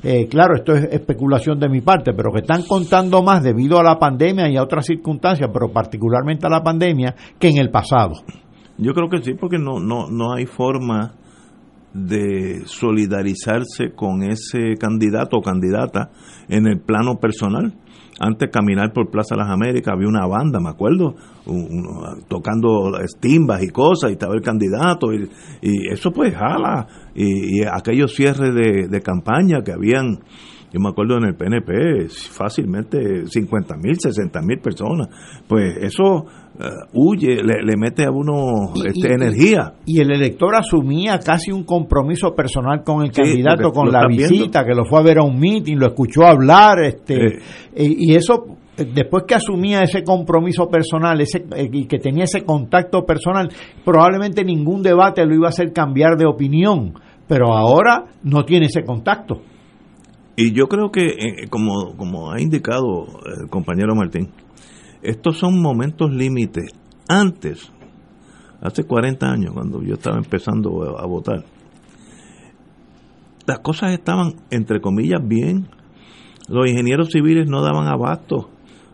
Eh, 0.07 0.29
claro, 0.29 0.55
esto 0.55 0.75
es 0.75 0.85
especulación 0.93 1.59
de 1.59 1.71
mi 1.71 1.81
parte, 1.81 2.13
pero 2.13 2.31
que 2.31 2.41
están 2.41 2.63
contando 2.69 3.23
más 3.23 3.43
debido 3.43 3.79
a 3.79 3.83
la 3.83 3.99
pandemia 3.99 4.51
y 4.51 4.57
a 4.59 4.63
otras 4.63 4.85
circunstancias, 4.85 5.49
pero 5.51 5.73
particularmente 5.73 6.47
a 6.47 6.51
la 6.51 6.63
pandemia, 6.63 7.15
que 7.39 7.49
en 7.49 7.57
el 7.57 7.71
pasado. 7.71 8.13
Yo 8.77 8.93
creo 8.93 9.09
que 9.09 9.23
sí, 9.23 9.33
porque 9.33 9.57
no, 9.59 9.81
no, 9.81 10.11
no 10.11 10.35
hay 10.35 10.45
forma 10.45 11.15
de 11.95 12.65
solidarizarse 12.67 13.93
con 13.95 14.23
ese 14.23 14.75
candidato 14.79 15.39
o 15.39 15.43
candidata 15.43 16.11
en 16.49 16.67
el 16.67 16.81
plano 16.81 17.19
personal. 17.19 17.73
Antes 18.21 18.51
caminar 18.51 18.93
por 18.93 19.11
Plaza 19.11 19.37
Las 19.37 19.49
Américas 19.49 19.95
había 19.95 20.09
una 20.09 20.27
banda, 20.27 20.61
me 20.61 20.71
acuerdo, 20.71 21.15
tocando 22.29 22.99
estimbas 22.99 23.63
y 23.63 23.69
cosas, 23.69 24.11
y 24.11 24.13
estaba 24.15 24.35
el 24.35 24.43
candidato, 24.43 25.13
y, 25.13 25.29
eso 25.91 26.13
pues 26.13 26.35
jala, 26.35 26.87
y, 27.15 27.63
aquellos 27.65 28.15
cierres 28.15 28.55
de, 28.55 28.89
de 28.89 29.01
campaña 29.01 29.63
que 29.65 29.73
habían 29.73 30.21
yo 30.75 30.81
me 30.81 30.89
acuerdo 30.89 31.19
en 31.19 31.27
el 31.27 31.37
PNP, 31.37 32.09
fácilmente 32.09 33.29
50 33.29 33.77
mil, 33.77 33.95
60 33.97 34.43
mil 34.43 34.59
personas. 34.59 35.07
Pues 35.47 35.77
eso 35.77 36.27
eh, 36.57 36.69
huye, 36.93 37.43
le, 37.43 37.77
mete 37.77 38.05
a 38.05 38.11
uno 38.13 38.73
este, 38.77 39.13
energía. 39.13 39.73
Y 39.87 40.01
el 40.01 40.13
elector 40.13 40.55
asumía 40.55 41.19
casi 41.19 41.51
un 41.51 41.65
compromiso 41.65 42.33
personal 42.33 42.85
con 42.85 43.03
el 43.03 43.11
candidato, 43.11 43.73
con 43.73 43.91
la 43.91 44.07
visita, 44.07 44.65
que 44.65 44.73
lo 44.73 44.85
fue 44.85 45.01
a 45.01 45.03
ver 45.03 45.19
a 45.19 45.25
un 45.25 45.39
meeting, 45.39 45.77
lo 45.77 45.89
escuchó 45.89 46.25
hablar, 46.25 46.85
este, 46.85 47.41
y, 47.77 48.15
eso 48.15 48.57
después 48.77 49.25
que 49.27 49.35
asumía 49.35 49.83
ese 49.83 50.03
compromiso 50.05 50.69
personal 50.69 51.21
ese, 51.21 51.45
eh, 51.57 51.69
y 51.73 51.87
que 51.87 51.99
tenía 51.99 52.25
ese 52.25 52.45
contacto 52.45 53.05
personal, 53.05 53.49
probablemente 53.85 54.45
ningún 54.45 54.83
debate 54.83 55.27
lo 55.27 55.35
iba 55.35 55.47
a 55.47 55.51
hacer 55.51 55.73
cambiar 55.73 56.17
de 56.17 56.27
opinión, 56.27 56.95
pero 57.27 57.53
ahora 57.53 58.05
no 58.23 58.45
tiene 58.45 58.67
ese 58.67 58.85
contacto. 58.85 59.41
Y 60.37 60.53
yo 60.53 60.67
creo 60.67 60.91
que, 60.91 61.07
eh, 61.07 61.49
como, 61.51 61.97
como 61.97 62.33
ha 62.33 62.41
indicado 62.41 63.07
el 63.41 63.49
compañero 63.49 63.95
Martín, 63.95 64.31
estos 65.05 65.39
son 65.39 65.61
momentos 65.61 66.11
límites. 66.11 66.73
Antes, 67.09 67.71
hace 68.61 68.85
40 68.85 69.27
años, 69.27 69.53
cuando 69.53 69.83
yo 69.83 69.95
estaba 69.95 70.17
empezando 70.17 70.99
a 70.99 71.07
votar, 71.07 71.45
las 73.47 73.59
cosas 73.59 73.93
estaban, 73.93 74.35
entre 74.51 74.81
comillas, 74.81 75.21
bien. 75.23 75.69
Los 76.49 76.69
ingenieros 76.69 77.11
civiles 77.11 77.49
no 77.49 77.63
daban 77.63 77.89
abasto. 77.89 78.49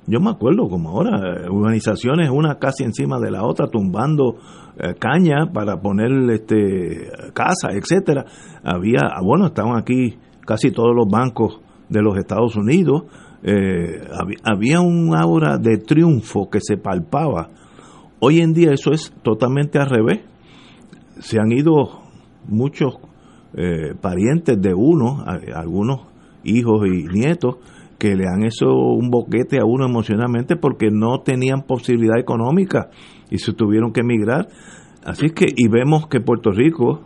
Yo 0.07 0.19
me 0.21 0.31
acuerdo 0.31 0.69
como 0.69 0.91
ahora, 0.91 1.49
organizaciones 1.49 2.31
una 2.31 2.57
casi 2.59 2.83
encima 2.83 3.21
de 3.21 3.31
la 3.31 3.45
otra, 3.45 3.69
tumbando 3.69 4.39
eh, 4.77 4.95
caña 4.99 5.53
para 5.53 5.81
poner 5.81 6.11
este 6.31 7.11
casa, 7.33 7.69
etcétera. 7.73 8.25
Había, 8.65 9.03
bueno, 9.23 9.47
estaban 9.47 9.77
aquí 9.77 10.19
casi 10.45 10.73
todos 10.73 10.97
los 10.97 11.07
bancos 11.09 11.61
de 11.89 12.03
los 12.03 12.17
Estados 12.17 12.57
Unidos, 12.57 13.03
eh, 13.43 14.03
había 14.45 14.81
un 14.81 15.17
aura 15.17 15.59
de 15.59 15.79
triunfo 15.79 16.51
que 16.51 16.61
se 16.61 16.77
palpaba. 16.77 17.49
Hoy 18.21 18.41
en 18.41 18.53
día 18.53 18.73
eso 18.73 18.93
es 18.93 19.13
totalmente 19.23 19.79
al 19.79 19.89
revés. 19.89 20.21
Se 21.21 21.41
han 21.41 21.53
ido 21.53 22.03
muchos 22.47 22.95
eh, 23.55 23.95
parientes 24.01 24.61
de 24.61 24.75
uno, 24.75 25.25
algunos 25.55 26.03
hijos 26.45 26.87
y 26.87 27.07
nietos, 27.07 27.57
que 27.99 28.17
le 28.17 28.27
han 28.27 28.45
hecho 28.45 28.67
un 28.69 29.11
boquete 29.11 29.59
a 29.59 29.67
uno 29.67 29.85
emocionalmente 29.85 30.57
porque 30.57 30.91
no 30.91 31.21
tenían 31.21 31.63
posibilidad 31.63 32.19
económica 32.19 32.89
y 33.31 33.39
se 33.39 33.53
tuvieron 33.53 33.93
que 33.93 34.01
emigrar. 34.01 34.49
Así 35.05 35.31
que, 35.31 35.47
y 35.55 35.69
vemos 35.69 36.09
que 36.09 36.21
Puerto 36.21 36.51
Rico, 36.51 37.03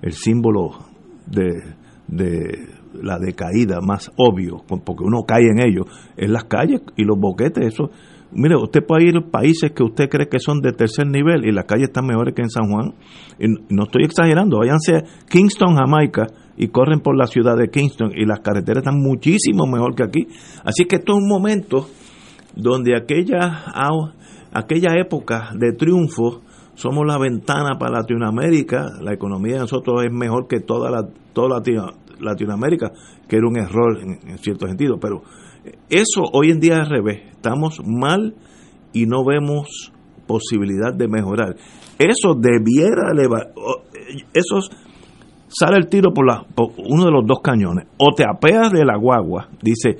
el 0.00 0.12
símbolo 0.12 0.78
de, 1.26 1.74
de 2.06 2.77
la 3.02 3.18
decaída 3.18 3.80
más 3.80 4.10
obvio, 4.16 4.62
porque 4.66 5.04
uno 5.04 5.22
cae 5.26 5.44
en 5.44 5.60
ello, 5.60 5.84
en 6.16 6.32
las 6.32 6.44
calles 6.44 6.82
y 6.96 7.04
los 7.04 7.18
boquetes, 7.18 7.66
eso. 7.66 7.90
Mire, 8.30 8.56
usted 8.56 8.84
puede 8.84 9.08
ir 9.08 9.16
a 9.16 9.30
países 9.30 9.72
que 9.72 9.82
usted 9.82 10.08
cree 10.08 10.28
que 10.28 10.38
son 10.38 10.60
de 10.60 10.72
tercer 10.72 11.06
nivel 11.06 11.46
y 11.46 11.52
las 11.52 11.64
calles 11.64 11.88
están 11.88 12.06
mejores 12.06 12.34
que 12.34 12.42
en 12.42 12.50
San 12.50 12.70
Juan. 12.70 12.94
Y 13.38 13.46
no 13.74 13.84
estoy 13.84 14.04
exagerando, 14.04 14.58
váyanse 14.58 14.96
a 14.96 15.02
Kingston, 15.30 15.76
Jamaica, 15.76 16.26
y 16.56 16.68
corren 16.68 17.00
por 17.00 17.16
la 17.16 17.26
ciudad 17.26 17.56
de 17.56 17.68
Kingston 17.68 18.10
y 18.14 18.26
las 18.26 18.40
carreteras 18.40 18.82
están 18.82 19.00
muchísimo 19.00 19.66
mejor 19.66 19.94
que 19.94 20.02
aquí. 20.02 20.26
Así 20.64 20.84
que 20.84 20.96
esto 20.96 21.12
es 21.12 21.18
un 21.18 21.28
momento 21.28 21.88
donde 22.54 22.96
aquella, 22.96 23.64
aquella 24.52 25.00
época 25.00 25.50
de 25.54 25.72
triunfo 25.72 26.42
somos 26.74 27.06
la 27.06 27.18
ventana 27.18 27.78
para 27.78 28.00
Latinoamérica, 28.00 28.86
la 29.00 29.12
economía 29.12 29.54
de 29.54 29.60
nosotros 29.60 30.04
es 30.04 30.12
mejor 30.12 30.46
que 30.48 30.60
toda 30.60 30.90
la, 30.90 31.08
toda 31.32 31.60
Latinoamérica, 32.20 32.92
que 33.28 33.36
era 33.36 33.46
un 33.48 33.58
error 33.58 33.98
en, 34.00 34.38
cierto 34.38 34.66
sentido, 34.66 34.98
pero 35.00 35.22
eso 35.88 36.22
hoy 36.32 36.50
en 36.50 36.60
día 36.60 36.74
es 36.74 36.80
al 36.80 36.90
revés, 36.90 37.22
estamos 37.30 37.80
mal 37.84 38.34
y 38.92 39.06
no 39.06 39.24
vemos 39.24 39.92
posibilidad 40.26 40.94
de 40.94 41.08
mejorar. 41.08 41.56
Eso 41.98 42.34
debiera 42.34 43.10
elevar, 43.12 43.52
eso 44.32 44.60
sale 45.48 45.78
el 45.78 45.88
tiro 45.88 46.12
por, 46.12 46.26
la, 46.26 46.44
por 46.54 46.72
uno 46.76 47.04
de 47.04 47.10
los 47.10 47.26
dos 47.26 47.40
cañones, 47.42 47.86
o 47.98 48.14
te 48.14 48.24
apeas 48.24 48.70
de 48.72 48.84
la 48.84 48.96
guagua, 48.96 49.48
dice, 49.62 49.96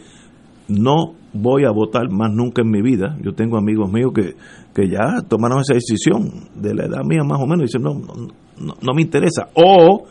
no 0.69 1.15
voy 1.33 1.65
a 1.65 1.71
votar 1.71 2.11
más 2.11 2.33
nunca 2.33 2.63
en 2.63 2.71
mi 2.71 2.83
vida. 2.83 3.17
Yo 3.23 3.33
tengo 3.33 3.59
amigos 3.59 3.91
míos 3.91 4.13
que, 4.15 4.35
que 4.75 4.89
ya 4.89 5.23
tomaron 5.29 5.61
esa 5.61 5.75
decisión 5.75 6.49
de 6.55 6.75
la 6.75 6.87
edad 6.87 7.05
mía 7.05 7.23
más 7.25 7.41
o 7.41 7.47
menos, 7.47 7.67
dicen, 7.67 7.83
no, 7.83 7.95
no, 7.95 8.75
no 8.81 8.95
me 8.95 9.03
interesa. 9.03 9.49
O 9.55 10.05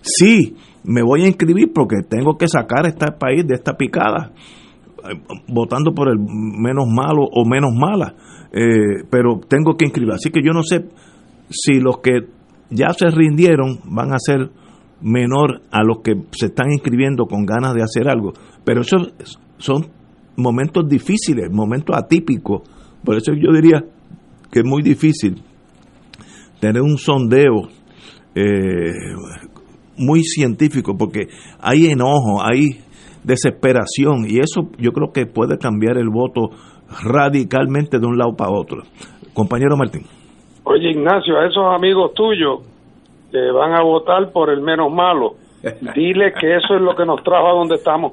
sí, 0.00 0.56
me 0.84 1.02
voy 1.02 1.22
a 1.24 1.28
inscribir 1.28 1.72
porque 1.72 2.02
tengo 2.02 2.36
que 2.36 2.48
sacar 2.48 2.86
a 2.86 2.88
este 2.88 3.12
país 3.12 3.46
de 3.46 3.54
esta 3.54 3.76
picada, 3.76 4.32
eh, 5.04 5.20
votando 5.48 5.92
por 5.94 6.08
el 6.08 6.18
menos 6.18 6.86
malo 6.88 7.24
o 7.24 7.44
menos 7.44 7.70
mala, 7.74 8.14
eh, 8.52 9.04
pero 9.10 9.40
tengo 9.48 9.76
que 9.76 9.84
inscribir. 9.84 10.12
Así 10.12 10.30
que 10.30 10.42
yo 10.44 10.52
no 10.52 10.62
sé 10.62 10.86
si 11.50 11.80
los 11.80 11.98
que 11.98 12.28
ya 12.70 12.92
se 12.92 13.10
rindieron 13.10 13.78
van 13.84 14.12
a 14.12 14.18
ser 14.18 14.50
menor 15.00 15.62
a 15.70 15.82
los 15.82 16.00
que 16.02 16.14
se 16.32 16.46
están 16.46 16.70
inscribiendo 16.70 17.26
con 17.26 17.44
ganas 17.44 17.74
de 17.74 17.82
hacer 17.82 18.08
algo, 18.08 18.32
pero 18.64 18.82
esos 18.82 19.14
son 19.58 19.86
momentos 20.36 20.88
difíciles, 20.88 21.50
momentos 21.50 21.96
atípicos, 21.96 22.62
por 23.04 23.16
eso 23.16 23.32
yo 23.32 23.52
diría 23.52 23.84
que 24.50 24.60
es 24.60 24.64
muy 24.64 24.82
difícil 24.82 25.42
tener 26.60 26.82
un 26.82 26.96
sondeo 26.96 27.68
eh, 28.34 28.92
muy 29.96 30.22
científico 30.22 30.94
porque 30.98 31.26
hay 31.60 31.86
enojo, 31.86 32.42
hay 32.42 32.80
desesperación 33.24 34.26
y 34.26 34.38
eso 34.38 34.70
yo 34.78 34.92
creo 34.92 35.12
que 35.12 35.26
puede 35.26 35.58
cambiar 35.58 35.96
el 35.96 36.08
voto 36.08 36.50
radicalmente 37.04 37.98
de 37.98 38.06
un 38.06 38.18
lado 38.18 38.34
para 38.36 38.50
otro. 38.50 38.82
Compañero 39.34 39.76
Martín. 39.76 40.02
Oye 40.64 40.90
Ignacio, 40.90 41.38
a 41.38 41.46
esos 41.46 41.64
amigos 41.74 42.12
tuyos 42.14 42.60
que 43.30 43.50
van 43.50 43.72
a 43.72 43.82
votar 43.82 44.30
por 44.32 44.50
el 44.50 44.60
menos 44.60 44.92
malo, 44.92 45.36
dile 45.94 46.32
que 46.38 46.56
eso 46.56 46.74
es 46.74 46.82
lo 46.82 46.94
que 46.94 47.04
nos 47.06 47.22
trajo 47.22 47.48
a 47.48 47.52
donde 47.52 47.76
estamos. 47.76 48.12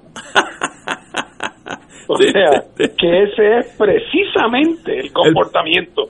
O 2.11 2.17
sea, 2.17 2.63
que 2.75 3.23
ese 3.23 3.57
es 3.59 3.77
precisamente 3.77 4.99
el 4.99 5.13
comportamiento 5.13 6.05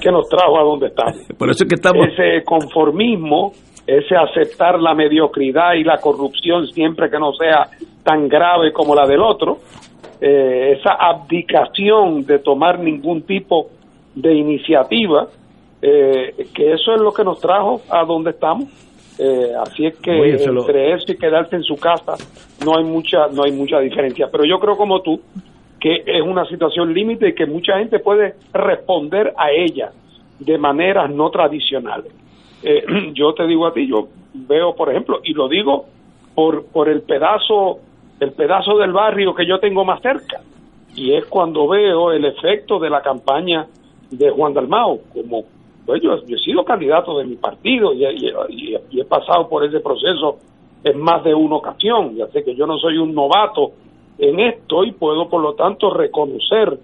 que 0.00 0.12
nos 0.12 0.28
trajo 0.28 0.56
a 0.56 0.62
donde 0.62 0.86
estamos. 0.86 1.16
Por 1.36 1.50
eso 1.50 1.64
que 1.66 1.74
estamos... 1.74 2.06
Ese 2.06 2.44
conformismo 2.44 3.50
ese 3.86 4.16
aceptar 4.16 4.78
la 4.80 4.94
mediocridad 4.94 5.74
y 5.74 5.84
la 5.84 5.98
corrupción 5.98 6.66
siempre 6.68 7.10
que 7.10 7.18
no 7.18 7.32
sea 7.32 7.68
tan 8.04 8.28
grave 8.28 8.72
como 8.72 8.94
la 8.94 9.06
del 9.06 9.20
otro, 9.20 9.58
eh, 10.20 10.76
esa 10.78 10.92
abdicación 10.94 12.24
de 12.24 12.38
tomar 12.38 12.78
ningún 12.78 13.22
tipo 13.22 13.68
de 14.14 14.34
iniciativa, 14.34 15.26
eh, 15.80 16.46
que 16.54 16.72
eso 16.72 16.94
es 16.94 17.00
lo 17.00 17.12
que 17.12 17.24
nos 17.24 17.40
trajo 17.40 17.80
a 17.90 18.04
donde 18.04 18.30
estamos. 18.30 18.64
Eh, 19.18 19.52
así 19.60 19.86
es 19.86 19.96
que 19.96 20.10
Oye, 20.12 20.46
lo- 20.46 20.60
entre 20.62 20.92
eso 20.94 21.12
y 21.12 21.16
quedarse 21.18 21.56
en 21.56 21.62
su 21.64 21.76
casa 21.76 22.14
no 22.64 22.78
hay 22.78 22.84
mucha 22.84 23.26
no 23.28 23.42
hay 23.44 23.52
mucha 23.52 23.78
diferencia. 23.80 24.28
Pero 24.30 24.44
yo 24.44 24.58
creo 24.58 24.76
como 24.76 25.00
tú 25.02 25.20
que 25.80 26.02
es 26.06 26.22
una 26.22 26.44
situación 26.46 26.94
límite 26.94 27.28
y 27.30 27.34
que 27.34 27.44
mucha 27.46 27.78
gente 27.78 27.98
puede 27.98 28.34
responder 28.52 29.34
a 29.36 29.50
ella 29.50 29.90
de 30.38 30.56
maneras 30.56 31.10
no 31.10 31.28
tradicionales. 31.30 32.12
Eh, 32.62 32.84
yo 33.14 33.34
te 33.34 33.46
digo 33.46 33.66
a 33.66 33.72
ti, 33.72 33.86
yo 33.86 34.08
veo, 34.34 34.74
por 34.74 34.90
ejemplo, 34.90 35.20
y 35.24 35.34
lo 35.34 35.48
digo 35.48 35.86
por, 36.34 36.66
por 36.66 36.88
el 36.88 37.02
pedazo 37.02 37.80
el 38.22 38.32
pedazo 38.32 38.78
del 38.78 38.92
barrio 38.92 39.34
que 39.34 39.46
yo 39.46 39.58
tengo 39.58 39.84
más 39.84 40.00
cerca, 40.00 40.40
y 40.94 41.12
es 41.12 41.24
cuando 41.26 41.66
veo 41.66 42.12
el 42.12 42.24
efecto 42.24 42.78
de 42.78 42.88
la 42.88 43.02
campaña 43.02 43.66
de 44.10 44.30
Juan 44.30 44.54
Dalmao, 44.54 45.00
como 45.12 45.44
pues 45.84 46.00
yo, 46.00 46.24
yo 46.26 46.36
he 46.36 46.38
sido 46.38 46.64
candidato 46.64 47.18
de 47.18 47.24
mi 47.24 47.34
partido 47.34 47.92
y, 47.92 48.04
he 48.04 49.04
pasado 49.04 49.48
por 49.48 49.64
ese 49.64 49.80
proceso 49.80 50.38
en 50.84 51.00
más 51.00 51.24
de 51.24 51.34
una 51.34 51.56
ocasión, 51.56 52.14
ya 52.14 52.28
sé 52.28 52.44
que 52.44 52.54
yo 52.54 52.66
no 52.66 52.78
soy 52.78 52.98
un 52.98 53.12
novato 53.12 53.72
en 54.18 54.38
esto 54.38 54.84
y 54.84 54.92
puedo 54.92 55.28
por 55.28 55.42
lo 55.42 55.54
tanto 55.54 55.92
reconocer 55.92 56.78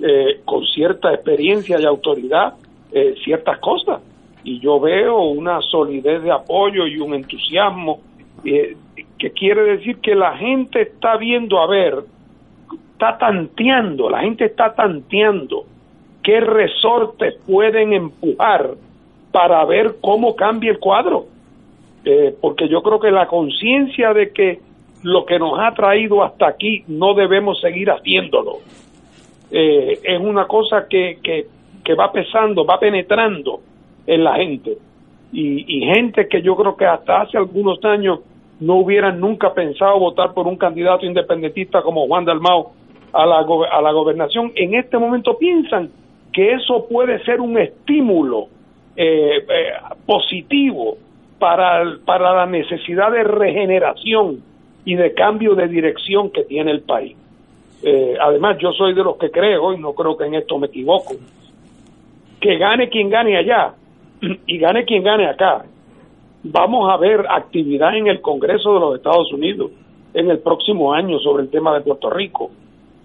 eh, 0.00 0.40
con 0.44 0.64
cierta 0.64 1.12
experiencia 1.12 1.78
y 1.78 1.84
autoridad 1.84 2.54
eh, 2.92 3.14
ciertas 3.22 3.58
cosas 3.58 4.00
y 4.48 4.60
yo 4.60 4.80
veo 4.80 5.24
una 5.24 5.60
solidez 5.60 6.22
de 6.22 6.32
apoyo 6.32 6.86
y 6.86 6.98
un 6.98 7.12
entusiasmo 7.12 8.00
eh, 8.46 8.76
que 9.18 9.30
quiere 9.32 9.76
decir 9.76 9.98
que 9.98 10.14
la 10.14 10.38
gente 10.38 10.80
está 10.80 11.18
viendo 11.18 11.60
a 11.60 11.66
ver 11.66 11.98
está 12.92 13.18
tanteando, 13.18 14.08
la 14.08 14.20
gente 14.20 14.46
está 14.46 14.74
tanteando 14.74 15.64
qué 16.22 16.40
resortes 16.40 17.34
pueden 17.46 17.92
empujar 17.92 18.70
para 19.30 19.62
ver 19.66 19.96
cómo 20.00 20.34
cambia 20.34 20.70
el 20.70 20.78
cuadro. 20.78 21.26
Eh, 22.06 22.34
porque 22.40 22.68
yo 22.68 22.80
creo 22.80 22.98
que 22.98 23.10
la 23.10 23.26
conciencia 23.26 24.14
de 24.14 24.32
que 24.32 24.60
lo 25.02 25.26
que 25.26 25.38
nos 25.38 25.58
ha 25.60 25.74
traído 25.74 26.24
hasta 26.24 26.48
aquí 26.48 26.84
no 26.88 27.12
debemos 27.12 27.60
seguir 27.60 27.90
haciéndolo 27.90 28.60
eh, 29.50 30.00
es 30.02 30.20
una 30.20 30.46
cosa 30.46 30.86
que, 30.88 31.18
que, 31.22 31.46
que 31.84 31.94
va 31.94 32.10
pesando, 32.10 32.64
va 32.64 32.80
penetrando 32.80 33.60
en 34.08 34.24
la 34.24 34.34
gente. 34.36 34.78
Y, 35.30 35.80
gente 35.94 36.26
que 36.26 36.40
yo 36.40 36.56
creo 36.56 36.74
que 36.74 36.86
hasta 36.86 37.20
hace 37.20 37.36
algunos 37.36 37.84
años 37.84 38.20
no 38.58 38.76
hubieran 38.76 39.20
nunca 39.20 39.52
pensado 39.52 39.98
votar 40.00 40.32
por 40.32 40.46
un 40.46 40.56
candidato 40.56 41.04
independentista 41.04 41.82
como 41.82 42.06
Juan 42.06 42.24
Dalmao 42.24 42.72
a 43.12 43.26
la, 43.26 43.38
a 43.38 43.82
la 43.82 43.92
gobernación, 43.92 44.52
en 44.56 44.74
este 44.74 44.98
momento 44.98 45.36
piensan 45.38 45.90
que 46.32 46.54
eso 46.54 46.86
puede 46.88 47.22
ser 47.24 47.40
un 47.40 47.58
estímulo 47.58 48.48
eh, 48.96 49.44
eh, 49.48 49.72
positivo 50.06 50.96
para, 51.38 51.84
para 52.04 52.34
la 52.34 52.46
necesidad 52.46 53.12
de 53.12 53.24
regeneración 53.24 54.42
y 54.84 54.94
de 54.94 55.12
cambio 55.12 55.54
de 55.54 55.68
dirección 55.68 56.30
que 56.30 56.44
tiene 56.44 56.70
el 56.70 56.80
país. 56.80 57.16
Eh, 57.82 58.16
además, 58.20 58.56
yo 58.58 58.72
soy 58.72 58.94
de 58.94 59.04
los 59.04 59.16
que 59.18 59.30
creo, 59.30 59.72
y 59.72 59.78
no 59.78 59.92
creo 59.92 60.16
que 60.16 60.24
en 60.24 60.34
esto 60.34 60.58
me 60.58 60.66
equivoco, 60.66 61.14
que 62.40 62.56
gane 62.56 62.88
quien 62.88 63.10
gane 63.10 63.36
allá 63.36 63.74
y 64.46 64.58
gane 64.58 64.84
quien 64.84 65.02
gane 65.02 65.26
acá. 65.26 65.64
Vamos 66.42 66.90
a 66.90 66.96
ver 66.96 67.24
actividad 67.28 67.96
en 67.96 68.06
el 68.06 68.20
Congreso 68.20 68.74
de 68.74 68.80
los 68.80 68.96
Estados 68.96 69.32
Unidos 69.32 69.70
en 70.14 70.30
el 70.30 70.38
próximo 70.38 70.92
año 70.92 71.18
sobre 71.18 71.42
el 71.44 71.50
tema 71.50 71.74
de 71.74 71.80
Puerto 71.82 72.10
Rico. 72.10 72.50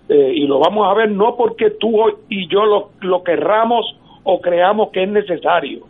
Eh, 0.10 0.34
y 0.36 0.48
lo 0.48 0.60
vamos 0.60 0.88
a 0.88 0.94
ver 0.94 1.12
no 1.12 1.36
porque 1.36 1.72
tú 1.72 1.96
y 2.30 2.48
yo 2.48 2.66
lo, 2.66 2.90
lo 3.02 3.24
querramos 3.24 3.86
o 4.24 4.40
creamos 4.42 4.90
que 4.92 5.04
es 5.04 5.10
necesario, 5.10 5.86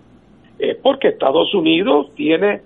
es 0.60 0.76
porque 0.78 1.10
Estados 1.10 1.54
Unidos 1.54 2.08
tiene 2.16 2.62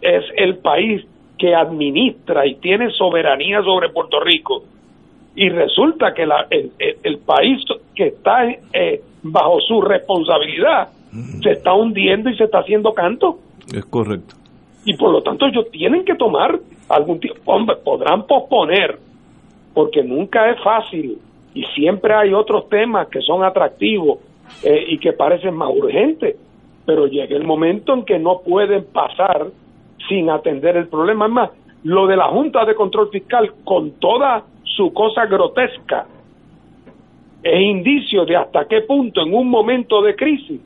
es 0.00 0.24
el 0.36 0.56
país 0.58 1.04
que 1.38 1.54
administra 1.54 2.46
y 2.46 2.56
tiene 2.56 2.90
soberanía 2.90 3.62
sobre 3.62 3.90
Puerto 3.90 4.18
Rico 4.20 4.64
y 5.34 5.48
resulta 5.50 6.12
que 6.14 6.26
la- 6.26 6.46
el, 6.50 6.72
el- 6.78 6.96
el 7.02 7.18
país 7.18 7.62
que 7.94 8.06
está 8.08 8.46
eh, 8.72 9.00
bajo 9.22 9.58
su 9.60 9.80
responsabilidad 9.82 10.88
se 11.42 11.50
está 11.52 11.72
hundiendo 11.74 12.30
y 12.30 12.36
se 12.36 12.44
está 12.44 12.58
haciendo 12.60 12.92
canto 12.94 13.38
Es 13.74 13.84
correcto. 13.86 14.34
y 14.84 14.96
por 14.96 15.10
lo 15.10 15.22
tanto 15.22 15.46
ellos 15.46 15.70
tienen 15.70 16.04
que 16.04 16.14
tomar 16.14 16.58
algún 16.88 17.18
tiempo, 17.20 17.40
hombre, 17.52 17.76
podrán 17.84 18.26
posponer 18.26 18.98
porque 19.74 20.02
nunca 20.02 20.50
es 20.50 20.62
fácil 20.62 21.18
y 21.54 21.62
siempre 21.74 22.14
hay 22.14 22.32
otros 22.32 22.68
temas 22.68 23.08
que 23.08 23.20
son 23.20 23.42
atractivos 23.42 24.18
eh, 24.62 24.84
y 24.88 24.98
que 24.98 25.12
parecen 25.12 25.54
más 25.54 25.70
urgentes, 25.70 26.36
pero 26.84 27.06
llega 27.06 27.36
el 27.36 27.44
momento 27.44 27.94
en 27.94 28.04
que 28.04 28.18
no 28.18 28.40
pueden 28.44 28.84
pasar 28.92 29.48
sin 30.08 30.30
atender 30.30 30.76
el 30.76 30.88
problema. 30.88 31.26
Es 31.26 31.32
más, 31.32 31.50
lo 31.82 32.06
de 32.06 32.16
la 32.16 32.28
Junta 32.28 32.64
de 32.64 32.74
Control 32.74 33.08
Fiscal, 33.10 33.52
con 33.64 33.92
toda 33.98 34.44
su 34.62 34.92
cosa 34.92 35.26
grotesca, 35.26 36.06
es 37.42 37.60
indicio 37.60 38.24
de 38.24 38.36
hasta 38.36 38.66
qué 38.66 38.82
punto 38.82 39.22
en 39.22 39.34
un 39.34 39.48
momento 39.48 40.02
de 40.02 40.14
crisis, 40.14 40.60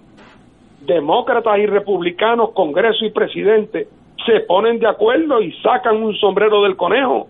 demócratas 0.80 1.58
y 1.58 1.66
republicanos, 1.66 2.50
Congreso 2.52 3.04
y 3.04 3.10
presidente, 3.10 3.88
se 4.26 4.40
ponen 4.40 4.78
de 4.78 4.88
acuerdo 4.88 5.40
y 5.40 5.52
sacan 5.62 6.02
un 6.02 6.14
sombrero 6.16 6.62
del 6.62 6.76
conejo 6.76 7.28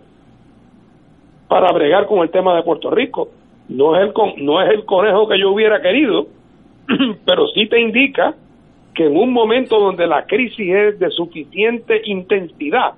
para 1.48 1.72
bregar 1.72 2.06
con 2.06 2.20
el 2.20 2.30
tema 2.30 2.54
de 2.56 2.62
Puerto 2.62 2.90
Rico. 2.90 3.28
No 3.68 3.96
es 3.96 4.02
el, 4.02 4.12
con- 4.12 4.32
no 4.38 4.60
es 4.62 4.70
el 4.70 4.84
conejo 4.84 5.28
que 5.28 5.38
yo 5.38 5.50
hubiera 5.52 5.80
querido, 5.80 6.26
pero 7.24 7.46
sí 7.48 7.68
te 7.68 7.80
indica 7.80 8.34
que 8.94 9.06
en 9.06 9.16
un 9.16 9.32
momento 9.32 9.78
donde 9.78 10.06
la 10.06 10.24
crisis 10.26 10.68
es 10.74 10.98
de 10.98 11.10
suficiente 11.10 12.00
intensidad, 12.04 12.94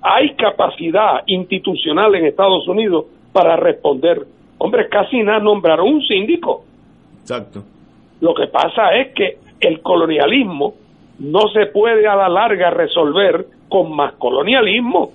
hay 0.00 0.34
capacidad 0.34 1.22
institucional 1.26 2.14
en 2.14 2.26
Estados 2.26 2.66
Unidos 2.68 3.06
para 3.32 3.56
responder. 3.56 4.26
Hombre, 4.58 4.88
casi 4.88 5.22
nada 5.22 5.40
nombraron 5.40 5.86
un 5.88 6.02
síndico. 6.02 6.64
Exacto. 7.20 7.62
Lo 8.20 8.32
que 8.34 8.46
pasa 8.46 8.94
es 8.96 9.12
que 9.14 9.38
el 9.60 9.80
colonialismo 9.80 10.74
no 11.18 11.48
se 11.52 11.66
puede 11.66 12.06
a 12.06 12.16
la 12.16 12.28
larga 12.28 12.70
resolver 12.70 13.46
con 13.68 13.94
más 13.94 14.14
colonialismo. 14.14 15.10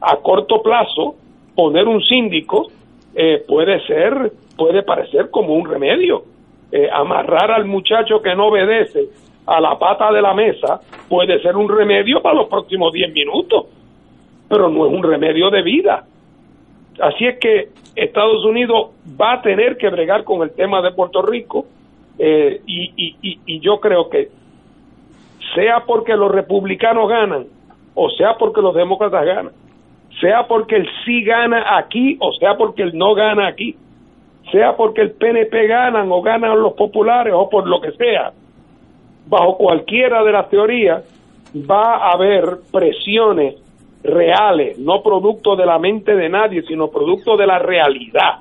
A 0.00 0.16
corto 0.16 0.62
plazo, 0.62 1.16
poner 1.54 1.88
un 1.88 2.02
síndico 2.02 2.68
eh, 3.14 3.42
puede 3.46 3.84
ser, 3.86 4.32
puede 4.56 4.82
parecer 4.82 5.30
como 5.30 5.54
un 5.54 5.68
remedio. 5.68 6.22
Eh, 6.70 6.88
amarrar 6.92 7.50
al 7.50 7.64
muchacho 7.64 8.20
que 8.22 8.34
no 8.34 8.48
obedece 8.48 9.08
a 9.46 9.60
la 9.60 9.78
pata 9.78 10.12
de 10.12 10.20
la 10.20 10.34
mesa 10.34 10.80
puede 11.08 11.40
ser 11.40 11.56
un 11.56 11.68
remedio 11.68 12.20
para 12.20 12.34
los 12.34 12.48
próximos 12.48 12.92
10 12.92 13.14
minutos, 13.14 13.64
pero 14.48 14.68
no 14.68 14.86
es 14.86 14.92
un 14.92 15.02
remedio 15.02 15.48
de 15.50 15.62
vida. 15.62 16.04
Así 17.00 17.24
es 17.24 17.38
que 17.38 17.68
Estados 17.96 18.44
Unidos 18.44 18.90
va 19.18 19.34
a 19.34 19.42
tener 19.42 19.78
que 19.78 19.88
bregar 19.88 20.24
con 20.24 20.42
el 20.42 20.50
tema 20.54 20.82
de 20.82 20.92
Puerto 20.92 21.22
Rico 21.22 21.64
eh, 22.18 22.60
y, 22.66 22.92
y- 22.96 23.16
y- 23.22 23.38
y 23.46 23.60
yo 23.60 23.78
creo 23.80 24.08
que 24.10 24.28
sea 25.54 25.84
porque 25.86 26.14
los 26.16 26.30
republicanos 26.30 27.08
ganan 27.08 27.46
o 27.94 28.10
sea 28.10 28.34
porque 28.38 28.60
los 28.60 28.74
demócratas 28.74 29.24
ganan, 29.24 29.52
sea 30.20 30.46
porque 30.46 30.76
el 30.76 30.88
sí 31.04 31.22
gana 31.24 31.76
aquí 31.78 32.16
o 32.20 32.32
sea 32.32 32.56
porque 32.56 32.82
el 32.82 32.96
no 32.96 33.14
gana 33.14 33.48
aquí, 33.48 33.74
sea 34.52 34.76
porque 34.76 35.02
el 35.02 35.12
PNP 35.12 35.66
ganan 35.66 36.10
o 36.10 36.22
ganan 36.22 36.60
los 36.62 36.74
populares 36.74 37.32
o 37.36 37.48
por 37.48 37.66
lo 37.68 37.80
que 37.80 37.92
sea, 37.92 38.32
bajo 39.26 39.56
cualquiera 39.56 40.22
de 40.24 40.32
las 40.32 40.48
teorías 40.48 41.02
va 41.68 41.96
a 41.96 42.12
haber 42.12 42.58
presiones 42.72 43.56
reales, 44.02 44.78
no 44.78 45.02
producto 45.02 45.56
de 45.56 45.66
la 45.66 45.78
mente 45.78 46.14
de 46.14 46.28
nadie, 46.28 46.62
sino 46.62 46.88
producto 46.88 47.36
de 47.36 47.46
la 47.46 47.58
realidad, 47.58 48.38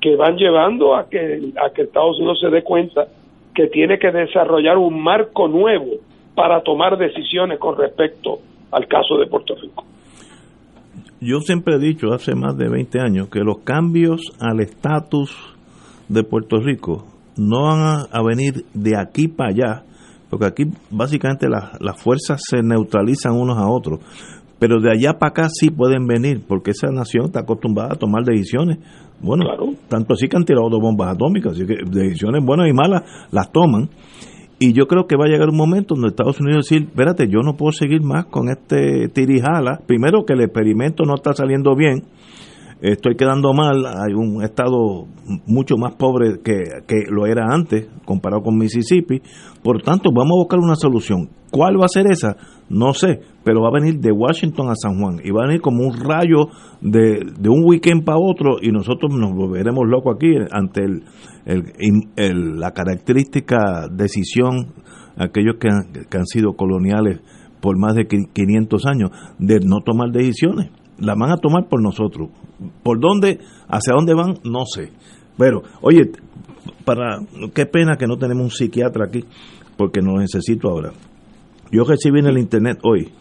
que 0.00 0.16
van 0.16 0.36
llevando 0.36 0.94
a 0.94 1.08
que, 1.08 1.52
a 1.56 1.72
que 1.72 1.82
Estados 1.82 2.18
Unidos 2.18 2.38
se 2.40 2.50
dé 2.50 2.62
cuenta 2.62 3.08
que 3.54 3.66
tiene 3.66 3.98
que 3.98 4.12
desarrollar 4.12 4.78
un 4.78 5.02
marco 5.02 5.48
nuevo 5.48 5.96
para 6.34 6.60
tomar 6.62 6.96
decisiones 6.96 7.58
con 7.58 7.76
respecto 7.76 8.38
al 8.70 8.86
caso 8.86 9.18
de 9.18 9.26
Puerto 9.26 9.54
Rico. 9.60 9.84
Yo 11.20 11.40
siempre 11.40 11.74
he 11.74 11.78
dicho 11.80 12.12
hace 12.12 12.36
más 12.36 12.56
de 12.56 12.68
20 12.68 13.00
años 13.00 13.28
que 13.28 13.40
los 13.40 13.58
cambios 13.64 14.20
al 14.38 14.60
estatus 14.60 15.34
de 16.08 16.22
Puerto 16.22 16.58
Rico 16.60 17.04
no 17.36 17.64
van 17.64 18.06
a, 18.10 18.22
venir 18.22 18.64
de 18.74 18.96
aquí 18.96 19.26
para 19.26 19.50
allá, 19.50 19.82
porque 20.30 20.46
aquí 20.46 20.64
básicamente 20.90 21.48
las, 21.48 21.80
las 21.80 22.00
fuerzas 22.00 22.40
se 22.48 22.62
neutralizan 22.62 23.34
unos 23.34 23.58
a 23.58 23.68
otros, 23.68 23.98
pero 24.58 24.80
de 24.80 24.90
allá 24.90 25.18
para 25.18 25.30
acá 25.30 25.48
sí 25.48 25.70
pueden 25.70 26.06
venir, 26.06 26.42
porque 26.46 26.70
esa 26.72 26.88
nación 26.92 27.26
está 27.26 27.40
acostumbrada 27.40 27.94
a 27.94 27.98
tomar 27.98 28.24
decisiones. 28.24 28.78
Bueno, 29.20 29.44
tanto 29.88 30.14
así 30.14 30.28
que 30.28 30.36
han 30.36 30.44
tirado 30.44 30.68
dos 30.70 30.80
bombas 30.80 31.14
atómicas, 31.14 31.52
así 31.52 31.66
que 31.66 31.76
decisiones 31.84 32.44
buenas 32.44 32.68
y 32.68 32.72
malas 32.72 33.02
las 33.30 33.50
toman. 33.50 33.90
Y 34.60 34.72
yo 34.72 34.86
creo 34.86 35.06
que 35.06 35.16
va 35.16 35.26
a 35.26 35.28
llegar 35.28 35.50
un 35.50 35.56
momento 35.56 35.94
donde 35.94 36.08
Estados 36.08 36.40
Unidos 36.40 36.68
decir, 36.68 36.88
espérate, 36.88 37.28
yo 37.28 37.42
no 37.44 37.56
puedo 37.56 37.70
seguir 37.72 38.02
más 38.02 38.26
con 38.26 38.48
este 38.48 39.08
tirijala. 39.08 39.80
Primero 39.86 40.24
que 40.24 40.32
el 40.32 40.40
experimento 40.40 41.04
no 41.04 41.14
está 41.14 41.32
saliendo 41.32 41.76
bien. 41.76 42.02
Estoy 42.80 43.16
quedando 43.16 43.52
mal, 43.52 43.84
hay 43.86 44.14
un 44.14 44.42
estado 44.42 45.06
mucho 45.46 45.76
más 45.76 45.94
pobre 45.96 46.40
que, 46.42 46.62
que 46.86 47.10
lo 47.10 47.26
era 47.26 47.46
antes, 47.52 47.88
comparado 48.04 48.42
con 48.42 48.56
Mississippi, 48.56 49.20
por 49.62 49.82
tanto 49.82 50.10
vamos 50.12 50.32
a 50.32 50.42
buscar 50.42 50.58
una 50.60 50.76
solución. 50.76 51.30
¿Cuál 51.50 51.80
va 51.80 51.86
a 51.86 51.88
ser 51.88 52.06
esa? 52.10 52.36
No 52.68 52.92
sé, 52.92 53.20
pero 53.42 53.62
va 53.62 53.68
a 53.68 53.80
venir 53.80 53.98
de 54.00 54.12
Washington 54.12 54.68
a 54.68 54.74
San 54.74 55.00
Juan 55.00 55.20
y 55.24 55.30
va 55.30 55.44
a 55.44 55.46
venir 55.46 55.62
como 55.62 55.86
un 55.86 55.94
rayo 55.98 56.48
de, 56.80 57.24
de 57.38 57.48
un 57.48 57.62
weekend 57.64 58.04
para 58.04 58.18
otro 58.18 58.56
y 58.60 58.70
nosotros 58.70 59.14
nos 59.14 59.34
volveremos 59.34 59.86
locos 59.88 60.16
aquí 60.16 60.34
ante 60.50 60.84
el, 60.84 62.60
la 62.60 62.72
característica 62.72 63.88
decisión, 63.90 64.74
aquellos 65.16 65.56
que 65.58 65.68
han, 65.68 66.06
que 66.08 66.18
han 66.18 66.26
sido 66.26 66.52
coloniales 66.54 67.20
por 67.60 67.78
más 67.78 67.94
de 67.94 68.06
500 68.06 68.86
años, 68.86 69.10
de 69.38 69.60
no 69.60 69.80
tomar 69.84 70.10
decisiones. 70.10 70.70
La 70.98 71.14
van 71.14 71.30
a 71.30 71.38
tomar 71.38 71.68
por 71.68 71.82
nosotros. 71.82 72.28
¿Por 72.82 73.00
dónde, 73.00 73.38
hacia 73.68 73.94
dónde 73.94 74.14
van? 74.14 74.38
No 74.44 74.64
sé. 74.66 74.90
Pero, 75.36 75.62
oye, 75.80 76.10
para 76.84 77.20
qué 77.54 77.66
pena 77.66 77.96
que 77.96 78.06
no 78.06 78.16
tenemos 78.16 78.44
un 78.44 78.50
psiquiatra 78.50 79.06
aquí, 79.06 79.24
porque 79.76 80.00
no 80.00 80.12
lo 80.12 80.20
necesito 80.20 80.68
ahora. 80.68 80.92
Yo 81.70 81.84
recibí 81.84 82.20
en 82.20 82.26
el 82.26 82.38
internet 82.38 82.78
hoy 82.82 83.12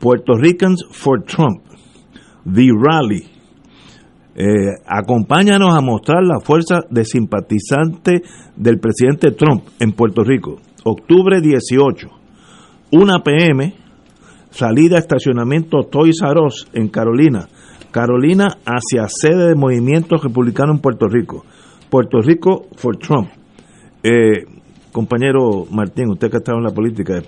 Puerto 0.00 0.34
Ricans 0.34 0.84
for 0.90 1.22
Trump, 1.22 1.62
The 2.44 2.68
Rally. 2.78 3.24
Eh, 4.36 4.74
acompáñanos 4.86 5.72
a 5.72 5.80
mostrar 5.80 6.24
la 6.24 6.40
fuerza 6.40 6.80
de 6.90 7.04
simpatizante 7.04 8.22
del 8.56 8.80
presidente 8.80 9.30
Trump 9.30 9.62
en 9.78 9.92
Puerto 9.92 10.24
Rico. 10.24 10.60
Octubre 10.84 11.40
18, 11.40 12.08
1 12.90 13.22
pm, 13.22 13.74
salida 14.50 14.98
estacionamiento 14.98 15.84
Toys 15.90 16.20
R 16.22 16.40
en 16.74 16.88
Carolina. 16.88 17.48
Carolina 17.94 18.48
hacia 18.66 19.06
sede 19.06 19.50
de 19.50 19.54
movimiento 19.54 20.16
republicano 20.16 20.72
en 20.72 20.80
Puerto 20.80 21.06
Rico. 21.06 21.44
Puerto 21.88 22.18
Rico 22.20 22.64
for 22.74 22.96
Trump. 22.96 23.28
Eh, 24.02 24.42
compañero 24.92 25.64
Martín, 25.70 26.10
usted 26.10 26.28
que 26.28 26.38
ha 26.38 26.42
estado 26.42 26.58
en 26.58 26.64
la 26.64 26.74
política, 26.74 27.18
eh, 27.18 27.22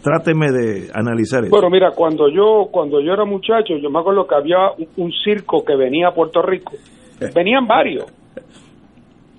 tráteme 0.00 0.52
de 0.52 0.88
analizar 0.94 1.42
eso. 1.42 1.50
Bueno, 1.50 1.68
mira, 1.68 1.90
cuando 1.90 2.28
yo 2.28 2.68
cuando 2.70 3.00
yo 3.00 3.12
era 3.12 3.24
muchacho, 3.24 3.74
yo 3.76 3.90
me 3.90 3.98
acuerdo 3.98 4.24
que 4.28 4.36
había 4.36 4.70
un, 4.96 5.10
circo 5.12 5.64
que 5.64 5.74
venía 5.74 6.08
a 6.08 6.14
Puerto 6.14 6.42
Rico. 6.42 6.74
Venían 7.34 7.66
varios, 7.66 8.04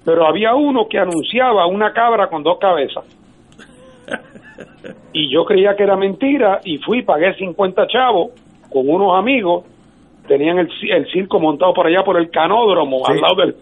pero 0.03 0.27
había 0.27 0.55
uno 0.55 0.87
que 0.89 0.99
anunciaba 0.99 1.67
una 1.67 1.93
cabra 1.93 2.27
con 2.27 2.43
dos 2.43 2.57
cabezas. 2.59 3.05
Y 5.17 5.33
yo 5.33 5.45
creía 5.45 5.75
que 5.77 5.83
era 5.83 5.95
mentira 5.95 6.59
y 6.65 6.77
fui, 6.77 7.01
pagué 7.01 7.33
50 7.35 7.87
chavos 7.87 8.31
con 8.69 8.89
unos 8.89 9.17
amigos, 9.17 9.63
tenían 10.27 10.59
el, 10.59 10.69
el 10.89 11.11
circo 11.11 11.39
montado 11.39 11.73
por 11.73 11.87
allá 11.87 12.03
por 12.03 12.17
el 12.17 12.29
canódromo, 12.29 13.05
al 13.07 13.21
lado 13.21 13.35
del 13.35 13.55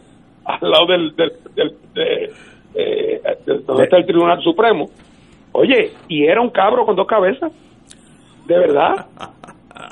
al 0.45 0.71
lado 0.71 0.85
del, 0.87 1.15
del, 1.15 1.31
del 1.55 2.29
eh, 2.75 3.21
donde 3.65 3.83
está 3.83 3.97
el 3.97 4.05
Tribunal 4.05 4.41
Supremo. 4.41 4.89
Oye, 5.53 5.91
y 6.07 6.25
era 6.25 6.41
un 6.41 6.49
cabro 6.49 6.85
con 6.85 6.95
dos 6.95 7.07
cabezas, 7.07 7.51
de 8.45 8.59
verdad. 8.59 9.05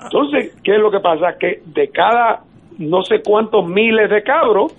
Entonces, 0.04 0.58
¿qué 0.64 0.76
es 0.76 0.80
lo 0.80 0.92
que 0.92 1.00
pasa? 1.00 1.38
Que 1.38 1.62
de 1.66 1.90
cada 1.90 2.42
no 2.78 3.04
sé 3.04 3.22
cuántos 3.22 3.68
miles 3.68 4.10
de 4.10 4.24
cabros, 4.24 4.74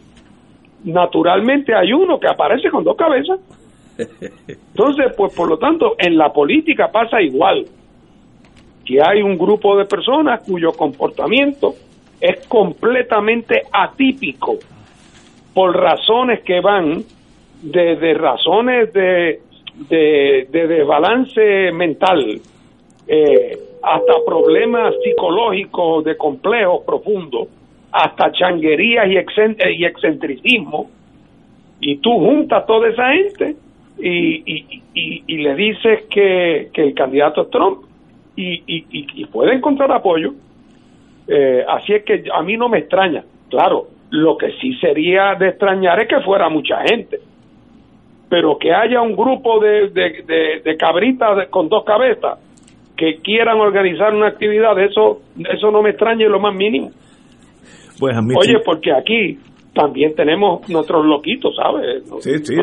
naturalmente 0.84 1.74
hay 1.74 1.92
uno 1.92 2.18
que 2.18 2.28
aparece 2.28 2.68
con 2.70 2.84
dos 2.84 2.96
cabezas. 2.96 3.38
Entonces, 4.48 5.12
pues 5.16 5.34
por 5.34 5.48
lo 5.48 5.58
tanto, 5.58 5.94
en 5.98 6.18
la 6.18 6.32
política 6.32 6.90
pasa 6.90 7.20
igual, 7.20 7.64
que 8.84 9.00
hay 9.00 9.22
un 9.22 9.38
grupo 9.38 9.76
de 9.76 9.84
personas 9.84 10.42
cuyo 10.46 10.72
comportamiento 10.72 11.74
es 12.20 12.46
completamente 12.46 13.62
atípico 13.72 14.58
por 15.54 15.76
razones 15.76 16.40
que 16.40 16.60
van 16.60 17.02
desde 17.62 18.14
razones 18.14 18.92
de, 18.92 19.40
de, 19.88 20.48
desbalance 20.50 21.72
mental 21.72 22.40
eh, 23.06 23.58
hasta 23.82 24.12
problemas 24.24 24.94
psicológicos 25.02 26.04
de 26.04 26.16
complejos 26.16 26.84
profundos, 26.84 27.48
hasta 27.90 28.32
changuerías 28.32 29.06
y, 29.08 29.16
eh, 29.16 29.74
y 29.76 29.84
excentricismo, 29.84 30.88
y 31.80 31.96
tú 31.98 32.12
juntas 32.12 32.64
toda 32.66 32.88
esa 32.88 33.12
gente 33.12 33.56
y, 33.98 34.82
y, 34.94 35.36
le 35.36 35.54
dices 35.54 36.04
que, 36.10 36.70
el 36.72 36.94
candidato 36.94 37.42
es 37.42 37.50
Trump 37.50 37.84
y, 38.36 38.62
y, 38.66 39.26
puede 39.26 39.54
encontrar 39.54 39.92
apoyo. 39.92 40.32
Eh, 41.28 41.64
así 41.68 41.92
es 41.92 42.04
que 42.04 42.24
a 42.32 42.42
mí 42.42 42.56
no 42.56 42.68
me 42.68 42.78
extraña. 42.78 43.24
Claro, 43.50 43.88
lo 44.10 44.36
que 44.36 44.52
sí 44.60 44.74
sería 44.80 45.34
de 45.38 45.48
extrañar 45.48 46.00
es 46.00 46.08
que 46.08 46.20
fuera 46.20 46.48
mucha 46.48 46.82
gente 46.88 47.18
pero 48.32 48.56
que 48.56 48.72
haya 48.72 49.02
un 49.02 49.14
grupo 49.14 49.60
de, 49.60 49.90
de, 49.90 50.76
cabritas 50.78 51.50
con 51.50 51.68
dos 51.68 51.84
cabezas 51.84 52.38
que 52.96 53.16
quieran 53.22 53.60
organizar 53.60 54.14
una 54.14 54.28
actividad, 54.28 54.72
eso, 54.82 55.20
eso 55.36 55.70
no 55.70 55.82
me 55.82 55.90
extraña 55.90 56.24
en 56.24 56.32
lo 56.32 56.40
más 56.40 56.54
mínimo. 56.54 56.92
Pues 58.00 58.16
Oye, 58.16 58.54
porque 58.64 58.90
aquí 58.90 59.38
también 59.74 60.14
tenemos 60.14 60.66
nuestros 60.70 61.04
loquitos, 61.04 61.54
¿sabes? 61.54 62.04
Sí, 62.20 62.38
sí, 62.42 62.54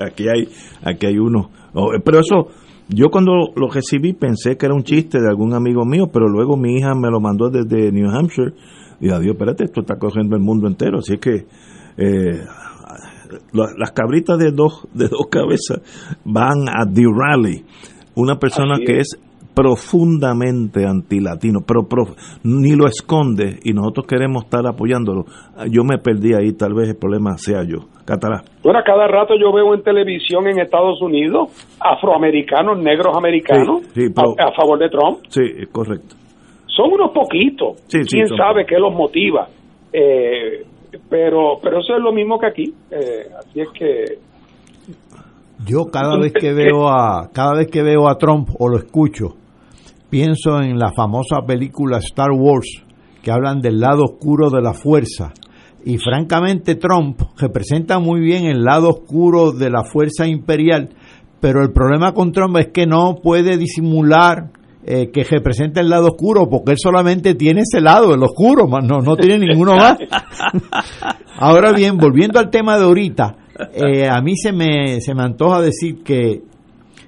aquí, 0.00 0.24
hay, 0.28 0.48
aquí 0.84 1.06
hay 1.06 1.18
uno. 1.18 1.50
Oh, 1.72 1.92
pero 2.04 2.18
eso, 2.18 2.48
yo 2.88 3.10
cuando 3.10 3.32
lo 3.54 3.68
recibí 3.68 4.12
pensé 4.12 4.56
que 4.56 4.66
era 4.66 4.74
un 4.74 4.82
chiste 4.82 5.18
de 5.20 5.28
algún 5.28 5.54
amigo 5.54 5.84
mío, 5.84 6.08
pero 6.12 6.28
luego 6.28 6.56
mi 6.56 6.76
hija 6.76 6.94
me 6.94 7.10
lo 7.10 7.20
mandó 7.20 7.48
desde 7.48 7.92
New 7.92 8.10
Hampshire. 8.10 8.52
Y 9.00 9.10
adiós, 9.10 9.34
espérate, 9.34 9.64
esto 9.64 9.80
está 9.80 9.96
cogiendo 9.96 10.36
el 10.36 10.42
mundo 10.42 10.68
entero, 10.68 10.98
así 10.98 11.18
que 11.18 11.46
eh, 11.96 12.44
las 13.52 13.90
cabritas 13.92 14.38
de 14.38 14.52
dos, 14.52 14.86
de 14.92 15.08
dos 15.08 15.26
cabezas 15.30 15.80
van 16.24 16.68
a 16.68 16.86
The 16.86 17.04
Rally, 17.14 17.64
una 18.14 18.38
persona 18.38 18.76
que 18.84 18.98
es 18.98 19.18
profundamente 19.54 20.86
antilatino, 20.86 21.60
pero 21.66 21.86
ni 22.44 22.74
lo 22.74 22.86
esconde 22.86 23.58
y 23.62 23.72
nosotros 23.72 24.06
queremos 24.06 24.44
estar 24.44 24.66
apoyándolo. 24.66 25.24
Yo 25.70 25.84
me 25.84 25.98
perdí 25.98 26.34
ahí, 26.34 26.52
tal 26.52 26.74
vez 26.74 26.90
el 26.90 26.96
problema 26.96 27.36
sea 27.36 27.62
yo. 27.64 27.86
Catalá. 28.04 28.42
Bueno, 28.62 28.80
cada 28.84 29.06
rato 29.06 29.34
yo 29.38 29.52
veo 29.52 29.74
en 29.74 29.82
televisión 29.82 30.48
en 30.48 30.58
Estados 30.58 31.00
Unidos 31.00 31.50
afroamericanos, 31.78 32.78
negros 32.78 33.16
americanos 33.16 33.82
a, 34.38 34.52
favor 34.52 34.78
de 34.78 34.88
Trump. 34.88 35.18
Sí, 35.28 35.42
correcto. 35.70 36.16
Son 36.66 36.92
unos 36.92 37.12
poquitos. 37.12 37.82
¿Quién 37.88 38.26
sabe 38.28 38.64
qué 38.66 38.78
los 38.78 38.94
motiva? 38.94 39.46
Eh, 39.92 40.64
pero 41.08 41.58
pero 41.62 41.80
eso 41.80 41.96
es 41.96 42.02
lo 42.02 42.12
mismo 42.12 42.38
que 42.38 42.46
aquí 42.46 42.74
eh, 42.90 43.28
así 43.38 43.60
es 43.60 43.68
que 43.70 44.04
yo 45.66 45.86
cada 45.92 46.16
vez 46.20 46.32
que 46.32 46.52
veo 46.52 46.88
a 46.88 47.28
cada 47.32 47.54
vez 47.54 47.70
que 47.70 47.82
veo 47.82 48.08
a 48.08 48.16
Trump 48.16 48.48
o 48.58 48.68
lo 48.68 48.78
escucho 48.78 49.34
pienso 50.12 50.60
en 50.60 50.78
la 50.78 50.92
famosa 50.92 51.40
película 51.46 51.96
Star 51.96 52.32
Wars 52.32 52.82
que 53.22 53.32
hablan 53.32 53.62
del 53.62 53.80
lado 53.80 54.04
oscuro 54.04 54.50
de 54.50 54.60
la 54.60 54.74
fuerza 54.74 55.32
y 55.86 55.96
francamente 55.96 56.74
Trump 56.74 57.18
representa 57.38 57.98
muy 57.98 58.20
bien 58.20 58.44
el 58.44 58.62
lado 58.62 58.90
oscuro 58.90 59.52
de 59.52 59.70
la 59.70 59.84
fuerza 59.84 60.26
imperial 60.26 60.90
pero 61.40 61.62
el 61.62 61.72
problema 61.72 62.12
con 62.12 62.30
Trump 62.30 62.58
es 62.58 62.68
que 62.74 62.86
no 62.86 63.20
puede 63.22 63.56
disimular 63.56 64.50
eh, 64.84 65.10
que 65.10 65.24
representa 65.24 65.80
el 65.80 65.88
lado 65.88 66.08
oscuro, 66.08 66.50
porque 66.50 66.72
él 66.72 66.78
solamente 66.78 67.34
tiene 67.34 67.62
ese 67.62 67.80
lado, 67.80 68.14
el 68.14 68.22
oscuro, 68.22 68.66
no, 68.66 68.98
no 68.98 69.16
tiene 69.16 69.46
ninguno 69.46 69.76
más. 69.76 69.96
Ahora 71.38 71.72
bien, 71.72 71.96
volviendo 71.98 72.40
al 72.40 72.50
tema 72.50 72.76
de 72.78 72.84
ahorita, 72.84 73.36
eh, 73.74 74.08
a 74.08 74.20
mí 74.20 74.36
se 74.36 74.52
me, 74.52 75.00
se 75.00 75.14
me 75.14 75.22
antoja 75.22 75.60
decir 75.60 76.02
que 76.02 76.42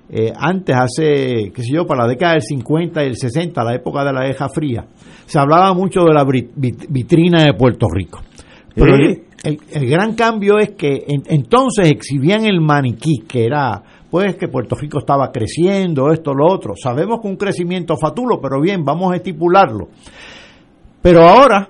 eh, 0.09 0.32
antes, 0.36 0.76
hace, 0.76 1.51
qué 1.55 1.62
sé 1.62 1.72
yo, 1.72 1.86
para 1.86 2.02
la 2.02 2.09
década 2.09 2.32
del 2.35 2.43
50 2.43 3.02
y 3.02 3.06
el 3.06 3.16
60, 3.16 3.64
la 3.64 3.74
época 3.74 4.05
de 4.05 4.12
la 4.12 4.26
Guerra 4.26 4.48
Fría, 4.48 4.86
se 5.26 5.39
hablaba 5.39 5.72
mucho 5.72 6.05
de 6.05 6.12
la 6.12 6.24
vitrina 6.24 7.44
de 7.44 7.55
Puerto 7.55 7.86
Rico. 7.93 8.20
Pero 8.74 8.97
el, 8.97 9.86
gran 9.89 10.14
cambio 10.14 10.59
es 10.59 10.70
que 10.70 11.05
entonces 11.06 11.90
exhibían 11.90 12.44
el 12.44 12.60
maniquí, 12.60 13.24
que 13.26 13.47
era 13.47 13.82
pues 14.10 14.36
que 14.36 14.48
Puerto 14.48 14.76
Rico 14.76 14.98
estaba 14.98 15.32
creciendo, 15.32 16.12
esto, 16.12 16.32
lo 16.32 16.47
otro. 16.47 16.74
Sabemos 16.81 17.20
que 17.20 17.28
un 17.28 17.36
crecimiento 17.36 17.97
fatulo, 17.97 18.40
pero 18.40 18.60
bien, 18.60 18.85
vamos 18.85 19.12
a 19.12 19.16
estipularlo. 19.16 19.89
Pero 21.02 21.22
ahora 21.22 21.68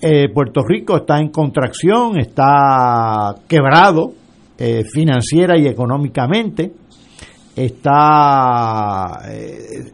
eh, 0.00 0.28
Puerto 0.34 0.62
Rico 0.66 0.96
está 0.96 1.20
en 1.20 1.28
contracción, 1.28 2.18
está 2.18 3.36
quebrado 3.46 4.12
eh, 4.58 4.82
financiera 4.84 5.56
y 5.56 5.68
económicamente, 5.68 6.72
está 7.54 9.20
eh, 9.28 9.92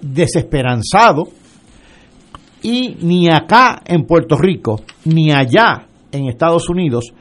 desesperanzado 0.00 1.28
y 2.62 2.96
ni 3.00 3.28
acá 3.28 3.82
en 3.84 4.04
Puerto 4.04 4.36
Rico 4.36 4.82
ni 5.04 5.32
allá 5.32 5.86
en 6.12 6.28
Estados 6.28 6.68
Unidos 6.68 7.12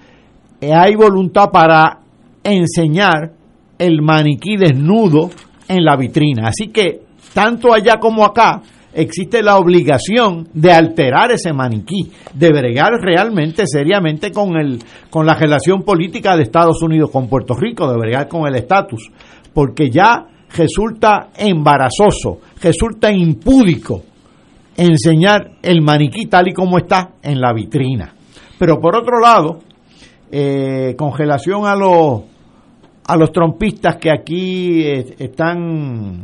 hay 0.62 0.96
voluntad 0.96 1.50
para 1.52 2.00
enseñar 2.44 3.32
el 3.78 4.02
maniquí 4.02 4.58
desnudo 4.58 5.30
en 5.68 5.84
la 5.84 5.96
vitrina. 5.96 6.50
Así 6.50 6.68
que 6.68 7.02
tanto 7.34 7.74
allá 7.74 7.98
como 8.00 8.26
acá 8.26 8.62
existe 8.94 9.44
la 9.44 9.58
obligación 9.58 10.48
de 10.54 10.72
alterar 10.72 11.32
ese 11.32 11.54
maniquí, 11.54 12.12
de 12.34 12.52
bregar 12.52 12.94
realmente, 13.02 13.64
seriamente 13.66 14.32
con, 14.32 14.58
el, 14.58 14.80
con 15.10 15.26
la 15.26 15.36
relación 15.36 15.84
política 15.84 16.36
de 16.36 16.44
Estados 16.44 16.82
Unidos 16.82 17.12
con 17.12 17.28
Puerto 17.28 17.54
Rico, 17.56 17.90
de 17.90 17.98
bregar 17.98 18.28
con 18.28 18.48
el 18.48 18.56
estatus, 18.56 19.12
porque 19.54 19.90
ya 19.90 20.28
resulta 20.56 21.30
embarazoso, 21.38 22.40
resulta 22.62 23.12
impúdico 23.12 24.04
enseñar 24.76 25.52
el 25.62 25.82
maniquí 25.82 26.28
tal 26.28 26.48
y 26.48 26.54
como 26.54 26.78
está 26.78 27.12
en 27.22 27.40
la 27.42 27.54
vitrina. 27.54 28.14
Pero 28.58 28.80
por 28.80 28.96
otro 28.96 29.20
lado, 29.20 29.60
eh, 30.32 30.96
con 30.98 31.16
relación 31.18 31.66
a 31.66 31.76
los 31.76 32.24
a 33.06 33.18
los 33.18 33.32
trompistas 33.32 33.96
que 33.96 34.12
aquí 34.12 34.84
eh, 34.84 35.16
están 35.18 36.24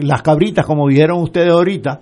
las 0.00 0.22
cabritas, 0.22 0.66
como 0.66 0.88
dijeron 0.88 1.22
ustedes 1.22 1.52
ahorita, 1.52 2.00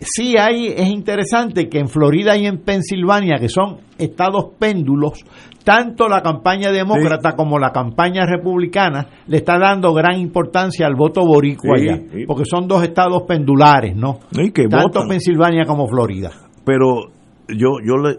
sí 0.00 0.36
hay, 0.38 0.68
es 0.68 0.88
interesante 0.88 1.68
que 1.68 1.78
en 1.78 1.88
Florida 1.88 2.36
y 2.36 2.46
en 2.46 2.58
Pensilvania, 2.58 3.36
que 3.38 3.48
son 3.48 3.78
estados 3.98 4.46
péndulos, 4.58 5.24
tanto 5.64 6.08
la 6.08 6.22
campaña 6.22 6.70
demócrata 6.72 7.36
como 7.36 7.58
la 7.58 7.70
campaña 7.70 8.24
republicana 8.24 9.06
le 9.26 9.36
está 9.36 9.58
dando 9.58 9.92
gran 9.92 10.18
importancia 10.18 10.86
al 10.86 10.94
voto 10.94 11.20
boricua 11.26 11.76
Sí, 11.78 11.88
allá, 11.88 12.02
sí. 12.12 12.24
porque 12.26 12.44
son 12.46 12.66
dos 12.66 12.82
estados 12.82 13.24
pendulares, 13.28 13.94
¿no? 13.94 14.20
Que 14.54 14.68
tanto 14.68 15.00
votan. 15.00 15.08
Pensilvania 15.08 15.64
como 15.66 15.86
Florida. 15.86 16.30
pero 16.64 17.10
yo 17.48 17.78
yo 17.84 17.96
le, 17.96 18.16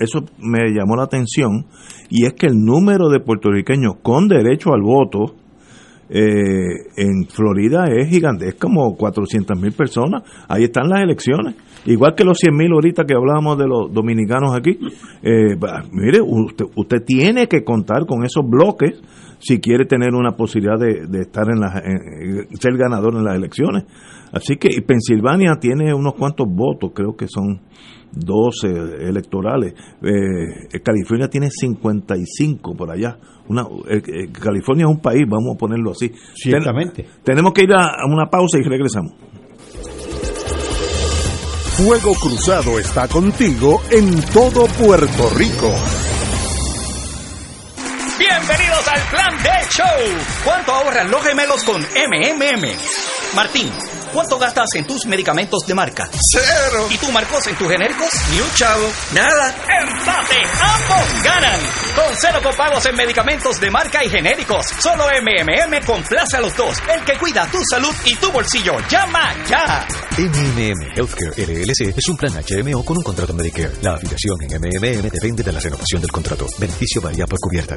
eso 0.00 0.20
me 0.38 0.58
llamó 0.72 0.96
la 0.96 1.04
atención 1.04 1.66
y 2.08 2.24
es 2.24 2.32
que 2.32 2.46
el 2.46 2.54
número 2.56 3.10
de 3.10 3.20
puertorriqueños 3.20 3.96
con 4.02 4.28
derecho 4.28 4.72
al 4.72 4.80
voto 4.82 5.34
eh, 6.08 6.86
en 6.96 7.26
Florida 7.28 7.86
es 7.86 8.08
gigante, 8.08 8.48
es 8.48 8.54
como 8.54 8.96
400 8.96 9.58
mil 9.60 9.72
personas. 9.72 10.22
Ahí 10.48 10.64
están 10.64 10.88
las 10.88 11.02
elecciones. 11.02 11.56
Igual 11.84 12.14
que 12.14 12.24
los 12.24 12.38
100 12.38 12.56
mil 12.56 12.72
ahorita 12.72 13.04
que 13.04 13.14
hablábamos 13.14 13.58
de 13.58 13.66
los 13.66 13.92
dominicanos 13.92 14.56
aquí. 14.56 14.78
Eh, 15.22 15.56
mire, 15.92 16.20
usted, 16.20 16.66
usted 16.74 17.04
tiene 17.04 17.48
que 17.48 17.64
contar 17.64 18.06
con 18.06 18.24
esos 18.24 18.44
bloques 18.48 19.00
si 19.38 19.60
quiere 19.60 19.84
tener 19.84 20.14
una 20.14 20.32
posibilidad 20.32 20.78
de, 20.78 21.20
estar 21.20 21.46
en 21.50 21.60
las, 21.60 21.74
ser 22.60 22.76
ganador 22.76 23.14
en 23.14 23.24
las 23.24 23.36
elecciones. 23.36 23.84
Así 24.32 24.56
que 24.56 24.82
Pensilvania 24.82 25.56
tiene 25.60 25.94
unos 25.94 26.14
cuantos 26.14 26.46
votos, 26.48 26.90
creo 26.94 27.14
que 27.16 27.26
son 27.28 27.60
12 28.12 29.06
electorales. 29.06 29.74
Eh, 30.02 30.80
California 30.82 31.28
tiene 31.28 31.48
55 31.50 32.74
por 32.74 32.90
allá. 32.90 33.18
Una, 33.48 33.62
eh, 33.88 34.02
eh, 34.06 34.32
California 34.32 34.84
es 34.86 34.90
un 34.90 35.00
país, 35.00 35.24
vamos 35.28 35.54
a 35.54 35.58
ponerlo 35.58 35.92
así. 35.92 36.10
Ciertamente. 36.34 37.02
Ten- 37.02 37.22
tenemos 37.24 37.52
que 37.52 37.62
ir 37.62 37.72
a, 37.72 37.84
a 38.02 38.06
una 38.06 38.26
pausa 38.28 38.58
y 38.58 38.62
regresamos. 38.62 39.12
Fuego 41.76 42.14
Cruzado 42.14 42.78
está 42.78 43.06
contigo 43.06 43.82
en 43.90 44.22
todo 44.32 44.66
Puerto 44.66 45.30
Rico. 45.36 45.70
Bienvenidos 48.18 48.88
al 48.88 49.00
Plan 49.10 49.42
de 49.42 49.50
Show. 49.70 50.18
¿Cuánto 50.44 50.72
ahorran 50.72 51.10
los 51.10 51.22
gemelos 51.22 51.62
con 51.64 51.82
MMM? 51.82 52.64
Martín, 53.34 53.70
¿cuánto 54.14 54.38
gastas 54.38 54.68
en 54.76 54.86
tus 54.86 55.04
medicamentos 55.04 55.66
de 55.66 55.74
marca? 55.74 56.08
Cero. 56.32 56.86
¿Y 56.90 56.96
tú, 56.96 57.12
Marcos, 57.12 57.46
en 57.46 57.56
tus 57.56 57.68
genéricos? 57.68 58.08
Ni 58.32 58.40
un 58.40 58.50
chavo. 58.54 58.86
Nada. 59.14 59.54
¡Empate! 59.80 60.36
¡Ambos 60.62 61.15
cero 62.16 62.40
copagos 62.42 62.84
en 62.86 62.96
medicamentos 62.96 63.60
de 63.60 63.70
marca 63.70 64.04
y 64.04 64.08
genéricos. 64.08 64.66
Solo 64.80 65.04
MMM 65.04 65.84
complace 65.84 66.36
a 66.36 66.40
los 66.40 66.56
dos. 66.56 66.78
El 66.92 67.04
que 67.04 67.18
cuida 67.18 67.46
tu 67.50 67.58
salud 67.70 67.94
y 68.04 68.14
tu 68.16 68.30
bolsillo. 68.32 68.74
¡Llama 68.88 69.34
ya! 69.48 69.86
MMM 70.18 70.96
Healthcare 70.96 71.32
LLC 71.36 71.96
es 71.96 72.08
un 72.08 72.16
plan 72.16 72.32
HMO 72.32 72.84
con 72.84 72.96
un 72.96 73.02
contrato 73.02 73.34
Medicare. 73.34 73.72
La 73.82 73.94
afiliación 73.94 74.42
en 74.42 74.60
MMM 74.60 75.10
depende 75.10 75.42
de 75.42 75.52
la 75.52 75.60
renovación 75.60 76.00
del 76.00 76.10
contrato. 76.10 76.46
Beneficio 76.58 77.00
varía 77.00 77.26
por 77.26 77.38
cubierta. 77.38 77.76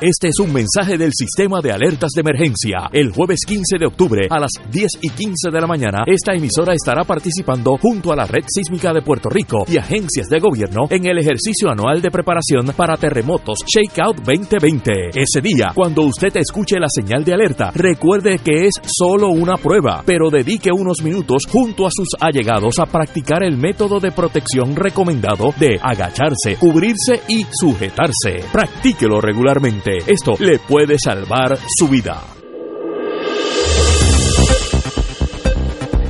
Este 0.00 0.28
es 0.28 0.38
un 0.38 0.52
mensaje 0.52 0.96
del 0.96 1.10
sistema 1.12 1.60
de 1.60 1.72
alertas 1.72 2.12
de 2.14 2.20
emergencia. 2.20 2.88
El 2.92 3.10
jueves 3.10 3.40
15 3.44 3.78
de 3.80 3.86
octubre 3.86 4.28
a 4.30 4.38
las 4.38 4.52
10 4.70 4.90
y 5.02 5.10
15 5.10 5.50
de 5.50 5.60
la 5.60 5.66
mañana, 5.66 6.04
esta 6.06 6.34
emisora 6.34 6.72
estará 6.72 7.02
participando 7.02 7.76
junto 7.78 8.12
a 8.12 8.16
la 8.16 8.24
Red 8.24 8.44
Sísmica 8.46 8.92
de 8.92 9.02
Puerto 9.02 9.28
Rico 9.28 9.64
y 9.66 9.76
agencias 9.76 10.28
de 10.28 10.38
gobierno 10.38 10.86
en 10.88 11.04
el 11.04 11.18
ejercicio 11.18 11.68
anual 11.68 12.00
de 12.00 12.12
preparación 12.12 12.66
para 12.76 12.96
terremotos 12.96 13.58
Shakeout 13.66 14.18
2020. 14.18 14.92
Ese 15.16 15.40
día, 15.42 15.72
cuando 15.74 16.02
usted 16.02 16.36
escuche 16.36 16.78
la 16.78 16.88
señal 16.88 17.24
de 17.24 17.34
alerta, 17.34 17.72
recuerde 17.74 18.38
que 18.38 18.68
es 18.68 18.74
solo 18.86 19.30
una 19.30 19.56
prueba, 19.56 20.04
pero 20.06 20.30
dedique 20.30 20.70
unos 20.70 21.02
minutos 21.02 21.42
junto 21.50 21.88
a 21.88 21.90
sus 21.90 22.10
allegados 22.20 22.78
a 22.78 22.86
practicar 22.86 23.42
el 23.42 23.56
método 23.56 23.98
de 23.98 24.12
protección 24.12 24.76
recomendado 24.76 25.52
de 25.58 25.80
agacharse, 25.82 26.54
cubrirse 26.54 27.20
y 27.26 27.44
sujetarse. 27.50 28.44
Practíquelo 28.52 29.20
regularmente. 29.20 29.87
Esto 30.06 30.34
le 30.38 30.58
puede 30.58 30.98
salvar 30.98 31.58
su 31.78 31.88
vida. 31.88 32.22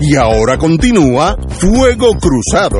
Y 0.00 0.14
ahora 0.16 0.56
continúa 0.58 1.36
Fuego 1.48 2.12
Cruzado. 2.12 2.78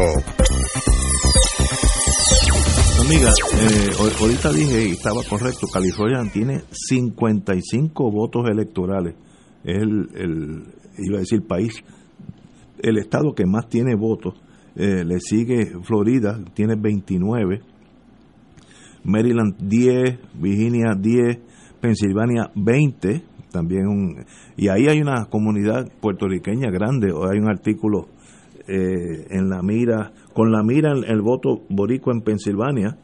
Amiga, 3.00 3.30
eh, 3.30 3.90
ahor- 3.98 4.20
ahorita 4.20 4.52
dije 4.52 4.88
y 4.88 4.90
estaba 4.92 5.22
correcto, 5.28 5.66
California 5.72 6.20
tiene 6.32 6.62
55 6.70 8.10
votos 8.10 8.46
electorales. 8.50 9.14
Es 9.64 9.76
el, 9.82 10.08
el- 10.14 10.62
iba 10.98 11.16
a 11.16 11.20
decir 11.20 11.40
país, 11.46 11.72
el 12.82 12.98
estado 12.98 13.34
que 13.34 13.46
más 13.46 13.68
tiene 13.68 13.94
votos. 13.96 14.34
Eh, 14.76 15.04
le 15.04 15.18
sigue 15.20 15.72
Florida, 15.82 16.38
tiene 16.54 16.74
29. 16.76 17.62
Maryland 19.08 19.56
10, 19.58 20.18
Virginia 20.34 20.94
10, 20.94 21.38
Pensilvania 21.80 22.50
20, 22.54 23.22
también 23.50 23.86
un, 23.88 24.24
y 24.56 24.68
ahí 24.68 24.86
hay 24.86 25.00
una 25.00 25.24
comunidad 25.30 25.88
puertorriqueña 26.00 26.70
grande, 26.70 27.08
hay 27.08 27.38
un 27.38 27.48
artículo 27.48 28.08
eh, 28.66 29.26
en 29.30 29.48
la 29.48 29.62
mira, 29.62 30.12
con 30.34 30.52
la 30.52 30.62
mira 30.62 30.92
el, 30.92 31.04
el 31.04 31.22
voto 31.22 31.62
boricua 31.70 32.12
en 32.12 32.20
Pensilvania, 32.20 32.98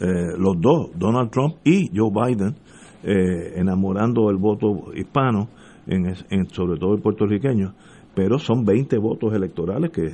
eh, 0.00 0.36
los 0.38 0.60
dos, 0.60 0.90
Donald 0.96 1.30
Trump 1.30 1.56
y 1.64 1.90
Joe 1.92 2.10
Biden, 2.10 2.54
eh, 3.02 3.54
enamorando 3.56 4.30
el 4.30 4.36
voto 4.36 4.94
hispano, 4.94 5.48
en, 5.88 6.14
sobre 6.50 6.78
todo 6.78 6.94
el 6.94 7.02
puertorriqueño, 7.02 7.74
pero 8.14 8.38
son 8.38 8.64
20 8.64 8.96
votos 8.98 9.34
electorales 9.34 9.90
que, 9.90 10.06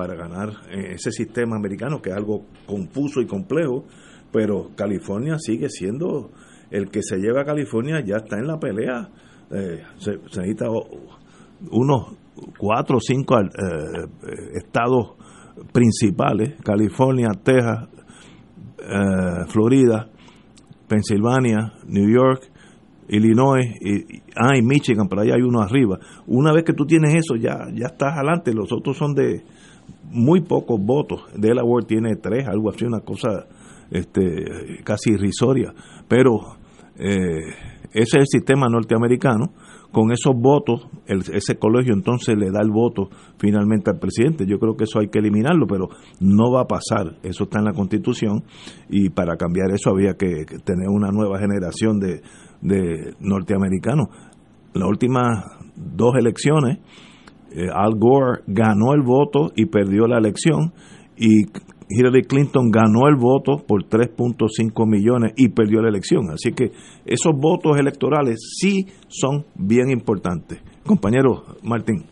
para 0.00 0.14
ganar 0.14 0.48
ese 0.70 1.10
sistema 1.10 1.56
americano, 1.56 2.00
que 2.00 2.08
es 2.08 2.16
algo 2.16 2.46
confuso 2.66 3.20
y 3.20 3.26
complejo, 3.26 3.84
pero 4.32 4.70
California 4.74 5.36
sigue 5.38 5.68
siendo 5.68 6.30
el 6.70 6.90
que 6.90 7.02
se 7.02 7.18
lleva 7.18 7.42
a 7.42 7.44
California, 7.44 8.02
ya 8.02 8.16
está 8.16 8.38
en 8.38 8.46
la 8.46 8.58
pelea. 8.58 9.10
Eh, 9.50 9.82
se, 9.98 10.12
necesita 10.12 10.70
unos 11.70 12.16
cuatro 12.56 12.96
o 12.96 13.00
cinco 13.00 13.38
eh, 13.38 13.44
estados 14.54 15.16
principales, 15.70 16.54
California, 16.64 17.28
Texas, 17.42 17.86
eh, 18.78 19.44
Florida, 19.48 20.08
Pensilvania, 20.88 21.74
New 21.88 22.08
York, 22.08 22.50
Illinois 23.08 23.66
y, 23.82 24.22
ah, 24.34 24.56
y 24.56 24.62
Michigan, 24.62 25.08
pero 25.10 25.20
ahí 25.20 25.30
hay 25.30 25.42
uno 25.42 25.60
arriba. 25.60 25.98
Una 26.26 26.54
vez 26.54 26.64
que 26.64 26.72
tú 26.72 26.86
tienes 26.86 27.12
eso, 27.14 27.36
ya, 27.36 27.66
ya 27.74 27.88
estás 27.88 28.14
adelante. 28.14 28.54
Los 28.54 28.72
otros 28.72 28.96
son 28.96 29.14
de 29.14 29.42
muy 30.10 30.40
pocos 30.42 30.80
votos. 30.80 31.22
Delaware 31.36 31.86
tiene 31.86 32.16
tres, 32.16 32.46
algo 32.48 32.70
así, 32.70 32.84
una 32.84 33.00
cosa 33.00 33.46
este, 33.90 34.82
casi 34.84 35.10
irrisoria. 35.12 35.72
Pero 36.08 36.56
eh, 36.96 37.54
ese 37.92 38.02
es 38.02 38.14
el 38.14 38.26
sistema 38.26 38.66
norteamericano 38.68 39.52
con 39.90 40.12
esos 40.12 40.34
votos, 40.36 40.86
ese 41.06 41.56
colegio 41.56 41.94
entonces 41.94 42.36
le 42.36 42.50
da 42.50 42.60
el 42.62 42.70
voto 42.70 43.08
finalmente 43.38 43.90
al 43.90 43.98
presidente. 43.98 44.46
Yo 44.46 44.58
creo 44.58 44.76
que 44.76 44.84
eso 44.84 45.00
hay 45.00 45.08
que 45.08 45.18
eliminarlo, 45.18 45.66
pero 45.66 45.88
no 46.20 46.52
va 46.52 46.62
a 46.62 46.66
pasar. 46.66 47.16
Eso 47.22 47.44
está 47.44 47.58
en 47.58 47.64
la 47.64 47.72
Constitución 47.72 48.44
y 48.88 49.10
para 49.10 49.36
cambiar 49.36 49.72
eso 49.72 49.90
había 49.90 50.14
que, 50.14 50.44
tener 50.64 50.88
una 50.88 51.10
nueva 51.10 51.38
generación 51.38 51.98
de, 51.98 52.22
de 52.60 53.14
norteamericanos. 53.18 54.08
Las 54.74 54.88
últimas 54.88 55.44
dos 55.74 56.14
elecciones, 56.16 56.78
eh, 57.52 57.68
Al 57.72 57.94
Gore 57.98 58.42
ganó 58.46 58.94
el 58.94 59.02
voto 59.02 59.50
y 59.56 59.66
perdió 59.66 60.06
la 60.06 60.18
elección 60.18 60.72
y 61.16 61.44
Hillary 61.90 62.22
Clinton 62.22 62.70
ganó 62.70 63.08
el 63.08 63.16
voto 63.16 63.64
por 63.66 63.82
3.5 63.82 64.86
millones 64.86 65.34
y 65.36 65.48
perdió 65.48 65.82
la 65.82 65.88
elección. 65.88 66.30
Así 66.30 66.52
que 66.52 66.70
esos 67.04 67.32
votos 67.36 67.78
electorales 67.78 68.38
sí 68.58 68.86
son 69.08 69.44
bien 69.56 69.90
importantes. 69.90 70.62
Compañero 70.86 71.42
Martín. 71.62 72.04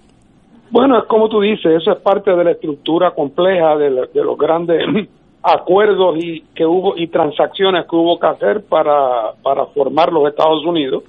Bueno, 0.71 0.99
es 0.99 1.05
como 1.07 1.29
tú 1.29 1.41
dices, 1.41 1.81
eso 1.81 1.93
es 1.93 2.01
parte 2.01 2.31
de 2.31 2.45
la 2.45 2.51
estructura 2.51 3.13
compleja 3.13 3.77
de, 3.77 3.91
los 3.91 4.37
grandes 4.37 4.83
acuerdos 5.43 6.17
y 6.23 6.43
que 6.55 6.67
hubo 6.67 6.95
y 6.97 7.07
transacciones 7.07 7.87
que 7.89 7.97
hubo 7.97 8.19
que 8.19 8.27
hacer 8.27 8.65
para, 8.69 9.33
para 9.43 9.67
formar 9.67 10.13
los 10.13 10.29
Estados 10.29 10.65
Unidos, 10.67 11.05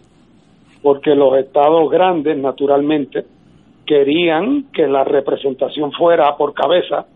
porque 0.81 1.14
los 1.14 1.38
estados 1.38 1.89
grandes, 1.89 2.38
naturalmente, 2.38 3.26
querían 3.89 4.65
que 4.71 4.85
la 4.85 5.03
representación 5.03 5.91
fuera 5.93 6.37
por 6.37 6.53
cabeza 6.53 7.07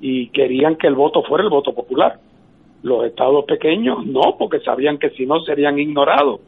y 0.00 0.28
querían 0.28 0.76
que 0.76 0.86
el 0.86 0.94
voto 0.94 1.24
fuera 1.24 1.42
el 1.42 1.50
voto 1.50 1.74
popular. 1.74 2.20
Los 2.84 3.04
estados 3.04 3.44
pequeños 3.46 4.06
no, 4.06 4.36
porque 4.38 4.60
sabían 4.60 4.98
que 4.98 5.10
si 5.10 5.26
no 5.26 5.40
serían 5.40 5.76
ignorados. 5.76 6.40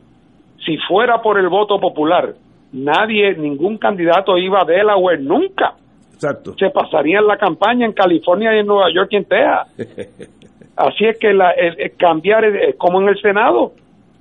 Si 0.64 0.76
fuera 0.86 1.20
por 1.20 1.36
el 1.36 1.48
voto 1.48 1.80
popular, 1.80 2.34
nadie, 2.70 3.34
ningún 3.34 3.76
candidato 3.78 4.38
iba 4.38 4.60
a 4.62 4.64
Delaware 4.64 5.20
nunca. 5.20 5.74
Exacto. 6.14 6.54
Se 6.56 6.70
pasaría 6.70 7.20
la 7.20 7.36
campaña 7.36 7.86
en 7.86 7.92
California 7.92 8.54
y 8.54 8.60
en 8.60 8.66
Nueva 8.68 8.92
York 8.94 9.08
y 9.10 9.16
en 9.16 9.24
Texas. 9.24 9.74
Así 10.76 11.06
es 11.06 11.18
que 11.18 11.34
la, 11.34 11.50
el, 11.50 11.96
cambiar 11.96 12.44
es 12.44 12.76
como 12.76 13.00
en 13.00 13.08
el 13.08 13.20
Senado. 13.20 13.72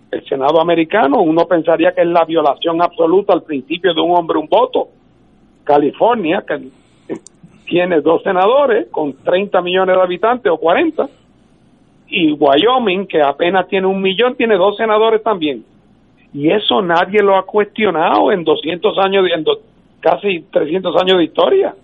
El 0.10 0.26
Senado 0.26 0.60
americano, 0.60 1.22
uno 1.22 1.46
pensaría 1.46 1.92
que 1.92 2.02
es 2.02 2.08
la 2.08 2.26
violación 2.26 2.82
absoluta 2.82 3.32
al 3.34 3.44
principio 3.44 3.94
de 3.94 4.02
un 4.02 4.18
hombre 4.18 4.40
un 4.40 4.48
voto. 4.48 4.88
California, 5.70 6.44
que 6.48 6.68
tiene 7.68 8.02
dos 8.02 8.24
senadores 8.24 8.88
con 8.90 9.14
30 9.14 9.62
millones 9.62 9.96
de 9.96 10.02
habitantes 10.02 10.52
o 10.52 10.58
40, 10.58 11.08
y 12.08 12.32
Wyoming, 12.32 13.06
que 13.06 13.22
apenas 13.22 13.68
tiene 13.68 13.86
un 13.86 14.02
millón, 14.02 14.34
tiene 14.36 14.56
dos 14.56 14.76
senadores 14.78 15.22
también. 15.22 15.64
Y 16.34 16.50
eso 16.50 16.82
nadie 16.82 17.22
lo 17.22 17.38
ha 17.38 17.46
cuestionado 17.46 18.32
en 18.32 18.44
200 18.44 18.98
años, 18.98 19.28
en 19.32 19.46
casi 20.00 20.40
300 20.52 20.96
años 21.04 21.20
de 21.20 21.24
historia. 21.26 21.76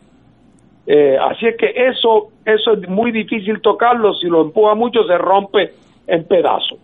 Eh, 0.88 1.18
así 1.22 1.46
es 1.46 1.56
que 1.56 1.72
eso, 1.76 2.30
eso 2.44 2.74
es 2.74 2.90
muy 2.90 3.12
difícil 3.12 3.62
tocarlo, 3.62 4.16
si 4.16 4.28
lo 4.28 4.42
empuja 4.42 4.74
mucho 4.74 5.04
se 5.04 5.18
rompe 5.20 5.74
en 6.08 6.24
pedazos. 6.24 6.80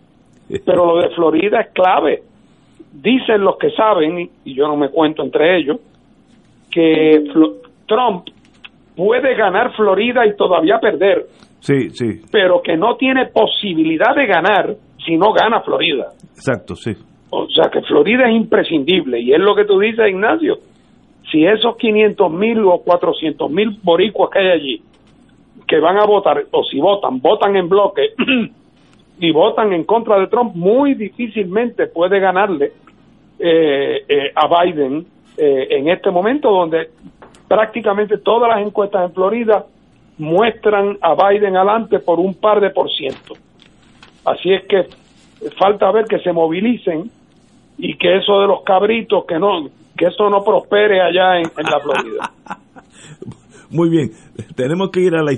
Pero 0.64 0.86
lo 0.86 0.98
de 0.98 1.08
Florida 1.16 1.62
es 1.62 1.68
clave. 1.72 2.22
Dicen 2.92 3.40
los 3.40 3.56
que 3.56 3.70
saben, 3.70 4.30
y 4.44 4.54
yo 4.54 4.68
no 4.68 4.76
me 4.76 4.88
cuento 4.88 5.24
entre 5.24 5.56
ellos, 5.56 5.78
que 6.72 7.24
Trump 7.86 8.24
puede 8.96 9.34
ganar 9.36 9.74
Florida 9.76 10.26
y 10.26 10.36
todavía 10.36 10.78
perder. 10.80 11.26
Sí, 11.60 11.90
sí. 11.90 12.22
Pero 12.32 12.60
que 12.62 12.76
no 12.76 12.96
tiene 12.96 13.26
posibilidad 13.26 14.14
de 14.16 14.26
ganar 14.26 14.74
si 15.04 15.16
no 15.16 15.32
gana 15.32 15.60
Florida. 15.60 16.08
Exacto, 16.34 16.74
sí. 16.74 16.92
O 17.30 17.46
sea 17.48 17.70
que 17.70 17.82
Florida 17.82 18.28
es 18.28 18.34
imprescindible 18.34 19.20
y 19.20 19.32
es 19.32 19.38
lo 19.38 19.54
que 19.54 19.64
tú 19.64 19.78
dices, 19.78 20.08
Ignacio. 20.08 20.58
Si 21.30 21.44
esos 21.44 21.76
500 21.76 22.32
mil 22.32 22.64
o 22.64 22.78
400 22.78 23.50
mil 23.50 23.78
boricuas 23.82 24.30
que 24.30 24.38
hay 24.38 24.48
allí, 24.48 24.82
que 25.66 25.78
van 25.78 25.98
a 25.98 26.04
votar, 26.04 26.44
o 26.50 26.64
si 26.64 26.78
votan, 26.78 27.20
votan 27.20 27.56
en 27.56 27.68
bloque 27.68 28.08
y 29.20 29.30
votan 29.30 29.72
en 29.72 29.84
contra 29.84 30.18
de 30.18 30.26
Trump, 30.26 30.54
muy 30.54 30.94
difícilmente 30.94 31.86
puede 31.86 32.20
ganarle 32.20 32.72
eh, 33.38 34.04
eh, 34.08 34.32
a 34.34 34.64
Biden 34.64 35.06
eh, 35.44 35.66
en 35.70 35.88
este 35.88 36.08
momento 36.12 36.52
donde 36.52 36.90
prácticamente 37.48 38.16
todas 38.18 38.48
las 38.48 38.64
encuestas 38.64 39.08
en 39.08 39.12
Florida 39.12 39.66
muestran 40.16 40.96
a 41.00 41.16
Biden 41.16 41.56
adelante 41.56 41.98
por 41.98 42.20
un 42.20 42.34
par 42.34 42.60
de 42.60 42.70
por 42.70 42.88
ciento. 42.88 43.34
Así 44.24 44.52
es 44.52 44.62
que 44.68 44.86
falta 45.58 45.90
ver 45.90 46.04
que 46.04 46.20
se 46.20 46.32
movilicen 46.32 47.10
y 47.76 47.96
que 47.96 48.18
eso 48.18 48.40
de 48.40 48.46
los 48.46 48.62
cabritos, 48.62 49.24
que 49.24 49.36
no, 49.40 49.68
que 49.96 50.06
eso 50.06 50.30
no 50.30 50.44
prospere 50.44 51.00
allá 51.00 51.40
en, 51.40 51.50
la 51.56 51.80
Florida. 51.80 52.30
Muy 53.72 53.88
bien, 53.88 54.12
tenemos 54.54 54.90
que 54.90 55.00
ir 55.00 55.14
a 55.14 55.22
la... 55.22 55.32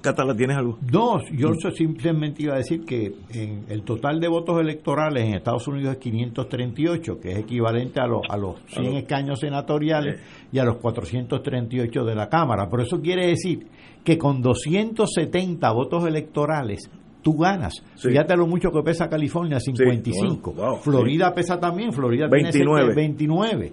Catala, 0.00 0.34
¿tienes 0.34 0.56
algo? 0.56 0.78
No, 0.90 1.20
yo 1.30 1.52
simplemente 1.74 2.44
iba 2.44 2.54
a 2.54 2.58
decir 2.58 2.84
que 2.84 3.12
en 3.30 3.64
el 3.68 3.82
total 3.82 4.18
de 4.18 4.28
votos 4.28 4.60
electorales 4.60 5.24
en 5.24 5.34
Estados 5.34 5.68
Unidos 5.68 5.92
es 5.92 5.98
538, 5.98 7.20
que 7.20 7.32
es 7.32 7.38
equivalente 7.38 8.00
a, 8.00 8.06
los 8.06 8.22
a 8.28 8.36
los 8.36 8.60
100 8.68 8.96
escaños 8.96 9.40
senatoriales 9.40 10.20
y 10.52 10.58
a 10.58 10.64
los 10.64 10.76
438 10.76 12.04
de 12.04 12.14
la 12.14 12.28
Cámara. 12.28 12.68
Por 12.68 12.80
eso 12.80 13.00
quiere 13.00 13.26
decir 13.26 13.66
que 14.02 14.16
con 14.16 14.40
270 14.40 15.70
votos 15.72 16.06
electorales 16.06 16.90
tú 17.22 17.36
ganas. 17.36 17.74
Fíjate 17.96 18.36
lo 18.36 18.46
mucho 18.46 18.70
que 18.70 18.82
pesa 18.82 19.08
California, 19.08 19.58
55. 19.58 20.78
Florida 20.80 21.34
pesa 21.34 21.58
también, 21.58 21.92
Florida 21.92 22.28
29. 22.30 22.80
tiene 22.80 22.94
29. 22.94 23.72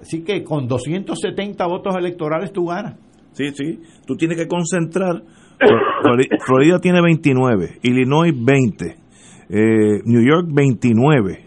Así 0.00 0.24
que 0.24 0.42
con 0.42 0.66
270 0.66 1.66
votos 1.66 1.94
electorales 1.96 2.52
tú 2.52 2.66
ganas. 2.66 2.96
Sí, 3.34 3.50
sí. 3.50 3.78
Tú 4.06 4.16
tienes 4.16 4.38
que 4.38 4.48
concentrar. 4.48 5.22
Florida 6.46 6.78
tiene 6.80 7.00
29, 7.00 7.78
Illinois 7.82 8.32
20, 8.34 8.86
eh, 8.86 10.00
New 10.04 10.22
York 10.22 10.46
29. 10.52 11.38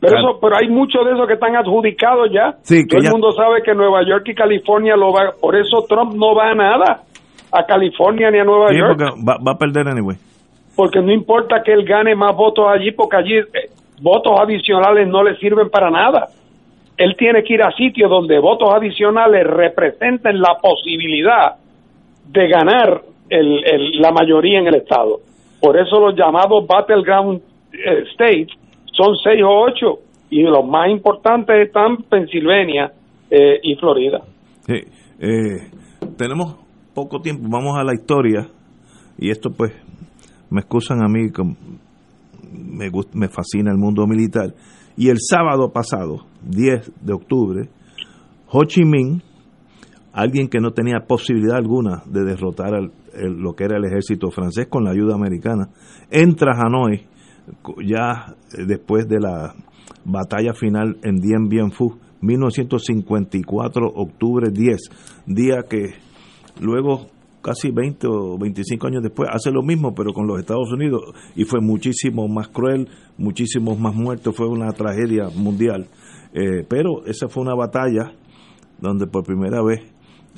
Pero, 0.00 0.18
eso, 0.18 0.38
pero 0.40 0.56
hay 0.56 0.68
muchos 0.68 1.04
de 1.04 1.12
esos 1.12 1.26
que 1.26 1.34
están 1.34 1.54
adjudicados 1.54 2.28
ya. 2.32 2.56
Sí, 2.62 2.86
Todo 2.86 3.00
el 3.00 3.10
mundo 3.10 3.30
sabe 3.32 3.62
que 3.62 3.74
Nueva 3.74 4.02
York 4.06 4.24
y 4.26 4.34
California 4.34 4.96
lo 4.96 5.12
va. 5.12 5.32
Por 5.40 5.54
eso 5.54 5.84
Trump 5.88 6.14
no 6.14 6.34
va 6.34 6.50
a 6.50 6.54
nada 6.54 7.02
a 7.52 7.64
California 7.64 8.30
ni 8.30 8.38
a 8.40 8.44
Nueva 8.44 8.68
sí, 8.68 8.78
York. 8.78 8.98
Va, 9.00 9.52
a 9.52 9.58
perder 9.58 9.88
anyway. 9.88 10.16
Porque 10.74 11.00
no 11.00 11.12
importa 11.12 11.62
que 11.64 11.72
él 11.72 11.84
gane 11.84 12.16
más 12.16 12.34
votos 12.34 12.66
allí, 12.68 12.90
porque 12.92 13.16
allí 13.16 13.38
eh, 13.38 13.70
votos 14.02 14.32
adicionales 14.40 15.06
no 15.08 15.22
le 15.22 15.36
sirven 15.36 15.70
para 15.70 15.90
nada 15.90 16.28
él 16.96 17.14
tiene 17.16 17.42
que 17.42 17.54
ir 17.54 17.62
a 17.62 17.72
sitios 17.72 18.10
donde 18.10 18.38
votos 18.38 18.68
adicionales 18.72 19.46
representen 19.46 20.40
la 20.40 20.56
posibilidad 20.60 21.56
de 22.28 22.48
ganar 22.48 23.02
la 23.30 24.12
mayoría 24.12 24.60
en 24.60 24.66
el 24.66 24.76
estado. 24.76 25.20
Por 25.60 25.78
eso 25.78 26.00
los 26.00 26.14
llamados 26.16 26.66
battleground 26.66 27.40
eh, 27.72 28.04
states 28.12 28.52
son 28.92 29.16
seis 29.22 29.42
o 29.42 29.48
ocho 29.48 30.00
y 30.28 30.42
los 30.42 30.66
más 30.66 30.90
importantes 30.90 31.66
están 31.66 31.98
Pensilvania 32.08 32.92
eh, 33.30 33.60
y 33.62 33.74
Florida. 33.76 34.20
Eh, 34.68 35.70
tenemos 36.16 36.56
poco 36.94 37.20
tiempo, 37.20 37.44
vamos 37.48 37.78
a 37.78 37.84
la 37.84 37.94
historia 37.94 38.48
y 39.18 39.30
esto 39.30 39.50
pues 39.50 39.72
me 40.50 40.60
excusan 40.60 41.02
a 41.02 41.08
mí, 41.08 41.30
me, 42.52 42.90
me 43.14 43.28
fascina 43.28 43.70
el 43.70 43.78
mundo 43.78 44.06
militar 44.06 44.52
y 44.96 45.08
el 45.08 45.18
sábado 45.18 45.70
pasado, 45.72 46.26
10 46.48 46.92
de 47.00 47.12
octubre, 47.12 47.68
Ho 48.48 48.64
Chi 48.64 48.84
Minh, 48.84 49.22
alguien 50.12 50.48
que 50.48 50.60
no 50.60 50.72
tenía 50.72 51.06
posibilidad 51.06 51.56
alguna 51.56 52.02
de 52.06 52.24
derrotar 52.24 52.74
al, 52.74 52.92
lo 53.14 53.54
que 53.54 53.64
era 53.64 53.76
el 53.76 53.84
ejército 53.84 54.30
francés 54.30 54.66
con 54.68 54.84
la 54.84 54.90
ayuda 54.90 55.14
americana, 55.14 55.68
entra 56.10 56.52
a 56.54 56.66
Hanoi 56.66 57.06
ya 57.84 58.34
después 58.66 59.08
de 59.08 59.20
la 59.20 59.54
batalla 60.04 60.52
final 60.54 60.98
en 61.02 61.16
Dien 61.16 61.48
Bien 61.48 61.70
Phu, 61.70 61.98
1954, 62.20 63.86
octubre 63.94 64.50
10, 64.50 64.80
día 65.26 65.64
que 65.68 65.94
luego 66.60 67.06
casi 67.42 67.70
20 67.72 68.06
o 68.06 68.38
25 68.38 68.86
años 68.86 69.02
después 69.02 69.28
hace 69.32 69.50
lo 69.50 69.62
mismo 69.62 69.92
pero 69.94 70.12
con 70.12 70.28
los 70.28 70.38
Estados 70.38 70.70
Unidos 70.72 71.02
y 71.34 71.44
fue 71.44 71.60
muchísimo 71.60 72.28
más 72.28 72.48
cruel, 72.48 72.88
muchísimos 73.18 73.78
más 73.78 73.94
muertos, 73.94 74.36
fue 74.36 74.48
una 74.48 74.70
tragedia 74.72 75.28
mundial. 75.34 75.88
Eh, 76.34 76.64
pero 76.68 77.04
esa 77.06 77.28
fue 77.28 77.42
una 77.42 77.54
batalla 77.54 78.12
donde 78.80 79.06
por 79.06 79.24
primera 79.24 79.62
vez 79.62 79.80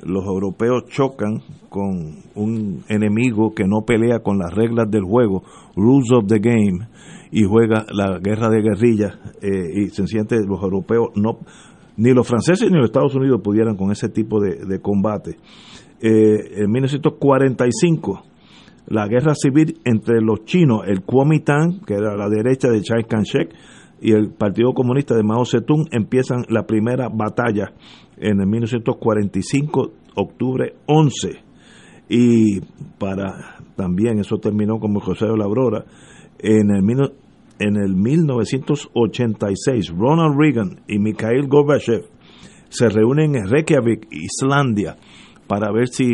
los 0.03 0.25
europeos 0.25 0.87
chocan 0.89 1.41
con 1.69 2.17
un 2.35 2.85
enemigo 2.89 3.55
que 3.55 3.65
no 3.65 3.83
pelea 3.87 4.21
con 4.21 4.39
las 4.39 4.53
reglas 4.53 4.91
del 4.91 5.05
juego, 5.05 5.45
rules 5.77 6.11
of 6.13 6.27
the 6.27 6.41
game, 6.41 6.89
y 7.31 7.45
juega 7.45 7.87
la 7.93 8.19
guerra 8.19 8.49
de 8.49 8.63
guerrillas 8.63 9.19
eh, 9.43 9.83
y 9.83 9.89
se 9.91 10.07
siente 10.07 10.37
los 10.47 10.63
europeos 10.63 11.09
no 11.17 11.39
ni 11.97 12.13
los 12.13 12.27
franceses 12.27 12.71
ni 12.71 12.77
los 12.77 12.87
Estados 12.87 13.15
Unidos 13.15 13.41
pudieran 13.43 13.77
con 13.77 13.93
ese 13.93 14.09
tipo 14.09 14.41
de, 14.41 14.81
combate. 14.81 15.37
Eh, 16.01 16.63
en 16.63 16.71
1945 16.71 18.23
la 18.87 19.07
guerra 19.09 19.35
civil 19.35 19.79
entre 19.85 20.21
los 20.21 20.45
chinos, 20.45 20.83
el 20.87 21.03
Kuomintang, 21.03 21.81
que 21.87 21.95
era 21.95 22.17
la 22.17 22.29
derecha 22.29 22.69
de 22.69 22.83
Chiang 22.83 23.07
Kai-shek, 23.09 23.55
y 24.05 24.13
el 24.13 24.31
Partido 24.31 24.75
Comunista 24.75 25.17
de 25.17 25.23
Mao 25.23 25.47
Zedong 25.47 25.89
empiezan 25.91 26.45
la 26.51 26.67
primera 26.67 27.09
batalla 27.09 27.73
en 28.19 28.39
el 28.39 28.47
1945, 28.47 29.93
octubre 30.17 30.75
11. 30.85 31.43
Y 32.11 32.61
para 32.99 33.57
también, 33.77 34.19
eso 34.19 34.37
terminó 34.37 34.79
como 34.79 35.01
José 35.01 35.25
de 35.25 35.39
la 35.39 35.47
Aurora, 35.47 35.87
en 36.39 36.71
el, 36.71 36.85
en 37.59 37.77
el 37.79 37.97
1986, 37.97 39.95
Ronald 39.97 40.39
Reagan 40.39 40.83
y 40.87 40.99
Mikhail 40.99 41.49
Gorbachev 41.49 42.03
se 42.69 42.91
reúnen 42.91 43.37
en 43.37 43.49
Reykjavik, 43.49 44.07
Islandia, 44.11 44.99
para 45.47 45.73
ver 45.73 45.89
si 45.89 46.13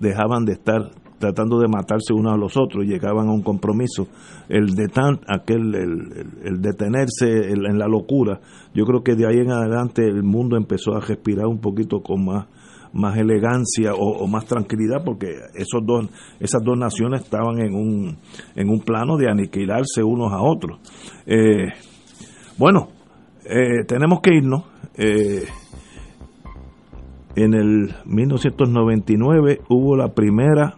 dejaban 0.00 0.44
de 0.44 0.52
estar 0.52 0.90
tratando 1.18 1.58
de 1.58 1.68
matarse 1.68 2.12
unos 2.12 2.32
a 2.32 2.36
los 2.36 2.56
otros 2.56 2.84
y 2.84 2.88
llegaban 2.88 3.28
a 3.28 3.32
un 3.32 3.42
compromiso. 3.42 4.08
El, 4.48 4.74
detan, 4.74 5.20
aquel, 5.28 5.74
el, 5.74 6.60
detenerse 6.60 7.50
en 7.50 7.78
la 7.78 7.86
locura, 7.86 8.40
yo 8.74 8.84
creo 8.84 9.02
que 9.02 9.14
de 9.14 9.26
ahí 9.26 9.38
en 9.38 9.50
adelante 9.50 10.06
el 10.06 10.22
mundo 10.22 10.56
empezó 10.56 10.94
a 10.94 11.00
respirar 11.00 11.46
un 11.46 11.60
poquito 11.60 12.00
con 12.00 12.24
más 12.24 12.46
más 12.92 13.18
elegancia 13.18 13.92
o, 13.94 14.26
más 14.26 14.46
tranquilidad 14.46 15.04
porque 15.04 15.26
esos 15.54 15.84
dos 15.84 16.08
esas 16.40 16.62
dos 16.64 16.78
naciones 16.78 17.22
estaban 17.22 17.58
en 17.58 17.74
un 17.74 18.16
en 18.54 18.68
un 18.70 18.80
plano 18.80 19.18
de 19.18 19.28
aniquilarse 19.28 20.02
unos 20.02 20.32
a 20.32 20.40
otros 20.40 20.78
eh, 21.26 21.72
bueno 22.56 22.88
eh, 23.44 23.84
tenemos 23.86 24.20
que 24.20 24.34
irnos 24.34 24.64
eh, 24.94 25.44
en 27.34 27.52
el 27.52 27.94
1999 28.06 29.60
hubo 29.68 29.94
la 29.94 30.14
primera 30.14 30.74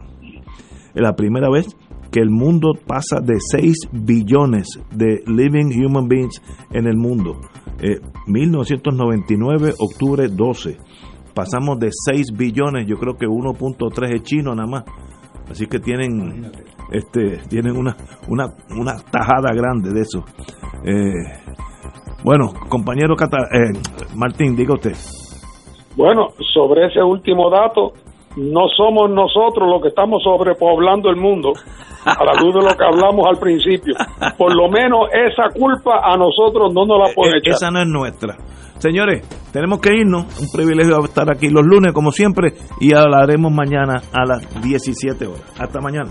la 1.01 1.15
primera 1.15 1.49
vez 1.51 1.77
que 2.11 2.21
el 2.21 2.31
mundo 2.31 2.73
pasa 2.87 3.21
de 3.21 3.37
6 3.39 3.91
billones 3.93 4.81
de 4.91 5.23
living 5.27 5.71
human 5.85 6.09
beings 6.09 6.43
en 6.73 6.87
el 6.87 6.97
mundo. 6.97 7.37
1999, 8.27 9.75
octubre 9.79 10.29
12. 10.29 10.77
Pasamos 11.35 11.79
de 11.79 11.91
6 11.93 12.33
billones, 12.37 12.87
yo 12.87 12.97
creo 12.97 13.15
que 13.15 13.27
1.3 13.27 14.15
es 14.15 14.23
chino 14.23 14.55
nada 14.55 14.69
más. 14.69 14.85
Así 15.51 15.67
que 15.67 15.79
tienen 15.79 16.51
este 16.91 17.39
tienen 17.49 17.77
una, 17.77 17.97
una, 18.29 18.47
una 18.71 18.97
tajada 19.11 19.53
grande 19.55 19.93
de 19.93 20.01
eso. 20.01 20.25
Eh, 20.85 21.59
bueno, 22.25 22.53
compañero 22.69 23.15
eh, 23.15 23.73
Martín, 24.17 24.57
diga 24.57 24.75
usted. 24.75 24.95
Bueno, 25.97 26.29
sobre 26.55 26.87
ese 26.87 27.03
último 27.03 27.51
dato, 27.51 27.93
no 28.39 28.69
somos 28.69 29.11
nosotros 29.11 29.69
los 29.69 29.83
que 29.83 29.89
estamos 29.89 30.23
sobrepoblando 30.23 31.11
el 31.11 31.17
mundo, 31.17 31.53
a 32.05 32.25
la 32.25 32.33
luz 32.41 32.55
de 32.55 32.63
lo 32.63 32.77
que 32.77 32.85
hablamos 32.85 33.27
al 33.27 33.39
principio. 33.39 33.95
Por 34.37 34.55
lo 34.55 34.71
menos 34.71 35.09
esa 35.13 35.51
culpa 35.53 36.01
a 36.03 36.17
nosotros 36.17 36.73
no 36.73 36.87
nos 36.87 37.09
la 37.09 37.15
puede 37.15 37.35
e-, 37.35 37.39
echar. 37.39 37.55
Esa 37.55 37.71
no 37.71 37.81
es 37.81 37.89
nuestra. 37.89 38.37
Señores, 38.79 39.27
tenemos 39.53 39.81
que 39.81 39.93
irnos. 39.93 40.25
Un 40.41 40.49
privilegio 40.53 41.05
estar 41.05 41.29
aquí 41.31 41.51
los 41.51 41.65
lunes, 41.67 41.93
como 41.93 42.13
siempre, 42.13 42.53
y 42.81 42.95
hablaremos 42.95 43.51
mañana 43.51 44.01
a 44.13 44.25
las 44.25 44.63
17 44.63 45.27
horas. 45.27 45.43
Hasta 45.59 45.81
mañana. 45.81 46.11